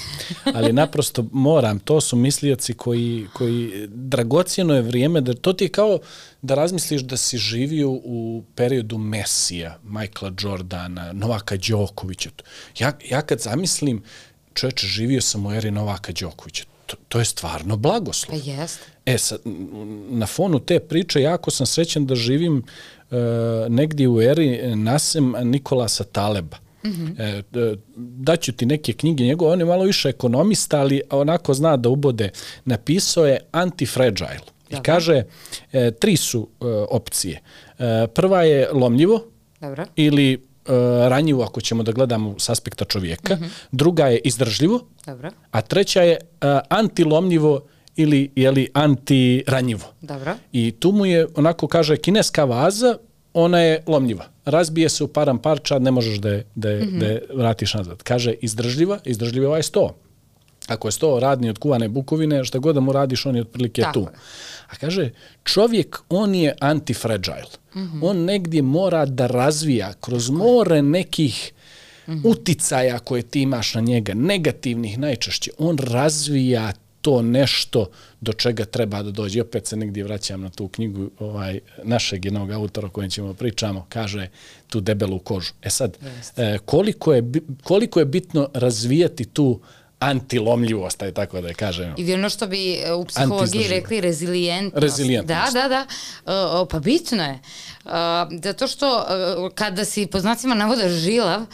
Ali 0.54 0.74
naprosto 0.84 1.26
moram, 1.32 1.80
to 1.80 2.02
su 2.02 2.16
mislioci 2.16 2.74
koji, 2.74 3.26
koji 3.34 3.88
dragocijeno 3.88 4.76
je 4.76 4.82
vrijeme, 4.82 5.22
da 5.22 5.34
to 5.34 5.54
ti 5.54 5.66
je 5.66 5.70
kao 5.70 6.00
da 6.42 6.56
razmisliš 6.56 7.02
da 7.02 7.18
si 7.18 7.38
živio 7.38 7.90
u 7.92 8.44
periodu 8.56 8.98
Mesija, 8.98 9.80
Michaela 9.84 10.36
Jordana, 10.42 11.14
Novaka 11.14 11.58
Đokovića. 11.58 12.30
Ja, 12.80 12.92
ja 13.10 13.22
kad 13.22 13.40
zamislim, 13.40 14.04
čovječe, 14.54 14.88
živio 14.88 15.22
sam 15.22 15.46
u 15.46 15.54
eri 15.54 15.72
Novaka 15.72 16.12
Đokovića 16.12 16.73
to, 16.96 17.04
to 17.08 17.20
je 17.20 17.26
stvarno 17.26 17.78
blagoslov. 17.78 18.40
Pa 18.40 18.52
jest. 18.52 18.80
E, 19.06 19.18
sad, 19.18 19.40
na 20.10 20.26
fonu 20.26 20.60
te 20.60 20.80
priče 20.80 21.22
jako 21.22 21.52
sam 21.52 21.66
srećan 21.66 22.06
da 22.06 22.16
živim 22.16 22.58
uh, 22.58 23.18
negdje 23.70 24.08
u 24.08 24.22
eri 24.22 24.76
Nasem 24.76 25.34
Nikolasa 25.44 26.04
Taleba. 26.04 26.58
Mm 26.86 26.90
-hmm. 26.90 27.44
e, 27.54 27.76
daću 27.98 28.52
ti 28.52 28.66
neke 28.66 28.94
knjige 28.94 29.24
njegove, 29.24 29.52
on 29.52 29.60
je 29.60 29.66
malo 29.66 29.84
više 29.84 30.10
ekonomista, 30.10 30.80
ali 30.80 31.02
onako 31.10 31.54
zna 31.54 31.78
da 31.78 31.90
ubode. 31.90 32.30
Napisao 32.66 33.26
je 33.26 33.40
Antifragile. 33.52 34.54
I 34.70 34.76
kaže, 34.84 35.24
e, 35.74 35.92
tri 35.92 36.18
su 36.18 36.48
e, 36.62 36.66
opcije. 36.90 37.42
E, 37.80 38.08
prva 38.08 38.44
je 38.44 38.70
lomljivo 38.74 39.26
Dobro. 39.62 39.86
ili 39.96 40.48
ranjivo 41.10 41.44
ako 41.44 41.62
ćemo 41.62 41.84
da 41.84 41.92
gledamo 41.92 42.40
s 42.40 42.50
aspekta 42.50 42.86
čovjeka, 42.86 43.36
mm 43.36 43.40
-hmm. 43.40 43.50
druga 43.72 44.08
je 44.08 44.18
izdržljivo, 44.18 44.80
Dobro. 45.06 45.32
a 45.52 45.62
treća 45.62 46.02
je 46.02 46.18
uh, 46.22 46.48
antilomljivo 46.70 47.62
ili 47.96 48.32
je 48.36 48.52
li 48.52 48.70
antiranjivo. 48.74 49.86
Dobro. 50.02 50.36
I 50.52 50.72
tu 50.72 50.92
mu 50.92 51.06
je, 51.06 51.28
onako 51.36 51.68
kaže, 51.68 51.98
kineska 51.98 52.44
vaza, 52.44 52.98
ona 53.34 53.60
je 53.60 53.84
lomljiva. 53.88 54.26
Razbije 54.46 54.90
se 54.90 55.04
u 55.04 55.08
param 55.08 55.40
parča, 55.40 55.80
ne 55.80 55.92
možeš 55.92 56.18
da 56.18 56.30
je, 56.30 56.46
da 56.56 56.70
je, 56.70 56.86
mm 56.86 56.88
-hmm. 56.88 57.00
da 57.00 57.06
je 57.06 57.22
vratiš 57.34 57.74
nazad. 57.74 58.04
Kaže, 58.04 58.34
izdržljiva, 58.42 59.00
izdržljiva 59.06 59.58
je 59.58 59.64
sto. 59.64 59.96
Ako 60.68 60.88
je 60.88 60.92
sto 60.92 61.20
radni 61.20 61.50
od 61.50 61.58
kuvane 61.58 61.90
bukovine, 61.90 62.44
šta 62.46 62.60
god 62.60 62.76
da 62.76 62.82
mu 62.82 62.92
radiš, 62.92 63.26
on 63.26 63.36
je 63.36 63.42
otprilike 63.42 63.82
Tako 63.82 63.94
tu. 63.94 64.00
Je. 64.00 64.18
A 64.70 64.76
kaže, 64.76 65.10
čovjek, 65.44 65.98
on 66.10 66.36
je 66.36 66.56
antifragile. 66.60 67.54
Mm 67.76 67.80
-hmm. 67.80 68.00
On 68.02 68.18
negdje 68.18 68.62
mora 68.62 69.06
da 69.06 69.28
razvija 69.28 69.94
kroz 70.02 70.30
more 70.30 70.82
nekih 70.82 71.52
mm 72.08 72.12
-hmm. 72.12 72.22
uticaja 72.24 73.00
koje 73.00 73.22
ti 73.22 73.42
imaš 73.42 73.74
na 73.74 73.82
njega, 73.82 74.14
negativnih 74.14 75.00
najčešće. 75.00 75.52
On 75.58 75.78
razvija 75.78 76.74
to 77.04 77.22
nešto 77.22 77.90
do 78.22 78.34
čega 78.34 78.66
treba 78.66 79.04
da 79.04 79.12
dođe. 79.12 79.42
Opet 79.42 79.68
se 79.68 79.76
negdje 79.76 80.04
vraćam 80.04 80.42
na 80.42 80.50
tu 80.50 80.68
knjigu 80.68 81.10
ovaj, 81.20 81.60
našeg 81.84 82.26
jednog 82.26 82.52
autora 82.52 82.88
o 82.88 82.90
kojem 82.90 83.10
ćemo 83.10 83.34
pričamo, 83.34 83.86
kaže 83.90 84.30
tu 84.68 84.82
debelu 84.82 85.20
kožu. 85.20 85.54
E 85.62 85.70
sad, 85.70 85.98
e, 86.38 86.58
koliko, 86.66 87.14
je, 87.14 87.24
koliko 87.64 88.00
je 88.00 88.06
bitno 88.06 88.50
razvijati 88.54 89.26
tu 89.26 89.60
antilomljivost, 90.10 91.04
aj 91.04 91.12
tako 91.12 91.42
da 91.42 91.48
je 91.48 91.54
kažem. 91.54 91.94
I 91.98 92.14
ono 92.14 92.30
što 92.30 92.48
bi 92.48 92.74
e, 92.74 92.94
u 92.94 93.06
psihologiji 93.06 93.68
rekli 93.68 94.02
rezilijentnost. 94.02 94.84
Rezilijentnost. 94.84 95.54
Da, 95.54 95.62
da, 95.62 95.68
da. 95.68 95.86
Uh, 96.62 96.68
pa 96.72 96.80
bitno 96.80 97.24
je. 97.24 97.40
Uh, 97.86 97.92
zato 98.44 98.68
što 98.68 98.98
uh, 98.98 99.52
kada 99.56 99.86
si 99.86 100.06
po 100.06 100.20
znacima 100.20 100.56
navoda 100.56 100.90
žilav, 100.90 101.42
uh, 101.42 101.48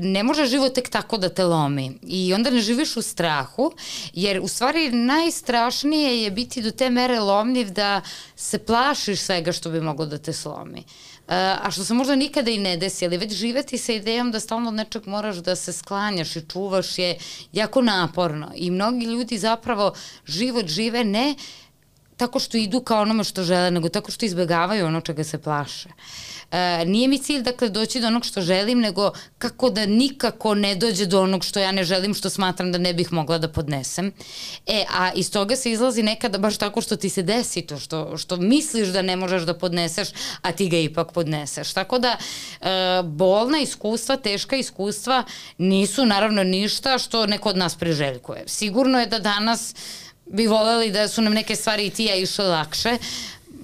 ne 0.00 0.22
može 0.22 0.46
život 0.46 0.74
tek 0.74 0.88
tako 0.88 1.18
da 1.18 1.28
te 1.28 1.44
lomi. 1.44 1.98
I 2.02 2.34
onda 2.34 2.50
ne 2.50 2.60
živiš 2.60 2.96
u 2.96 3.02
strahu, 3.02 3.72
jer 4.12 4.40
u 4.40 4.48
stvari 4.48 4.90
najstrašnije 4.90 6.22
je 6.22 6.30
biti 6.30 6.62
do 6.62 6.70
te 6.70 6.90
mere 6.90 7.20
lomljiv 7.20 7.70
da 7.70 8.00
se 8.36 8.58
plašiš 8.58 9.20
svega 9.20 9.52
što 9.52 9.70
bi 9.70 9.80
moglo 9.80 10.06
da 10.06 10.18
te 10.18 10.32
slomi. 10.32 10.78
Uh, 10.78 11.09
a 11.32 11.70
što 11.70 11.84
se 11.84 11.94
možda 11.94 12.14
nikada 12.16 12.50
i 12.50 12.58
ne 12.58 12.76
desi, 12.76 13.04
ali 13.06 13.16
već 13.16 13.32
živeti 13.32 13.78
sa 13.78 13.92
idejom 13.92 14.30
da 14.30 14.40
stalno 14.40 14.68
od 14.68 14.74
nečeg 14.74 15.06
moraš 15.06 15.36
da 15.36 15.56
se 15.56 15.72
sklanjaš 15.72 16.36
i 16.36 16.46
čuvaš 16.52 16.98
je 16.98 17.18
jako 17.52 17.82
naporno. 17.82 18.52
I 18.54 18.70
mnogi 18.70 19.06
ljudi 19.06 19.38
zapravo 19.38 19.92
život 20.26 20.66
žive 20.66 21.04
ne 21.04 21.34
tako 22.16 22.38
što 22.38 22.56
idu 22.56 22.80
ka 22.80 22.98
onome 23.00 23.24
što 23.24 23.42
žele, 23.42 23.70
nego 23.70 23.88
tako 23.88 24.10
što 24.12 24.26
izbegavaju 24.26 24.86
ono 24.86 25.00
čega 25.00 25.24
se 25.24 25.38
plaše. 25.38 25.88
E, 26.50 26.84
nije 26.84 27.08
mi 27.08 27.18
cilj, 27.18 27.42
dakle, 27.42 27.68
doći 27.68 28.00
do 28.00 28.06
onog 28.06 28.24
što 28.24 28.40
želim, 28.40 28.80
nego 28.80 29.12
kako 29.38 29.70
da 29.70 29.86
nikako 29.86 30.54
ne 30.54 30.74
dođe 30.74 31.06
do 31.06 31.22
onog 31.22 31.44
što 31.44 31.60
ja 31.60 31.72
ne 31.72 31.84
želim, 31.84 32.14
što 32.14 32.30
smatram 32.30 32.72
da 32.72 32.78
ne 32.78 32.94
bih 32.94 33.12
mogla 33.12 33.38
da 33.38 33.48
podnesem. 33.48 34.12
E, 34.66 34.84
a 34.98 35.12
iz 35.14 35.30
toga 35.32 35.56
se 35.56 35.72
izlazi 35.72 36.02
nekada 36.02 36.38
baš 36.38 36.58
tako 36.58 36.80
što 36.80 36.96
ti 36.96 37.08
se 37.08 37.22
desi 37.22 37.62
to, 37.62 37.78
što, 37.78 38.16
što 38.16 38.36
misliš 38.36 38.88
da 38.88 39.02
ne 39.02 39.16
možeš 39.16 39.42
da 39.42 39.54
podneseš, 39.54 40.08
a 40.42 40.52
ti 40.52 40.68
ga 40.68 40.76
ipak 40.76 41.12
podneseš. 41.12 41.72
Tako 41.72 41.98
da, 41.98 42.16
e, 42.60 43.02
bolna 43.02 43.60
iskustva, 43.60 44.16
teška 44.16 44.56
iskustva 44.56 45.24
nisu 45.58 46.06
naravno 46.06 46.44
ništa 46.44 46.98
što 46.98 47.26
neko 47.26 47.48
od 47.48 47.56
nas 47.56 47.76
preželjkuje. 47.76 48.44
Sigurno 48.46 49.00
je 49.00 49.06
da 49.06 49.18
danas 49.18 49.74
bi 50.26 50.46
voleli 50.46 50.90
da 50.90 51.08
su 51.08 51.22
nam 51.22 51.32
neke 51.32 51.56
stvari 51.56 51.86
i 51.86 51.90
tija 51.90 52.14
išle 52.14 52.44
lakše, 52.44 52.98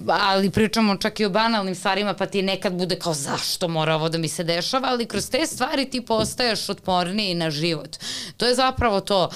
ali 0.07 0.51
pričamo 0.51 0.97
čak 0.97 1.19
i 1.19 1.25
o 1.25 1.29
banalnim 1.29 1.75
stvarima, 1.75 2.13
pa 2.13 2.25
ti 2.25 2.41
nekad 2.41 2.73
bude 2.73 2.95
kao 2.95 3.13
zašto 3.13 3.67
mora 3.67 3.95
ovo 3.95 4.09
da 4.09 4.17
mi 4.17 4.27
se 4.27 4.43
dešava, 4.43 4.87
ali 4.87 5.05
kroz 5.05 5.29
te 5.29 5.45
stvari 5.45 5.89
ti 5.89 6.01
postaješ 6.01 6.69
otporniji 6.69 7.35
na 7.35 7.51
život. 7.51 7.97
To 8.37 8.45
je 8.45 8.55
zapravo 8.55 8.99
to. 9.01 9.29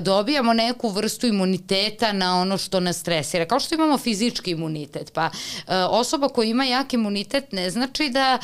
dobijamo 0.00 0.52
neku 0.52 0.88
vrstu 0.88 1.26
imuniteta 1.26 2.12
na 2.12 2.40
ono 2.40 2.58
što 2.58 2.80
nas 2.80 2.98
stresira. 2.98 3.44
Kao 3.44 3.60
što 3.60 3.74
imamo 3.74 3.98
fizički 3.98 4.50
imunitet, 4.50 5.12
pa 5.12 5.30
osoba 5.90 6.28
koja 6.28 6.48
ima 6.48 6.64
jak 6.64 6.92
imunitet 6.92 7.52
ne 7.52 7.70
znači 7.70 8.08
da 8.08 8.38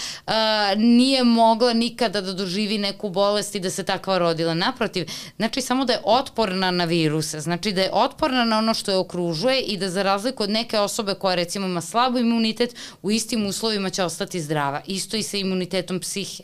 nije 0.76 1.24
mogla 1.24 1.72
nikada 1.72 2.20
da 2.20 2.32
doživi 2.32 2.78
neku 2.78 3.10
bolest 3.10 3.54
i 3.54 3.60
da 3.60 3.70
se 3.70 3.84
takva 3.84 4.18
rodila. 4.18 4.54
Naprotiv, 4.54 5.06
znači 5.36 5.60
samo 5.60 5.84
da 5.84 5.92
je 5.92 6.00
otporna 6.04 6.70
na 6.70 6.84
viruse, 6.84 7.40
znači 7.40 7.72
da 7.72 7.82
je 7.82 7.90
otporna 7.92 8.44
na 8.44 8.58
ono 8.58 8.74
što 8.74 8.90
je 8.90 8.96
okružuje 8.96 9.60
i 9.60 9.76
da 9.76 9.90
za 9.90 10.02
razliku 10.02 10.42
od 10.42 10.50
neke 10.50 10.78
osobe 10.78 11.14
koja 11.14 11.34
recimo 11.46 11.66
ima 11.66 11.80
slabo 11.80 12.18
imunitet, 12.18 12.74
u 13.02 13.10
istim 13.10 13.46
uslovima 13.46 13.90
će 13.90 14.04
ostati 14.04 14.40
zdrava. 14.40 14.80
Isto 14.86 15.16
i 15.16 15.22
sa 15.22 15.36
imunitetom 15.36 16.00
psihe. 16.00 16.42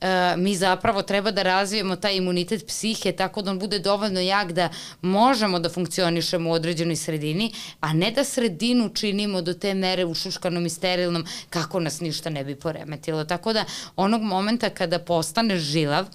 E, 0.00 0.36
mi 0.36 0.56
zapravo 0.56 1.02
treba 1.02 1.30
da 1.30 1.42
razvijemo 1.42 1.96
taj 1.96 2.16
imunitet 2.16 2.66
psihe 2.66 3.12
tako 3.12 3.42
da 3.42 3.50
on 3.50 3.58
bude 3.58 3.78
dovoljno 3.78 4.20
jak 4.20 4.52
da 4.52 4.68
možemo 5.00 5.58
da 5.58 5.68
funkcionišemo 5.68 6.50
u 6.50 6.52
određenoj 6.52 6.96
sredini, 6.96 7.52
a 7.80 7.92
ne 7.92 8.10
da 8.10 8.24
sredinu 8.24 8.88
činimo 8.88 9.42
do 9.42 9.54
te 9.54 9.74
mere 9.74 10.04
ušuškanom 10.04 10.66
i 10.66 10.70
sterilnom 10.70 11.24
kako 11.50 11.80
nas 11.80 12.00
ništa 12.00 12.30
ne 12.30 12.44
bi 12.44 12.54
poremetilo. 12.54 13.24
Tako 13.24 13.52
da 13.52 13.64
onog 13.96 14.22
momenta 14.22 14.70
kada 14.70 14.98
postaneš 14.98 15.62
žilav, 15.62 16.06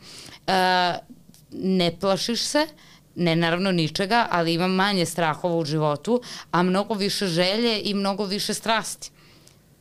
e, 0.48 0.94
ne 1.52 1.92
plašiš 2.00 2.42
se, 2.42 2.68
ne 3.16 3.36
naravno 3.36 3.72
ničega, 3.72 4.28
ali 4.32 4.54
imam 4.54 4.72
manje 4.72 5.06
strahova 5.06 5.56
u 5.56 5.66
životu, 5.66 6.22
a 6.52 6.64
mnogo 6.64 6.94
više 6.94 7.28
želje 7.28 7.82
i 7.84 7.94
mnogo 7.94 8.26
više 8.26 8.54
strasti. 8.54 9.12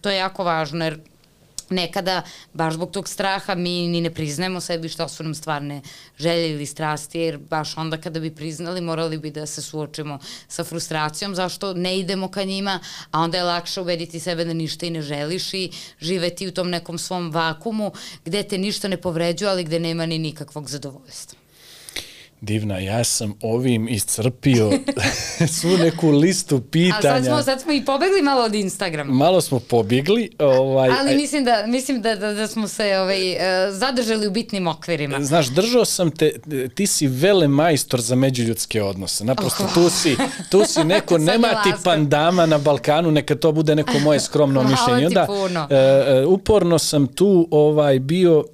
To 0.01 0.11
je 0.11 0.17
jako 0.17 0.45
važno, 0.45 0.85
jer 0.85 1.01
nekada, 1.71 2.23
baš 2.53 2.75
zbog 2.75 2.91
tog 2.91 3.09
straha, 3.09 3.55
mi 3.55 3.89
ni 3.89 4.01
ne 4.01 4.11
priznajemo 4.11 4.61
sebi 4.61 4.89
šta 4.89 5.09
su 5.09 5.23
nam 5.23 5.35
stvarne 5.35 5.81
želje 6.19 6.51
ili 6.51 6.67
strasti, 6.67 7.19
jer 7.19 7.39
baš 7.39 7.77
onda 7.77 7.97
kada 7.97 8.21
bi 8.21 8.35
priznali, 8.35 8.81
morali 8.81 9.19
bi 9.19 9.31
da 9.31 9.47
se 9.47 9.63
suočimo 9.63 10.19
sa 10.49 10.65
frustracijom, 10.65 11.35
zašto 11.35 11.75
ne 11.75 11.99
idemo 11.99 12.29
ka 12.29 12.45
njima, 12.45 12.81
a 13.11 13.21
onda 13.21 13.39
je 13.39 13.45
lakše 13.45 13.81
ubediti 13.81 14.21
sebe 14.21 14.45
da 14.45 14.53
ništa 14.53 14.87
i 14.87 14.91
ne 14.91 15.03
želiš 15.03 15.55
i 15.55 15.71
živeti 16.01 16.49
u 16.49 16.53
tom 16.53 16.71
nekom 16.71 16.99
svom 16.99 17.31
vakumu 17.31 17.93
gde 18.25 18.43
te 18.43 18.59
ništa 18.59 18.89
ne 18.89 18.97
povređuje, 18.97 19.51
ali 19.51 19.65
gde 19.65 19.81
nema 19.81 20.07
ni 20.07 20.19
nikakvog 20.19 20.69
zadovoljstva. 20.69 21.48
Divna, 22.41 22.79
ja 22.79 23.05
sam 23.05 23.35
ovim 23.43 23.89
iscrpio 23.89 24.71
svu 25.61 25.77
neku 25.77 26.11
listu 26.11 26.61
pitanja. 26.61 26.99
A 26.99 27.03
sad 27.03 27.25
smo, 27.25 27.43
sad 27.43 27.61
smo 27.61 27.73
i 27.73 27.85
pobegli 27.85 28.23
malo 28.23 28.45
od 28.45 28.55
Instagrama. 28.55 29.13
Malo 29.13 29.41
smo 29.41 29.61
pobegli. 29.61 30.31
Ovaj, 30.39 30.91
Ali 31.01 31.17
mislim 31.17 31.45
da, 31.45 31.65
mislim 31.67 32.03
da, 32.03 32.17
da, 32.17 32.33
da 32.33 32.47
smo 32.47 32.69
se 32.69 32.99
ovaj, 32.99 33.33
e, 33.33 33.73
zadržali 33.73 34.27
u 34.27 34.31
bitnim 34.31 34.67
okvirima. 34.67 35.25
Znaš, 35.25 35.47
držao 35.47 35.85
sam 35.85 36.11
te, 36.11 36.33
ti 36.75 36.87
si 36.87 37.07
vele 37.07 37.49
majstor 37.49 38.01
za 38.01 38.15
međuljudske 38.15 38.83
odnose. 38.83 39.25
Naprosto 39.25 39.65
oh. 39.65 39.75
tu 39.75 39.91
si, 39.91 40.17
tu 40.51 40.65
si 40.65 40.85
neko, 40.85 41.19
nema 41.33 41.49
ti 41.63 41.71
pandama 41.85 42.47
na 42.47 42.59
Balkanu, 42.59 43.11
neka 43.11 43.35
to 43.35 43.53
bude 43.53 43.75
neko 43.75 43.99
moje 43.99 44.21
skromno 44.21 44.63
mišljenje. 44.71 45.07
Onda, 45.07 45.27
puno. 45.27 45.69
Uh, 46.25 46.33
uporno 46.33 46.79
sam 46.79 47.07
tu 47.07 47.49
ovaj 47.51 47.99
bio 47.99 48.45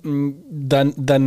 da, 0.51 0.87
da 0.97 1.19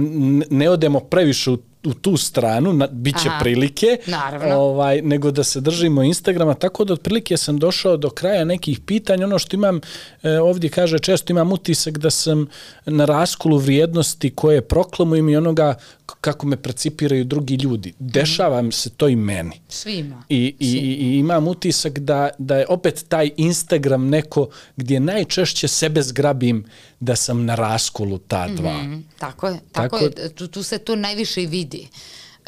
ne 0.49 0.69
odemo 0.69 0.99
previše 0.99 1.51
u 1.51 1.57
u 1.87 1.93
tu 1.93 2.17
stranu, 2.17 2.73
na, 2.73 2.87
bit 2.91 3.15
će 3.23 3.29
Aha, 3.29 3.39
prilike, 3.39 3.97
naravno. 4.07 4.55
ovaj, 4.55 5.01
nego 5.01 5.31
da 5.31 5.43
se 5.43 5.61
držimo 5.61 6.03
Instagrama, 6.03 6.53
tako 6.53 6.85
da 6.85 6.93
otprilike 6.93 7.37
sam 7.37 7.57
došao 7.57 7.97
do 7.97 8.09
kraja 8.09 8.45
nekih 8.45 8.79
pitanja, 8.79 9.25
ono 9.25 9.39
što 9.39 9.55
imam, 9.55 9.81
e, 10.23 10.39
ovdje 10.39 10.69
kaže, 10.69 10.99
često 10.99 11.33
imam 11.33 11.51
utisak 11.51 11.97
da 11.97 12.09
sam 12.09 12.47
na 12.85 13.05
raskolu 13.05 13.57
vrijednosti 13.57 14.29
koje 14.29 14.61
proklamujem 14.61 15.29
i 15.29 15.37
onoga 15.37 15.75
kako 16.21 16.47
me 16.47 16.57
precipiraju 16.57 17.23
drugi 17.23 17.55
ljudi. 17.55 17.93
Dešava 17.99 18.61
mm. 18.61 18.71
se 18.71 18.89
to 18.89 19.07
i 19.07 19.15
meni. 19.15 19.61
Svima. 19.69 20.23
I, 20.29 20.55
i, 20.59 20.67
i, 20.67 20.93
i 21.05 21.17
imam 21.17 21.47
utisak 21.47 21.99
da, 21.99 22.29
da 22.37 22.57
je 22.57 22.65
opet 22.69 23.05
taj 23.07 23.29
Instagram 23.37 24.07
neko 24.09 24.49
gdje 24.75 24.99
najčešće 24.99 25.67
sebe 25.67 26.01
zgrabim 26.01 26.65
da 26.99 27.15
sam 27.15 27.45
na 27.45 27.55
raskolu 27.55 28.17
ta 28.17 28.47
dva. 28.47 28.83
Mm 28.83 28.91
-hmm. 28.91 29.01
Tako 29.19 29.47
je, 29.47 29.59
tako, 29.71 29.97
tako 29.97 30.21
je. 30.21 30.29
Tu, 30.35 30.47
tu 30.47 30.63
se 30.63 30.77
to 30.77 30.95
najviše 30.95 31.43
i 31.43 31.45
vidi. 31.45 31.87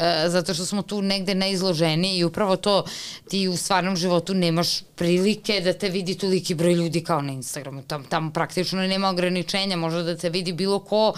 E, 0.00 0.28
zato 0.28 0.54
što 0.54 0.66
smo 0.66 0.82
tu 0.82 1.02
negde 1.02 1.34
neizloženi 1.34 2.16
i 2.16 2.24
upravo 2.24 2.56
to 2.56 2.84
ti 3.28 3.48
u 3.48 3.56
stvarnom 3.56 3.96
životu 3.96 4.34
nemaš 4.34 4.80
prilike 4.96 5.60
da 5.60 5.72
te 5.72 5.88
vidi 5.88 6.14
toliki 6.14 6.54
broj 6.54 6.72
ljudi 6.74 7.04
kao 7.04 7.22
na 7.22 7.32
Instagramu. 7.32 7.82
Tam, 7.82 8.04
tamo 8.04 8.30
praktično 8.32 8.80
nema 8.80 9.08
ograničenja, 9.08 9.76
može 9.76 10.02
da 10.02 10.16
te 10.16 10.30
vidi 10.30 10.52
bilo 10.52 10.78
ko 10.78 11.12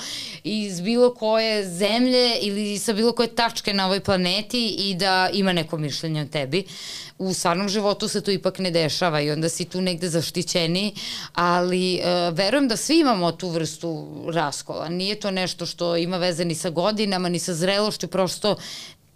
iz 0.44 0.80
bilo 0.80 1.14
koje 1.14 1.68
zemlje 1.68 2.38
ili 2.40 2.78
sa 2.78 2.92
bilo 2.92 3.12
koje 3.12 3.34
tačke 3.34 3.72
na 3.74 3.86
ovoj 3.86 4.00
planeti 4.00 4.68
i 4.78 4.94
da 4.94 5.30
ima 5.32 5.52
neko 5.52 5.78
mišljenje 5.78 6.22
o 6.22 6.26
tebi 6.26 6.64
u 7.18 7.32
stvarnom 7.32 7.68
životu 7.68 8.08
se 8.08 8.20
to 8.20 8.30
ipak 8.30 8.58
ne 8.58 8.70
dešava 8.70 9.20
i 9.20 9.30
onda 9.30 9.48
si 9.48 9.64
tu 9.64 9.80
negde 9.80 10.08
zaštićeni, 10.08 10.94
ali 11.34 11.94
e, 11.94 12.30
verujem 12.30 12.68
da 12.68 12.76
svi 12.76 13.00
imamo 13.00 13.32
tu 13.32 13.48
vrstu 13.48 14.08
raskola. 14.32 14.88
Nije 14.88 15.20
to 15.20 15.30
nešto 15.30 15.66
što 15.66 15.96
ima 15.96 16.16
veze 16.16 16.44
ni 16.44 16.54
sa 16.54 16.70
godinama, 16.70 17.28
ni 17.28 17.38
sa 17.38 17.54
zrelošću, 17.54 18.08
prosto 18.08 18.56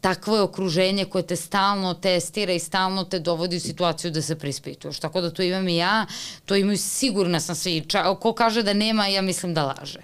takvo 0.01 0.36
je 0.36 0.42
okruženje 0.42 1.05
koje 1.05 1.26
te 1.26 1.36
stalno 1.36 1.94
testira 1.94 2.53
i 2.53 2.59
stalno 2.59 3.05
te 3.05 3.18
dovodi 3.18 3.57
u 3.57 3.61
situaciju 3.61 4.11
da 4.11 4.22
se 4.22 4.36
prispituješ. 4.38 4.99
Tako 4.99 5.20
da 5.20 5.30
to 5.30 5.42
imam 5.42 5.68
i 5.68 5.76
ja, 5.76 6.07
to 6.44 6.57
imaju 6.57 6.78
sigurna 6.78 7.40
sam 7.40 7.55
svi. 7.55 7.80
Ča, 7.88 8.14
ko 8.20 8.32
kaže 8.32 8.62
da 8.62 8.72
nema, 8.72 9.07
ja 9.07 9.22
mislim 9.22 9.55
da 9.55 9.64
laže. 9.64 10.01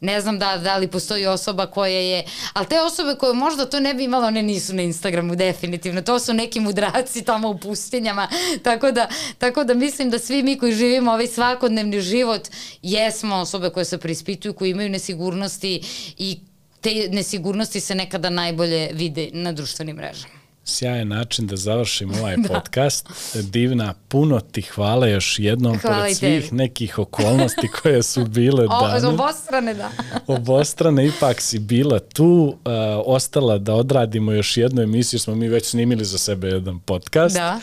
Ne 0.00 0.20
znam 0.20 0.38
da, 0.38 0.56
da 0.56 0.76
li 0.76 0.88
postoji 0.88 1.26
osoba 1.26 1.66
koja 1.66 1.98
je, 1.98 2.24
ali 2.52 2.66
te 2.66 2.80
osobe 2.80 3.14
koje 3.14 3.34
možda 3.34 3.66
to 3.66 3.80
ne 3.80 3.94
bi 3.94 4.04
imalo, 4.04 4.26
one 4.26 4.42
nisu 4.42 4.74
na 4.74 4.82
Instagramu 4.82 5.36
definitivno, 5.36 6.02
to 6.02 6.18
su 6.18 6.34
neki 6.34 6.60
mudraci 6.60 7.24
tamo 7.24 7.48
u 7.48 7.58
pustinjama, 7.58 8.28
tako 8.64 8.92
da, 8.92 9.08
tako 9.38 9.64
da 9.64 9.74
mislim 9.74 10.10
da 10.10 10.18
svi 10.18 10.42
mi 10.42 10.58
koji 10.58 10.72
živimo 10.72 11.12
ovaj 11.12 11.26
svakodnevni 11.26 12.00
život 12.00 12.48
jesmo 12.82 13.36
osobe 13.36 13.70
koje 13.70 13.84
se 13.84 13.98
prispituju, 13.98 14.54
koji 14.54 14.70
imaju 14.70 14.88
nesigurnosti 14.88 15.82
i 16.18 16.38
te 16.80 17.08
nesigurnosti 17.10 17.80
se 17.80 17.94
nekada 17.94 18.30
najbolje 18.30 18.90
vide 18.92 19.30
na 19.32 19.52
društvenim 19.52 19.96
mrežama 19.96 20.39
sjajan 20.64 21.08
način 21.08 21.46
da 21.46 21.56
završim 21.56 22.14
ovaj 22.14 22.36
da. 22.48 22.48
podcast. 22.48 23.08
Divna, 23.34 23.94
puno 24.08 24.40
ti 24.40 24.62
hvala 24.62 25.06
još 25.06 25.38
jednom 25.38 25.78
hvala 25.78 25.96
pored 25.96 26.16
svih 26.16 26.44
tebi. 26.44 26.56
nekih 26.56 26.98
okolnosti 26.98 27.68
koje 27.82 28.02
su 28.02 28.24
bile 28.24 28.66
danas. 28.80 29.04
Obostrane, 29.04 29.74
da. 29.74 29.90
Obostrane, 30.34 31.06
ipak 31.06 31.40
si 31.40 31.58
bila 31.58 31.98
tu, 31.98 32.24
uh, 32.24 32.72
ostala 33.06 33.58
da 33.58 33.74
odradimo 33.74 34.32
još 34.32 34.56
jednu 34.56 34.82
emisiju, 34.82 35.20
smo 35.20 35.34
mi 35.34 35.48
već 35.48 35.66
snimili 35.66 36.04
za 36.04 36.18
sebe 36.18 36.48
jedan 36.48 36.80
podcast. 36.80 37.34
Da. 37.36 37.60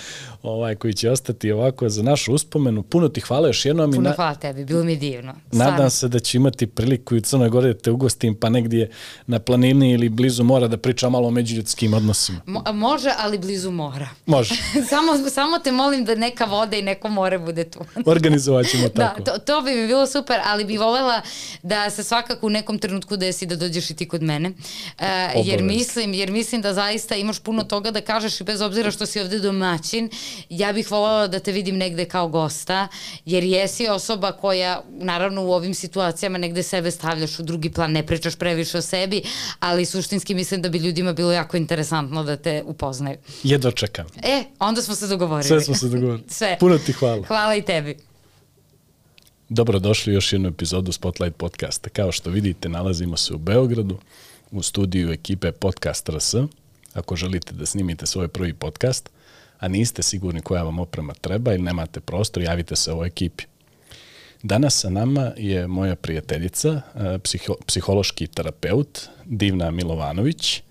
Ovaj, 0.48 0.76
koji 0.76 0.94
će 0.94 1.12
ostati 1.12 1.52
ovako 1.52 1.90
za 1.90 2.04
našu 2.04 2.34
uspomenu. 2.34 2.84
Puno 2.84 3.08
ti 3.08 3.22
hvala 3.22 3.48
još 3.48 3.66
jednom. 3.66 3.92
Puno 3.92 4.10
na, 4.10 4.16
hvala 4.16 4.36
tebi, 4.36 4.66
bilo 4.66 4.84
mi 4.84 4.96
divno. 4.96 5.34
Nadam 5.52 5.74
Stvarno. 5.74 5.90
se 5.90 6.08
da 6.08 6.20
će 6.20 6.38
imati 6.38 6.68
priliku 6.68 7.16
i 7.16 7.18
u 7.18 7.22
Crnoj 7.22 7.50
Gori 7.50 7.68
da 7.68 7.80
te 7.80 7.92
ugostim 7.92 8.36
pa 8.36 8.50
negdje 8.50 8.90
na 9.28 9.40
planini 9.40 9.92
ili 9.92 10.10
blizu 10.10 10.44
mora 10.44 10.68
da 10.68 10.78
pričam 10.78 11.12
malo 11.12 11.28
o 11.28 11.32
međuljudskim 11.32 11.94
odnosima. 11.94 12.42
Mo 12.46 12.64
može, 12.74 13.12
ali 13.18 13.38
blizu 13.38 13.72
mora. 13.72 14.10
Može. 14.26 14.56
samo, 14.90 15.30
samo 15.30 15.60
te 15.60 15.72
molim 15.72 16.06
da 16.06 16.16
neka 16.16 16.46
voda 16.46 16.78
i 16.78 16.82
neko 16.82 17.10
more 17.10 17.40
bude 17.40 17.64
tu. 17.64 17.80
Organizovat 18.06 18.66
ćemo 18.68 18.90
tako. 18.96 19.22
Da, 19.22 19.32
to, 19.32 19.40
to 19.40 19.62
bi 19.62 19.72
mi 19.72 19.88
bilo 19.88 20.08
super, 20.08 20.40
ali 20.46 20.66
bi 20.66 20.78
volela 20.78 21.22
da 21.64 21.90
se 21.90 22.04
svakako 22.04 22.48
u 22.48 22.50
nekom 22.50 22.80
trenutku 22.80 23.18
desi 23.18 23.46
da 23.46 23.56
dođeš 23.56 23.90
i 23.90 23.96
ti 23.96 24.08
kod 24.08 24.22
mene. 24.22 24.50
Uh, 24.50 25.06
jer 25.46 25.64
mislim, 25.64 26.14
jer 26.14 26.32
mislim 26.32 26.62
da 26.62 26.74
zaista 26.74 27.16
imaš 27.16 27.40
puno 27.40 27.64
toga 27.64 27.92
da 27.92 28.02
kažeš 28.02 28.42
i 28.42 28.44
bez 28.44 28.62
obzira 28.62 28.92
što 28.92 29.06
si 29.06 29.20
ovde 29.20 29.40
domaćin, 29.40 30.10
ja 30.50 30.74
bih 30.74 30.92
volela 30.92 31.28
da 31.28 31.40
te 31.40 31.52
vidim 31.52 31.78
negde 31.78 32.06
kao 32.06 32.28
gosta, 32.28 32.88
jer 33.26 33.44
jesi 33.44 33.88
osoba 33.88 34.32
koja, 34.32 34.82
naravno 34.90 35.46
u 35.46 35.52
ovim 35.52 35.74
situacijama 35.74 36.38
negde 36.38 36.64
sebe 36.64 36.92
stavljaš 36.92 37.40
u 37.40 37.44
drugi 37.44 37.70
plan, 37.70 37.92
ne 37.92 38.06
pričaš 38.06 38.36
previše 38.36 38.78
o 38.78 38.82
sebi, 38.82 39.24
ali 39.60 39.86
suštinski 39.86 40.36
mislim 40.36 40.62
da 40.62 40.70
bi 40.70 40.78
ljudima 40.78 41.14
bilo 41.14 41.32
jako 41.32 41.58
interesantno 41.58 42.24
da 42.24 42.38
te 42.38 42.64
upoznaju. 42.66 43.18
Jedva 43.44 43.72
čekam. 43.72 44.06
E, 44.24 44.44
onda 44.60 44.82
smo 44.82 44.96
se 44.96 45.08
dogovorili. 45.08 45.48
Sve 45.48 45.62
smo 45.62 45.76
se 45.76 45.88
dogovorili. 45.88 46.24
Sve. 46.38 46.58
Puno 46.60 46.78
ti 46.78 46.92
hvala. 46.94 47.24
Hvala 47.28 47.56
i 47.56 47.62
tebi. 47.62 47.98
Dobrodošli 49.50 50.12
u 50.12 50.14
još 50.14 50.34
jednu 50.34 50.50
epizodu 50.50 50.92
Spotlight 50.92 51.38
podcasta. 51.38 51.90
Kao 51.90 52.12
što 52.12 52.30
vidite, 52.30 52.70
nalazimo 52.70 53.18
se 53.18 53.34
u 53.34 53.38
Beogradu, 53.38 53.98
u 54.52 54.64
studiju 54.64 55.12
ekipe 55.12 55.52
Podcast 55.52 56.10
RS. 56.10 56.36
Ako 56.94 57.16
želite 57.16 57.54
da 57.54 57.66
snimite 57.66 58.06
svoj 58.06 58.28
prvi 58.28 58.54
podcast, 58.54 59.10
a 59.60 59.68
niste 59.68 60.04
sigurni 60.04 60.42
koja 60.42 60.64
vam 60.64 60.80
oprema 60.80 61.14
treba 61.14 61.54
ili 61.54 61.64
nemate 61.64 62.00
prostor, 62.00 62.44
javite 62.44 62.76
se 62.76 62.92
ovoj 62.92 63.08
ekipi. 63.08 63.44
Danas 64.44 64.80
sa 64.80 64.90
nama 64.90 65.32
je 65.38 65.68
moja 65.68 65.96
prijateljica, 65.96 66.82
eh, 66.96 67.20
psiho, 67.24 67.56
psihološki 67.66 68.28
terapeut, 68.28 69.02
Divna 69.26 69.72
Milovanović. 69.72 70.62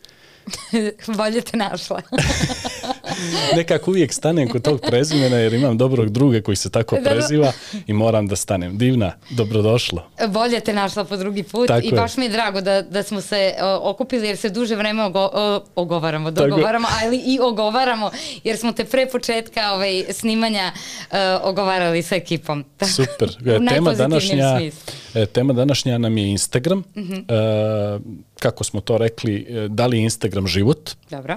Bolje 1.18 1.40
te 1.40 1.56
našla. 1.56 2.02
Nekako 3.56 3.90
uvijek 3.90 4.12
stanem 4.12 4.48
kod 4.48 4.62
tog 4.62 4.80
prezimena 4.80 5.36
jer 5.36 5.52
imam 5.54 5.78
dobrog 5.78 6.08
druga 6.08 6.40
koji 6.40 6.56
se 6.56 6.70
tako 6.70 6.96
Da, 6.96 7.00
da. 7.00 7.10
preziva 7.10 7.52
i 7.86 7.92
moram 7.92 8.26
da 8.26 8.36
stanem. 8.36 8.78
Divna, 8.78 9.12
dobrodošla. 9.30 10.08
Bolje 10.28 10.60
te 10.60 10.72
našla 10.72 11.04
po 11.04 11.16
drugi 11.16 11.42
put 11.42 11.68
Tako 11.68 11.80
i 11.80 11.88
je. 11.88 11.92
baš 11.92 12.16
mi 12.16 12.24
je 12.24 12.28
drago 12.28 12.60
da, 12.60 12.82
da 12.82 13.02
smo 13.02 13.20
se 13.20 13.54
o, 13.60 13.90
okupili 13.90 14.26
jer 14.26 14.36
se 14.36 14.48
duže 14.50 14.76
vreme 14.76 15.04
ogo, 15.04 15.20
o, 15.24 15.60
ogovaramo, 15.76 16.30
Tako 16.30 16.44
je. 16.44 16.50
dogovaramo, 16.50 16.88
ali 17.02 17.16
i 17.18 17.38
ogovaramo 17.40 18.10
jer 18.44 18.56
smo 18.56 18.72
te 18.72 18.84
pre 18.84 19.06
početka 19.06 19.72
ovaj, 19.72 20.04
snimanja 20.10 20.72
uh, 21.02 21.16
ogovarali 21.42 22.02
sa 22.02 22.16
ekipom. 22.16 22.64
Super. 22.96 23.28
U 23.40 23.68
tema 23.68 23.92
današnja, 23.92 24.58
smislu. 24.58 24.94
e, 25.14 25.26
tema 25.26 25.52
današnja 25.52 25.98
nam 25.98 26.18
je 26.18 26.26
Instagram. 26.26 26.78
Uh 26.78 26.84
Mhm. 26.96 27.14
-huh. 27.14 27.96
e, 27.96 28.00
kako 28.38 28.64
smo 28.64 28.80
to 28.80 28.98
rekli, 28.98 29.46
e, 29.48 29.68
da 29.68 29.86
li 29.86 29.96
je 29.96 30.02
Instagram 30.02 30.46
život? 30.46 30.90
Dobro, 31.10 31.36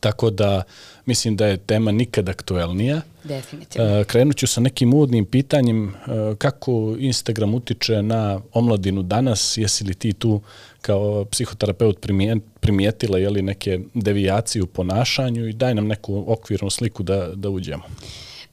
Tako 0.00 0.30
da 0.30 0.62
mislim 1.06 1.36
da 1.36 1.46
je 1.46 1.56
tema 1.56 1.92
nikad 1.92 2.28
aktuelnija. 2.28 3.00
definitivno. 3.24 4.00
E, 4.00 4.04
krenut 4.04 4.36
ću 4.36 4.46
sa 4.46 4.60
nekim 4.60 4.94
uvodnim 4.94 5.24
pitanjem 5.26 5.88
e, 5.88 5.92
kako 6.38 6.96
Instagram 6.98 7.54
utiče 7.54 8.02
na 8.02 8.40
omladinu 8.52 9.02
danas, 9.02 9.56
jesi 9.56 9.84
li 9.84 9.94
ti 9.94 10.12
tu 10.12 10.40
kao 10.80 11.24
psihoterapeut 11.24 12.00
primije- 12.00 12.40
primijetila 12.60 13.18
je 13.18 13.30
li 13.30 13.42
neke 13.42 13.80
devijacije 13.94 14.62
u 14.62 14.66
ponašanju 14.66 15.48
i 15.48 15.52
daj 15.52 15.74
nam 15.74 15.86
neku 15.86 16.24
okvirnu 16.26 16.70
sliku 16.70 17.02
da, 17.02 17.30
da 17.34 17.50
uđemo. 17.50 17.82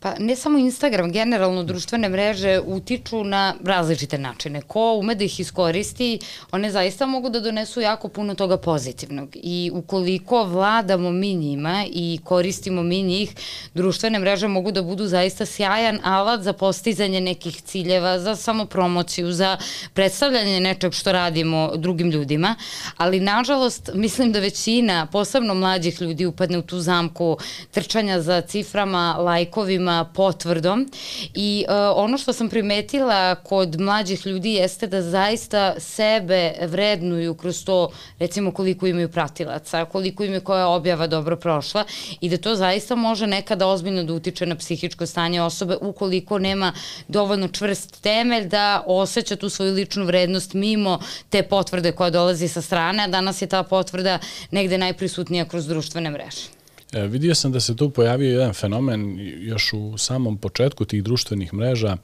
Pa 0.01 0.13
ne 0.19 0.35
samo 0.35 0.57
Instagram, 0.57 1.11
generalno 1.11 1.63
društvene 1.63 2.09
mreže 2.09 2.59
utiču 2.65 3.23
na 3.23 3.55
različite 3.63 4.17
načine. 4.17 4.61
Ko 4.61 4.93
ume 4.93 5.15
da 5.15 5.23
ih 5.23 5.39
iskoristi, 5.39 6.19
one 6.51 6.71
zaista 6.71 7.05
mogu 7.05 7.29
da 7.29 7.39
donesu 7.39 7.81
jako 7.81 8.07
puno 8.07 8.35
toga 8.35 8.57
pozitivnog. 8.57 9.29
I 9.33 9.71
ukoliko 9.73 10.43
vladamo 10.43 11.11
mi 11.11 11.33
njima 11.35 11.85
i 11.91 12.19
koristimo 12.23 12.83
mi 12.83 13.01
njih, 13.03 13.33
društvene 13.73 14.19
mreže 14.19 14.47
mogu 14.47 14.71
da 14.71 14.81
budu 14.81 15.07
zaista 15.07 15.45
sjajan 15.45 15.99
alat 16.03 16.41
za 16.41 16.53
postizanje 16.53 17.21
nekih 17.21 17.61
ciljeva, 17.61 18.19
za 18.19 18.35
samopromociju, 18.35 19.31
za 19.31 19.57
predstavljanje 19.93 20.59
nečeg 20.59 20.93
što 20.93 21.11
radimo 21.11 21.71
drugim 21.75 22.09
ljudima. 22.11 22.55
Ali 22.97 23.19
nažalost, 23.19 23.89
mislim 23.93 24.31
da 24.31 24.39
većina, 24.39 25.05
posebno 25.11 25.53
mlađih 25.53 26.01
ljudi, 26.01 26.25
upadne 26.25 26.57
u 26.57 26.61
tu 26.61 26.79
zamku 26.79 27.37
trčanja 27.71 28.21
za 28.21 28.41
ciframa, 28.41 29.15
lajkovima, 29.17 29.88
potvrdom 30.13 30.89
i 31.33 31.65
uh, 31.67 31.75
ono 31.95 32.17
što 32.17 32.33
sam 32.33 32.49
primetila 32.49 33.35
kod 33.35 33.79
mlađih 33.79 34.27
ljudi 34.27 34.53
jeste 34.53 34.87
da 34.87 35.01
zaista 35.01 35.75
sebe 35.79 36.53
vrednuju 36.61 37.33
kroz 37.35 37.65
to 37.65 37.91
recimo 38.19 38.51
koliko 38.51 38.87
imaju 38.87 39.09
pratilaca, 39.09 39.85
koliko 39.85 40.23
im 40.23 40.41
koja 40.41 40.67
objava 40.67 41.07
dobro 41.07 41.35
prošla 41.35 41.83
i 42.21 42.29
da 42.29 42.37
to 42.37 42.55
zaista 42.55 42.95
može 42.95 43.27
nekada 43.27 43.67
ozbiljno 43.67 44.03
da 44.03 44.13
utiče 44.13 44.45
na 44.45 44.55
psihičko 44.55 45.05
stanje 45.05 45.41
osobe 45.41 45.77
ukoliko 45.81 46.39
nema 46.39 46.73
dovoljno 47.07 47.47
čvrst 47.47 48.01
temelj 48.01 48.47
da 48.47 48.83
osjeća 48.85 49.35
tu 49.35 49.49
svoju 49.49 49.73
ličnu 49.73 50.05
vrednost 50.05 50.53
mimo 50.53 50.99
te 51.29 51.43
potvrde 51.43 51.91
koja 51.91 52.09
dolazi 52.09 52.47
sa 52.47 52.61
strane, 52.61 53.03
a 53.03 53.07
danas 53.07 53.41
je 53.41 53.47
ta 53.47 53.63
potvrda 53.63 54.19
negde 54.51 54.77
najprisutnija 54.77 55.45
kroz 55.45 55.67
društvene 55.67 56.09
mreže. 56.09 56.58
E, 56.93 57.07
vidio 57.07 57.35
sam 57.35 57.51
da 57.51 57.59
se 57.59 57.75
tu 57.75 57.89
pojavio 57.89 58.31
jedan 58.31 58.53
fenomen 58.53 59.17
još 59.39 59.73
u 59.73 59.97
samom 59.97 60.37
početku 60.37 60.85
tih 60.85 61.03
društvenih 61.03 61.53
mreža. 61.53 61.97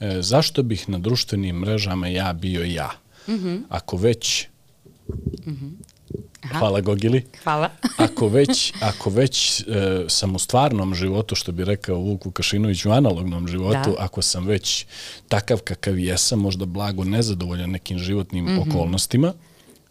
E, 0.00 0.22
zašto 0.22 0.62
bih 0.62 0.88
na 0.88 0.98
društvenim 0.98 1.56
mrežama 1.56 2.08
ja 2.08 2.32
bio 2.32 2.64
ja? 2.64 2.90
Mm 3.28 3.32
-hmm. 3.32 3.62
Ako 3.68 3.96
već... 3.96 4.46
Mm 5.46 5.50
-hmm. 5.50 5.70
Hvala 6.58 6.80
Gogili. 6.80 7.24
Hvala. 7.42 7.70
ako 8.06 8.28
već, 8.28 8.72
ako 8.80 9.10
već 9.10 9.60
e, 9.60 9.64
sam 10.08 10.34
u 10.34 10.38
stvarnom 10.38 10.94
životu, 10.94 11.34
što 11.34 11.52
bi 11.52 11.64
rekao 11.64 11.96
Vuk 11.96 12.24
Vukašinović, 12.24 12.84
u 12.84 12.90
analognom 12.90 13.48
životu, 13.48 13.90
Da. 13.90 14.04
ako 14.04 14.22
sam 14.22 14.46
već 14.46 14.86
takav 15.28 15.58
kakav 15.58 15.98
jesam, 15.98 16.38
možda 16.38 16.64
blago 16.64 17.04
nezadovoljan 17.04 17.70
nekim 17.70 17.98
životnim 17.98 18.44
mm 18.44 18.48
-hmm. 18.48 18.70
okolnostima, 18.70 19.32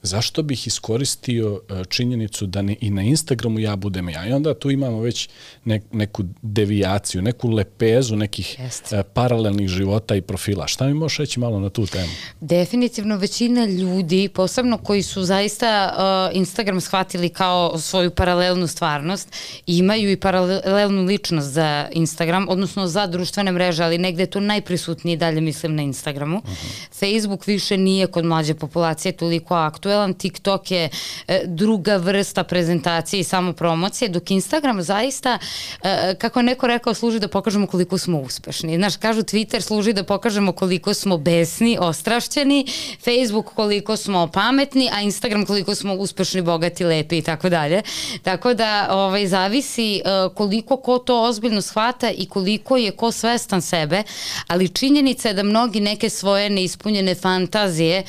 zašto 0.01 0.43
bih 0.43 0.67
iskoristio 0.67 1.61
e, 1.69 1.83
činjenicu 1.89 2.45
da 2.45 2.61
ne, 2.61 2.75
i 2.81 2.89
na 2.89 3.01
Instagramu 3.01 3.59
ja 3.59 3.75
budem 3.75 4.09
ja. 4.09 4.27
I 4.27 4.33
onda 4.33 4.53
tu 4.53 4.71
imamo 4.71 4.99
već 4.99 5.29
ne, 5.65 5.81
neku 5.91 6.23
devijaciju, 6.41 7.21
neku 7.21 7.49
lepezu 7.49 8.15
nekih 8.15 8.59
Jeste. 8.59 8.95
e, 8.95 9.03
paralelnih 9.03 9.67
života 9.67 10.15
i 10.15 10.21
profila. 10.21 10.67
Šta 10.67 10.87
mi 10.87 10.93
možeš 10.93 11.17
reći 11.17 11.39
malo 11.39 11.59
na 11.59 11.69
tu 11.69 11.85
temu? 11.85 12.11
Definitivno 12.41 13.17
većina 13.17 13.65
ljudi, 13.65 14.29
posebno 14.29 14.77
koji 14.77 15.03
su 15.03 15.23
zaista 15.23 15.93
uh, 16.31 16.37
Instagram 16.37 16.81
shvatili 16.81 17.29
kao 17.29 17.79
svoju 17.79 18.11
paralelnu 18.11 18.67
stvarnost, 18.67 19.33
imaju 19.65 20.11
i 20.11 20.17
paralelnu 20.17 21.03
ličnost 21.03 21.47
za 21.47 21.87
Instagram, 21.91 22.49
odnosno 22.49 22.87
za 22.87 23.07
društvene 23.07 23.51
mreže, 23.51 23.83
ali 23.83 23.97
negde 23.97 24.23
je 24.23 24.29
to 24.29 24.39
najprisutnije 24.39 25.17
dalje 25.17 25.41
mislim 25.41 25.75
na 25.75 25.81
Instagramu. 25.81 26.37
Uh 26.37 26.43
-huh. 26.43 26.99
Facebook 26.99 27.47
više 27.47 27.77
nije 27.77 28.07
kod 28.07 28.25
mlađe 28.25 28.53
populacije 28.53 29.11
toliko 29.11 29.55
aktuelan, 29.97 30.13
TikTok 30.13 30.71
je 30.71 30.89
e, 31.27 31.41
druga 31.45 31.97
vrsta 31.97 32.43
prezentacije 32.43 33.19
i 33.19 33.23
samopromocije, 33.23 34.09
dok 34.09 34.31
Instagram 34.31 34.81
zaista, 34.81 35.37
e, 35.83 36.15
kako 36.19 36.39
je 36.39 36.43
neko 36.43 36.67
rekao, 36.67 36.93
služi 36.93 37.19
da 37.19 37.27
pokažemo 37.27 37.67
koliko 37.67 37.97
smo 37.97 38.19
uspešni. 38.19 38.77
Znaš, 38.77 38.97
kažu 38.97 39.21
Twitter 39.21 39.61
služi 39.61 39.93
da 39.93 40.03
pokažemo 40.03 40.51
koliko 40.51 40.93
smo 40.93 41.17
besni, 41.17 41.77
ostrašćeni, 41.79 42.65
Facebook 43.03 43.53
koliko 43.55 43.97
smo 43.97 44.27
pametni, 44.27 44.89
a 44.93 45.01
Instagram 45.01 45.45
koliko 45.45 45.75
smo 45.75 45.93
uspešni, 45.93 46.41
bogati, 46.41 46.85
lepi 46.85 47.17
i 47.17 47.21
tako 47.21 47.49
dalje. 47.49 47.81
Tako 48.23 48.53
da 48.53 48.87
ovaj, 48.91 49.27
zavisi 49.27 49.95
e, 49.95 50.01
koliko 50.35 50.77
ko 50.77 50.97
to 50.97 51.23
ozbiljno 51.23 51.61
shvata 51.61 52.11
i 52.11 52.25
koliko 52.25 52.77
je 52.77 52.91
ko 52.91 53.11
svestan 53.11 53.61
sebe, 53.61 54.03
ali 54.47 54.69
činjenica 54.69 55.27
je 55.27 55.33
da 55.33 55.43
mnogi 55.43 55.79
neke 55.79 56.09
svoje 56.09 56.49
neispunjene 56.49 57.15
fantazije 57.15 58.03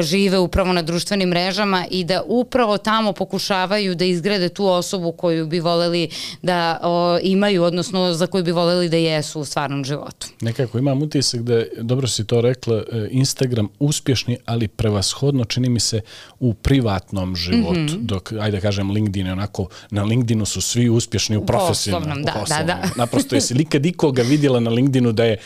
žive 0.00 0.38
upravo 0.38 0.72
na 0.72 0.82
društvenim 1.04 1.28
mrežama 1.28 1.86
i 1.90 2.04
da 2.04 2.22
upravo 2.26 2.78
tamo 2.78 3.12
pokušavaju 3.12 3.94
da 3.94 4.04
izgrade 4.04 4.48
tu 4.48 4.66
osobu 4.66 5.12
koju 5.12 5.46
bi 5.46 5.60
voleli 5.60 6.08
da 6.42 6.80
o, 6.82 7.18
imaju, 7.22 7.62
odnosno 7.62 8.12
za 8.12 8.26
koju 8.26 8.44
bi 8.44 8.52
voleli 8.52 8.88
da 8.88 8.96
jesu 8.96 9.40
u 9.40 9.44
stvarnom 9.44 9.84
životu. 9.84 10.26
Nekako 10.40 10.78
imam 10.78 11.02
utisak 11.02 11.40
da, 11.40 11.62
dobro 11.80 12.08
si 12.08 12.24
to 12.24 12.40
rekla, 12.40 12.76
e, 12.76 13.08
Instagram 13.10 13.68
uspješni, 13.78 14.36
ali 14.44 14.68
prevashodno 14.68 15.44
čini 15.44 15.68
mi 15.68 15.80
se 15.80 16.00
u 16.40 16.54
privatnom 16.54 17.36
životu, 17.36 17.80
mm 17.80 17.88
-hmm. 17.88 18.00
dok, 18.00 18.32
ajde 18.32 18.56
da 18.56 18.60
kažem, 18.60 18.90
LinkedIn 18.90 19.26
je 19.26 19.32
onako, 19.32 19.68
na 19.90 20.02
LinkedInu 20.02 20.44
su 20.44 20.60
svi 20.60 20.88
uspješni 20.88 21.36
u 21.36 21.46
profesionalnom. 21.46 22.22
Da, 22.22 22.44
da, 22.48 22.62
da. 22.62 22.88
Naprosto, 22.96 23.34
jesi 23.34 23.54
likad 23.54 23.86
ikoga 23.86 24.22
vidjela 24.22 24.60
na 24.60 24.70
LinkedInu 24.70 25.12
da 25.12 25.24
je, 25.24 25.36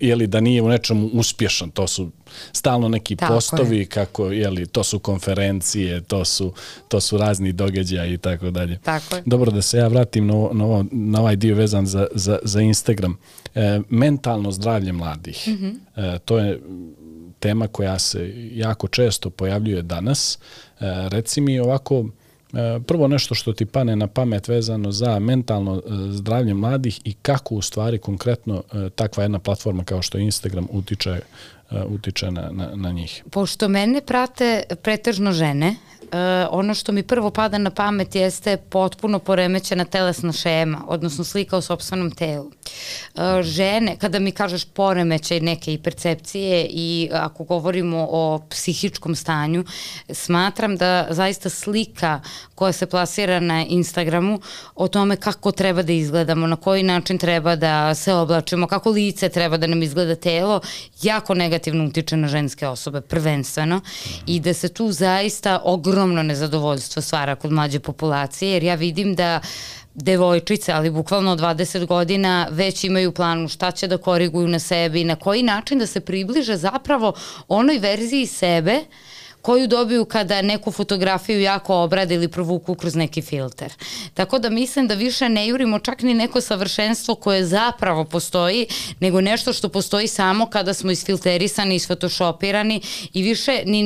jeli, 0.00 0.26
da 0.26 0.40
nije 0.40 0.62
u 0.62 0.68
nečemu 0.68 1.10
uspješan, 1.12 1.70
to 1.70 1.86
su 1.86 2.10
stalno 2.52 2.88
neki 2.88 3.16
Tako 3.16 3.34
postovi, 3.34 3.78
je. 3.78 3.84
kako, 3.84 4.26
jeli, 4.26 4.66
to 4.66 4.84
su 4.84 4.98
konferencije, 5.08 6.00
to 6.00 6.24
su, 6.24 6.52
to 6.88 7.00
su 7.00 7.18
razni 7.18 7.52
događaji 7.52 8.14
i 8.14 8.18
tako 8.18 8.50
dalje. 8.50 8.78
Tako 8.78 9.16
je. 9.16 9.22
Dobro 9.26 9.50
da 9.50 9.62
se 9.62 9.78
ja 9.78 9.88
vratim 9.88 10.26
na, 10.26 10.34
na, 10.52 10.64
ovo, 10.64 10.84
na 10.90 11.20
ovaj 11.20 11.36
dio 11.36 11.54
vezan 11.56 11.86
za, 11.86 12.06
za, 12.14 12.38
za 12.42 12.60
Instagram. 12.60 13.16
E, 13.54 13.80
mentalno 13.88 14.52
zdravlje 14.52 14.92
mladih. 14.92 15.48
Mm 15.48 15.52
-hmm. 15.52 15.74
e, 15.96 16.18
to 16.18 16.38
je 16.38 16.60
tema 17.40 17.68
koja 17.68 17.98
se 17.98 18.32
jako 18.52 18.88
često 18.88 19.30
pojavljuje 19.30 19.82
danas. 19.82 20.38
E, 20.38 20.38
reci 21.08 21.40
mi 21.40 21.60
ovako, 21.60 22.04
e, 22.52 22.80
prvo 22.86 23.08
nešto 23.08 23.34
što 23.34 23.52
ti 23.52 23.66
pane 23.66 23.96
na 23.96 24.06
pamet 24.06 24.48
vezano 24.48 24.92
za 24.92 25.18
mentalno 25.18 25.76
e, 25.76 25.80
zdravlje 26.12 26.54
mladih 26.54 27.00
i 27.04 27.12
kako 27.12 27.54
u 27.54 27.62
stvari 27.62 27.98
konkretno 27.98 28.62
e, 28.72 28.90
takva 28.90 29.22
jedna 29.22 29.38
platforma 29.38 29.84
kao 29.84 30.02
što 30.02 30.18
je 30.18 30.24
Instagram 30.24 30.66
utiče 30.70 31.20
utiče 31.70 32.30
na, 32.30 32.50
na, 32.52 32.70
na 32.74 32.92
njih. 32.92 33.22
Pošto 33.30 33.68
mene 33.68 34.00
prate 34.00 34.62
pretežno 34.82 35.32
žene, 35.32 35.74
uh, 36.02 36.08
ono 36.50 36.74
što 36.74 36.92
mi 36.92 37.02
prvo 37.02 37.30
pada 37.30 37.58
na 37.58 37.70
pamet 37.70 38.14
jeste 38.14 38.56
potpuno 38.56 39.18
poremećena 39.18 39.84
telesna 39.84 40.32
šema, 40.32 40.84
odnosno 40.86 41.24
slika 41.24 41.56
o 41.56 41.60
sobstvenom 41.60 42.10
telu. 42.10 42.44
Uh, 42.44 43.22
žene, 43.42 43.96
kada 43.96 44.18
mi 44.18 44.32
kažeš 44.32 44.64
poremećaj 44.64 45.40
neke 45.40 45.74
i 45.74 45.78
percepcije 45.78 46.66
i 46.70 47.10
ako 47.12 47.44
govorimo 47.44 48.06
o 48.10 48.40
psihičkom 48.50 49.14
stanju, 49.14 49.64
smatram 50.10 50.76
da 50.76 51.06
zaista 51.10 51.50
slika 51.50 52.20
koja 52.54 52.72
se 52.72 52.86
plasira 52.86 53.40
na 53.40 53.64
Instagramu 53.64 54.40
o 54.74 54.88
tome 54.88 55.16
kako 55.16 55.52
treba 55.52 55.82
da 55.82 55.92
izgledamo, 55.92 56.46
na 56.46 56.56
koji 56.56 56.82
način 56.82 57.18
treba 57.18 57.56
da 57.56 57.94
se 57.94 58.14
oblačimo, 58.14 58.66
kako 58.66 58.90
lice 58.90 59.28
treba 59.28 59.56
da 59.56 59.66
nam 59.66 59.82
izgleda 59.82 60.14
telo, 60.14 60.60
jako 61.02 61.34
negativno 61.34 61.84
utiče 61.84 62.16
na 62.16 62.28
ženske 62.28 62.68
osobe, 62.68 63.00
prvenstveno, 63.00 63.80
i 64.26 64.40
da 64.40 64.54
se 64.54 64.68
tu 64.68 64.92
zaista 64.92 65.60
ogromno 65.64 65.87
ogromno 65.88 66.22
nezadovoljstvo 66.22 67.02
stvara 67.02 67.34
kod 67.34 67.52
mlađe 67.52 67.80
populacije, 67.80 68.52
jer 68.52 68.62
ja 68.62 68.74
vidim 68.74 69.14
da 69.14 69.40
devojčice, 69.94 70.72
ali 70.72 70.90
bukvalno 70.90 71.36
20 71.36 71.86
godina 71.86 72.48
već 72.50 72.84
imaju 72.84 73.12
planu 73.12 73.48
šta 73.48 73.70
će 73.70 73.86
da 73.88 73.98
koriguju 73.98 74.48
na 74.48 74.58
sebi, 74.58 75.04
na 75.04 75.16
koji 75.16 75.42
način 75.42 75.78
da 75.78 75.86
se 75.86 76.00
približe 76.00 76.56
zapravo 76.56 77.12
onoj 77.48 77.78
verziji 77.78 78.26
sebe 78.26 78.74
uh, 78.74 79.17
koju 79.48 79.66
dobiju 79.66 80.04
kada 80.04 80.42
neku 80.42 80.72
fotografiju 80.72 81.40
jako 81.40 81.76
obrade 81.76 82.14
ili 82.14 82.28
provuku 82.28 82.74
kroz 82.74 82.94
neki 82.94 83.22
filter. 83.22 83.72
Tako 84.14 84.38
da 84.38 84.50
mislim 84.50 84.86
da 84.86 84.94
više 84.94 85.28
ne 85.28 85.46
jurimo 85.48 85.78
čak 85.78 86.02
ni 86.02 86.14
neko 86.14 86.40
savršenstvo 86.40 87.14
koje 87.14 87.46
zapravo 87.46 88.04
postoji, 88.04 88.66
nego 89.00 89.20
nešto 89.20 89.52
što 89.52 89.68
postoji 89.68 90.08
samo 90.08 90.46
kada 90.46 90.74
smo 90.74 90.90
isfilterisani, 90.90 91.74
isfotoshopirani 91.74 92.80
i 93.12 93.22
više 93.22 93.62
ni, 93.64 93.82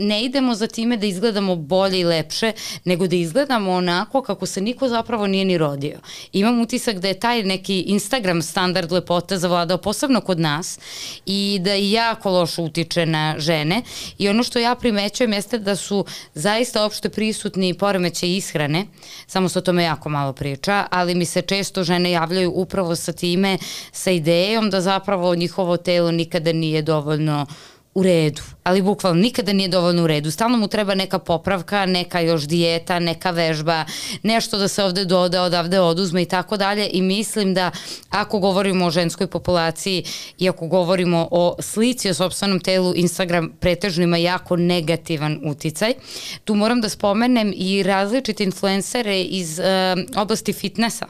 ne 0.00 0.24
idemo 0.24 0.54
za 0.54 0.66
time 0.66 0.96
da 0.96 1.06
izgledamo 1.06 1.56
bolje 1.56 2.00
i 2.00 2.04
lepše, 2.04 2.52
nego 2.84 3.06
da 3.06 3.16
izgledamo 3.16 3.72
onako 3.72 4.22
kako 4.22 4.46
se 4.46 4.60
niko 4.60 4.88
zapravo 4.88 5.26
nije 5.26 5.44
ni 5.44 5.58
rodio. 5.58 5.98
Imam 6.32 6.60
utisak 6.60 6.98
da 6.98 7.08
je 7.08 7.20
taj 7.20 7.42
neki 7.42 7.80
Instagram 7.80 8.42
standard 8.42 8.92
lepote 8.92 9.38
zavladao 9.38 9.78
posebno 9.78 10.20
kod 10.20 10.40
nas 10.40 10.78
i 11.26 11.58
da 11.60 11.74
jako 11.74 12.30
loše 12.30 12.62
utiče 12.62 13.06
na 13.06 13.34
žene 13.38 13.82
i 14.18 14.28
ono 14.28 14.42
što 14.42 14.58
ja 14.58 14.74
primećujem 14.86 15.32
jeste 15.32 15.58
da 15.58 15.76
su 15.76 16.04
zaista 16.34 16.84
opšte 16.84 17.08
prisutni 17.08 17.74
poremeće 17.74 18.28
ishrane, 18.28 18.86
samo 19.26 19.48
se 19.48 19.58
o 19.58 19.62
tome 19.62 19.84
jako 19.84 20.08
malo 20.08 20.32
priča, 20.32 20.86
ali 20.90 21.14
mi 21.14 21.24
se 21.24 21.42
često 21.42 21.84
žene 21.84 22.10
javljaju 22.10 22.52
upravo 22.54 22.96
sa 22.96 23.12
time, 23.12 23.58
sa 23.92 24.10
idejom 24.10 24.70
da 24.70 24.80
zapravo 24.80 25.34
njihovo 25.34 25.76
telo 25.76 26.10
nikada 26.10 26.52
nije 26.52 26.82
dovoljno 26.82 27.46
u 27.94 28.02
redu, 28.02 28.42
ali 28.66 28.82
bukvalno 28.82 29.20
nikada 29.20 29.52
nije 29.52 29.68
dovoljno 29.68 30.04
u 30.04 30.06
redu. 30.06 30.30
Stalno 30.30 30.58
mu 30.58 30.68
treba 30.68 30.94
neka 30.94 31.18
popravka, 31.18 31.86
neka 31.86 32.20
još 32.20 32.42
dijeta, 32.42 32.98
neka 32.98 33.30
vežba, 33.30 33.84
nešto 34.22 34.58
da 34.58 34.68
se 34.68 34.84
ovde 34.84 35.04
doda, 35.04 35.42
odavde 35.42 35.80
oduzme 35.80 36.22
i 36.22 36.24
tako 36.24 36.56
dalje 36.56 36.88
i 36.92 37.02
mislim 37.02 37.54
da 37.54 37.70
ako 38.10 38.38
govorimo 38.38 38.86
o 38.86 38.90
ženskoj 38.90 39.26
populaciji 39.26 40.04
i 40.38 40.48
ako 40.48 40.66
govorimo 40.66 41.28
o 41.30 41.56
slici 41.60 42.10
o 42.10 42.14
sobstvenom 42.14 42.60
telu, 42.60 42.92
Instagram 42.96 43.52
pretežno 43.60 44.04
ima 44.04 44.16
jako 44.16 44.56
negativan 44.56 45.40
uticaj. 45.44 45.94
Tu 46.44 46.54
moram 46.54 46.80
da 46.80 46.88
spomenem 46.88 47.52
i 47.56 47.82
različite 47.82 48.44
influencere 48.44 49.20
iz 49.20 49.58
uh, 49.58 49.64
oblasti 50.22 50.52
fitnessa, 50.52 51.06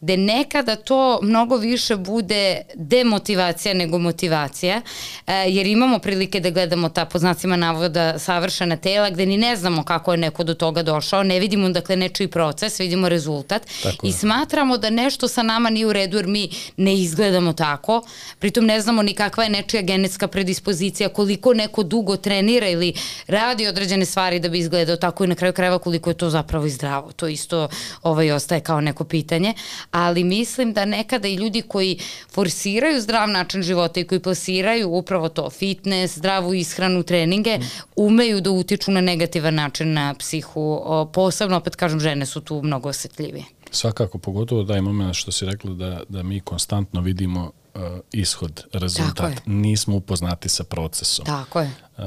gde 0.00 0.16
nekada 0.16 0.76
to 0.76 1.18
mnogo 1.22 1.56
više 1.56 1.96
bude 1.96 2.60
demotivacija 2.74 3.74
nego 3.74 3.98
motivacija, 3.98 4.76
uh, 4.76 5.32
jer 5.48 5.66
imamo 5.66 5.98
prilike 5.98 6.40
da 6.40 6.50
gledamo 6.50 6.81
ta 6.88 7.04
po 7.04 7.18
znacima 7.18 7.56
navoda 7.56 8.18
savršena 8.18 8.76
tela 8.76 9.10
gde 9.10 9.26
ni 9.26 9.36
ne 9.36 9.56
znamo 9.56 9.84
kako 9.84 10.12
je 10.12 10.18
neko 10.18 10.44
do 10.44 10.54
toga 10.54 10.82
došao, 10.82 11.22
ne 11.22 11.40
vidimo 11.40 11.68
dakle 11.68 11.96
nečiji 11.96 12.28
proces, 12.28 12.80
vidimo 12.80 13.08
rezultat 13.08 13.62
tako 13.82 14.06
i 14.06 14.08
je. 14.08 14.12
smatramo 14.12 14.78
da 14.78 14.90
nešto 14.90 15.28
sa 15.28 15.42
nama 15.42 15.70
nije 15.70 15.86
u 15.86 15.92
redu 15.92 16.16
jer 16.16 16.26
mi 16.26 16.50
ne 16.76 16.94
izgledamo 16.94 17.52
tako, 17.52 18.02
pritom 18.38 18.64
ne 18.64 18.80
znamo 18.80 19.02
ni 19.02 19.14
kakva 19.14 19.44
je 19.44 19.50
nečija 19.50 19.82
genetska 19.82 20.28
predispozicija, 20.28 21.08
koliko 21.08 21.54
neko 21.54 21.82
dugo 21.82 22.16
trenira 22.16 22.68
ili 22.68 22.94
radi 23.26 23.66
određene 23.66 24.04
stvari 24.04 24.40
da 24.40 24.48
bi 24.48 24.58
izgledao 24.58 24.96
tako 24.96 25.24
i 25.24 25.26
na 25.26 25.34
kraju 25.34 25.52
krajeva 25.52 25.78
koliko 25.78 26.10
je 26.10 26.14
to 26.14 26.30
zapravo 26.30 26.66
i 26.66 26.70
zdravo. 26.70 27.12
To 27.12 27.28
isto 27.28 27.68
ovaj, 28.02 28.32
ostaje 28.32 28.60
kao 28.60 28.80
neko 28.80 29.04
pitanje, 29.04 29.54
ali 29.90 30.24
mislim 30.24 30.72
da 30.72 30.84
nekada 30.84 31.28
i 31.28 31.34
ljudi 31.34 31.62
koji 31.62 31.98
forsiraju 32.30 33.00
zdrav 33.00 33.28
način 33.28 33.62
života 33.62 34.00
i 34.00 34.04
koji 34.04 34.20
plasiraju 34.20 34.90
upravo 34.90 35.28
to 35.28 35.50
fitness, 35.50 35.82
fitness, 35.82 36.18
zdravu 36.18 36.54
ishranu, 36.54 36.71
treninge, 37.02 37.58
umeju 37.96 38.40
da 38.40 38.50
utiču 38.50 38.90
na 38.90 39.00
negativan 39.00 39.54
način 39.54 39.92
na 39.92 40.14
psihu. 40.18 40.82
Posebno, 41.12 41.56
opet 41.56 41.76
kažem, 41.76 42.00
žene 42.00 42.26
su 42.26 42.40
tu 42.40 42.62
mnogo 42.62 42.88
osetljivije. 42.88 43.44
Svakako, 43.70 44.18
pogotovo 44.18 44.62
daj 44.62 44.80
moment 44.80 45.14
što 45.14 45.32
si 45.32 45.46
rekla 45.46 45.72
da, 45.72 46.00
da 46.08 46.22
mi 46.22 46.40
konstantno 46.40 47.00
vidimo 47.00 47.50
uh, 47.74 47.82
ishod, 48.12 48.64
rezultat. 48.72 49.32
Nismo 49.46 49.96
upoznati 49.96 50.48
sa 50.48 50.64
procesom. 50.64 51.26
Tako 51.26 51.60
je. 51.60 51.70
Uh, 51.98 52.04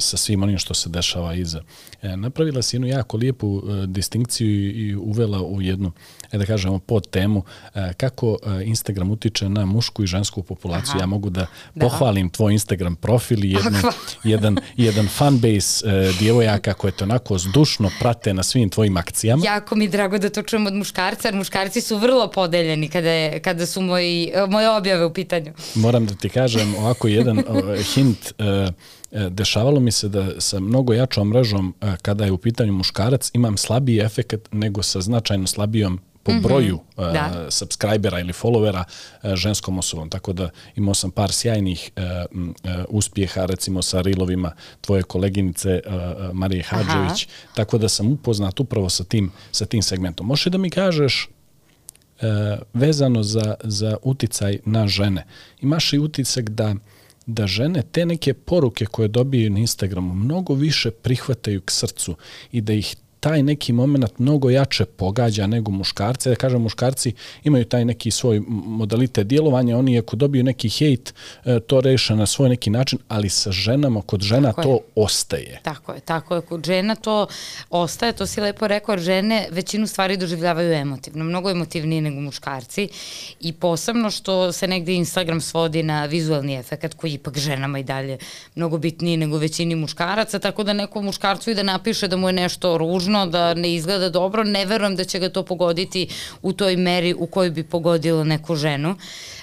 sa 0.00 0.16
svim 0.16 0.42
onim 0.42 0.58
što 0.58 0.74
se 0.74 0.88
dešava 0.88 1.34
iza. 1.34 1.62
E, 2.02 2.16
napravila 2.16 2.62
si 2.62 2.76
jednu 2.76 2.86
jako 2.86 3.16
lijepu 3.16 3.46
uh, 3.46 3.84
distinkciju 3.84 4.48
i, 4.48 4.96
uvela 4.96 5.42
u 5.42 5.62
jednu, 5.62 5.92
e 6.32 6.38
da 6.38 6.46
kažemo, 6.46 6.78
pod 6.78 7.10
temu 7.10 7.38
uh, 7.38 7.82
kako 7.96 8.36
Instagram 8.64 9.10
utiče 9.10 9.48
na 9.48 9.66
mušku 9.66 10.02
i 10.02 10.06
žensku 10.06 10.42
populaciju. 10.42 10.90
Aha. 10.90 11.00
Ja 11.00 11.06
mogu 11.06 11.30
da, 11.30 11.46
da 11.74 11.80
pohvalim 11.80 12.30
tvoj 12.30 12.52
Instagram 12.52 12.96
profil 12.96 13.44
i 13.44 13.50
jednu, 13.50 13.78
jedan, 14.24 14.56
jedan 14.76 15.08
fanbase 15.08 16.12
djevojaka 16.18 16.74
koje 16.74 16.92
te 16.92 17.04
onako 17.04 17.38
zdušno 17.38 17.90
prate 18.00 18.34
na 18.34 18.42
svim 18.42 18.70
tvojim 18.70 18.96
akcijama. 18.96 19.44
Jako 19.44 19.76
mi 19.76 19.88
drago 19.88 20.18
da 20.18 20.30
to 20.30 20.42
čujem 20.42 20.66
od 20.66 20.74
muškarca, 20.74 21.28
jer 21.28 21.34
muškarci 21.34 21.80
su 21.80 21.96
vrlo 21.96 22.30
podeljeni 22.30 22.88
kada, 22.88 23.10
je, 23.10 23.40
kada 23.40 23.66
su 23.66 23.80
moji, 23.80 24.32
moje 24.48 24.70
objave 24.70 25.04
u 25.04 25.12
pitanju. 25.12 25.52
Moram 25.74 26.06
da 26.06 26.14
ti 26.14 26.28
kažem 26.28 26.74
ovako 26.74 27.08
jedan 27.08 27.42
hint 27.94 28.32
uh, 28.38 28.74
dešavalo 29.10 29.80
mi 29.80 29.92
se 29.92 30.08
da 30.08 30.40
sa 30.40 30.60
mnogo 30.60 30.94
jačom 30.94 31.28
mrežom 31.28 31.74
e, 31.80 31.96
kada 32.02 32.24
je 32.24 32.32
u 32.32 32.38
pitanju 32.38 32.72
muškarac 32.72 33.30
imam 33.34 33.56
slabiji 33.56 33.98
efekt 33.98 34.48
nego 34.52 34.82
sa 34.82 35.00
značajno 35.00 35.46
slabijom 35.46 36.00
po 36.22 36.32
mm 36.32 36.36
-hmm. 36.36 36.42
broju 36.42 36.74
uh, 36.74 37.12
da. 37.12 37.46
subscribera 37.50 38.20
ili 38.20 38.32
followera 38.32 38.84
uh, 39.22 39.34
ženskom 39.34 39.78
osobom. 39.78 40.10
Tako 40.10 40.32
da 40.32 40.50
imao 40.76 40.94
sam 40.94 41.10
par 41.10 41.32
sjajnih 41.32 41.90
uh, 41.96 42.02
uh, 42.32 42.50
uspjeha 42.88 43.44
recimo 43.44 43.82
sa 43.82 44.00
rilovima 44.00 44.52
tvoje 44.80 45.02
koleginice 45.02 45.80
uh, 45.86 45.92
Marije 46.32 46.62
Hadžević. 46.62 47.26
Aha. 47.26 47.52
Tako 47.54 47.78
da 47.78 47.88
sam 47.88 48.12
upoznat 48.12 48.60
upravo 48.60 48.88
sa 48.88 49.04
tim, 49.04 49.30
sa 49.52 49.66
tim 49.66 49.82
segmentom. 49.82 50.26
Možeš 50.26 50.44
da 50.44 50.58
mi 50.58 50.70
kažeš 50.70 51.28
uh, 52.20 52.26
vezano 52.74 53.22
za, 53.22 53.54
za 53.64 53.96
uticaj 54.02 54.58
na 54.64 54.88
žene. 54.88 55.26
Imaš 55.60 55.92
i 55.92 55.98
utisak 55.98 56.48
da 56.48 56.70
uh, 56.70 56.76
da 57.28 57.46
žene 57.46 57.82
te 57.82 58.06
neke 58.06 58.34
poruke 58.34 58.86
koje 58.86 59.08
dobiju 59.08 59.50
na 59.50 59.58
Instagramu 59.58 60.14
mnogo 60.14 60.54
više 60.54 60.90
prihvataju 60.90 61.60
k 61.60 61.70
srcu 61.70 62.16
i 62.52 62.60
da 62.60 62.72
ih 62.72 62.96
taj 63.20 63.42
neki 63.42 63.72
moment 63.72 64.18
mnogo 64.18 64.50
jače 64.50 64.84
pogađa 64.84 65.46
nego 65.46 65.70
muškarce. 65.70 66.30
Da 66.30 66.36
kažem, 66.36 66.62
muškarci 66.62 67.12
imaju 67.44 67.64
taj 67.64 67.84
neki 67.84 68.10
svoj 68.10 68.42
modalitet 68.48 69.26
djelovanja, 69.26 69.78
oni 69.78 69.98
ako 69.98 70.16
dobiju 70.16 70.44
neki 70.44 70.68
hejt, 70.68 71.14
e, 71.44 71.60
to 71.60 71.80
reše 71.80 72.16
na 72.16 72.26
svoj 72.26 72.48
neki 72.48 72.70
način, 72.70 72.98
ali 73.08 73.28
sa 73.28 73.52
ženama, 73.52 74.02
kod 74.02 74.20
žena 74.20 74.52
tako 74.52 74.62
to 74.62 74.72
je. 74.72 74.80
ostaje. 74.94 75.60
Tako 75.62 75.92
je, 75.92 76.00
tako 76.00 76.34
je. 76.34 76.40
Kod 76.40 76.64
žena 76.64 76.94
to 76.94 77.26
ostaje, 77.70 78.12
to 78.12 78.26
si 78.26 78.40
lepo 78.40 78.68
rekao, 78.68 78.92
jer 78.92 79.00
žene 79.00 79.48
većinu 79.50 79.86
stvari 79.86 80.16
doživljavaju 80.16 80.72
emotivno, 80.72 81.24
mnogo 81.24 81.50
emotivnije 81.50 82.02
nego 82.02 82.20
muškarci 82.20 82.88
i 83.40 83.52
posebno 83.52 84.10
što 84.10 84.52
se 84.52 84.68
negde 84.68 84.92
Instagram 84.92 85.40
svodi 85.40 85.82
na 85.82 86.04
vizualni 86.04 86.56
efekt 86.56 86.94
koji 86.94 87.12
ipak 87.12 87.38
ženama 87.38 87.78
i 87.78 87.82
dalje 87.82 88.18
mnogo 88.54 88.78
bitniji 88.78 89.16
nego 89.16 89.38
većini 89.38 89.74
muškaraca, 89.74 90.38
tako 90.38 90.64
da 90.64 90.72
neko 90.72 91.02
muškarcu 91.02 91.50
i 91.50 91.54
da 91.54 91.62
napiše 91.62 92.08
da 92.08 92.16
mu 92.16 92.28
je 92.28 92.32
nešto 92.32 92.78
ružno, 92.78 93.07
da 93.26 93.54
ne 93.54 93.74
izgleda 93.74 94.10
dobro, 94.10 94.44
ne 94.44 94.64
verujem 94.64 94.96
da 94.96 95.04
će 95.04 95.18
ga 95.18 95.28
to 95.28 95.42
pogoditi 95.42 96.08
u 96.42 96.52
toj 96.52 96.76
meri 96.76 97.14
u 97.14 97.26
kojoj 97.26 97.50
bi 97.50 97.62
pogodilo 97.62 98.24
neku 98.24 98.56
ženu. 98.56 98.96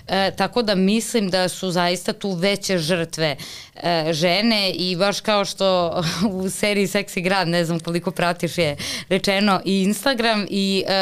E, 0.08 0.32
tako 0.32 0.62
da 0.62 0.76
mislim 0.76 1.30
da 1.30 1.50
su 1.50 1.72
zaista 1.72 2.14
tu 2.14 2.32
veće 2.32 2.78
žrtve 2.78 3.36
e, 3.76 4.14
žene 4.14 4.72
i 4.72 4.96
baš 4.96 5.20
kao 5.20 5.46
što 5.46 6.02
u 6.32 6.50
seriji 6.50 6.88
Seksi 6.88 7.22
grad, 7.22 7.48
ne 7.48 7.66
znam 7.66 7.80
koliko 7.80 8.12
pratiš 8.12 8.58
je 8.58 8.78
rečeno 9.10 9.62
i 9.66 9.84
Instagram 9.84 10.46
i 10.50 10.84
e, 10.88 10.94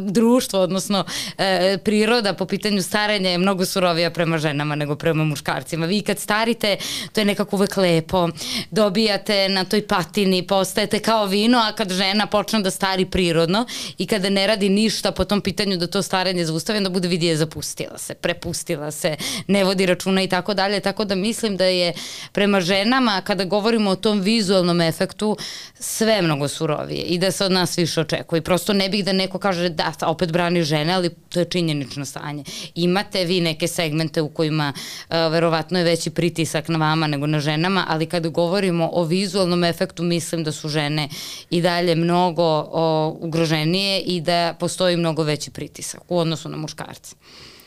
društvo, 0.00 0.60
odnosno 0.60 1.04
e, 1.38 1.78
priroda 1.84 2.34
po 2.34 2.46
pitanju 2.46 2.82
starenja 2.82 3.30
je 3.30 3.38
mnogo 3.38 3.64
surovija 3.64 4.10
prema 4.10 4.38
ženama 4.38 4.74
nego 4.74 4.96
prema 4.96 5.24
muškarcima. 5.24 5.86
Vi 5.86 6.02
kad 6.02 6.18
starite, 6.18 6.76
to 7.12 7.20
je 7.20 7.24
nekako 7.24 7.56
uvek 7.56 7.76
lepo, 7.76 8.28
dobijate 8.70 9.48
na 9.48 9.64
toj 9.64 9.86
patini, 9.86 10.46
postajete 10.46 10.98
kao 10.98 11.26
vino, 11.26 11.58
a 11.58 11.72
kad 11.72 11.90
žena 12.00 12.26
počne 12.26 12.62
da 12.64 12.70
stari 12.70 13.04
prirodno 13.04 13.66
i 13.98 14.06
kada 14.06 14.28
ne 14.28 14.46
radi 14.46 14.68
ništa 14.68 15.12
po 15.12 15.24
tom 15.24 15.40
pitanju 15.40 15.76
da 15.76 15.86
to 15.86 16.02
starenje 16.02 16.44
zaustavi, 16.44 16.80
da 16.80 16.88
bude 16.88 17.08
vidi 17.08 17.26
je 17.26 17.36
zapustila 17.36 17.98
se, 17.98 18.14
prepustila 18.14 18.90
se, 18.90 19.16
ne 19.46 19.64
vodi 19.64 19.86
računa 19.86 20.22
i 20.22 20.28
tako 20.28 20.54
dalje, 20.54 20.80
tako 20.80 21.04
da 21.04 21.14
mislim 21.14 21.56
da 21.56 21.64
je 21.64 21.92
prema 22.32 22.60
ženama, 22.60 23.20
kada 23.20 23.44
govorimo 23.44 23.90
o 23.90 23.96
tom 23.96 24.20
vizualnom 24.20 24.80
efektu, 24.80 25.36
sve 25.78 26.22
mnogo 26.22 26.48
surovije 26.48 27.02
i 27.02 27.18
da 27.18 27.30
se 27.30 27.44
od 27.44 27.52
nas 27.52 27.78
više 27.78 28.00
očekuje. 28.00 28.42
Prosto 28.42 28.72
ne 28.72 28.88
bih 28.88 29.04
da 29.04 29.12
neko 29.12 29.38
kaže 29.38 29.68
da 29.68 29.92
opet 30.06 30.32
brani 30.32 30.62
žene, 30.62 30.92
ali 30.92 31.10
to 31.28 31.40
je 31.40 31.44
činjenično 31.44 32.04
stanje. 32.04 32.44
Imate 32.74 33.24
vi 33.24 33.40
neke 33.40 33.68
segmente 33.68 34.22
u 34.22 34.28
kojima 34.28 34.72
uh, 34.72 35.32
verovatno 35.32 35.78
je 35.78 35.84
veći 35.84 36.10
pritisak 36.10 36.68
na 36.68 36.78
vama 36.78 37.06
nego 37.06 37.26
na 37.26 37.40
ženama, 37.40 37.84
ali 37.88 38.06
kada 38.06 38.28
govorimo 38.28 38.90
o 38.92 39.04
vizualnom 39.04 39.64
efektu, 39.64 40.02
mislim 40.02 40.44
da 40.44 40.52
su 40.52 40.68
žene 40.68 41.08
i 41.50 41.60
dalje 41.62 41.89
mnogo 41.94 42.42
o, 42.72 43.16
ugroženije 43.20 44.00
i 44.00 44.20
da 44.20 44.54
postoji 44.60 44.96
mnogo 44.96 45.22
veći 45.22 45.50
pritisak 45.50 46.00
u 46.08 46.18
odnosu 46.18 46.48
na 46.48 46.56
muškarce. 46.56 47.16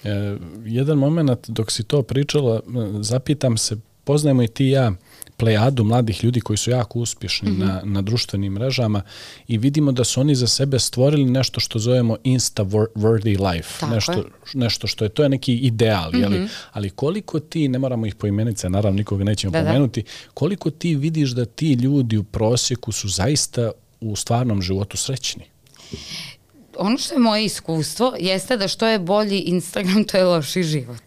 E, 0.03 0.37
jedan 0.65 0.97
moment 0.97 1.49
dok 1.49 1.71
si 1.71 1.83
to 1.83 2.03
pričala, 2.03 2.59
zapitam 3.01 3.57
se, 3.57 3.75
poznajemo 4.03 4.43
i 4.43 4.47
ti 4.47 4.65
ja 4.65 4.91
plejadu 5.37 5.83
mladih 5.83 6.23
ljudi 6.23 6.41
koji 6.41 6.57
su 6.57 6.71
jako 6.71 6.99
uspješni 6.99 7.51
mm 7.51 7.55
-hmm. 7.55 7.65
na, 7.65 7.81
na 7.83 8.01
društvenim 8.01 8.53
mrežama 8.53 9.01
i 9.47 9.57
vidimo 9.57 9.91
da 9.91 10.03
su 10.03 10.21
oni 10.21 10.35
za 10.35 10.47
sebe 10.47 10.79
stvorili 10.79 11.25
nešto 11.25 11.59
što 11.59 11.79
zovemo 11.79 12.17
insta-worthy 12.23 13.51
life. 13.51 13.79
Tako 13.79 13.95
nešto, 13.95 14.11
je. 14.11 14.23
nešto 14.53 14.87
što 14.87 15.05
je, 15.05 15.09
to 15.09 15.23
je 15.23 15.29
neki 15.29 15.55
ideal, 15.55 16.09
mm 16.09 16.15
-hmm. 16.15 16.21
jeli? 16.21 16.47
ali 16.71 16.89
koliko 16.89 17.39
ti, 17.39 17.67
ne 17.67 17.79
moramo 17.79 18.05
ih 18.05 18.15
poimenice, 18.15 18.69
naravno 18.69 18.97
nikoga 18.97 19.23
nećemo 19.23 19.51
da, 19.51 19.61
da. 19.61 19.67
pomenuti, 19.67 20.01
da. 20.01 20.09
koliko 20.33 20.69
ti 20.69 20.95
vidiš 20.95 21.31
da 21.31 21.45
ti 21.45 21.73
ljudi 21.73 22.17
u 22.17 22.23
prosjeku 22.23 22.91
su 22.91 23.07
zaista 23.07 23.71
u 24.11 24.15
stvarnom 24.15 24.61
životu 24.61 24.97
srećni? 24.97 25.43
Ono 26.77 26.97
što 26.97 27.15
je 27.15 27.19
moje 27.19 27.45
iskustvo 27.45 28.15
jeste 28.19 28.57
da 28.57 28.67
što 28.67 28.87
je 28.87 28.99
bolji 28.99 29.39
Instagram, 29.39 30.03
to 30.03 30.17
je 30.17 30.23
loši 30.23 30.63
život. 30.63 31.01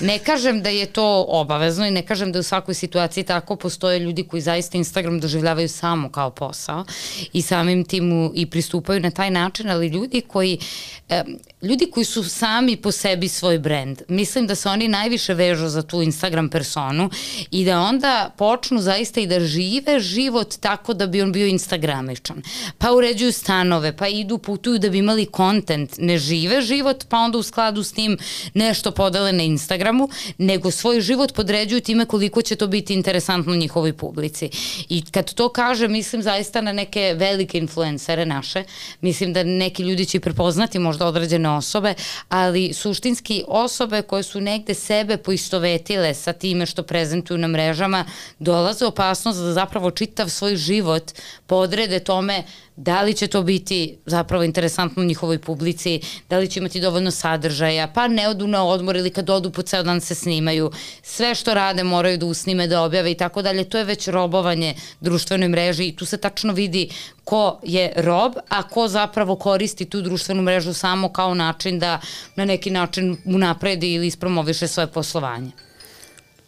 Ne 0.00 0.18
kažem 0.18 0.62
da 0.62 0.70
je 0.70 0.86
to 0.86 1.26
obavezno 1.28 1.86
i 1.86 1.90
ne 1.90 2.06
kažem 2.06 2.32
da 2.32 2.38
u 2.38 2.42
svakoj 2.42 2.74
situaciji 2.74 3.24
tako 3.24 3.56
postoje 3.56 3.98
ljudi 3.98 4.22
koji 4.22 4.40
zaista 4.40 4.78
Instagram 4.78 5.20
doživljavaju 5.20 5.68
samo 5.68 6.08
kao 6.08 6.30
posao 6.30 6.84
i 7.32 7.42
samim 7.42 7.84
tim 7.84 8.30
i 8.34 8.46
pristupaju 8.46 9.00
na 9.00 9.10
taj 9.10 9.30
način, 9.30 9.70
ali 9.70 9.88
ljudi 9.88 10.20
koji 10.20 10.58
ljudi 11.62 11.90
koji 11.90 12.04
su 12.04 12.24
sami 12.24 12.76
po 12.76 12.92
sebi 12.92 13.28
svoj 13.28 13.58
brand, 13.58 14.02
mislim 14.08 14.46
da 14.46 14.54
se 14.54 14.68
oni 14.68 14.88
najviše 14.88 15.34
vežu 15.34 15.68
za 15.68 15.82
tu 15.82 16.02
Instagram 16.02 16.48
personu 16.48 17.10
i 17.50 17.64
da 17.64 17.80
onda 17.80 18.30
počnu 18.38 18.80
zaista 18.80 19.20
i 19.20 19.26
da 19.26 19.40
žive 19.40 20.00
život 20.00 20.56
tako 20.60 20.94
da 20.94 21.06
bi 21.06 21.22
on 21.22 21.32
bio 21.32 21.46
instagramičan. 21.46 22.42
Pa 22.78 22.92
uređuju 22.92 23.32
stanove, 23.32 23.96
pa 23.96 24.08
idu, 24.08 24.38
putuju 24.38 24.78
da 24.78 24.88
bi 24.88 25.02
imali 25.06 25.26
kontent, 25.26 25.98
ne 25.98 26.18
žive 26.18 26.60
život, 26.62 27.04
pa 27.08 27.18
onda 27.18 27.38
u 27.38 27.42
skladu 27.42 27.82
s 27.82 27.92
tim 27.92 28.18
nešto 28.54 28.90
podele 28.90 29.32
na 29.32 29.42
Instagramu, 29.42 30.08
nego 30.38 30.70
svoj 30.70 31.00
život 31.00 31.34
podređuju 31.34 31.80
time 31.80 32.06
koliko 32.06 32.42
će 32.42 32.56
to 32.56 32.66
biti 32.66 32.94
interesantno 32.94 33.54
njihovoj 33.54 33.92
publici. 33.92 34.50
I 34.88 35.02
kad 35.10 35.34
to 35.34 35.48
kaže, 35.48 35.88
mislim 35.88 36.22
zaista 36.22 36.60
na 36.60 36.72
neke 36.72 37.14
velike 37.16 37.58
influencere 37.58 38.26
naše, 38.26 38.64
mislim 39.00 39.32
da 39.32 39.44
neki 39.44 39.82
ljudi 39.82 40.06
će 40.06 40.20
prepoznati 40.20 40.78
možda 40.78 41.06
određene 41.06 41.50
osobe, 41.50 41.94
ali 42.28 42.72
suštinski 42.72 43.44
osobe 43.48 44.02
koje 44.02 44.22
su 44.22 44.40
negde 44.40 44.74
sebe 44.74 45.16
poistovetile 45.16 46.14
sa 46.14 46.32
time 46.32 46.66
što 46.66 46.82
prezentuju 46.82 47.38
na 47.38 47.48
mrežama, 47.48 48.04
dolaze 48.38 48.84
opasnost 48.86 49.38
da 49.38 49.52
zapravo 49.52 49.90
čitav 49.90 50.28
svoj 50.28 50.56
život 50.56 51.12
podrede 51.46 52.00
tome 52.00 52.42
da 52.76 53.02
li 53.02 53.14
će 53.14 53.26
to 53.26 53.42
biti 53.42 53.98
zapravo 54.06 54.44
interesantno 54.44 55.04
njihovoj 55.04 55.38
publici, 55.38 56.00
da 56.30 56.38
li 56.38 56.48
će 56.48 56.60
imati 56.60 56.80
dovoljno 56.80 57.10
sadržaja, 57.10 57.88
pa 57.88 58.08
ne 58.08 58.28
odu 58.28 58.46
na 58.46 58.64
odmor 58.64 58.96
ili 58.96 59.10
kad 59.10 59.30
odu 59.30 59.50
po 59.50 59.62
ceo 59.62 59.82
dan 59.82 60.00
se 60.00 60.14
snimaju, 60.14 60.70
sve 61.02 61.34
što 61.34 61.54
rade 61.54 61.84
moraju 61.84 62.18
da 62.18 62.26
usnime, 62.26 62.66
da 62.66 62.82
objave 62.82 63.10
i 63.10 63.14
tako 63.14 63.42
dalje, 63.42 63.64
to 63.64 63.78
je 63.78 63.84
već 63.84 64.08
robovanje 64.08 64.74
društvenoj 65.00 65.48
mreži 65.48 65.86
i 65.86 65.96
tu 65.96 66.04
se 66.04 66.16
tačno 66.16 66.52
vidi 66.52 66.88
ko 67.24 67.60
je 67.62 67.92
rob, 67.96 68.32
a 68.48 68.62
ko 68.62 68.88
zapravo 68.88 69.36
koristi 69.36 69.84
tu 69.84 70.02
društvenu 70.02 70.42
mrežu 70.42 70.72
samo 70.72 71.08
kao 71.08 71.34
način 71.34 71.78
da 71.78 72.00
na 72.36 72.44
neki 72.44 72.70
način 72.70 73.16
unapredi 73.24 73.92
ili 73.92 74.06
ispromoviše 74.06 74.68
svoje 74.68 74.86
poslovanje. 74.86 75.50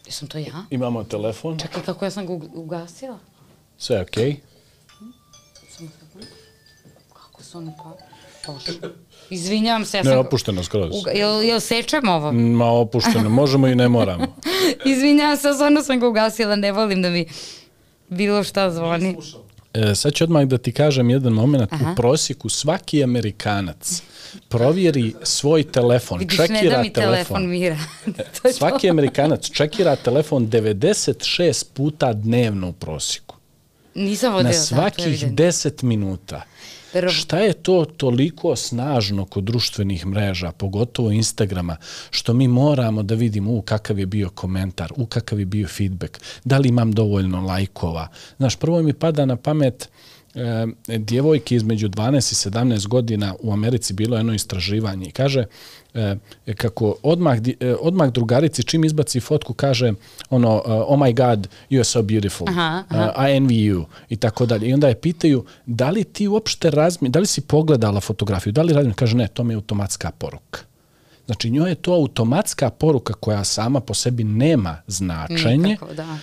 Jesam 0.07 0.29
to 0.29 0.39
ja? 0.39 0.65
Imamo 0.71 1.05
telefon. 1.05 1.59
Čekaj, 1.59 1.83
kako 1.83 2.05
ja 2.05 2.11
sam 2.11 2.27
ga 2.27 2.33
ugasila? 2.55 3.19
Sve 3.79 3.97
je 3.97 4.03
okej. 4.03 4.25
Okay 4.25 4.48
su 7.49 7.59
oni 7.59 7.73
pa... 7.77 7.97
Izvinjavam 9.31 9.85
se, 9.85 9.97
ja 9.97 10.05
sam... 10.05 10.13
Ne, 10.13 10.19
opušteno 10.19 10.65
skroz. 10.65 10.91
Uga, 11.01 11.11
jel, 11.11 11.43
jel 11.43 11.61
sečem 11.61 12.09
ovo? 12.09 12.33
Ma, 12.33 12.71
opušteno, 12.71 13.29
možemo 13.29 13.67
i 13.67 13.75
ne 13.75 13.89
moramo. 13.89 14.27
Izvinjavam 14.93 15.37
se, 15.37 15.53
stvarno 15.55 15.83
sam 15.83 16.01
ga 16.01 16.09
ugasila, 16.09 16.57
ne 16.57 16.73
volim 16.73 17.03
da 17.03 17.11
mi 17.11 17.27
bilo 18.09 18.45
šta 18.45 18.71
zvoni. 18.71 19.17
E, 19.75 19.95
sad 19.95 20.13
ću 20.13 20.25
odmah 20.25 20.45
da 20.45 20.59
ti 20.59 20.73
kažem 20.73 21.11
jedan 21.11 21.33
moment. 21.33 21.73
Aha. 21.73 21.93
U 21.93 21.97
prosjeku 21.97 22.49
svaki 22.49 23.05
Amerikanac 23.05 24.03
provjeri 24.49 25.15
svoj 25.23 25.73
telefon, 25.73 26.19
Vidiš, 26.19 26.37
čekira 26.37 26.61
ne 26.63 26.71
da 26.71 26.83
mi 26.83 26.93
telefon. 26.93 27.37
telefon 27.37 27.49
mira. 27.49 27.79
to 28.43 28.53
svaki 28.53 28.87
to. 28.87 28.91
Amerikanac 28.91 29.51
čekira 29.51 29.97
telefon 29.97 30.47
96 30.47 31.65
puta 31.75 32.13
dnevno 32.13 32.69
u 32.69 32.73
prosjeku. 32.73 33.37
Nisam 33.95 34.33
vodila. 34.33 34.51
Na 34.51 34.59
svakih 34.59 35.33
da, 35.33 35.45
10 35.45 35.83
minuta. 35.83 36.43
Pero... 36.93 37.11
Šta 37.11 37.39
je 37.39 37.53
to 37.53 37.85
toliko 37.85 38.57
snažno 38.57 39.25
kod 39.25 39.45
društvenih 39.45 40.07
mreža, 40.07 40.53
pogotovo 40.53 41.11
Instagrama, 41.11 41.77
što 42.11 42.35
mi 42.35 42.49
moramo 42.49 43.03
da 43.03 43.15
vidimo 43.15 43.53
u 43.53 43.63
kakav 43.63 43.99
je 43.99 44.07
bio 44.07 44.31
komentar, 44.31 44.93
u 44.97 45.07
kakav 45.07 45.41
je 45.41 45.47
bio 45.47 45.69
feedback, 45.69 46.19
da 46.45 46.59
li 46.59 46.69
imam 46.69 46.93
dovoljno 46.93 47.41
lajkova. 47.41 48.09
Znaš, 48.37 48.57
prvo 48.57 48.83
mi 48.83 48.93
pada 48.93 49.27
na 49.27 49.37
pamet 49.37 49.89
e, 50.89 50.99
djevojke 50.99 51.57
između 51.57 51.89
12 51.89 52.17
i 52.17 52.51
17 52.51 52.87
godina 52.87 53.35
u 53.41 53.53
Americi 53.53 53.93
bilo 53.93 54.17
jedno 54.17 54.35
istraživanje 54.35 55.07
i 55.07 55.11
kaže 55.11 55.45
e, 55.95 56.17
kako 56.57 56.95
odmah, 57.03 57.39
e, 57.61 57.75
odmah 57.81 58.13
drugarici 58.13 58.63
čim 58.63 58.85
izbaci 58.85 59.21
fotku 59.21 59.55
kaže 59.55 59.93
ono 60.31 60.55
uh, 60.57 60.63
oh 60.67 60.99
my 60.99 61.15
god 61.15 61.49
you 61.71 61.77
are 61.77 61.85
so 61.85 62.03
beautiful 62.03 62.49
aha, 62.49 62.85
aha. 62.89 63.13
Uh, 63.17 63.25
I 63.25 63.37
envy 63.37 63.73
you 63.73 63.85
i 64.09 64.17
tako 64.17 64.47
dalje. 64.47 64.69
I 64.69 64.75
onda 64.75 64.89
je 64.89 65.01
pitaju 65.01 65.45
da 65.67 65.91
li 65.91 66.05
ti 66.05 66.29
uopšte 66.29 66.71
razmi 66.71 67.09
da 67.09 67.19
li 67.19 67.27
si 67.27 67.41
pogledala 67.41 68.01
fotografiju? 68.01 68.53
Da 68.53 68.63
li 68.63 68.73
razmi 68.73 68.95
kaže 68.95 69.17
ne 69.17 69.29
to 69.29 69.45
mi 69.45 69.53
je 69.53 69.57
automatska 69.57 70.11
poruka. 70.11 70.61
Znači, 71.27 71.51
njoj 71.51 71.71
je 71.71 71.75
to 71.75 71.93
automatska 71.93 72.71
poruka 72.71 73.13
koja 73.13 73.45
sama 73.45 73.81
po 73.81 73.95
sebi 73.95 74.25
nema 74.25 74.77
značenje, 74.87 75.57
Nikako, 75.57 75.95
da 75.95 76.19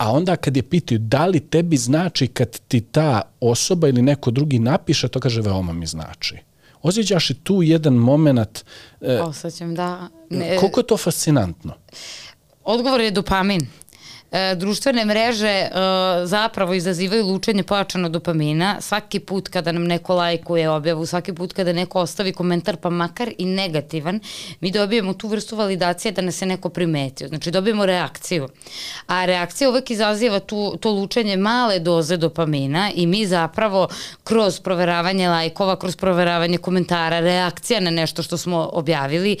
a 0.00 0.12
onda 0.12 0.36
kad 0.36 0.56
je 0.56 0.62
pitaju 0.62 0.98
da 0.98 1.26
li 1.26 1.40
tebi 1.40 1.76
znači 1.76 2.26
kad 2.26 2.60
ti 2.68 2.80
ta 2.80 3.22
osoba 3.40 3.88
ili 3.88 4.02
neko 4.02 4.30
drugi 4.30 4.58
napiše, 4.58 5.08
to 5.08 5.20
kaže 5.20 5.40
veoma 5.40 5.72
mi 5.72 5.86
znači. 5.86 6.36
Osjećaš 6.82 7.30
i 7.30 7.34
tu 7.34 7.62
jedan 7.62 7.94
moment... 7.94 8.64
E, 9.00 9.20
Osjećam, 9.20 9.74
da. 9.74 10.08
Ne, 10.30 10.56
koliko 10.56 10.80
je 10.80 10.86
to 10.86 10.96
fascinantno? 10.96 11.74
Odgovor 12.64 13.00
je 13.00 13.10
dopamin. 13.10 13.66
E, 14.32 14.54
društvene 14.54 15.04
mreže 15.04 15.48
e, 15.48 15.70
zapravo 16.24 16.74
izazivaju 16.74 17.26
lučenje 17.26 17.62
pojačano 17.62 18.08
dopamina. 18.08 18.80
Svaki 18.80 19.20
put 19.20 19.48
kada 19.48 19.72
nam 19.72 19.84
neko 19.84 20.14
lajkuje 20.14 20.70
objavu, 20.70 21.06
svaki 21.06 21.32
put 21.32 21.52
kada 21.52 21.72
neko 21.72 22.00
ostavi 22.00 22.32
komentar, 22.32 22.76
pa 22.76 22.90
makar 22.90 23.32
i 23.38 23.44
negativan, 23.44 24.20
mi 24.60 24.70
dobijemo 24.70 25.14
tu 25.14 25.28
vrstu 25.28 25.56
validacije 25.56 26.12
da 26.12 26.22
nas 26.22 26.42
je 26.42 26.48
neko 26.48 26.68
primetio. 26.68 27.28
Znači 27.28 27.50
dobijemo 27.50 27.86
reakciju. 27.86 28.48
A 29.06 29.24
reakcija 29.24 29.70
uvek 29.70 29.90
izaziva 29.90 30.40
tu, 30.40 30.76
to 30.80 30.90
lučenje 30.90 31.36
male 31.36 31.78
doze 31.78 32.16
dopamina 32.16 32.90
i 32.94 33.06
mi 33.06 33.26
zapravo 33.26 33.88
kroz 34.24 34.60
proveravanje 34.60 35.28
lajkova, 35.28 35.76
kroz 35.76 35.96
proveravanje 35.96 36.58
komentara, 36.58 37.20
reakcija 37.20 37.80
na 37.80 37.90
nešto 37.90 38.22
što 38.22 38.36
smo 38.36 38.70
objavili, 38.72 39.36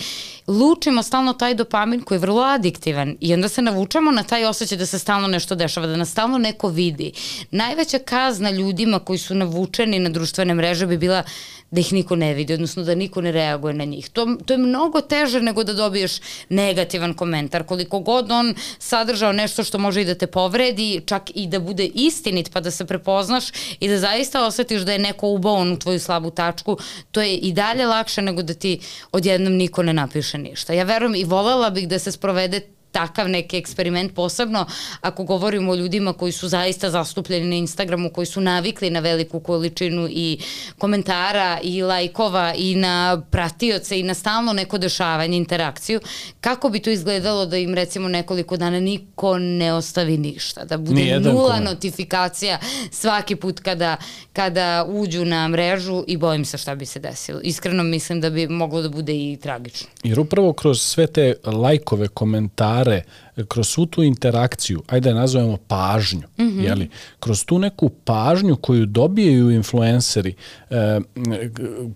lučimo 0.50 1.02
stalno 1.02 1.32
taj 1.32 1.54
dopamin 1.54 2.00
koji 2.00 2.16
je 2.16 2.20
vrlo 2.20 2.42
adiktivan 2.42 3.16
i 3.20 3.34
onda 3.34 3.48
se 3.48 3.62
navučemo 3.62 4.10
na 4.10 4.22
taj 4.22 4.44
osjećaj 4.44 4.78
da 4.78 4.86
se 4.86 4.98
stalno 4.98 5.28
nešto 5.28 5.54
dešava, 5.54 5.86
da 5.86 5.96
nas 5.96 6.10
stalno 6.10 6.38
neko 6.38 6.68
vidi. 6.68 7.12
Najveća 7.50 7.98
kazna 7.98 8.50
ljudima 8.50 8.98
koji 8.98 9.18
su 9.18 9.34
navučeni 9.34 9.98
na 9.98 10.10
društvene 10.10 10.54
mreže 10.54 10.86
bi 10.86 10.98
bila 10.98 11.22
da 11.70 11.80
ih 11.80 11.92
niko 11.92 12.16
ne 12.16 12.34
vidi, 12.34 12.54
odnosno 12.54 12.82
da 12.82 12.94
niko 12.94 13.20
ne 13.20 13.32
reaguje 13.32 13.74
na 13.74 13.84
njih. 13.84 14.08
To, 14.08 14.36
to 14.46 14.54
je 14.54 14.58
mnogo 14.58 15.00
teže 15.00 15.40
nego 15.40 15.64
da 15.64 15.72
dobiješ 15.72 16.12
negativan 16.48 17.14
komentar. 17.14 17.64
Koliko 17.64 17.98
god 17.98 18.30
on 18.32 18.54
sadržao 18.78 19.32
nešto 19.32 19.64
što 19.64 19.78
može 19.78 20.02
i 20.02 20.04
da 20.04 20.14
te 20.14 20.26
povredi, 20.26 21.00
čak 21.06 21.30
i 21.34 21.46
da 21.46 21.58
bude 21.58 21.86
istinit 21.94 22.52
pa 22.52 22.60
da 22.60 22.70
se 22.70 22.84
prepoznaš 22.84 23.44
i 23.80 23.88
da 23.88 23.98
zaista 23.98 24.46
osetiš 24.46 24.80
da 24.80 24.92
je 24.92 24.98
neko 24.98 25.28
ubao 25.28 25.72
u 25.72 25.76
tvoju 25.76 26.00
slabu 26.00 26.30
tačku, 26.30 26.78
to 27.12 27.20
je 27.20 27.36
i 27.36 27.52
dalje 27.52 27.86
lakše 27.86 28.22
nego 28.22 28.42
da 28.42 28.54
ti 28.54 28.80
odjednom 29.12 29.52
niko 29.52 29.82
ne 29.82 29.92
napiše 29.92 30.39
ništa. 30.40 30.72
Ja 30.72 30.84
verujem 30.84 31.14
i 31.14 31.24
volela 31.24 31.70
bih 31.70 31.88
da 31.88 31.98
se 31.98 32.12
sprovede 32.12 32.60
takav 32.92 33.28
neki 33.28 33.56
eksperiment 33.56 34.14
posebno 34.14 34.66
ako 35.00 35.24
govorimo 35.24 35.72
o 35.72 35.74
ljudima 35.74 36.12
koji 36.12 36.32
su 36.32 36.48
zaista 36.48 36.90
zastupljeni 36.90 37.46
na 37.46 37.56
Instagramu, 37.56 38.10
koji 38.10 38.26
su 38.26 38.40
navikli 38.40 38.90
na 38.90 39.00
veliku 39.00 39.40
količinu 39.40 40.08
i 40.10 40.38
komentara 40.78 41.58
i 41.62 41.82
lajkova 41.82 42.54
i 42.56 42.74
na 42.74 43.22
pratioce 43.30 44.00
i 44.00 44.02
na 44.02 44.14
stalno 44.14 44.52
neko 44.52 44.78
dešavanje, 44.78 45.36
interakciju, 45.36 46.00
kako 46.40 46.68
bi 46.68 46.78
to 46.80 46.90
izgledalo 46.90 47.46
da 47.46 47.56
im 47.56 47.74
recimo 47.74 48.08
nekoliko 48.08 48.56
dana 48.56 48.80
niko 48.80 49.38
ne 49.38 49.72
ostavi 49.72 50.18
ništa, 50.18 50.64
da 50.64 50.78
bude 50.78 51.00
Nijedan 51.02 51.32
nula 51.32 51.48
koment. 51.48 51.64
notifikacija 51.64 52.58
svaki 52.90 53.36
put 53.36 53.60
kada, 53.60 53.96
kada 54.40 54.84
uđu 54.88 55.24
na 55.24 55.48
mrežu 55.48 56.04
i 56.06 56.16
bojim 56.16 56.44
se 56.44 56.58
šta 56.58 56.74
bi 56.74 56.86
se 56.86 57.00
desilo. 57.00 57.40
Iskreno 57.42 57.82
mislim 57.82 58.20
da 58.20 58.30
bi 58.30 58.48
moglo 58.48 58.82
da 58.82 58.88
bude 58.88 59.12
i 59.12 59.38
tragično. 59.42 59.88
Jer 60.04 60.20
upravo 60.20 60.52
kroz 60.52 60.80
sve 60.80 61.06
te 61.06 61.34
lajkove, 61.44 62.08
komentare, 62.08 63.02
kroz 63.48 63.68
svu 63.68 63.86
tu 63.86 64.02
interakciju, 64.02 64.82
ajde 64.86 65.10
da 65.10 65.20
nazovemo 65.20 65.56
pažnju, 65.56 66.22
mm 66.38 66.42
-hmm. 66.42 66.64
jeli, 66.64 66.88
kroz 67.20 67.44
tu 67.44 67.58
neku 67.58 67.88
pažnju 67.88 68.56
koju 68.56 68.86
dobijaju 68.86 69.50
influenceri, 69.50 70.34
e, 70.70 71.00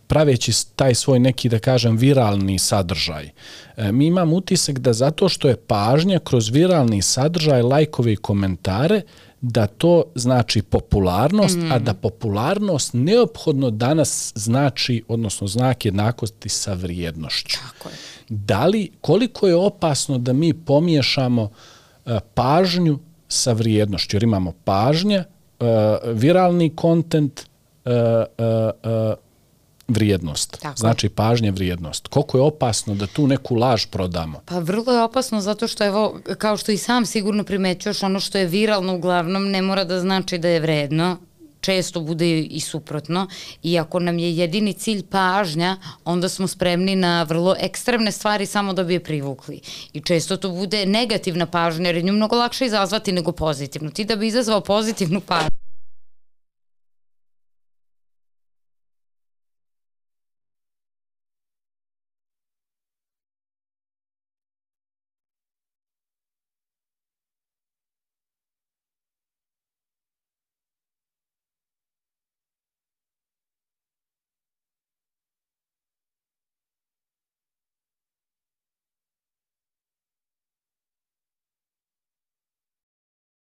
praveći 0.06 0.52
taj 0.76 0.94
svoj 0.94 1.18
neki, 1.18 1.48
da 1.48 1.58
kažem, 1.58 1.96
viralni 1.96 2.58
sadržaj, 2.58 3.30
e, 3.76 3.92
mi 3.92 4.06
imamo 4.06 4.36
utisak 4.36 4.78
da 4.78 4.92
zato 4.92 5.28
što 5.28 5.48
je 5.48 5.56
pažnja 5.56 6.18
kroz 6.18 6.48
viralni 6.48 7.02
sadržaj, 7.02 7.62
lajkove 7.62 8.12
i 8.12 8.16
komentare, 8.16 9.02
da 9.46 9.66
to 9.66 10.04
znači 10.14 10.62
popularnost, 10.62 11.56
mm. 11.56 11.72
a 11.72 11.78
da 11.78 11.94
popularnost 11.94 12.90
neophodno 12.92 13.70
danas 13.70 14.32
znači, 14.34 15.02
odnosno 15.08 15.46
znak 15.46 15.84
jednakosti 15.84 16.48
sa 16.48 16.72
vrijednošću. 16.72 17.58
Tako 17.72 17.88
je 17.88 17.94
da 18.28 18.66
li, 18.66 18.90
koliko 19.00 19.48
je 19.48 19.54
opasno 19.54 20.18
da 20.18 20.32
mi 20.32 20.54
pomiješamo 20.54 21.50
e, 22.06 22.18
pažnju 22.34 22.98
sa 23.28 23.52
vrijednošću, 23.52 24.16
jer 24.16 24.22
imamo 24.22 24.52
pažnja, 24.64 25.18
e, 25.18 25.26
viralni 26.12 26.76
kontent, 26.76 27.40
e, 27.84 27.90
vrijednost. 29.88 30.58
Tako. 30.62 30.76
Znači 30.76 31.08
pažnje 31.08 31.50
vrijednost. 31.50 32.08
Koliko 32.08 32.38
je 32.38 32.42
opasno 32.42 32.94
da 32.94 33.06
tu 33.06 33.26
neku 33.26 33.54
laž 33.54 33.86
prodamo? 33.86 34.40
Pa 34.44 34.58
vrlo 34.58 34.92
je 34.92 35.02
opasno 35.02 35.40
zato 35.40 35.68
što 35.68 35.84
evo, 35.84 36.20
kao 36.38 36.56
što 36.56 36.72
i 36.72 36.76
sam 36.76 37.06
sigurno 37.06 37.44
primećuješ, 37.44 38.02
ono 38.02 38.20
što 38.20 38.38
je 38.38 38.46
viralno 38.46 38.94
uglavnom 38.94 39.50
ne 39.50 39.62
mora 39.62 39.84
da 39.84 40.00
znači 40.00 40.38
da 40.38 40.48
je 40.48 40.60
vredno 40.60 41.16
često 41.64 42.00
bude 42.00 42.38
i 42.40 42.60
suprotno 42.60 43.26
i 43.62 43.78
ako 43.78 43.98
nam 43.98 44.18
je 44.18 44.36
jedini 44.36 44.72
cilj 44.72 45.02
pažnja, 45.10 45.76
onda 46.04 46.28
smo 46.28 46.48
spremni 46.48 46.96
na 46.96 47.22
vrlo 47.22 47.54
ekstremne 47.58 48.12
stvari 48.12 48.46
samo 48.46 48.72
da 48.72 48.84
bi 48.84 48.92
je 48.92 49.04
privukli. 49.04 49.60
I 49.92 50.00
često 50.00 50.36
to 50.36 50.50
bude 50.50 50.86
negativna 50.86 51.46
pažnja, 51.46 51.86
jer 51.86 51.96
je 51.96 52.02
nju 52.02 52.12
mnogo 52.12 52.36
lakše 52.36 52.66
izazvati 52.66 53.12
nego 53.12 53.32
pozitivno. 53.32 53.90
Ti 53.90 54.04
da 54.04 54.16
bi 54.16 54.26
izazvao 54.26 54.60
pozitivnu 54.60 55.20
pažnju, 55.20 55.63